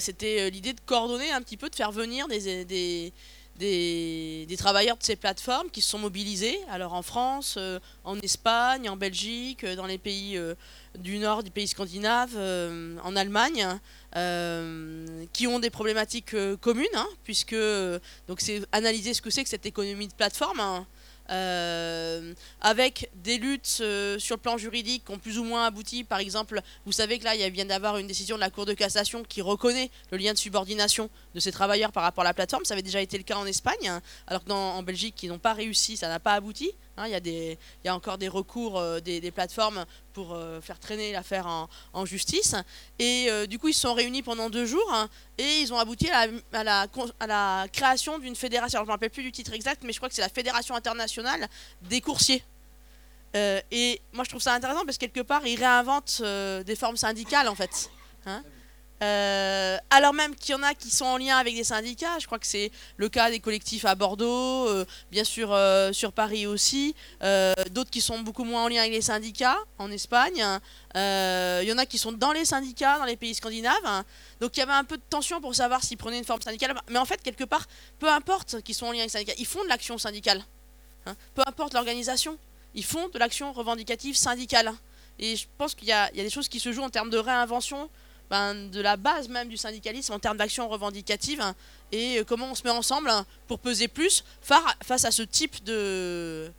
C'était 0.00 0.50
l'idée 0.50 0.74
de 0.74 0.80
coordonner 0.84 1.30
un 1.30 1.40
petit 1.40 1.56
peu, 1.56 1.70
de 1.70 1.74
faire 1.74 1.92
venir 1.92 2.28
des, 2.28 3.12
des, 3.58 4.56
travailleurs 4.56 4.96
de 4.96 5.02
ces 5.02 5.16
plateformes 5.16 5.70
qui 5.70 5.80
se 5.82 5.90
sont 5.90 5.98
mobilisés, 5.98 6.58
alors 6.70 6.94
en 6.94 7.02
France, 7.02 7.56
euh, 7.58 7.78
en 8.04 8.18
Espagne, 8.20 8.88
en 8.88 8.96
Belgique, 8.96 9.64
euh, 9.64 9.76
dans 9.76 9.86
les 9.86 9.98
pays 9.98 10.36
euh, 10.36 10.54
du 10.98 11.18
nord, 11.18 11.42
des 11.42 11.50
pays 11.50 11.68
scandinaves, 11.68 12.36
en 13.04 13.16
Allemagne, 13.16 13.66
qui 15.32 15.46
ont 15.46 15.58
des 15.60 15.70
problématiques 15.70 16.34
communes, 16.60 16.86
hein, 16.94 17.06
puisque 17.24 17.56
c'est 18.38 18.62
analyser 18.72 19.14
ce 19.14 19.22
que 19.22 19.30
c'est 19.30 19.44
que 19.44 19.48
cette 19.48 19.66
économie 19.66 20.08
de 20.08 20.14
plateforme. 20.14 20.60
Hein, 20.60 20.86
euh, 21.30 22.34
avec 22.60 23.10
des 23.14 23.38
luttes 23.38 23.78
euh, 23.80 24.18
sur 24.18 24.36
le 24.36 24.40
plan 24.40 24.56
juridique 24.56 25.04
qui 25.04 25.12
ont 25.12 25.18
plus 25.18 25.38
ou 25.38 25.44
moins 25.44 25.66
abouti. 25.66 26.04
Par 26.04 26.18
exemple, 26.18 26.60
vous 26.86 26.92
savez 26.92 27.18
que 27.18 27.24
là, 27.24 27.34
il 27.34 27.52
vient 27.52 27.66
d'avoir 27.66 27.98
une 27.98 28.06
décision 28.06 28.36
de 28.36 28.40
la 28.40 28.50
Cour 28.50 28.66
de 28.66 28.74
cassation 28.74 29.22
qui 29.22 29.42
reconnaît 29.42 29.90
le 30.10 30.18
lien 30.18 30.32
de 30.32 30.38
subordination 30.38 31.10
de 31.34 31.40
ces 31.40 31.52
travailleurs 31.52 31.92
par 31.92 32.02
rapport 32.02 32.22
à 32.22 32.26
la 32.26 32.34
plateforme. 32.34 32.64
Ça 32.64 32.74
avait 32.74 32.82
déjà 32.82 33.00
été 33.00 33.18
le 33.18 33.24
cas 33.24 33.36
en 33.36 33.46
Espagne, 33.46 33.88
hein, 33.88 34.00
alors 34.26 34.42
que 34.42 34.48
dans, 34.48 34.74
en 34.74 34.82
Belgique, 34.82 35.22
ils 35.22 35.28
n'ont 35.28 35.38
pas 35.38 35.52
réussi, 35.52 35.96
ça 35.96 36.08
n'a 36.08 36.20
pas 36.20 36.34
abouti. 36.34 36.72
Hein, 36.98 37.06
il, 37.06 37.56
y 37.84 37.88
a 37.88 37.94
encore 37.94 38.18
des 38.18 38.28
recours 38.28 38.78
euh, 38.78 38.98
des, 39.00 39.30
plateformes 39.30 39.84
pour 40.12 40.34
euh, 40.34 40.60
faire 40.60 40.80
traîner 40.80 41.12
l'affaire 41.12 41.46
en, 41.92 42.04
justice. 42.04 42.56
Et 42.98 43.26
euh, 43.28 43.46
du 43.46 43.58
coup, 43.58 43.68
ils 43.68 43.74
se 43.74 43.82
sont 43.82 43.94
réunis 43.94 44.22
pendant 44.22 44.50
deux 44.50 44.66
jours 44.66 44.92
hein, 44.92 45.08
et 45.36 45.60
ils 45.60 45.72
ont 45.72 45.78
abouti 45.78 46.08
à 46.10 46.64
la, 46.64 47.66
création 47.72 48.18
d'une 48.18 48.34
fédération. 48.34 48.78
je 48.78 48.82
ne 48.82 48.86
me 48.86 48.92
rappelle 48.92 49.10
plus 49.10 49.22
du 49.22 49.30
titre 49.30 49.52
exact, 49.52 49.82
mais 49.84 49.92
je 49.92 49.98
crois 49.98 50.08
que 50.08 50.14
c'est 50.14 50.22
la 50.22 50.28
Fédération 50.28 50.74
internationale 50.74 51.48
des 51.82 52.00
coursiers. 52.00 52.42
et 53.34 54.00
moi, 54.12 54.24
je 54.24 54.30
trouve 54.30 54.42
ça 54.42 54.54
intéressant 54.54 54.84
parce 54.84 54.98
que 54.98 55.06
quelque 55.06 55.20
part, 55.20 55.46
ils 55.46 55.58
réinventent 55.58 56.22
des 56.66 56.76
formes 56.76 56.96
syndicales 56.96 57.48
en 57.48 57.54
fait. 57.54 57.90
Hein. 58.26 58.42
Euh, 59.00 59.78
alors 59.90 60.12
même 60.12 60.34
qu'il 60.34 60.54
y 60.54 60.58
en 60.58 60.62
a 60.62 60.74
qui 60.74 60.90
sont 60.90 61.04
en 61.04 61.18
lien 61.18 61.36
avec 61.36 61.54
des 61.54 61.64
syndicats, 61.64 62.18
je 62.18 62.26
crois 62.26 62.38
que 62.38 62.46
c'est 62.46 62.72
le 62.96 63.08
cas 63.08 63.30
des 63.30 63.38
collectifs 63.38 63.84
à 63.84 63.94
Bordeaux, 63.94 64.68
euh, 64.68 64.84
bien 65.12 65.22
sûr 65.22 65.52
euh, 65.52 65.92
sur 65.92 66.12
Paris 66.12 66.46
aussi, 66.46 66.96
d'autres 67.70 67.90
qui 67.90 68.00
sont 68.00 68.18
beaucoup 68.20 68.44
moins 68.44 68.64
en 68.64 68.68
lien 68.68 68.80
avec 68.80 68.92
les 68.92 69.02
syndicats 69.02 69.58
en 69.78 69.90
Espagne, 69.90 70.44
il 70.94 71.68
y 71.68 71.72
en 71.72 71.78
a 71.78 71.86
qui 71.86 71.98
sont 71.98 72.12
dans 72.12 72.32
les 72.32 72.44
syndicats 72.44 72.98
dans 72.98 73.04
les 73.04 73.16
pays 73.16 73.34
scandinaves, 73.34 74.04
donc 74.40 74.56
il 74.56 74.60
y 74.60 74.62
avait 74.62 74.72
un 74.72 74.84
peu 74.84 74.96
de 74.96 75.02
tension 75.08 75.40
pour 75.40 75.54
savoir 75.54 75.84
s'ils 75.84 75.98
prenaient 75.98 76.18
une 76.18 76.24
forme 76.24 76.42
syndicale, 76.42 76.74
mais 76.90 76.98
en 76.98 77.04
fait 77.04 77.22
quelque 77.22 77.44
part, 77.44 77.66
peu 78.00 78.08
importe 78.08 78.62
qu'ils 78.62 78.74
sont 78.74 78.86
en 78.86 78.92
lien 78.92 79.00
avec 79.00 79.12
les 79.12 79.18
syndicats, 79.18 79.34
ils 79.38 79.46
font 79.46 79.62
de 79.62 79.68
l'action 79.68 79.96
syndicale, 79.96 80.44
hein. 81.06 81.14
peu 81.34 81.42
importe 81.46 81.72
l'organisation, 81.74 82.36
ils 82.74 82.84
font 82.84 83.08
de 83.08 83.18
l'action 83.18 83.52
revendicative 83.52 84.16
syndicale. 84.16 84.72
Et 85.20 85.34
je 85.34 85.46
pense 85.56 85.74
qu'il 85.74 85.88
y, 85.88 85.90
y, 85.90 85.92
a 85.92 86.10
des 86.10 86.30
choses 86.30 86.48
qui 86.48 86.60
se 86.60 86.70
jouent 86.70 86.84
en 86.84 86.90
termes 86.90 87.10
de 87.10 87.18
réinvention 87.18 87.90
ben, 88.30 88.70
de 88.70 88.80
la 88.80 88.96
base 88.96 89.28
même 89.28 89.48
du 89.48 89.56
syndicalisme 89.56 90.12
en 90.12 90.18
termes 90.18 90.36
d'action 90.36 90.68
revendicative 90.68 91.40
hein, 91.40 91.54
et 91.92 92.18
euh, 92.18 92.24
comment 92.24 92.50
on 92.50 92.54
se 92.54 92.62
met 92.64 92.70
ensemble 92.70 93.08
hein, 93.10 93.24
pour 93.46 93.58
peser 93.58 93.88
plus 93.88 94.24
face 94.40 95.04
à 95.04 95.10
ce 95.10 95.22
type 95.22 95.62
de, 95.64 96.50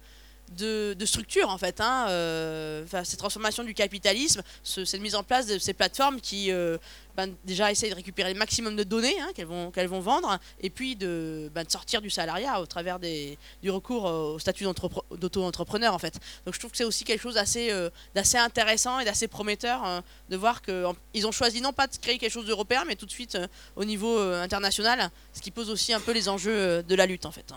de, 0.58 1.06
structure 1.06 1.50
en 1.50 1.58
fait. 1.58 1.82
Hein, 1.82 2.08
euh, 2.10 2.86
cette 3.04 3.20
transformation 3.20 3.64
du 3.64 3.74
capitalisme, 3.74 4.42
cette 4.64 5.02
mise 5.02 5.16
en 5.16 5.24
place 5.24 5.48
de 5.48 5.58
ces 5.58 5.74
plateformes 5.74 6.20
qui 6.20 6.52
euh, 6.52 6.78
ben, 7.16 7.34
déjà 7.46 7.72
essayent 7.72 7.90
de 7.90 7.96
récupérer 7.96 8.34
le 8.34 8.40
maximum 8.40 8.76
de 8.76 8.84
données 8.84 9.20
hein, 9.20 9.30
qu'elles 9.36 9.48
vont, 9.88 10.00
vendre 10.00 10.40
et 10.62 10.70
puis 10.70 10.96
de, 10.96 11.52
ben, 11.54 11.64
de, 11.64 11.72
sortir 11.72 12.02
du 12.02 12.10
salariat 12.10 12.62
au 12.62 12.66
travers 12.66 13.00
du 13.00 13.70
recours 13.70 14.06
au 14.06 14.40
statut 14.40 14.66
d'auto-entrepreneur 15.12 15.94
en 15.94 16.00
fait. 16.00 16.20
Donc 16.46 16.54
je 16.54 16.60
trouve 16.60 16.72
que 16.72 16.78
c'est 16.78 16.84
aussi 16.84 17.04
quelque 17.04 17.22
chose 17.22 17.36
d'assez, 17.36 17.72
euh, 17.72 17.90
d'assez 18.16 18.38
intéressant 18.38 19.00
et 19.00 19.06
d'assez 19.06 19.28
prometteur 19.28 19.84
hein, 19.84 20.04
de 20.30 20.38
voir 20.38 20.62
qu'ils 20.62 21.28
ont 21.28 21.32
choisi 21.32 21.62
non 21.62 21.74
pas 21.74 21.88
de 21.88 21.96
créer 21.98 22.18
quelque 22.18 22.32
chose 22.32 22.46
d'européen 22.46 22.84
mais 22.86 22.96
tout 22.96 23.06
de 23.06 23.12
suite 23.12 23.38
au 23.76 23.86
niveau 23.86 24.20
international, 24.20 25.10
ce 25.34 25.42
qui 25.42 25.52
pose 25.52 25.70
aussi 25.70 25.94
un 25.94 26.00
peu 26.00 26.12
les 26.12 26.30
enjeux 26.30 26.84
de 26.84 26.96
la 26.96 27.06
lutte 27.06 27.26
en 27.26 27.32
fait. 27.32 27.54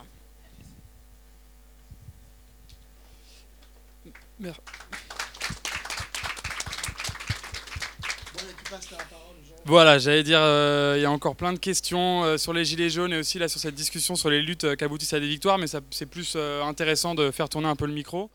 Voilà, 9.65 9.97
j'allais 9.97 10.23
dire, 10.23 10.39
euh, 10.41 10.95
il 10.97 11.01
y 11.01 11.05
a 11.05 11.11
encore 11.11 11.37
plein 11.37 11.53
de 11.53 11.57
questions 11.57 12.23
euh, 12.23 12.37
sur 12.37 12.51
les 12.51 12.65
gilets 12.65 12.89
jaunes 12.89 13.13
et 13.13 13.19
aussi 13.19 13.39
là 13.39 13.47
sur 13.47 13.61
cette 13.61 13.75
discussion 13.75 14.15
sur 14.15 14.29
les 14.29 14.41
luttes 14.41 14.65
euh, 14.65 14.75
qui 14.75 14.83
aboutissent 14.83 15.13
à 15.13 15.21
des 15.21 15.27
victoires, 15.27 15.57
mais 15.57 15.67
c'est 15.91 16.05
plus 16.05 16.35
intéressant 16.35 17.15
de 17.15 17.31
faire 17.31 17.47
tourner 17.47 17.67
un 17.67 17.75
peu 17.75 17.85
le 17.85 17.93
micro. 17.93 18.29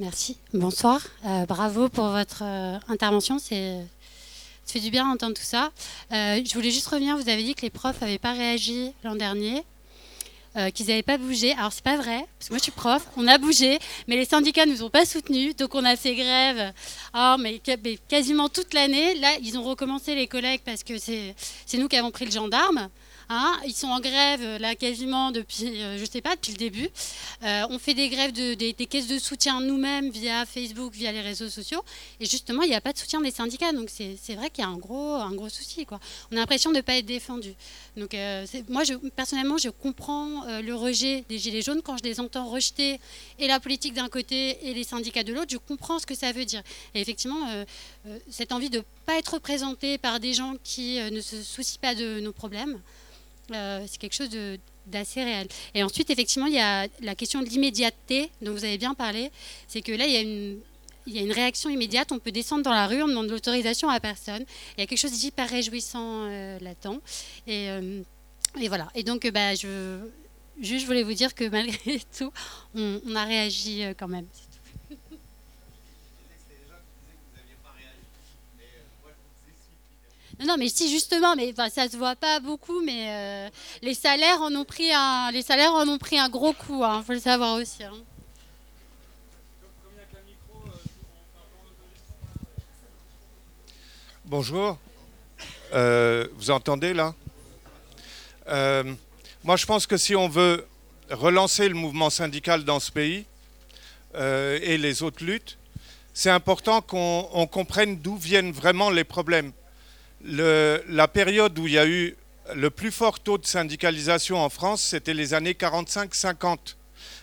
Merci, 0.00 0.38
bonsoir, 0.52 1.00
bravo 1.48 1.88
pour 1.88 2.08
votre 2.08 2.42
intervention, 2.88 3.38
c'est 3.38 3.80
ça 4.64 4.72
fait 4.72 4.80
du 4.80 4.90
bien 4.90 5.08
d'entendre 5.08 5.34
tout 5.34 5.42
ça. 5.42 5.70
je 6.10 6.54
voulais 6.54 6.72
juste 6.72 6.88
revenir, 6.88 7.16
vous 7.16 7.28
avez 7.28 7.44
dit 7.44 7.54
que 7.54 7.62
les 7.62 7.70
profs 7.70 8.00
n'avaient 8.00 8.18
pas 8.18 8.32
réagi 8.32 8.92
l'an 9.04 9.14
dernier. 9.14 9.64
Euh, 10.56 10.70
qu'ils 10.70 10.86
n'avaient 10.86 11.02
pas 11.02 11.18
bougé. 11.18 11.52
Alors 11.52 11.70
c'est 11.70 11.84
pas 11.84 11.98
vrai, 11.98 12.24
parce 12.38 12.48
que 12.48 12.54
moi 12.54 12.58
je 12.58 12.62
suis 12.62 12.72
prof, 12.72 13.06
on 13.18 13.26
a 13.26 13.36
bougé, 13.36 13.78
mais 14.08 14.16
les 14.16 14.24
syndicats 14.24 14.64
ne 14.64 14.72
nous 14.72 14.82
ont 14.82 14.88
pas 14.88 15.04
soutenus, 15.04 15.54
donc 15.54 15.74
on 15.74 15.84
a 15.84 15.96
fait 15.96 16.14
grève 16.14 16.72
oh, 17.14 17.36
mais, 17.38 17.60
quasiment 18.08 18.48
toute 18.48 18.72
l'année. 18.72 19.16
Là, 19.16 19.32
ils 19.42 19.58
ont 19.58 19.62
recommencé 19.62 20.14
les 20.14 20.26
collègues 20.26 20.62
parce 20.64 20.82
que 20.82 20.96
c'est 20.96 21.34
nous 21.74 21.88
qui 21.88 21.96
avons 21.96 22.10
pris 22.10 22.24
le 22.24 22.30
gendarme. 22.30 22.88
Hein, 23.28 23.58
ils 23.66 23.74
sont 23.74 23.88
en 23.88 23.98
grève 23.98 24.40
euh, 24.40 24.58
là 24.58 24.76
quasiment 24.76 25.32
depuis, 25.32 25.82
euh, 25.82 25.98
je 25.98 26.04
sais 26.04 26.20
pas, 26.20 26.36
depuis 26.36 26.52
le 26.52 26.58
début. 26.58 26.88
Euh, 27.42 27.66
on 27.70 27.78
fait 27.80 27.94
des 27.94 28.08
grèves 28.08 28.30
de, 28.30 28.54
des, 28.54 28.72
caisses 28.86 29.08
de 29.08 29.18
soutien 29.18 29.60
nous-mêmes 29.60 30.10
via 30.10 30.46
Facebook, 30.46 30.92
via 30.92 31.10
les 31.10 31.20
réseaux 31.20 31.48
sociaux. 31.48 31.82
Et 32.20 32.26
justement, 32.26 32.62
il 32.62 32.68
n'y 32.68 32.76
a 32.76 32.80
pas 32.80 32.92
de 32.92 32.98
soutien 32.98 33.20
des 33.20 33.32
syndicats. 33.32 33.72
Donc 33.72 33.90
c'est 33.90 34.34
vrai 34.36 34.50
qu'il 34.50 34.62
y 34.62 34.66
a 34.66 34.70
un 34.70 34.76
gros, 34.76 35.14
un 35.14 35.32
gros 35.32 35.48
souci. 35.48 35.84
Quoi. 35.86 35.98
On 36.30 36.36
a 36.36 36.38
l'impression 36.38 36.70
de 36.70 36.76
ne 36.76 36.82
pas 36.82 36.96
être 36.98 37.06
défendu. 37.06 37.54
Donc 37.96 38.14
euh, 38.14 38.46
moi, 38.68 38.84
personnellement, 39.16 39.58
je 39.58 39.70
comprends 39.70 40.44
le 40.60 40.74
rejet 40.74 41.24
des 41.28 41.38
Gilets 41.38 41.62
jaunes 41.62 41.82
quand 41.82 41.96
je 41.96 42.04
les 42.04 42.20
entends 42.20 42.46
rejeter 42.48 43.00
et 43.40 43.48
la 43.48 43.58
politique 43.58 43.94
d'un 43.94 44.08
côté 44.08 44.68
et 44.68 44.72
les 44.72 44.84
syndicats 44.84 45.24
de 45.24 45.32
l'autre. 45.32 45.50
Je 45.50 45.56
comprends 45.56 45.98
ce 45.98 46.06
que 46.06 46.14
ça 46.14 46.30
veut 46.30 46.44
dire. 46.44 46.62
Et 46.94 47.00
effectivement, 47.00 47.64
cette 48.30 48.52
envie 48.52 48.70
de 48.70 48.78
ne 48.78 48.82
pas 49.04 49.18
être 49.18 49.34
représenté 49.34 49.98
par 49.98 50.20
des 50.20 50.32
gens 50.32 50.54
qui 50.62 51.00
ne 51.00 51.20
se 51.20 51.42
soucient 51.42 51.80
pas 51.80 51.94
de 51.94 52.20
nos 52.20 52.32
problèmes, 52.32 52.80
euh, 53.52 53.84
c'est 53.86 53.98
quelque 53.98 54.14
chose 54.14 54.30
d'assez 54.86 55.22
réel. 55.22 55.48
Et 55.74 55.82
ensuite, 55.82 56.10
effectivement, 56.10 56.46
il 56.46 56.54
y 56.54 56.60
a 56.60 56.86
la 57.00 57.14
question 57.14 57.40
de 57.42 57.46
l'immédiateté 57.46 58.30
dont 58.42 58.52
vous 58.52 58.64
avez 58.64 58.78
bien 58.78 58.94
parlé. 58.94 59.30
C'est 59.68 59.82
que 59.82 59.92
là, 59.92 60.06
il 60.06 60.60
y 61.06 61.18
a 61.18 61.22
une 61.22 61.32
réaction 61.32 61.70
immédiate, 61.70 62.12
on 62.12 62.18
peut 62.18 62.32
descendre 62.32 62.62
dans 62.62 62.72
la 62.72 62.86
rue, 62.86 63.02
on 63.02 63.08
demande 63.08 63.28
l'autorisation 63.28 63.88
à 63.88 64.00
personne. 64.00 64.44
Il 64.76 64.80
y 64.80 64.84
a 64.84 64.86
quelque 64.86 64.98
chose 64.98 65.12
d'hyper 65.12 65.48
réjouissant 65.48 66.28
euh, 66.28 66.58
là-dedans. 66.60 66.98
Et, 67.46 67.70
euh, 67.70 68.02
et 68.60 68.68
voilà. 68.68 68.88
Et 68.94 69.02
donc, 69.02 69.26
bah, 69.30 69.54
je, 69.54 69.98
juste, 70.60 70.82
je 70.82 70.86
voulais 70.86 71.02
vous 71.02 71.14
dire 71.14 71.34
que 71.34 71.44
malgré 71.48 72.00
tout, 72.16 72.32
on, 72.74 73.00
on 73.06 73.16
a 73.16 73.24
réagi 73.24 73.82
quand 73.98 74.08
même. 74.08 74.26
Non, 80.44 80.56
mais 80.58 80.68
si 80.68 80.90
justement, 80.90 81.34
mais 81.34 81.50
enfin, 81.52 81.70
ça 81.70 81.88
se 81.88 81.96
voit 81.96 82.14
pas 82.14 82.40
beaucoup, 82.40 82.82
mais 82.82 83.06
euh, 83.08 83.48
les 83.80 83.94
salaires 83.94 84.42
en 84.42 84.54
ont 84.54 84.66
pris 84.66 84.92
un, 84.92 85.30
les 85.30 85.40
salaires 85.42 85.72
en 85.72 85.88
ont 85.88 85.96
pris 85.96 86.18
un 86.18 86.28
gros 86.28 86.52
coup. 86.52 86.82
Il 86.84 87.02
faut 87.04 87.12
le 87.14 87.20
savoir 87.20 87.54
aussi. 87.56 87.82
hein. 87.84 87.92
Bonjour. 94.26 94.76
Euh, 95.72 96.26
vous 96.34 96.50
entendez 96.50 96.92
là? 96.92 97.14
Euh, 98.48 98.94
Moi, 99.42 99.56
je 99.56 99.64
pense 99.64 99.86
que 99.86 99.96
si 99.96 100.14
on 100.14 100.28
veut 100.28 100.66
relancer 101.10 101.68
le 101.68 101.74
mouvement 101.74 102.10
syndical 102.10 102.64
dans 102.64 102.80
ce 102.80 102.90
pays 102.92 103.24
et 104.14 104.78
les 104.78 105.02
autres 105.02 105.24
luttes, 105.24 105.58
c'est 106.14 106.30
important 106.30 106.80
qu'on 106.80 107.28
on 107.32 107.46
comprenne 107.46 107.98
d'où 107.98 108.16
viennent 108.16 108.50
vraiment 108.50 108.90
les 108.90 109.04
problèmes. 109.04 109.52
La 110.24 111.08
période 111.08 111.58
où 111.58 111.66
il 111.66 111.74
y 111.74 111.78
a 111.78 111.86
eu 111.86 112.16
le 112.54 112.70
plus 112.70 112.90
fort 112.90 113.20
taux 113.20 113.38
de 113.38 113.46
syndicalisation 113.46 114.38
en 114.38 114.48
France, 114.48 114.82
c'était 114.82 115.14
les 115.14 115.34
années 115.34 115.52
45-50. 115.52 116.76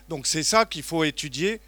Donc 0.09 0.27
c'est 0.27 0.43
ça 0.43 0.65
qu'il 0.65 0.83
faut 0.83 1.03
étudier 1.03 1.61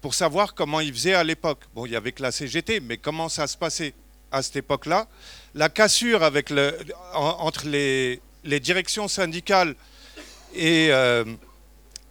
pour 0.00 0.14
savoir 0.14 0.54
comment 0.54 0.80
ils 0.80 0.92
faisaient 0.92 1.14
à 1.14 1.24
l'époque. 1.24 1.60
Bon, 1.74 1.86
il 1.86 1.92
y 1.92 1.96
avait 1.96 2.12
que 2.12 2.22
la 2.22 2.32
CGT, 2.32 2.80
mais 2.80 2.98
comment 2.98 3.28
ça 3.28 3.46
se 3.46 3.56
passait 3.56 3.94
à 4.30 4.42
cette 4.42 4.56
époque-là? 4.56 5.08
La 5.54 5.68
cassure 5.68 6.22
entre 7.14 7.66
les, 7.66 8.20
les 8.44 8.60
directions 8.60 9.08
syndicales 9.08 9.74
et, 10.54 10.88
euh, 10.90 11.24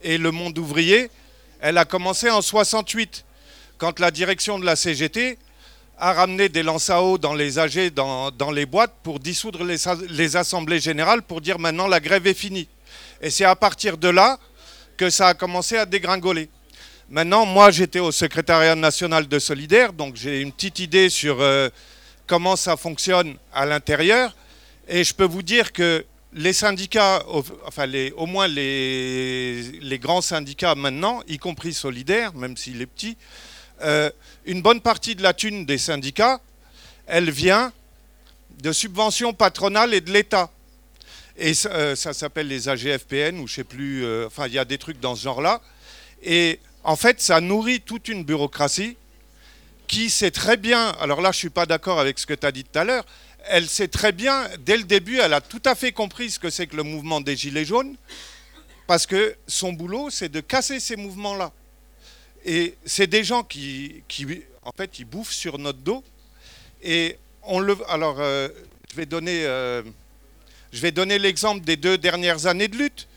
et 0.02 0.18
le 0.18 0.32
monde 0.32 0.58
ouvrier, 0.58 1.10
elle 1.60 1.78
a 1.78 1.86
commencé 1.86 2.30
en 2.30 2.42
68, 2.42 3.26
quand 3.78 4.00
la 4.00 4.12
direction 4.12 4.60
de 4.60 4.66
la 4.66 4.76
CGT 4.76 5.38
a 6.00 6.14
ramené 6.14 6.48
des 6.50 6.64
lances 6.64 6.90
à 6.90 7.02
eau 7.02 7.18
dans 7.18 7.34
les 7.34 7.58
AG, 7.58 7.92
dans, 7.94 8.52
les 8.52 8.66
boîtes, 8.66 8.94
pour 9.04 9.20
dissoudre 9.20 9.64
les, 9.64 10.36
assemblées 10.36 10.80
générales, 10.80 11.24
pour 11.24 11.42
dire 11.42 11.58
maintenant 11.58 11.88
la 11.88 12.00
grève 12.00 12.28
est 12.28 12.36
finie. 12.36 12.68
Et 13.22 13.30
c'est 13.30 13.46
à 13.46 13.56
partir 13.56 13.98
de 13.98 14.08
là 14.08 14.38
que 14.96 15.10
ça 15.10 15.30
a 15.30 15.34
commencé 15.34 15.76
à 15.78 15.86
dégringoler. 15.86 16.50
Maintenant, 17.10 17.46
moi, 17.46 17.72
j'étais 17.72 18.00
au 18.00 18.12
secrétariat 18.12 18.76
national 18.76 19.28
de 19.28 19.40
Solidaire, 19.40 19.94
donc 19.94 20.16
j'ai 20.16 20.42
une 20.42 20.52
petite 20.52 20.80
idée 20.80 21.10
sur 21.10 21.42
euh, 21.42 21.70
comment 22.28 22.56
ça 22.56 22.76
fonctionne 22.78 23.36
à 23.54 23.66
l'intérieur. 23.66 24.36
Et 24.88 25.04
je 25.04 25.14
peux 25.14 25.24
vous 25.26 25.42
dire 25.42 25.72
que 25.72 26.06
les 26.34 26.54
syndicats, 26.54 27.24
enfin 27.66 27.90
au 28.18 28.26
moins 28.26 28.48
les, 28.48 29.62
les 29.82 30.00
grands 30.00 30.22
syndicats 30.22 30.76
maintenant, 30.76 31.22
y 31.28 31.38
compris 31.38 31.74
Solidaire, 31.74 32.34
même 32.36 32.58
s'il 32.58 32.82
est 32.82 32.86
petit, 32.86 33.18
euh, 33.82 34.10
une 34.46 34.62
bonne 34.62 34.82
partie 34.82 35.16
de 35.16 35.24
la 35.24 35.34
thune 35.34 35.66
des 35.66 35.78
syndicats, 35.78 36.42
elle 37.06 37.30
vient 37.30 37.72
de 38.62 38.72
subventions 38.72 39.34
patronales 39.34 39.94
et 39.94 40.02
de 40.02 40.12
l'État. 40.12 40.50
Et 41.38 41.54
ça, 41.54 41.70
euh, 41.72 41.96
s'appelle 41.96 42.48
les 42.48 42.68
AGFPN, 42.68 43.40
ou 43.40 43.48
je 43.48 43.56
sais 43.56 43.64
plus, 43.64 44.04
euh, 44.04 44.26
enfin 44.28 44.48
il 44.48 44.54
y 44.54 44.60
a 44.60 44.66
des 44.66 44.78
trucs 44.78 45.00
dans 45.00 45.16
ce 45.16 45.24
genre-là. 45.24 45.62
Et 46.24 46.60
en 46.84 46.96
fait, 46.96 47.22
ça 47.22 47.42
nourrit 47.42 47.82
toute 47.82 48.08
une 48.08 48.24
bureaucratie 48.24 48.98
qui 49.88 50.10
sait 50.10 50.32
très 50.32 50.58
bien, 50.58 50.90
alors 51.00 51.22
là 51.22 51.32
je 51.32 51.38
ne 51.38 51.40
suis 51.40 51.50
pas 51.50 51.66
d'accord 51.66 52.00
avec 52.00 52.20
ce 52.20 52.26
que 52.26 52.34
tu 52.34 52.46
as 52.46 52.52
dit 52.52 52.64
tout 52.64 52.80
à 52.80 52.84
l'heure, 52.84 53.06
elle 53.46 53.70
sait 53.70 53.88
très 53.88 54.12
bien, 54.12 54.50
dès 54.66 54.76
le 54.76 54.84
début, 54.84 55.20
elle 55.20 55.34
a 55.34 55.40
tout 55.40 55.62
à 55.64 55.76
fait 55.76 55.92
compris 55.92 56.32
ce 56.32 56.40
que 56.40 56.50
c'est 56.50 56.68
que 56.68 56.76
le 56.76 56.84
mouvement 56.84 57.22
des 57.22 57.38
Gilets 57.38 57.64
jaunes, 57.64 57.96
parce 58.88 59.06
que 59.06 59.36
son 59.48 59.74
boulot, 59.74 60.10
c'est 60.10 60.30
de 60.30 60.42
casser 60.42 60.80
ces 60.80 60.96
mouvements-là. 60.96 61.52
Et 62.50 62.76
c'est 62.86 63.08
des 63.08 63.26
gens 63.26 63.44
qui, 63.44 64.02
en 64.64 64.72
fait, 64.72 65.00
ils 65.00 65.06
bouffent 65.06 65.34
sur 65.34 65.60
notre 65.60 65.80
dos. 65.80 66.02
Et 66.82 67.18
on 67.44 67.60
le, 67.60 67.78
alors, 67.90 68.22
euh, 68.22 68.48
je 68.90 68.96
vais 68.96 69.06
donner, 69.06 69.46
euh, 69.46 69.84
je 70.72 70.80
vais 70.80 70.94
donner 70.94 71.20
l'exemple 71.20 71.66
des 71.66 71.76
deux 71.76 71.98
dernières 71.98 72.46
années 72.46 72.70
de 72.70 72.78
lutte. 72.78 73.10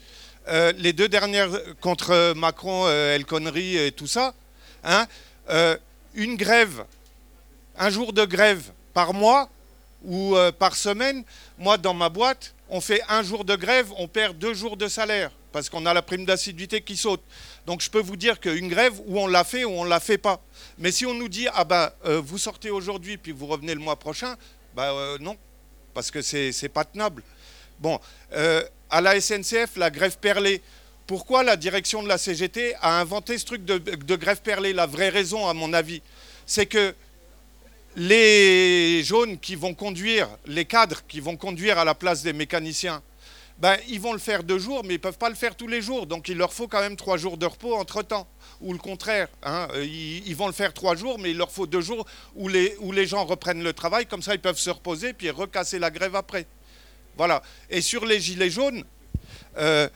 Euh, 0.49 0.73
les 0.79 0.93
deux 0.93 1.09
dernières 1.09 1.51
contre 1.81 2.35
Macron, 2.35 2.89
El 2.89 3.25
Khomri 3.25 3.77
et 3.77 3.93
tout 3.93 4.09
ça. 4.09 4.35
hein, 4.83 5.07
une 6.15 6.35
grève, 6.35 6.85
un 7.79 7.89
jour 7.91 8.13
de 8.13 8.25
grève 8.25 8.73
par 8.95 9.15
mois 9.15 9.49
ou 10.05 10.35
par 10.59 10.75
semaine. 10.75 11.23
Moi, 11.57 11.79
dans 11.79 11.95
ma 11.95 12.09
boîte, 12.09 12.53
on 12.69 12.81
fait 12.81 13.03
un 13.09 13.23
jour 13.23 13.45
de 13.45 13.55
grève, 13.55 13.93
on 13.97 14.09
perd 14.09 14.37
deux 14.39 14.55
jours 14.55 14.77
de 14.77 14.89
salaire 14.89 15.31
parce 15.53 15.69
qu'on 15.69 15.87
a 15.87 15.95
la 15.95 16.03
prime 16.03 16.25
d'assiduité 16.25 16.81
qui 16.81 16.97
saute. 16.97 17.23
Donc 17.67 17.81
je 17.81 17.91
peux 17.91 18.01
vous 18.01 18.17
dire 18.17 18.41
qu'une 18.41 18.69
grève, 18.69 18.95
ou 19.07 19.19
on 19.19 19.27
l'a 19.27 19.45
fait 19.45 19.65
ou 19.65 19.71
on 19.71 19.85
ne 19.85 19.91
la 19.91 20.01
fait 20.01 20.19
pas. 20.19 20.41
Mais 20.79 20.93
si 20.93 21.07
on 21.07 21.15
nous 21.15 21.29
dit, 21.29 21.47
ah 21.55 21.65
ben, 21.65 21.91
euh, 22.07 22.21
vous 22.21 22.39
sortez 22.39 22.71
aujourd'hui 22.71 23.17
puis 23.17 23.33
vous 23.33 23.47
revenez 23.47 23.75
le 23.75 23.81
mois 23.81 23.97
prochain, 23.97 24.37
bah 24.75 24.93
euh, 24.93 25.19
non, 25.21 25.37
parce 25.95 26.11
que 26.11 26.23
c'est 26.23 26.53
c'est 26.53 26.69
pas 26.69 26.85
tenable. 26.85 27.23
Bon, 27.79 27.99
euh, 28.35 28.63
à 28.91 29.01
la 29.01 29.21
SNCF, 29.21 29.77
la 29.77 29.91
grève 29.91 30.19
perlée. 30.19 30.63
Pourquoi 31.07 31.43
la 31.43 31.57
direction 31.57 32.03
de 32.03 32.09
la 32.09 32.19
CGT 32.19 32.75
a 32.83 33.01
inventé 33.01 33.37
ce 33.37 33.45
truc 33.45 33.65
de 33.65 34.17
grève 34.17 34.43
perlée 34.43 34.73
La 34.73 34.87
vraie 34.87 35.09
raison, 35.09 35.49
à 35.49 35.55
mon 35.55 35.73
avis, 35.73 36.03
c'est 36.47 36.67
que 36.67 36.95
les 37.97 39.03
jaunes 39.03 39.39
qui 39.39 39.57
vont 39.57 39.75
conduire, 39.75 40.29
les 40.47 40.65
cadres 40.65 41.03
qui 41.09 41.21
vont 41.21 41.37
conduire 41.37 41.79
à 41.79 41.85
la 41.85 41.95
place 41.95 42.23
des 42.23 42.33
mécaniciens, 42.33 43.03
ben, 43.61 43.77
ils 43.89 44.01
vont 44.01 44.13
le 44.15 44.19
faire 44.19 44.43
deux 44.43 44.59
jours, 44.59 44.83
mais 44.85 44.95
ils 44.95 44.99
ne 44.99 45.03
peuvent 45.03 45.19
pas 45.19 45.29
le 45.29 45.35
faire 45.35 45.55
tous 45.55 45.67
les 45.69 45.83
jours. 45.83 46.07
Donc 46.07 46.29
il 46.29 46.37
leur 46.39 46.53
faut 46.53 46.67
quand 46.67 46.81
même 46.81 46.97
trois 46.97 47.17
jours 47.19 47.37
de 47.37 47.47
repos 47.47 47.75
entre-temps. 47.77 48.27
Ou 48.63 48.73
le 48.73 48.79
contraire. 48.79 49.29
hein, 49.43 49.69
euh, 49.75 49.85
Ils, 49.85 50.35
vont 50.35 50.47
le 50.47 50.53
faire 50.53 50.73
trois 50.75 50.97
jours, 50.97 51.19
mais 51.19 51.31
il 51.31 51.37
leur 51.37 51.51
faut 51.51 51.67
deux 51.67 51.81
jours 51.81 52.07
où 52.35 52.49
les, 52.49 52.75
où 52.81 52.93
les 52.93 53.07
gens 53.07 53.25
reprennent 53.25 53.63
le 53.63 53.73
travail. 53.73 54.07
Comme 54.07 54.23
ça, 54.23 54.35
ils 54.35 54.41
peuvent 54.41 54.59
se 54.59 54.71
reposer 54.71 55.13
puis 55.13 55.31
recasser 55.31 55.79
la 55.79 55.91
grève 55.91 56.17
après. 56.17 56.47
Voilà. 57.17 57.43
Et 57.69 57.81
sur 57.83 58.05
les 58.07 58.21
gilets 58.21 58.51
jaunes, 58.51 58.85
euh, 59.59 59.89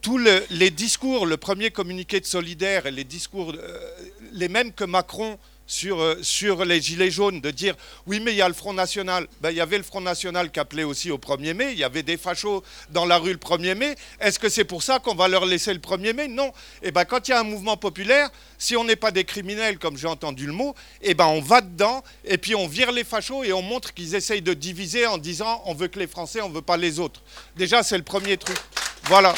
tous 0.00 0.18
le- 0.18 0.44
les 0.50 0.70
discours, 0.70 1.26
le 1.26 1.36
premier 1.36 1.70
communiqué 1.70 2.20
de 2.20 2.26
solidaire 2.26 2.86
et 2.86 2.92
les 2.92 3.04
discours, 3.04 3.52
euh, 3.56 3.90
les 4.32 4.48
mêmes 4.48 4.72
que 4.72 4.84
Macron 4.84 5.38
sur, 5.68 6.00
euh, 6.00 6.18
sur 6.22 6.64
les 6.64 6.80
gilets 6.80 7.10
jaunes, 7.10 7.40
de 7.40 7.52
dire 7.52 7.76
oui 8.06 8.18
mais 8.18 8.32
il 8.32 8.36
y 8.36 8.42
a 8.42 8.48
le 8.48 8.54
Front 8.54 8.72
National. 8.72 9.28
Ben, 9.40 9.50
il 9.50 9.56
y 9.56 9.60
avait 9.60 9.76
le 9.76 9.84
Front 9.84 10.00
National 10.00 10.50
qui 10.50 10.58
appelait 10.58 10.82
aussi 10.82 11.12
au 11.12 11.18
1er 11.18 11.54
mai, 11.54 11.72
il 11.72 11.78
y 11.78 11.84
avait 11.84 12.02
des 12.02 12.16
fachos 12.16 12.64
dans 12.90 13.04
la 13.04 13.18
rue 13.18 13.32
le 13.32 13.38
1er 13.38 13.76
mai. 13.76 13.94
Est-ce 14.18 14.40
que 14.40 14.48
c'est 14.48 14.64
pour 14.64 14.82
ça 14.82 14.98
qu'on 14.98 15.14
va 15.14 15.28
leur 15.28 15.44
laisser 15.44 15.72
le 15.72 15.78
1er 15.78 16.14
mai? 16.14 16.26
Non. 16.26 16.52
Et 16.82 16.90
ben, 16.90 17.04
quand 17.04 17.28
il 17.28 17.30
y 17.30 17.34
a 17.34 17.40
un 17.40 17.44
mouvement 17.44 17.76
populaire, 17.76 18.30
si 18.56 18.76
on 18.76 18.84
n'est 18.84 18.96
pas 18.96 19.10
des 19.10 19.24
criminels, 19.24 19.78
comme 19.78 19.96
j'ai 19.96 20.08
entendu 20.08 20.46
le 20.46 20.52
mot, 20.52 20.74
et 21.02 21.14
ben, 21.14 21.26
on 21.26 21.40
va 21.40 21.60
dedans 21.60 22.02
et 22.24 22.38
puis 22.38 22.54
on 22.54 22.66
vire 22.66 22.90
les 22.90 23.04
fachos 23.04 23.44
et 23.44 23.52
on 23.52 23.62
montre 23.62 23.92
qu'ils 23.92 24.14
essayent 24.14 24.42
de 24.42 24.54
diviser 24.54 25.06
en 25.06 25.18
disant 25.18 25.62
on 25.66 25.74
veut 25.74 25.88
que 25.88 25.98
les 25.98 26.06
Français, 26.06 26.40
on 26.40 26.48
veut 26.48 26.62
pas 26.62 26.78
les 26.78 26.98
autres. 26.98 27.20
Déjà, 27.56 27.82
c'est 27.82 27.98
le 27.98 28.04
premier 28.04 28.38
truc. 28.38 28.56
Voilà. 29.04 29.34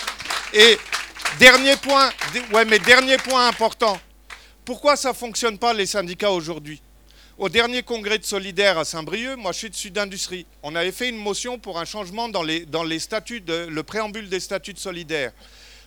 Et 0.52 0.78
dernier 1.38 1.76
point, 1.76 2.10
ouais, 2.52 2.64
mais 2.64 2.78
dernier 2.78 3.16
point 3.18 3.48
important. 3.48 3.98
Pourquoi 4.70 4.94
ça 4.94 5.08
ne 5.08 5.14
fonctionne 5.14 5.58
pas 5.58 5.74
les 5.74 5.84
syndicats 5.84 6.30
aujourd'hui? 6.30 6.80
Au 7.38 7.48
dernier 7.48 7.82
congrès 7.82 8.18
de 8.20 8.24
Solidaire 8.24 8.78
à 8.78 8.84
Saint-Brieuc, 8.84 9.34
moi 9.34 9.50
je 9.50 9.58
suis 9.58 9.70
de 9.70 9.74
Sud 9.74 9.98
Industrie, 9.98 10.46
on 10.62 10.76
avait 10.76 10.92
fait 10.92 11.08
une 11.08 11.16
motion 11.16 11.58
pour 11.58 11.80
un 11.80 11.84
changement 11.84 12.28
dans, 12.28 12.44
les, 12.44 12.98
statuts 13.00 13.42
le 13.48 13.82
préambule 13.82 14.28
des 14.28 14.38
statuts 14.38 14.72
de 14.72 14.78
Solidaire. 14.78 15.32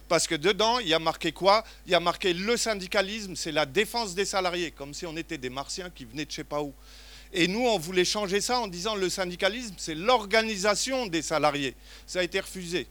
Parce 0.09 0.27
que 0.27 0.35
dedans, 0.35 0.79
il 0.79 0.89
y 0.89 0.93
a 0.93 0.99
marqué 0.99 1.31
quoi? 1.31 1.63
Il 1.85 1.93
y 1.93 1.95
a 1.95 2.01
marqué 2.01 2.33
le 2.33 2.57
syndicalisme, 2.57 3.37
c'est 3.37 3.53
la 3.53 3.65
défense 3.65 4.15
des 4.15 4.25
salariés, 4.25 4.71
comme 4.71 4.93
si 4.93 5.05
on 5.05 5.15
était 5.15 5.37
des 5.37 5.49
martiens 5.49 5.89
qui 5.89 6.03
venaient 6.03 6.25
de 6.25 6.31
je 6.31 6.35
sais 6.35 6.43
pas 6.43 6.61
où. 6.61 6.73
Et 7.31 7.47
nous, 7.47 7.65
on 7.65 7.79
voulait 7.79 8.03
changer 8.03 8.41
ça 8.41 8.59
en 8.59 8.67
disant 8.67 8.95
le 8.95 9.09
syndicalisme, 9.09 9.75
c'est 9.77 9.95
l'organisation 9.95 11.05
des 11.05 11.21
salariés. 11.21 11.73
Ça 12.05 12.19
a 12.19 12.23
été 12.23 12.41
refusé. 12.41 12.79
Et 12.79 12.87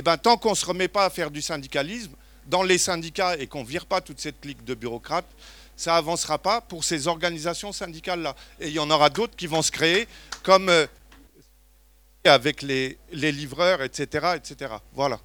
eh 0.00 0.02
bien, 0.02 0.18
tant 0.18 0.36
qu'on 0.36 0.50
ne 0.50 0.56
se 0.56 0.66
remet 0.66 0.88
pas 0.88 1.06
à 1.06 1.10
faire 1.10 1.30
du 1.30 1.40
syndicalisme 1.40 2.12
dans 2.46 2.62
les 2.62 2.78
syndicats 2.78 3.36
et 3.36 3.46
qu'on 3.46 3.62
ne 3.62 3.68
vire 3.68 3.86
pas 3.86 4.00
toute 4.00 4.20
cette 4.20 4.40
clique 4.40 4.64
de 4.64 4.74
bureaucrates, 4.74 5.26
ça 5.76 5.96
avancera 5.96 6.38
pas 6.38 6.60
pour 6.60 6.84
ces 6.84 7.06
organisations 7.06 7.72
syndicales-là. 7.72 8.34
Et 8.60 8.68
il 8.68 8.72
y 8.72 8.78
en 8.78 8.90
aura 8.90 9.10
d'autres 9.10 9.36
qui 9.36 9.46
vont 9.46 9.62
se 9.62 9.70
créer, 9.70 10.08
comme 10.42 10.68
euh, 10.68 10.86
avec 12.24 12.62
les, 12.62 12.98
les 13.12 13.32
livreurs, 13.32 13.82
etc., 13.82 14.36
etc. 14.36 14.74
Voilà. 14.94 15.20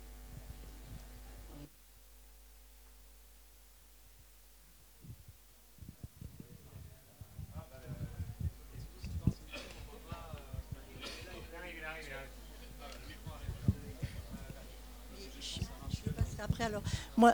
Après, 16.43 16.50
alors, 16.61 16.83
moi, 17.17 17.33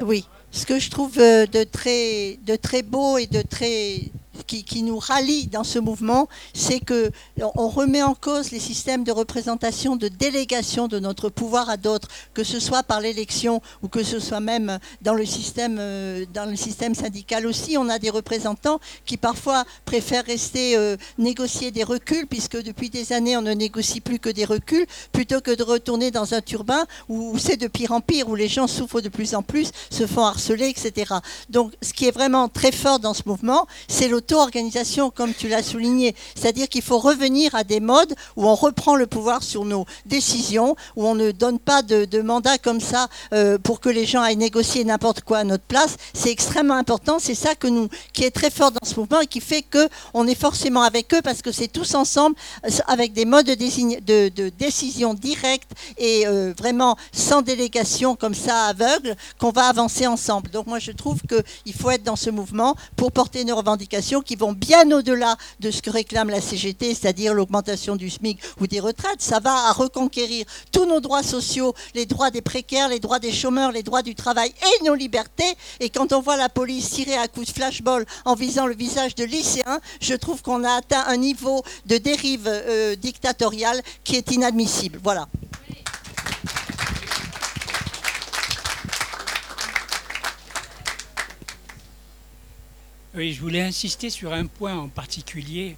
oui, 0.00 0.26
ce 0.50 0.66
que 0.66 0.78
je 0.78 0.90
trouve 0.90 1.18
euh, 1.18 1.46
de 1.46 1.64
très, 1.64 2.38
de 2.44 2.56
très 2.56 2.82
beau 2.82 3.18
et 3.18 3.26
de 3.26 3.42
très 3.42 4.11
qui, 4.62 4.82
nous 4.82 4.98
rallie 4.98 5.46
dans 5.46 5.64
ce 5.64 5.78
mouvement, 5.78 6.28
c'est 6.54 6.80
que 6.80 7.10
on 7.54 7.68
remet 7.68 8.02
en 8.02 8.14
cause 8.14 8.50
les 8.50 8.58
systèmes 8.58 9.04
de 9.04 9.12
représentation, 9.12 9.96
de 9.96 10.08
délégation 10.08 10.88
de 10.88 10.98
notre 10.98 11.28
pouvoir 11.28 11.70
à 11.70 11.76
d'autres, 11.76 12.08
que 12.34 12.44
ce 12.44 12.60
soit 12.60 12.82
par 12.82 13.00
l'élection 13.00 13.62
ou 13.82 13.88
que 13.88 14.02
ce 14.02 14.18
soit 14.18 14.40
même 14.40 14.78
dans 15.00 15.14
le 15.14 15.24
système, 15.24 15.76
euh, 15.78 16.24
dans 16.34 16.44
le 16.44 16.56
système 16.56 16.94
syndical 16.94 17.46
aussi. 17.46 17.76
On 17.78 17.88
a 17.88 17.98
des 17.98 18.10
représentants 18.10 18.80
qui 19.06 19.16
parfois 19.16 19.64
préfèrent 19.84 20.24
rester 20.24 20.76
euh, 20.76 20.96
négocier 21.18 21.70
des 21.70 21.84
reculs, 21.84 22.26
puisque 22.26 22.60
depuis 22.62 22.90
des 22.90 23.12
années 23.12 23.36
on 23.36 23.42
ne 23.42 23.52
négocie 23.52 24.00
plus 24.00 24.18
que 24.18 24.30
des 24.30 24.44
reculs, 24.44 24.86
plutôt 25.12 25.40
que 25.40 25.54
de 25.54 25.62
retourner 25.62 26.10
dans 26.10 26.34
un 26.34 26.40
turbin 26.40 26.84
où 27.08 27.38
c'est 27.38 27.56
de 27.56 27.68
pire 27.68 27.92
en 27.92 28.00
pire, 28.00 28.28
où 28.28 28.34
les 28.34 28.48
gens 28.48 28.66
souffrent 28.66 29.00
de 29.00 29.08
plus 29.08 29.34
en 29.34 29.42
plus, 29.42 29.70
se 29.90 30.06
font 30.06 30.24
harceler, 30.24 30.68
etc. 30.68 31.14
Donc 31.48 31.72
ce 31.82 31.92
qui 31.92 32.06
est 32.06 32.10
vraiment 32.10 32.48
très 32.48 32.72
fort 32.72 32.98
dans 32.98 33.14
ce 33.14 33.22
mouvement, 33.26 33.66
c'est 33.88 34.08
l'auto 34.08 34.38
organisation 34.42 35.10
comme 35.10 35.34
tu 35.34 35.48
l'as 35.48 35.62
souligné. 35.62 36.14
C'est-à-dire 36.34 36.68
qu'il 36.68 36.82
faut 36.82 36.98
revenir 36.98 37.54
à 37.54 37.64
des 37.64 37.80
modes 37.80 38.14
où 38.36 38.46
on 38.46 38.54
reprend 38.54 38.94
le 38.94 39.06
pouvoir 39.06 39.42
sur 39.42 39.64
nos 39.64 39.86
décisions, 40.06 40.76
où 40.96 41.06
on 41.06 41.14
ne 41.14 41.30
donne 41.30 41.58
pas 41.58 41.82
de, 41.82 42.22
mandat 42.22 42.58
comme 42.58 42.80
ça 42.80 43.08
euh, 43.32 43.58
pour 43.58 43.80
que 43.80 43.88
les 43.88 44.06
gens 44.06 44.22
aillent 44.22 44.36
négocier 44.36 44.84
n'importe 44.84 45.22
quoi 45.22 45.38
à 45.38 45.44
notre 45.44 45.64
place. 45.64 45.96
C'est 46.14 46.30
extrêmement 46.30 46.74
important. 46.74 47.18
C'est 47.18 47.34
ça 47.34 47.54
que 47.54 47.66
nous, 47.66 47.88
qui 48.12 48.24
est 48.24 48.30
très 48.30 48.50
fort 48.50 48.70
dans 48.70 48.86
ce 48.86 48.98
mouvement 48.98 49.20
et 49.20 49.26
qui 49.26 49.40
fait 49.40 49.62
que 49.62 49.88
on 50.14 50.26
est 50.26 50.34
forcément 50.38 50.82
avec 50.82 51.12
eux 51.14 51.22
parce 51.22 51.42
que 51.42 51.52
c'est 51.52 51.68
tous 51.68 51.94
ensemble 51.94 52.36
euh, 52.66 52.70
avec 52.86 53.12
des 53.12 53.24
modes 53.24 53.46
de, 53.46 54.28
de, 54.28 54.48
décision 54.50 55.14
directe 55.14 55.70
et 55.98 56.26
euh, 56.26 56.52
vraiment 56.56 56.96
sans 57.12 57.42
délégation 57.42 58.16
comme 58.16 58.34
ça 58.34 58.66
aveugle 58.66 59.16
qu'on 59.38 59.50
va 59.50 59.66
avancer 59.66 60.06
ensemble. 60.06 60.50
Donc 60.50 60.66
moi 60.66 60.78
je 60.78 60.92
trouve 60.92 61.20
qu'il 61.22 61.74
faut 61.74 61.90
être 61.90 62.02
dans 62.02 62.16
ce 62.16 62.30
mouvement 62.30 62.76
pour 62.96 63.12
porter 63.12 63.44
nos 63.44 63.56
revendications 63.56 64.20
qui 64.20 64.31
vont 64.36 64.52
bien 64.52 64.90
au-delà 64.90 65.36
de 65.60 65.70
ce 65.70 65.82
que 65.82 65.90
réclame 65.90 66.30
la 66.30 66.40
CGT, 66.40 66.94
c'est-à-dire 66.94 67.34
l'augmentation 67.34 67.96
du 67.96 68.10
SMIC 68.10 68.40
ou 68.60 68.66
des 68.66 68.80
retraites. 68.80 69.20
Ça 69.20 69.40
va 69.40 69.54
à 69.68 69.72
reconquérir 69.72 70.44
tous 70.70 70.86
nos 70.86 71.00
droits 71.00 71.22
sociaux, 71.22 71.74
les 71.94 72.06
droits 72.06 72.30
des 72.30 72.42
précaires, 72.42 72.88
les 72.88 73.00
droits 73.00 73.18
des 73.18 73.32
chômeurs, 73.32 73.72
les 73.72 73.82
droits 73.82 74.02
du 74.02 74.14
travail 74.14 74.50
et 74.50 74.84
nos 74.84 74.94
libertés. 74.94 75.56
Et 75.80 75.90
quand 75.90 76.12
on 76.12 76.20
voit 76.20 76.36
la 76.36 76.48
police 76.48 76.90
tirer 76.90 77.16
à 77.16 77.28
coups 77.28 77.46
de 77.48 77.52
flashball 77.52 78.06
en 78.24 78.34
visant 78.34 78.66
le 78.66 78.74
visage 78.74 79.14
de 79.14 79.24
lycéens, 79.24 79.80
je 80.00 80.14
trouve 80.14 80.42
qu'on 80.42 80.64
a 80.64 80.72
atteint 80.72 81.04
un 81.06 81.16
niveau 81.16 81.62
de 81.86 81.98
dérive 81.98 82.46
euh, 82.46 82.96
dictatoriale 82.96 83.80
qui 84.04 84.16
est 84.16 84.30
inadmissible. 84.32 84.98
Voilà. 85.02 85.28
Oui, 93.14 93.34
je 93.34 93.42
voulais 93.42 93.60
insister 93.60 94.08
sur 94.08 94.32
un 94.32 94.46
point 94.46 94.74
en 94.74 94.88
particulier 94.88 95.76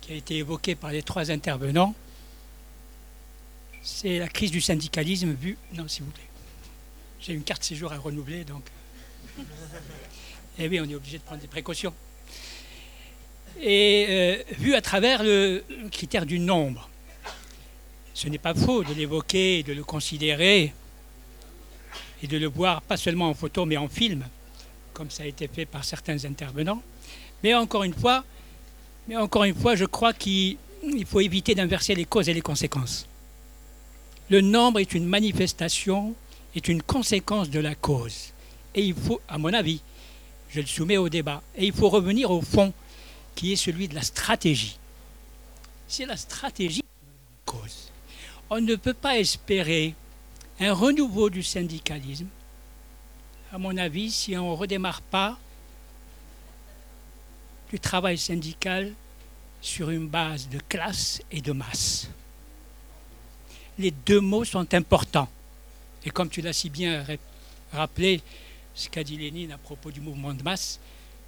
qui 0.00 0.12
a 0.12 0.16
été 0.16 0.38
évoqué 0.38 0.74
par 0.74 0.90
les 0.90 1.02
trois 1.02 1.30
intervenants. 1.30 1.94
C'est 3.84 4.18
la 4.18 4.26
crise 4.26 4.50
du 4.50 4.60
syndicalisme 4.60 5.32
vue. 5.34 5.56
Non, 5.74 5.86
s'il 5.86 6.02
vous 6.02 6.10
plaît. 6.10 6.26
J'ai 7.20 7.32
une 7.32 7.44
carte 7.44 7.62
séjour 7.62 7.92
à 7.92 7.98
renouveler, 7.98 8.42
donc. 8.42 8.64
Et 9.38 10.64
eh 10.64 10.68
oui, 10.68 10.80
on 10.80 10.90
est 10.90 10.96
obligé 10.96 11.18
de 11.18 11.22
prendre 11.22 11.40
des 11.40 11.46
précautions. 11.46 11.94
Et 13.60 14.06
euh, 14.08 14.42
vu 14.58 14.74
à 14.74 14.80
travers 14.80 15.22
le 15.22 15.62
critère 15.92 16.26
du 16.26 16.40
nombre. 16.40 16.90
Ce 18.14 18.26
n'est 18.28 18.38
pas 18.38 18.54
faux 18.54 18.82
de 18.82 18.94
l'évoquer, 18.94 19.62
de 19.62 19.72
le 19.72 19.84
considérer 19.84 20.74
et 22.20 22.26
de 22.26 22.36
le 22.36 22.46
voir 22.48 22.82
pas 22.82 22.96
seulement 22.96 23.28
en 23.28 23.34
photo 23.34 23.64
mais 23.64 23.76
en 23.76 23.88
film 23.88 24.26
comme 24.96 25.10
ça 25.10 25.24
a 25.24 25.26
été 25.26 25.46
fait 25.46 25.66
par 25.66 25.84
certains 25.84 26.24
intervenants. 26.24 26.82
Mais 27.42 27.54
encore 27.54 27.84
une 27.84 27.92
fois, 27.92 28.24
mais 29.06 29.16
encore 29.16 29.44
une 29.44 29.54
fois 29.54 29.76
je 29.76 29.84
crois 29.84 30.14
qu'il 30.14 30.56
faut 31.04 31.20
éviter 31.20 31.54
d'inverser 31.54 31.94
les 31.94 32.06
causes 32.06 32.30
et 32.30 32.34
les 32.34 32.40
conséquences. 32.40 33.06
Le 34.30 34.40
nombre 34.40 34.80
est 34.80 34.94
une 34.94 35.04
manifestation, 35.04 36.14
est 36.54 36.66
une 36.66 36.82
conséquence 36.82 37.50
de 37.50 37.60
la 37.60 37.74
cause. 37.74 38.32
Et 38.74 38.84
il 38.84 38.94
faut, 38.94 39.20
à 39.28 39.36
mon 39.36 39.52
avis, 39.52 39.82
je 40.48 40.60
le 40.60 40.66
soumets 40.66 40.96
au 40.96 41.10
débat, 41.10 41.42
et 41.56 41.66
il 41.66 41.72
faut 41.72 41.90
revenir 41.90 42.30
au 42.30 42.40
fond, 42.40 42.72
qui 43.34 43.52
est 43.52 43.56
celui 43.56 43.88
de 43.88 43.94
la 43.94 44.02
stratégie. 44.02 44.78
C'est 45.88 46.06
la 46.06 46.16
stratégie 46.16 46.82
cause. 47.44 47.92
On 48.48 48.60
ne 48.60 48.74
peut 48.76 48.94
pas 48.94 49.18
espérer 49.18 49.94
un 50.58 50.72
renouveau 50.72 51.28
du 51.28 51.42
syndicalisme 51.42 52.28
à 53.52 53.58
mon 53.58 53.76
avis, 53.76 54.10
si 54.10 54.36
on 54.36 54.50
ne 54.52 54.56
redémarre 54.56 55.02
pas 55.02 55.38
du 57.70 57.80
travail 57.80 58.18
syndical 58.18 58.92
sur 59.60 59.90
une 59.90 60.08
base 60.08 60.48
de 60.48 60.58
classe 60.68 61.20
et 61.30 61.40
de 61.40 61.52
masse. 61.52 62.08
Les 63.78 63.90
deux 63.90 64.20
mots 64.20 64.44
sont 64.44 64.72
importants. 64.74 65.28
Et 66.04 66.10
comme 66.10 66.28
tu 66.28 66.40
l'as 66.40 66.52
si 66.52 66.70
bien 66.70 67.04
rappelé, 67.72 68.22
ce 68.74 68.88
qu'a 68.88 69.02
dit 69.02 69.16
Lénine 69.16 69.52
à 69.52 69.58
propos 69.58 69.90
du 69.90 70.00
mouvement 70.00 70.32
de 70.32 70.42
masse, 70.42 70.78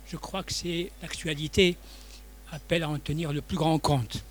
je 0.07 0.17
crois 0.17 0.43
que 0.43 0.53
c'est 0.53 0.93
l'actualité 1.03 1.77
appelle 2.53 2.83
à 2.83 2.89
en 2.89 2.99
tenir 2.99 3.33
le 3.33 3.43
plus 3.43 3.57
grand 3.57 3.79
compte. 3.79 4.25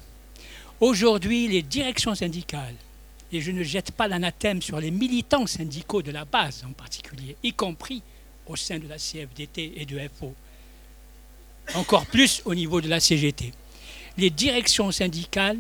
Aujourd'hui, 0.80 1.48
les 1.48 1.62
directions 1.62 2.16
syndicales 2.16 2.76
et 3.32 3.42
je 3.42 3.52
ne 3.52 3.64
jette 3.64 3.92
pas 3.92 4.08
l'anathème 4.08 4.62
sur 4.62 4.80
les 4.80 4.92
militants 4.92 5.48
syndicaux 5.48 6.02
de 6.02 6.12
la 6.12 6.26
base 6.26 6.64
en 6.68 6.72
particulier, 6.72 7.36
y 7.44 7.54
compris 7.54 8.02
au 8.48 8.56
sein 8.56 8.80
de 8.80 8.88
la 8.88 8.98
CFDT 8.98 9.74
et 9.76 9.86
de 9.86 10.00
FO, 10.20 10.34
encore 11.76 12.06
plus 12.06 12.42
au 12.46 12.56
niveau 12.56 12.80
de 12.80 12.88
la 12.88 13.00
CGT. 13.00 13.52
Les 14.18 14.30
directions 14.30 14.92
syndicales 14.92 15.58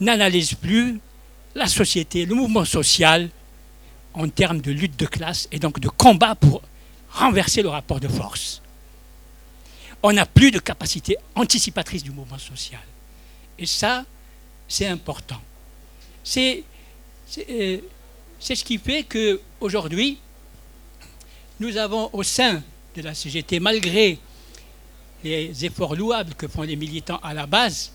n'analysent 0.00 0.54
plus 0.54 0.98
la 1.54 1.66
société, 1.66 2.24
le 2.24 2.34
mouvement 2.34 2.64
social 2.64 3.28
en 4.14 4.28
termes 4.28 4.60
de 4.60 4.72
lutte 4.72 4.98
de 4.98 5.06
classe 5.06 5.48
et 5.52 5.58
donc 5.58 5.80
de 5.80 5.88
combat 5.88 6.34
pour 6.34 6.62
renverser 7.10 7.62
le 7.62 7.68
rapport 7.68 8.00
de 8.00 8.08
force. 8.08 8.62
On 10.02 10.12
n'a 10.12 10.26
plus 10.26 10.50
de 10.50 10.58
capacité 10.58 11.16
anticipatrice 11.34 12.02
du 12.02 12.10
mouvement 12.10 12.38
social. 12.38 12.80
Et 13.58 13.66
ça, 13.66 14.04
c'est 14.66 14.86
important. 14.86 15.40
C'est 16.24 16.64
euh, 17.48 17.78
ce 18.38 18.52
qui 18.64 18.78
fait 18.78 19.04
qu'aujourd'hui, 19.04 20.18
nous 21.60 21.76
avons 21.76 22.10
au 22.12 22.22
sein 22.22 22.62
de 22.96 23.02
la 23.02 23.14
CGT, 23.14 23.60
malgré 23.60 24.18
les 25.24 25.64
efforts 25.64 25.94
louables 25.94 26.34
que 26.34 26.48
font 26.48 26.62
les 26.62 26.76
militants 26.76 27.20
à 27.22 27.32
la 27.32 27.46
base, 27.46 27.92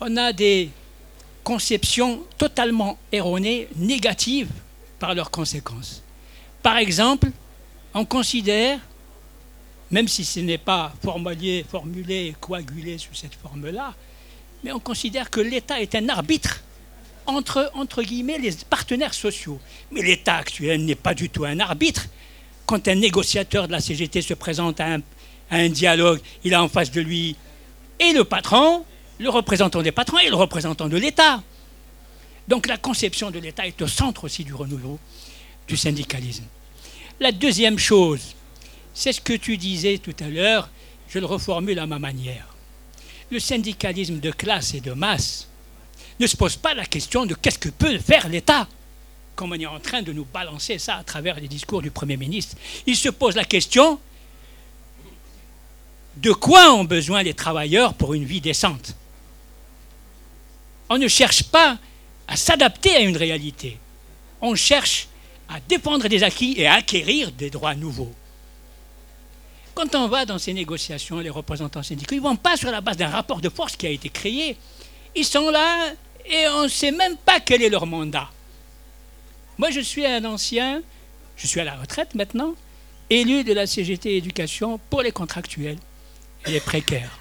on 0.00 0.16
a 0.16 0.32
des 0.32 0.70
conceptions 1.42 2.22
totalement 2.38 2.98
erronées, 3.12 3.68
négatives 3.76 4.50
par 4.98 5.14
leurs 5.14 5.30
conséquences. 5.30 6.02
Par 6.62 6.76
exemple, 6.78 7.30
on 7.94 8.04
considère, 8.04 8.80
même 9.90 10.08
si 10.08 10.24
ce 10.24 10.40
n'est 10.40 10.58
pas 10.58 10.92
formulé, 11.02 11.64
formulé 11.68 12.34
coagulé 12.40 12.98
sous 12.98 13.14
cette 13.14 13.34
forme-là, 13.34 13.94
mais 14.64 14.72
on 14.72 14.80
considère 14.80 15.30
que 15.30 15.40
l'État 15.40 15.80
est 15.80 15.94
un 15.94 16.08
arbitre 16.08 16.62
entre, 17.26 18.02
guillemets, 18.02 18.38
les 18.38 18.52
partenaires 18.68 19.14
sociaux. 19.14 19.60
Mais 19.90 20.02
l'État 20.02 20.36
actuel 20.36 20.84
n'est 20.84 20.94
pas 20.94 21.14
du 21.14 21.28
tout 21.28 21.44
un 21.44 21.60
arbitre. 21.60 22.06
Quand 22.66 22.88
un 22.88 22.94
négociateur 22.94 23.66
de 23.66 23.72
la 23.72 23.80
CGT 23.80 24.22
se 24.22 24.34
présente 24.34 24.80
à 24.80 24.98
un, 25.50 25.68
dialogue, 25.68 26.20
il 26.44 26.54
a 26.54 26.62
en 26.62 26.68
face 26.68 26.90
de 26.90 27.00
lui 27.00 27.36
et 28.00 28.12
le 28.12 28.24
patron, 28.24 28.84
le 29.18 29.28
représentant 29.28 29.82
des 29.82 29.92
patrons 29.92 30.18
et 30.18 30.28
le 30.28 30.34
représentant 30.36 30.88
de 30.88 30.96
l'État. 30.96 31.42
Donc 32.48 32.66
la 32.66 32.76
conception 32.76 33.30
de 33.30 33.38
l'État 33.38 33.66
est 33.66 33.80
au 33.82 33.86
centre 33.86 34.24
aussi 34.24 34.44
du 34.44 34.54
renouveau 34.54 34.98
du 35.68 35.76
syndicalisme. 35.76 36.44
La 37.20 37.32
deuxième 37.32 37.78
chose, 37.78 38.34
c'est 38.94 39.12
ce 39.12 39.20
que 39.20 39.32
tu 39.32 39.56
disais 39.56 39.98
tout 39.98 40.14
à 40.20 40.28
l'heure, 40.28 40.68
je 41.08 41.18
le 41.18 41.26
reformule 41.26 41.78
à 41.78 41.86
ma 41.86 41.98
manière. 41.98 42.48
le 43.30 43.40
syndicalisme 43.40 44.20
de 44.20 44.30
classe 44.30 44.74
et 44.74 44.80
de 44.80 44.92
masse 44.92 45.45
ne 46.20 46.26
se 46.26 46.36
pose 46.36 46.56
pas 46.56 46.74
la 46.74 46.86
question 46.86 47.26
de 47.26 47.34
qu'est-ce 47.34 47.58
que 47.58 47.68
peut 47.68 47.98
faire 47.98 48.28
l'État, 48.28 48.68
comme 49.34 49.52
on 49.52 49.60
est 49.60 49.66
en 49.66 49.80
train 49.80 50.02
de 50.02 50.12
nous 50.12 50.24
balancer 50.24 50.78
ça 50.78 50.96
à 50.96 51.04
travers 51.04 51.38
les 51.38 51.48
discours 51.48 51.82
du 51.82 51.90
Premier 51.90 52.16
ministre. 52.16 52.56
Il 52.86 52.96
se 52.96 53.08
pose 53.08 53.36
la 53.36 53.44
question 53.44 54.00
de 56.16 56.32
quoi 56.32 56.72
ont 56.72 56.84
besoin 56.84 57.22
les 57.22 57.34
travailleurs 57.34 57.94
pour 57.94 58.14
une 58.14 58.24
vie 58.24 58.40
décente. 58.40 58.94
On 60.88 60.98
ne 60.98 61.08
cherche 61.08 61.42
pas 61.42 61.78
à 62.26 62.36
s'adapter 62.36 62.94
à 62.96 63.00
une 63.00 63.16
réalité. 63.16 63.78
On 64.40 64.54
cherche 64.54 65.08
à 65.48 65.60
dépendre 65.60 66.08
des 66.08 66.22
acquis 66.22 66.54
et 66.56 66.66
à 66.66 66.74
acquérir 66.74 67.32
des 67.32 67.50
droits 67.50 67.74
nouveaux. 67.74 68.12
Quand 69.74 69.94
on 69.94 70.08
va 70.08 70.24
dans 70.24 70.38
ces 70.38 70.54
négociations, 70.54 71.18
les 71.18 71.28
représentants 71.28 71.82
syndicaux, 71.82 72.14
ils 72.14 72.22
ne 72.22 72.22
vont 72.22 72.36
pas 72.36 72.56
sur 72.56 72.70
la 72.70 72.80
base 72.80 72.96
d'un 72.96 73.10
rapport 73.10 73.42
de 73.42 73.50
force 73.50 73.76
qui 73.76 73.86
a 73.86 73.90
été 73.90 74.08
créé. 74.08 74.56
Ils 75.14 75.24
sont 75.24 75.50
là 75.50 75.92
et 76.28 76.48
on 76.48 76.64
ne 76.64 76.68
sait 76.68 76.90
même 76.90 77.16
pas 77.16 77.40
quel 77.40 77.62
est 77.62 77.68
leur 77.68 77.86
mandat. 77.86 78.30
Moi, 79.58 79.70
je 79.70 79.80
suis 79.80 80.04
un 80.04 80.24
ancien, 80.24 80.82
je 81.36 81.46
suis 81.46 81.60
à 81.60 81.64
la 81.64 81.76
retraite 81.76 82.14
maintenant, 82.14 82.54
élu 83.08 83.44
de 83.44 83.52
la 83.52 83.66
CGT 83.66 84.16
Éducation 84.16 84.78
pour 84.90 85.02
les 85.02 85.12
contractuels 85.12 85.78
et 86.46 86.50
les 86.50 86.60
précaires. 86.60 87.18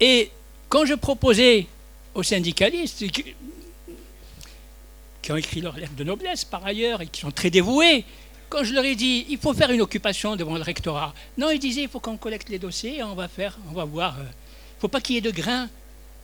Et 0.00 0.30
quand 0.68 0.84
je 0.84 0.94
proposais 0.94 1.66
aux 2.14 2.22
syndicalistes, 2.22 3.04
qui 5.22 5.32
ont 5.32 5.36
écrit 5.36 5.62
leur 5.62 5.76
lettre 5.76 5.94
de 5.94 6.04
noblesse 6.04 6.44
par 6.44 6.66
ailleurs 6.66 7.00
et 7.00 7.06
qui 7.06 7.22
sont 7.22 7.30
très 7.30 7.50
dévoués, 7.50 8.04
quand 8.50 8.62
je 8.62 8.74
leur 8.74 8.84
ai 8.84 8.94
dit 8.94 9.24
il 9.30 9.38
faut 9.38 9.54
faire 9.54 9.70
une 9.70 9.80
occupation 9.80 10.36
devant 10.36 10.56
le 10.56 10.62
rectorat, 10.62 11.14
non, 11.38 11.50
ils 11.50 11.58
disaient 11.58 11.82
il 11.82 11.88
faut 11.88 12.00
qu'on 12.00 12.16
collecte 12.18 12.50
les 12.50 12.58
dossiers 12.58 12.98
et 12.98 13.02
on 13.02 13.14
va 13.14 13.28
faire, 13.28 13.58
on 13.70 13.72
va 13.72 13.84
voir. 13.84 14.16
Il 14.18 14.24
ne 14.24 14.80
faut 14.80 14.88
pas 14.88 15.00
qu'il 15.00 15.14
y 15.14 15.18
ait 15.18 15.22
de 15.22 15.30
grains 15.30 15.68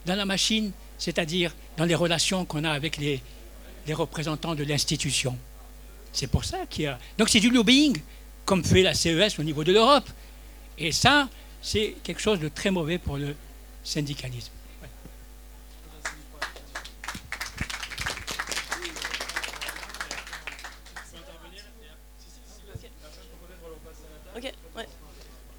dans 0.05 0.17
la 0.17 0.27
machine, 0.27 0.73
c'est-à-dire 1.01 1.57
dans 1.77 1.87
les 1.87 1.97
relations 1.97 2.45
qu'on 2.45 2.63
a 2.63 2.71
avec 2.71 2.99
les, 2.99 3.21
représentants 3.93 4.55
de 4.55 4.63
l'institution. 4.63 5.37
C'est 6.13 6.29
pour 6.29 6.45
ça 6.45 6.59
qu'il 6.67 6.85
y 6.85 6.87
a. 6.87 6.97
Donc 7.19 7.29
c'est 7.29 7.41
du 7.41 7.51
lobbying, 7.51 7.97
comme 8.45 8.65
fait 8.65 8.83
la 8.83 8.95
CES 8.95 9.41
au 9.41 9.43
niveau 9.43 9.65
de 9.65 9.73
l'Europe. 9.73 10.09
Et 10.79 10.93
ça, 10.93 11.29
c'est 11.61 11.97
quelque 12.05 12.21
chose 12.21 12.39
de 12.39 12.49
très 12.49 12.71
mauvais 12.71 12.99
pour 12.99 13.17
le 13.17 13.35
syndicalisme. 13.83 14.53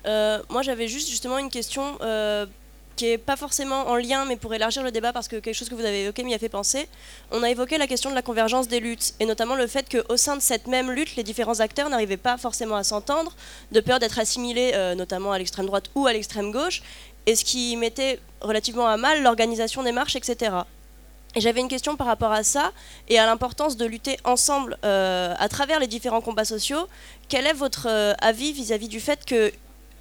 Euh, 0.08 0.42
moi 0.50 0.64
j'avais 0.64 0.88
juste 0.88 1.10
justement 1.10 1.38
une 1.38 1.52
question 1.52 1.96
euh, 2.02 2.48
qui 3.02 3.07
n'est 3.07 3.18
pas 3.18 3.36
forcément 3.36 3.88
en 3.88 3.95
lien, 3.95 4.26
mais 4.26 4.36
pour 4.36 4.53
élargir 4.53 4.84
le 4.84 4.91
débat, 4.91 5.11
parce 5.11 5.28
que 5.28 5.38
quelque 5.38 5.56
chose 5.56 5.69
que 5.69 5.73
vous 5.73 5.86
avez 5.86 6.03
évoqué 6.03 6.23
m'y 6.23 6.36
a 6.36 6.38
fait 6.38 6.49
penser. 6.49 6.88
On 7.32 7.41
a 7.41 7.49
évoqué 7.49 7.80
la 7.80 7.88
question 7.88 8.11
de 8.11 8.15
la 8.15 8.22
convergence 8.22 8.68
des 8.68 8.80
luttes, 8.80 9.15
et 9.19 9.26
notamment 9.26 9.56
le 9.56 9.65
fait 9.65 9.88
qu'au 9.90 10.18
sein 10.18 10.36
de 10.36 10.41
cette 10.41 10.68
même 10.68 10.91
lutte, 10.91 11.15
les 11.15 11.23
différents 11.23 11.61
acteurs 11.61 11.90
n'arrivaient 11.90 12.15
pas 12.15 12.38
forcément 12.38 12.76
à 12.76 12.84
s'entendre, 12.84 13.36
de 13.72 13.80
peur 13.80 13.98
d'être 13.98 14.19
assimilés 14.19 14.73
euh, 14.76 14.94
notamment 14.94 15.32
à 15.32 15.40
l'extrême 15.40 15.65
droite 15.65 15.86
ou 15.95 16.06
à 16.06 16.14
l'extrême 16.14 16.52
gauche, 16.52 16.84
et 17.26 17.36
ce 17.36 17.44
qui 17.44 17.76
mettait 17.76 18.19
relativement 18.40 18.88
à 18.88 18.98
mal 18.98 19.23
l'organisation 19.23 19.82
des 19.82 19.94
marches, 19.94 20.15
etc. 20.15 20.57
Et 21.34 21.41
j'avais 21.41 21.61
une 21.61 21.69
question 21.69 21.95
par 21.95 22.06
rapport 22.06 22.32
à 22.32 22.44
ça 22.44 22.72
et 23.10 23.18
à 23.18 23.26
l'importance 23.26 23.78
de 23.78 23.86
lutter 23.86 24.18
ensemble 24.26 24.78
euh, 24.86 25.34
à 25.40 25.49
travers 25.49 25.80
les 25.80 25.88
différents 25.88 26.22
combats 26.22 26.45
sociaux. 26.45 26.88
Quel 27.30 27.48
est 27.48 27.53
votre 27.53 27.88
euh, 27.90 28.14
avis 28.22 28.52
vis-à-vis 28.52 28.90
du 28.90 28.99
fait 28.99 29.26
que 29.26 29.52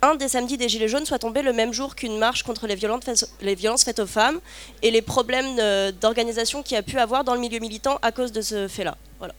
un 0.03 0.15
des 0.15 0.29
samedis 0.29 0.57
des 0.57 0.69
Gilets 0.69 0.89
jaunes 0.89 1.07
soit 1.07 1.19
tombé 1.19 1.43
le 1.43 1.53
même 1.53 1.73
jour 1.73 1.95
qu'une 1.95 2.19
marche 2.19 2.43
contre 2.43 2.67
les 2.67 2.75
violences, 2.75 3.85
faites 3.85 3.99
aux 3.99 4.07
femmes 4.07 4.41
et 4.83 4.91
les 4.91 5.03
problèmes 5.03 5.93
d'organisation 6.01 6.63
qu'il 6.63 6.75
y 6.75 6.79
a 6.79 6.83
pu 6.83 6.99
avoir 6.99 7.25
dans 7.25 7.35
le 7.35 7.41
milieu 7.41 7.59
militant 7.59 7.99
à 8.03 8.13
cause 8.13 8.33
de 8.33 8.41
ce 8.41 8.69
fait-là 8.69 8.97
voilà. 9.19 9.35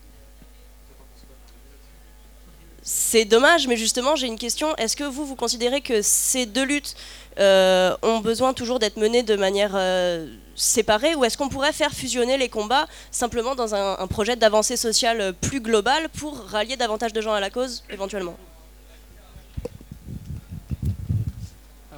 C'est 2.84 3.26
dommage, 3.26 3.68
mais 3.68 3.78
justement, 3.78 4.16
j'ai 4.16 4.26
une 4.26 4.40
question. 4.40 4.76
Est-ce 4.78 4.96
que 4.96 5.04
vous, 5.04 5.26
vous 5.26 5.36
considérez 5.36 5.82
que 5.82 6.02
ces 6.02 6.48
deux 6.48 6.64
luttes 6.64 6.96
euh, 7.40 7.96
ont 8.02 8.20
besoin 8.20 8.54
toujours 8.54 8.80
d'être 8.80 8.98
menées 8.98 9.22
de 9.22 9.36
manière 9.36 9.74
euh, 9.76 10.28
séparée 10.56 11.14
ou 11.14 11.24
est-ce 11.24 11.38
qu'on 11.38 11.50
pourrait 11.50 11.74
faire 11.74 11.92
fusionner 11.92 12.38
les 12.38 12.50
combats 12.50 12.88
simplement 13.12 13.54
dans 13.54 13.76
un, 13.76 14.00
un 14.00 14.08
projet 14.08 14.36
d'avancée 14.36 14.78
sociale 14.78 15.34
plus 15.40 15.62
global 15.62 16.10
pour 16.10 16.38
rallier 16.38 16.76
davantage 16.76 17.14
de 17.14 17.22
gens 17.22 17.34
à 17.34 17.40
la 17.40 17.52
cause 17.52 17.84
éventuellement? 17.92 18.36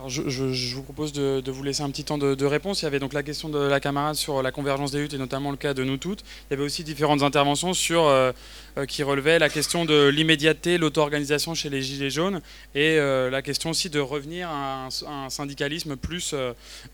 Je, 0.08 0.76
vous 0.76 0.84
propose 0.84 1.14
de, 1.14 1.52
vous 1.52 1.64
laisser 1.64 1.84
un 1.84 1.90
petit 1.90 2.04
temps 2.04 2.18
de, 2.18 2.46
réponse. 2.46 2.82
Il 2.82 2.86
y 2.86 2.88
avait 2.88 3.00
donc 3.00 3.14
la 3.14 3.24
question 3.24 3.50
de 3.50 3.60
la 3.60 3.80
camarade 3.80 4.16
sur 4.16 4.42
la 4.42 4.52
convergence 4.52 4.92
des 4.92 5.00
luttes 5.00 5.14
et 5.14 5.18
notamment 5.18 5.52
le 5.52 5.58
cas 5.58 5.74
de 5.74 5.84
nous 5.84 5.98
toutes. 5.98 6.22
Il 6.22 6.52
y 6.52 6.54
avait 6.56 6.64
aussi 6.64 6.84
différentes 6.84 7.24
interventions 7.24 7.74
sur, 7.74 8.04
euh, 8.04 8.32
euh, 8.78 8.86
qui 8.86 9.04
relevaient 9.04 9.40
la 9.40 9.50
question 9.50 9.86
de 9.86 10.08
l'immédiateté, 10.08 10.78
l'auto-organisation 10.78 11.54
chez 11.54 11.70
les 11.70 11.82
Gilets 11.82 12.10
jaunes 12.10 12.42
et 12.76 12.98
euh, 12.98 13.30
la 13.30 13.42
question 13.42 13.70
aussi 13.70 13.90
de 13.90 14.00
revenir 14.00 14.50
à 14.50 14.88
un, 14.88 15.30
syndicalisme 15.30 15.96
plus 15.96 16.34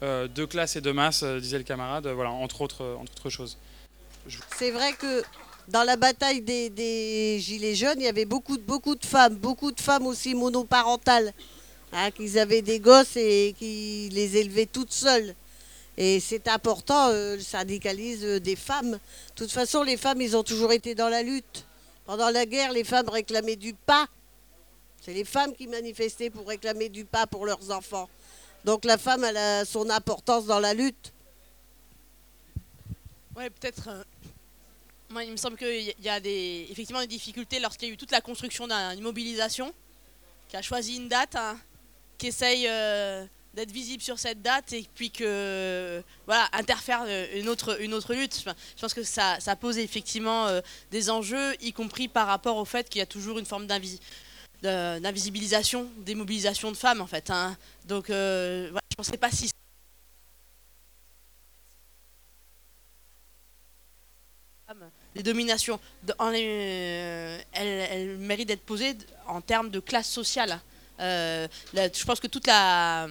de 0.02 0.46
classe 0.46 0.76
et 0.76 0.82
de 0.82 0.92
masse, 0.92 1.24
disait 1.24 1.58
le 1.58 1.64
camarade, 1.64 2.08
voilà, 2.08 2.32
entre 2.32 2.62
autres, 2.62 2.84
choses. 3.30 3.58
C'est 4.58 4.72
vrai 4.72 4.94
que 4.94 5.24
dans 5.68 5.84
la 5.84 5.96
bataille 5.96 6.42
des, 6.42 7.40
Gilets 7.40 7.76
jaunes, 7.76 8.00
il 8.00 8.04
y 8.04 8.08
avait 8.08 8.26
beaucoup 8.26 8.58
de 8.58 9.06
femmes, 9.06 9.36
beaucoup 9.36 9.72
de 9.72 9.80
femmes 9.80 10.06
aussi 10.08 10.36
monoparentales, 10.36 11.34
hein, 11.94 12.12
qui 12.12 12.38
avaient 12.40 12.62
des 12.62 12.80
gosses 12.80 13.16
et 13.16 13.56
qui 13.58 14.10
les 14.12 14.38
élevaient 14.38 14.66
toutes 14.66 14.92
seules. 14.94 15.36
Et 15.98 16.20
c'est 16.20 16.48
important, 16.48 17.10
euh, 17.10 17.36
le 17.36 17.42
syndicalisme 17.42 18.40
des 18.40 18.56
femmes. 18.56 18.92
De 18.92 19.00
toute 19.36 19.52
façon, 19.52 19.84
les 19.84 19.98
femmes, 19.98 20.22
ils 20.22 20.36
ont 20.38 20.44
toujours 20.44 20.72
été 20.72 20.96
dans 20.96 21.10
la 21.10 21.24
lutte. 21.24 21.66
Pendant 22.06 22.30
la 22.30 22.46
guerre, 22.46 22.72
les 22.72 22.84
femmes 22.86 23.10
réclamaient 23.10 23.58
du 23.58 23.74
pain. 23.74 24.08
C'est 25.02 25.14
les 25.14 25.26
femmes 25.26 25.54
qui 25.54 25.68
manifestaient 25.68 26.30
pour 26.30 26.48
réclamer 26.48 26.90
du 26.90 27.06
pain 27.06 27.26
pour 27.28 27.46
leurs 27.46 27.70
enfants. 27.72 28.10
Donc 28.66 28.86
la 28.86 28.98
femme, 28.98 29.24
elle 29.24 29.38
a 29.38 29.66
son 29.66 29.90
importance 29.90 30.46
dans 30.46 30.60
la 30.60 30.74
lutte. 30.74 31.14
Ouais, 33.36 33.50
peut-être. 33.50 33.88
euh, 33.90 34.04
moi, 35.10 35.24
il 35.24 35.32
me 35.32 35.38
semble 35.38 35.58
qu'il 35.58 35.94
y- 36.02 36.10
a 36.10 36.20
des, 36.20 36.68
effectivement 36.70 37.02
des 37.02 37.08
difficultés 37.08 37.60
lorsqu'il 37.60 37.88
y 37.88 37.92
a 37.92 37.94
eu 37.94 37.98
toute 37.98 38.12
la 38.12 38.22
construction 38.22 38.68
d'une 38.68 39.02
mobilisation, 39.02 39.74
qui 40.50 40.56
a 40.58 40.62
choisi 40.62 40.98
une 40.98 41.08
date, 41.08 41.36
hein, 41.36 41.58
qui 42.20 42.28
essaye 42.28 42.68
euh, 42.68 43.26
d'être 43.56 43.72
visible 43.72 44.04
sur 44.04 44.20
cette 44.20 44.44
date 44.44 44.74
et 44.74 44.86
puis 44.94 45.10
que 45.10 46.04
voilà 46.28 46.48
interfère 46.54 47.04
euh, 47.08 47.26
une 47.40 47.50
autre 47.50 47.82
une 47.82 47.96
autre 47.96 48.14
lutte. 48.14 48.44
Je 48.46 48.82
pense 48.82 48.94
que 48.94 49.02
ça, 49.04 49.40
ça 49.40 49.56
pose 49.56 49.80
effectivement 49.80 50.46
euh, 50.48 50.62
des 50.92 51.10
enjeux, 51.10 51.56
y 51.62 51.74
compris 51.74 52.08
par 52.08 52.28
rapport 52.28 52.58
au 52.58 52.66
fait 52.66 52.88
qu'il 52.90 53.00
y 53.00 53.02
a 53.02 53.08
toujours 53.08 53.40
une 53.40 53.46
forme 53.48 53.66
d'invisibilisation, 54.62 55.90
des 55.98 56.14
mobilisations 56.14 56.72
de 56.72 56.78
femmes 56.78 57.02
en 57.02 57.08
fait. 57.08 57.32
hein. 57.32 57.58
Donc 57.86 58.08
voilà, 58.10 58.70
je 58.70 58.70
ne 58.70 58.98
pensais 58.98 59.18
pas 59.18 59.32
si 59.32 59.50
les 65.16 65.24
dominations, 65.24 65.80
elles, 67.54 68.18
méritent 68.20 68.50
d'être 68.50 68.62
posées 68.62 68.96
en 69.28 69.42
termes 69.42 69.72
de 69.72 69.80
classe 69.80 70.08
sociale. 70.08 70.62
Euh, 71.00 71.48
je 71.76 72.06
pense 72.06 72.20
que 72.20 72.28
toute 72.28 72.48
la, 72.48 73.08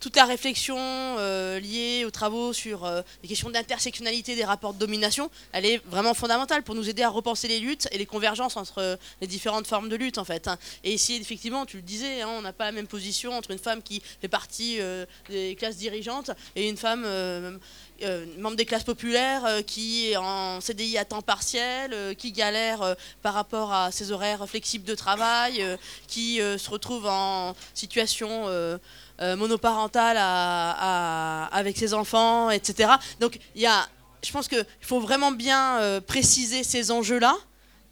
toute 0.00 0.16
la 0.16 0.24
réflexion 0.24 0.76
euh, 0.78 1.60
liée 1.60 2.04
aux 2.04 2.10
travaux 2.10 2.52
sur 2.52 2.84
euh, 2.84 3.02
les 3.22 3.28
questions 3.28 3.50
d'intersectionnalité 3.50 4.34
des 4.34 4.44
rapports 4.44 4.74
de 4.74 4.78
domination, 4.78 5.30
elle 5.52 5.66
est 5.66 5.80
vraiment 5.86 6.14
fondamentale 6.14 6.62
pour 6.62 6.74
nous 6.74 6.88
aider 6.88 7.02
à 7.02 7.10
repenser 7.10 7.48
les 7.48 7.60
luttes 7.60 7.88
et 7.92 7.98
les 7.98 8.06
convergences 8.06 8.56
entre 8.56 8.98
les 9.20 9.26
différentes 9.26 9.66
formes 9.66 9.88
de 9.88 9.96
lutte 9.96 10.18
en 10.18 10.24
fait. 10.24 10.48
hein. 10.48 10.58
Et 10.84 10.92
ici, 10.92 11.16
effectivement, 11.16 11.66
tu 11.66 11.76
le 11.76 11.82
disais, 11.82 12.22
hein, 12.22 12.28
on 12.38 12.42
n'a 12.42 12.52
pas 12.52 12.64
la 12.64 12.72
même 12.72 12.86
position 12.86 13.32
entre 13.32 13.50
une 13.50 13.58
femme 13.58 13.82
qui 13.82 14.02
fait 14.20 14.28
partie 14.28 14.78
des 15.28 15.54
classes 15.56 15.76
dirigeantes 15.76 16.30
et 16.56 16.68
une 16.68 16.76
femme 16.76 17.06
euh, 18.02 18.24
membre 18.38 18.56
des 18.56 18.64
classes 18.64 18.84
populaires 18.84 19.44
euh, 19.44 19.62
qui 19.62 20.10
est 20.10 20.16
en 20.16 20.60
CDI 20.60 20.96
à 20.96 21.04
temps 21.04 21.20
partiel, 21.20 21.92
euh, 21.92 22.14
qui 22.14 22.32
galère 22.32 22.96
par 23.22 23.34
rapport 23.34 23.72
à 23.72 23.90
ses 23.92 24.12
horaires 24.12 24.48
flexibles 24.48 24.84
de 24.84 24.94
travail, 24.94 25.64
qui 26.06 26.36
se 26.38 26.70
retrouve 26.70 27.06
en 27.06 27.54
situation 27.74 28.46
monoparentale 29.20 30.16
avec 31.52 31.76
ses 31.76 31.94
enfants, 31.94 32.50
etc. 32.50 32.92
Donc 33.20 33.38
y 33.54 33.66
a, 33.66 33.88
je 34.24 34.32
pense 34.32 34.48
qu'il 34.48 34.64
faut 34.80 35.00
vraiment 35.00 35.32
bien 35.32 36.00
préciser 36.06 36.64
ces 36.64 36.90
enjeux-là 36.90 37.36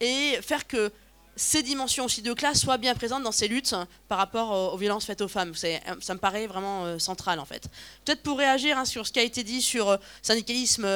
et 0.01 0.39
faire 0.43 0.67
que 0.67 0.91
ces 1.39 1.63
dimensions 1.63 2.05
aussi 2.05 2.21
de 2.21 2.33
classe 2.33 2.61
soient 2.61 2.79
bien 2.79 2.95
présentes 2.95 3.23
dans 3.23 3.33
ces 3.33 3.49
luttes 3.49 3.73
hein, 3.73 3.87
par 4.09 4.19
rapport 4.19 4.51
aux, 4.51 4.75
aux 4.75 4.77
violences 4.77 5.07
faites 5.07 5.21
aux 5.21 5.29
femmes. 5.29 5.53
Euh, 5.65 5.79
Ça 6.01 6.15
me 6.15 6.19
paraît 6.19 6.47
vraiment 6.47 6.85
euh, 6.85 6.99
central 6.99 7.39
en 7.39 7.45
fait. 7.45 7.69
Peut-être 8.05 8.23
pour 8.23 8.39
réagir 8.39 8.77
hein, 8.77 8.85
sur 8.85 9.07
ce 9.07 9.13
qui 9.13 9.21
a 9.21 9.23
été 9.23 9.45
dit 9.45 9.63
sur 9.63 9.89
euh, 9.89 9.97
syndicalisme 10.21 10.87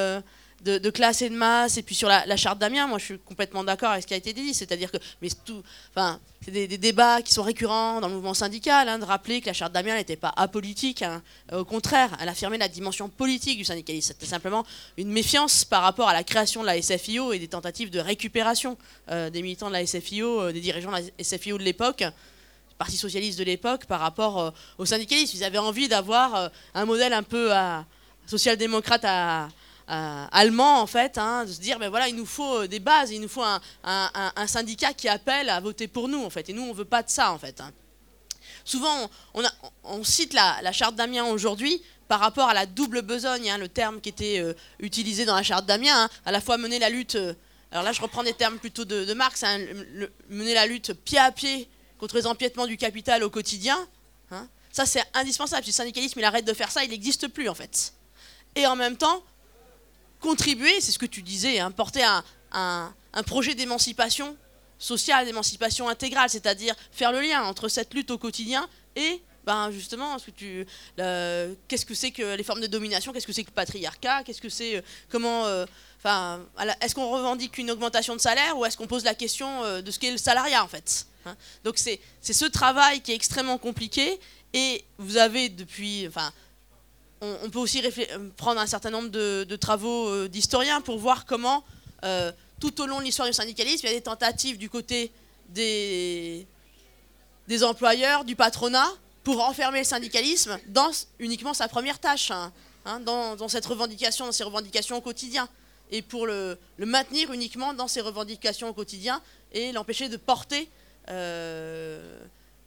euh, 0.67 0.79
de, 0.79 0.89
classe 0.89 1.21
et 1.21 1.29
de 1.29 1.35
masse, 1.35 1.77
et 1.77 1.83
puis 1.83 1.95
sur 1.95 2.07
la, 2.07 2.37
charte 2.37 2.59
d'Amiens, 2.59 2.87
moi 2.87 2.97
je 2.97 3.05
suis 3.05 3.19
complètement 3.19 3.63
d'accord 3.63 3.91
avec 3.91 4.03
ce 4.03 4.07
qui 4.07 4.13
a 4.13 4.17
été 4.17 4.33
dit, 4.33 4.53
c'est-à-dire 4.53 4.91
que 4.91 4.97
mais 5.21 5.29
tout, 5.45 5.61
enfin, 5.91 6.19
c'est 6.43 6.51
des, 6.51 6.77
débats 6.77 7.21
qui 7.21 7.33
sont 7.33 7.43
récurrents 7.43 8.01
dans 8.01 8.07
le 8.07 8.15
mouvement 8.15 8.33
syndical, 8.33 8.89
hein, 8.89 8.99
de 8.99 9.05
rappeler 9.05 9.39
que 9.39 9.47
la 9.47 9.53
charte 9.53 9.71
d'Amiens 9.71 9.95
n'était 9.95 10.17
pas 10.17 10.33
apolitique, 10.35 11.01
hein. 11.01 11.21
euh, 11.51 11.59
au 11.59 11.65
contraire, 11.65 12.15
elle 12.19 12.27
affirmait 12.27 12.57
la 12.57 12.67
dimension 12.67 13.07
politique 13.07 13.57
du 13.57 13.63
syndicalisme. 13.63 14.13
C'était 14.13 14.29
simplement 14.29 14.65
une 14.97 15.09
méfiance 15.09 15.63
par 15.63 15.83
rapport 15.83 16.09
à 16.09 16.13
la 16.13 16.23
création 16.23 16.61
de 16.61 16.67
la 16.67 16.81
SFIO 16.81 17.31
et 17.31 17.39
des 17.39 17.47
tentatives 17.47 17.89
de 17.89 17.99
récupération 17.99 18.77
euh, 19.09 19.29
des 19.29 19.41
militants 19.41 19.67
de 19.67 19.73
la 19.73 19.85
SFIO, 19.85 20.41
euh, 20.41 20.51
des 20.51 20.59
dirigeants 20.59 20.91
de 20.91 20.97
la 20.97 21.23
SFIO 21.23 21.57
de 21.57 21.63
l'époque. 21.63 22.03
Parti 22.77 22.97
socialiste 22.97 23.39
de 23.39 23.43
l'époque 23.43 23.85
par 23.85 23.99
rapport 23.99 24.51
au 24.79 24.85
syndicalisme. 24.85 25.37
Ils 25.37 25.43
avaient 25.43 25.59
envie 25.59 25.87
d'avoir 25.87 26.49
un 26.73 26.85
modèle 26.85 27.13
un 27.13 27.21
peu 27.21 27.51
social-démocrate 28.25 29.05
à, 29.05 29.47
euh, 29.89 30.25
allemand 30.31 30.79
en 30.79 30.87
fait, 30.87 31.17
hein, 31.17 31.43
de 31.43 31.51
se 31.51 31.59
dire 31.59 31.77
ben 31.77 31.89
voilà 31.89 32.07
il 32.07 32.15
nous 32.15 32.25
faut 32.25 32.59
euh, 32.59 32.67
des 32.67 32.79
bases, 32.79 33.11
il 33.11 33.19
nous 33.19 33.27
faut 33.27 33.43
un, 33.43 34.47
syndicat 34.47 34.93
qui 34.93 35.09
appelle 35.09 35.49
à 35.49 35.59
voter 35.59 35.89
pour 35.89 36.07
nous 36.07 36.23
en 36.23 36.29
fait, 36.29 36.47
et 36.49 36.53
nous 36.53 36.61
on 36.61 36.71
veut 36.71 36.85
pas 36.85 37.03
de 37.03 37.09
ça 37.09 37.33
en 37.33 37.37
fait. 37.37 37.59
Hein. 37.59 37.71
Souvent 38.63 39.09
on, 39.83 40.03
cite 40.05 40.33
la, 40.33 40.71
charte 40.71 40.95
d'Amiens 40.95 41.25
aujourd'hui 41.25 41.81
par 42.07 42.21
rapport 42.21 42.47
à 42.47 42.53
la 42.53 42.65
double 42.65 43.01
besogne, 43.01 43.49
hein, 43.49 43.57
le 43.57 43.67
terme 43.67 43.99
qui 43.99 44.07
était 44.07 44.39
euh, 44.39 44.53
utilisé 44.79 45.25
dans 45.25 45.35
la 45.35 45.43
charte 45.43 45.65
d'Amiens, 45.65 46.07
à 46.25 46.31
la 46.31 46.39
fois 46.39 46.57
mener 46.57 46.79
la 46.79 46.89
lutte, 46.89 47.17
alors 47.71 47.83
là 47.83 47.91
je 47.91 48.01
reprends 48.01 48.23
des 48.23 48.33
termes 48.33 48.59
plutôt 48.59 48.85
de, 48.85 49.13
Marx, 49.13 49.43
mener 50.29 50.53
la 50.53 50.65
lutte 50.65 50.93
pied 50.93 51.19
à 51.19 51.33
pied 51.33 51.69
contre 51.97 52.15
les 52.15 52.25
empiètements 52.25 52.67
du 52.67 52.77
capital 52.77 53.21
au 53.21 53.29
quotidien, 53.29 53.77
ça 54.71 54.85
c'est 54.85 55.03
indispensable. 55.13 55.63
Si 55.63 55.71
le 55.71 55.75
syndicalisme 55.75 56.19
il 56.19 56.25
arrête 56.25 56.45
de 56.45 56.53
faire 56.53 56.71
ça, 56.71 56.85
il 56.85 56.89
n'existe 56.89 57.27
plus 57.27 57.49
en 57.49 57.53
fait. 57.53 57.93
Et 58.55 58.65
en 58.67 58.75
même 58.75 58.97
temps, 58.97 59.23
contribuer, 60.23 60.79
c'est 60.79 60.93
ce 60.93 60.97
que 60.97 61.05
tu 61.05 61.21
disais, 61.21 61.59
hein, 61.59 61.69
porter 61.69 62.01
un, 62.03 62.23
un, 62.53 63.23
projet 63.23 63.55
d'émancipation 63.55 64.37
sociale, 64.79 65.25
d'émancipation 65.25 65.89
intégrale, 65.89 66.29
c'est-à-dire 66.29 66.75
faire 66.91 67.11
le 67.11 67.19
lien 67.19 67.43
entre 67.43 67.67
cette 67.67 67.93
lutte 67.93 68.09
au 68.09 68.17
quotidien 68.17 68.67
et 68.95 69.21
ben 69.45 69.69
justement, 69.71 70.17
ce 70.19 70.27
que 70.27 70.31
tu, 70.31 70.65
qu'est-ce 71.67 71.85
que 71.85 71.93
c'est 71.93 72.11
que 72.11 72.35
les 72.35 72.43
formes 72.43 72.61
de 72.61 72.67
domination, 72.67 73.11
qu'est-ce 73.11 73.27
que 73.27 73.33
c'est 73.33 73.43
que 73.43 73.49
le 73.49 73.55
patriarcat, 73.55 74.23
qu'est-ce 74.23 74.41
que 74.41 74.47
c'est, 74.47 74.77
euh, 74.77 74.81
comment, 75.09 75.45
euh, 75.45 75.65
enfin, 75.97 76.39
est-ce 76.79 76.95
qu'on 76.95 77.09
revendique 77.09 77.57
une 77.57 77.69
augmentation 77.69 78.15
de 78.15 78.21
salaire 78.21 78.57
ou 78.57 78.63
est-ce 78.65 78.77
qu'on 78.77 78.87
pose 78.87 79.03
la 79.03 79.15
question 79.15 79.65
euh, 79.65 79.81
de 79.81 79.91
ce 79.91 79.99
qu'est 79.99 80.11
le 80.11 80.17
salariat 80.17 80.63
en 80.63 80.69
fait 80.69 81.07
hein. 81.25 81.35
Donc 81.65 81.77
c'est, 81.77 81.99
c'est 82.21 82.31
ce 82.31 82.45
travail 82.45 83.01
qui 83.01 83.11
est 83.11 83.15
extrêmement 83.15 83.57
compliqué 83.57 84.17
et 84.53 84.85
vous 84.97 85.17
avez 85.17 85.49
depuis, 85.49 86.07
enfin, 86.07 86.31
on, 87.43 87.49
peut 87.49 87.59
aussi 87.59 87.81
euh, 87.85 88.29
prendre 88.35 88.59
un 88.59 88.67
certain 88.67 88.89
nombre 88.89 89.09
de, 89.09 89.55
travaux 89.55 90.07
euh, 90.09 90.27
d'historiens 90.27 90.81
pour 90.81 90.97
voir 90.97 91.25
comment, 91.25 91.63
euh, 92.03 92.31
tout 92.59 92.81
au 92.81 92.85
long 92.85 92.99
de 92.99 93.03
l'histoire 93.05 93.27
du 93.27 93.33
syndicalisme, 93.33 93.85
il 93.85 93.89
y 93.89 93.93
a 93.93 93.97
des 93.97 94.03
tentatives 94.03 94.57
du 94.57 94.69
côté 94.69 95.11
des, 95.49 96.45
employeurs, 97.63 98.25
du 98.25 98.35
patronat, 98.35 98.89
pour 99.23 99.41
enfermer 99.41 99.79
le 99.79 99.85
syndicalisme 99.85 100.59
dans 100.67 100.91
uniquement 101.19 101.53
sa 101.53 101.69
première 101.69 101.99
tâche, 101.99 102.31
hein, 102.31 102.51
hein, 102.85 102.99
dans, 102.99 103.47
cette 103.47 103.65
revendication, 103.65 104.25
dans 104.25 104.31
ses 104.33 104.43
revendications 104.43 104.97
au 104.97 105.01
quotidien, 105.01 105.47
et 105.91 106.01
pour 106.01 106.25
le, 106.25 106.57
maintenir 106.77 107.31
uniquement 107.31 107.73
dans 107.73 107.87
ses 107.87 108.01
revendications 108.01 108.67
au 108.69 108.73
quotidien 108.73 109.21
et 109.53 109.71
l'empêcher 109.71 110.09
de 110.09 110.17
porter 110.17 110.69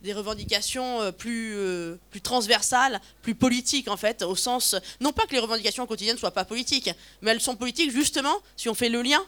des 0.00 0.12
revendications 0.12 1.00
euh, 1.00 1.12
plus, 1.12 1.54
euh, 1.56 1.96
plus 2.10 2.20
transversales, 2.20 3.00
plus 3.22 3.34
politiques 3.34 3.88
en 3.88 3.96
fait, 3.96 4.22
au 4.22 4.36
sens, 4.36 4.74
non 5.00 5.12
pas 5.12 5.26
que 5.26 5.32
les 5.32 5.38
revendications 5.38 5.86
quotidiennes 5.86 6.16
ne 6.16 6.20
soient 6.20 6.30
pas 6.30 6.44
politiques, 6.44 6.90
mais 7.22 7.30
elles 7.30 7.40
sont 7.40 7.56
politiques 7.56 7.90
justement 7.90 8.34
si 8.56 8.68
on 8.68 8.74
fait 8.74 8.88
le 8.88 9.02
lien 9.02 9.22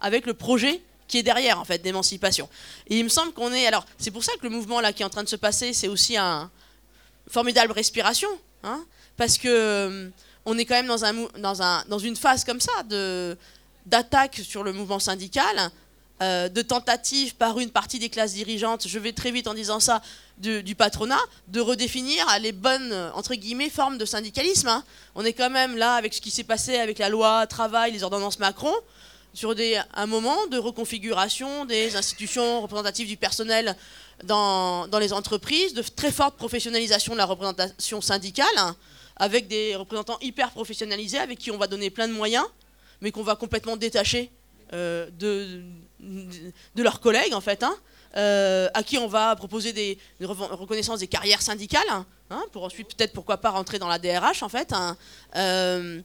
avec 0.00 0.26
le 0.26 0.34
projet 0.34 0.80
qui 1.08 1.18
est 1.18 1.22
derrière 1.22 1.60
en 1.60 1.64
fait 1.64 1.82
d'émancipation. 1.82 2.48
Et 2.88 2.98
il 2.98 3.04
me 3.04 3.08
semble 3.08 3.32
qu'on 3.32 3.52
est, 3.52 3.66
alors 3.66 3.84
c'est 3.98 4.10
pour 4.10 4.24
ça 4.24 4.32
que 4.34 4.44
le 4.44 4.50
mouvement 4.50 4.80
là 4.80 4.92
qui 4.92 5.02
est 5.02 5.06
en 5.06 5.10
train 5.10 5.24
de 5.24 5.28
se 5.28 5.36
passer, 5.36 5.72
c'est 5.72 5.88
aussi 5.88 6.16
un 6.16 6.50
formidable 7.28 7.72
respiration, 7.72 8.28
hein, 8.62 8.84
parce 9.16 9.38
que 9.38 9.48
euh, 9.48 10.08
on 10.44 10.56
est 10.58 10.64
quand 10.64 10.74
même 10.74 10.86
dans, 10.86 11.04
un, 11.04 11.14
dans, 11.38 11.62
un, 11.62 11.84
dans 11.88 11.98
une 11.98 12.16
phase 12.16 12.44
comme 12.44 12.60
ça 12.60 12.72
d'attaque 13.86 14.40
sur 14.42 14.62
le 14.62 14.72
mouvement 14.72 14.98
syndical, 14.98 15.70
euh, 16.24 16.48
de 16.48 16.62
tentatives 16.62 17.34
par 17.34 17.58
une 17.58 17.70
partie 17.70 17.98
des 17.98 18.08
classes 18.08 18.32
dirigeantes, 18.32 18.88
je 18.88 18.98
vais 18.98 19.12
très 19.12 19.30
vite 19.30 19.46
en 19.46 19.54
disant 19.54 19.78
ça, 19.78 20.00
du 20.38 20.74
patronat, 20.74 21.20
de 21.48 21.60
redéfinir 21.60 22.26
les 22.40 22.52
bonnes, 22.52 22.92
entre 23.14 23.34
guillemets, 23.34 23.68
formes 23.68 23.98
de 23.98 24.04
syndicalisme. 24.04 24.68
Hein. 24.68 24.84
On 25.14 25.24
est 25.24 25.34
quand 25.34 25.50
même 25.50 25.76
là 25.76 25.94
avec 25.94 26.14
ce 26.14 26.20
qui 26.20 26.30
s'est 26.30 26.44
passé 26.44 26.76
avec 26.78 26.98
la 26.98 27.08
loi 27.08 27.46
travail, 27.46 27.92
les 27.92 28.02
ordonnances 28.02 28.38
Macron, 28.38 28.74
sur 29.34 29.54
des, 29.54 29.78
un 29.94 30.06
moment 30.06 30.46
de 30.46 30.56
reconfiguration 30.58 31.66
des 31.66 31.94
institutions 31.96 32.62
représentatives 32.62 33.08
du 33.08 33.16
personnel 33.16 33.76
dans, 34.22 34.88
les 34.98 35.12
entreprises, 35.12 35.74
de 35.74 35.82
très 35.82 36.12
forte 36.12 36.36
professionnalisation 36.36 37.12
de 37.12 37.18
la 37.18 37.26
représentation 37.26 38.00
syndicale, 38.00 38.46
hein, 38.56 38.76
avec 39.16 39.46
des 39.48 39.76
représentants 39.76 40.18
hyper 40.22 40.50
professionnalisés, 40.52 41.18
avec 41.18 41.38
qui 41.38 41.50
on 41.50 41.58
va 41.58 41.66
donner 41.66 41.90
plein 41.90 42.08
de 42.08 42.12
moyens, 42.12 42.46
mais 43.00 43.10
qu'on 43.10 43.22
va 43.22 43.36
complètement 43.36 43.76
détacher 43.76 44.30
euh, 44.72 45.10
de, 45.18 45.62
de 46.00 46.82
leurs 46.82 47.00
collègues, 47.00 47.34
en 47.34 47.40
fait, 47.40 47.62
hein, 47.62 47.74
euh, 48.16 48.68
à 48.74 48.82
qui 48.82 48.98
on 48.98 49.06
va 49.06 49.34
proposer 49.36 49.72
des, 49.72 49.98
reconnaissance 50.20 51.00
des 51.00 51.06
carrières 51.06 51.42
syndicales, 51.42 51.82
hein, 52.30 52.44
pour 52.52 52.64
ensuite 52.64 52.94
peut-être, 52.94 53.12
pourquoi 53.12 53.38
pas, 53.38 53.50
rentrer 53.50 53.78
dans 53.78 53.88
la 53.88 53.98
DRH, 53.98 54.42
en 54.42 54.48
fait. 54.48 54.72
Hein. 54.72 54.96
Euh, 55.36 56.00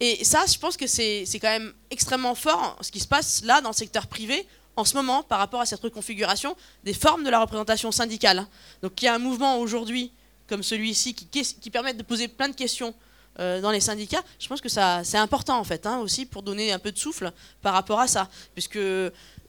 et 0.00 0.24
ça, 0.24 0.44
je 0.46 0.58
pense 0.58 0.76
que 0.76 0.86
c'est 0.86 1.24
quand 1.40 1.50
même 1.50 1.72
extrêmement 1.90 2.34
fort 2.34 2.76
ce 2.80 2.90
qui 2.90 3.00
se 3.00 3.08
passe 3.08 3.44
là 3.44 3.60
dans 3.60 3.70
le 3.70 3.74
secteur 3.74 4.06
privé 4.06 4.46
en 4.76 4.84
ce 4.84 4.94
moment 4.94 5.22
par 5.22 5.38
rapport 5.38 5.60
à 5.60 5.66
cette 5.66 5.80
reconfiguration 5.80 6.56
des 6.82 6.94
formes 6.94 7.22
de 7.22 7.30
la 7.30 7.40
représentation 7.40 7.92
syndicale. 7.92 8.46
Donc 8.82 9.00
il 9.00 9.04
y 9.04 9.08
a 9.08 9.14
un 9.14 9.18
mouvement 9.18 9.58
aujourd'hui 9.58 10.12
comme 10.48 10.64
celui-ci 10.64 11.14
qui, 11.14 11.26
qui 11.26 11.70
permet 11.70 11.94
de 11.94 12.02
poser 12.02 12.26
plein 12.26 12.48
de 12.48 12.56
questions 12.56 12.92
euh, 13.40 13.60
dans 13.60 13.72
les 13.72 13.80
syndicats, 13.80 14.22
je 14.38 14.46
pense 14.46 14.60
que 14.60 14.68
ça 14.68 15.02
c'est 15.02 15.18
important 15.18 15.58
en 15.58 15.64
fait, 15.64 15.86
hein, 15.86 15.98
aussi 15.98 16.24
pour 16.24 16.44
donner 16.44 16.70
un 16.70 16.78
peu 16.78 16.92
de 16.92 16.98
souffle 16.98 17.32
par 17.62 17.72
rapport 17.74 17.98
à 17.98 18.06
ça. 18.06 18.28
Puisque, 18.52 18.78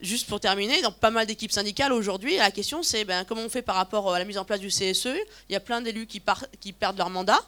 juste 0.01 0.27
pour 0.27 0.39
terminer, 0.39 0.81
dans 0.81 0.91
pas 0.91 1.11
mal 1.11 1.26
d'équipes 1.26 1.51
syndicales 1.51 1.93
aujourd'hui, 1.93 2.38
la 2.38 2.51
question 2.51 2.84
c'est 2.84 3.05
ben, 3.05 3.23
comment 3.26 3.41
on 3.41 3.49
fait 3.49 3.61
par 3.61 3.76
rapport 3.76 4.13
à 4.13 4.19
la 4.19 4.26
mise 4.26 4.38
en 4.38 4.45
place 4.45 4.59
du 4.59 4.67
CSE 4.67 5.07
Il 5.49 5.53
y 5.53 5.55
a 5.55 5.59
plein 5.59 5.81
d'élus 5.81 6.07
qui, 6.07 6.22
qui, 6.59 6.73
perdent 6.73 6.97
leur 6.97 7.09
mandat. 7.09 7.39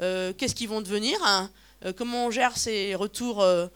Euh, 0.00 0.32
qu'est-ce 0.32 0.54
qu'ils 0.54 0.68
vont 0.68 0.80
devenir 0.80 1.18
hein? 1.24 1.50
Euh, 1.84 1.92
Comment 1.96 2.26
on 2.26 2.30
gère 2.30 2.56
ces 2.56 2.94
retours 2.94 3.42
euh, 3.42 3.68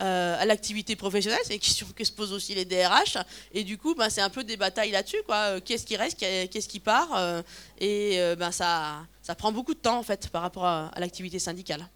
à 0.00 0.44
l'activité 0.44 0.96
professionnelle, 0.96 1.40
c'est 1.44 1.54
une 1.54 1.60
question 1.60 1.86
que 1.94 2.04
se 2.04 2.10
posent 2.10 2.32
aussi 2.32 2.54
les 2.54 2.64
DRH. 2.64 3.16
Et 3.52 3.62
du 3.62 3.78
coup, 3.78 3.94
ben, 3.94 4.10
c'est 4.10 4.20
un 4.20 4.30
peu 4.30 4.42
des 4.42 4.56
batailles 4.56 4.90
là-dessus. 4.90 5.22
Qu'est-ce 5.64 5.86
qui 5.86 5.96
reste, 5.96 6.18
qu'est-ce 6.18 6.68
qui 6.68 6.80
part? 6.80 7.42
Et 7.78 8.18
ben, 8.36 8.50
ça, 8.50 9.06
ça 9.22 9.34
prend 9.34 9.52
beaucoup 9.52 9.72
de 9.72 9.78
temps 9.78 9.98
en 9.98 10.02
fait 10.02 10.28
par 10.28 10.42
rapport 10.42 10.66
à, 10.66 10.90
l'activité 10.98 11.38
syndicale. 11.38 11.86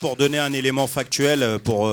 Pour 0.00 0.16
donner 0.16 0.38
un 0.38 0.52
élément 0.52 0.86
factuel, 0.86 1.58
pour, 1.62 1.88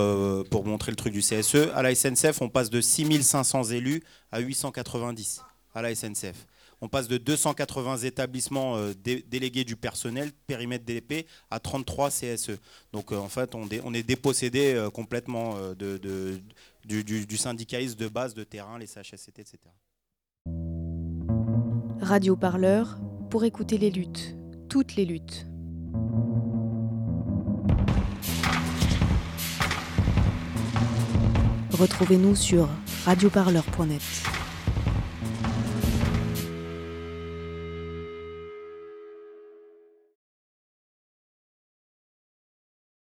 pour 0.50 0.66
montrer 0.66 0.92
le 0.92 0.96
truc 0.96 1.14
du 1.14 1.20
CSE, 1.20 1.70
à 1.76 1.84
la 1.84 1.94
SNCF, 1.94 2.42
on 2.42 2.50
passe 2.50 2.70
de 2.70 2.82
6500 2.82 3.66
élus 3.66 4.02
à 4.32 4.40
890 4.40 5.42
à 5.76 5.82
la 5.82 5.94
SNCF 5.94 6.48
on 6.82 6.88
passe 6.88 7.08
de 7.08 7.18
280 7.18 7.98
établissements 7.98 8.78
euh, 8.78 8.94
délégués 9.04 9.64
du 9.64 9.76
personnel, 9.76 10.32
périmètre 10.46 10.86
DLP, 10.86 11.26
à 11.50 11.60
33 11.60 12.10
CSE. 12.10 12.52
Donc 12.94 13.12
euh, 13.12 13.18
en 13.18 13.30
fait, 13.30 13.56
on, 13.56 13.94
est 13.94 14.04
dépossédé 14.04 14.74
euh, 14.74 14.90
complètement 14.90 15.56
de, 15.78 16.40
du, 16.86 17.38
syndicalisme 17.38 17.98
de 17.98 18.08
base, 18.08 18.34
de 18.34 18.44
terrain, 18.44 18.78
les 18.78 18.88
CHSCT, 18.88 19.40
etc. 19.40 19.58
Radio 22.02 22.36
Parleur, 22.36 22.98
pour 23.30 23.44
écouter 23.44 23.78
les 23.78 23.90
luttes, 23.90 24.36
toutes 24.70 24.96
les 24.96 25.06
luttes. 25.06 25.48
Retrouvez-nous 31.80 32.36
sur 32.36 32.68
radioparleur.net. 33.06 34.02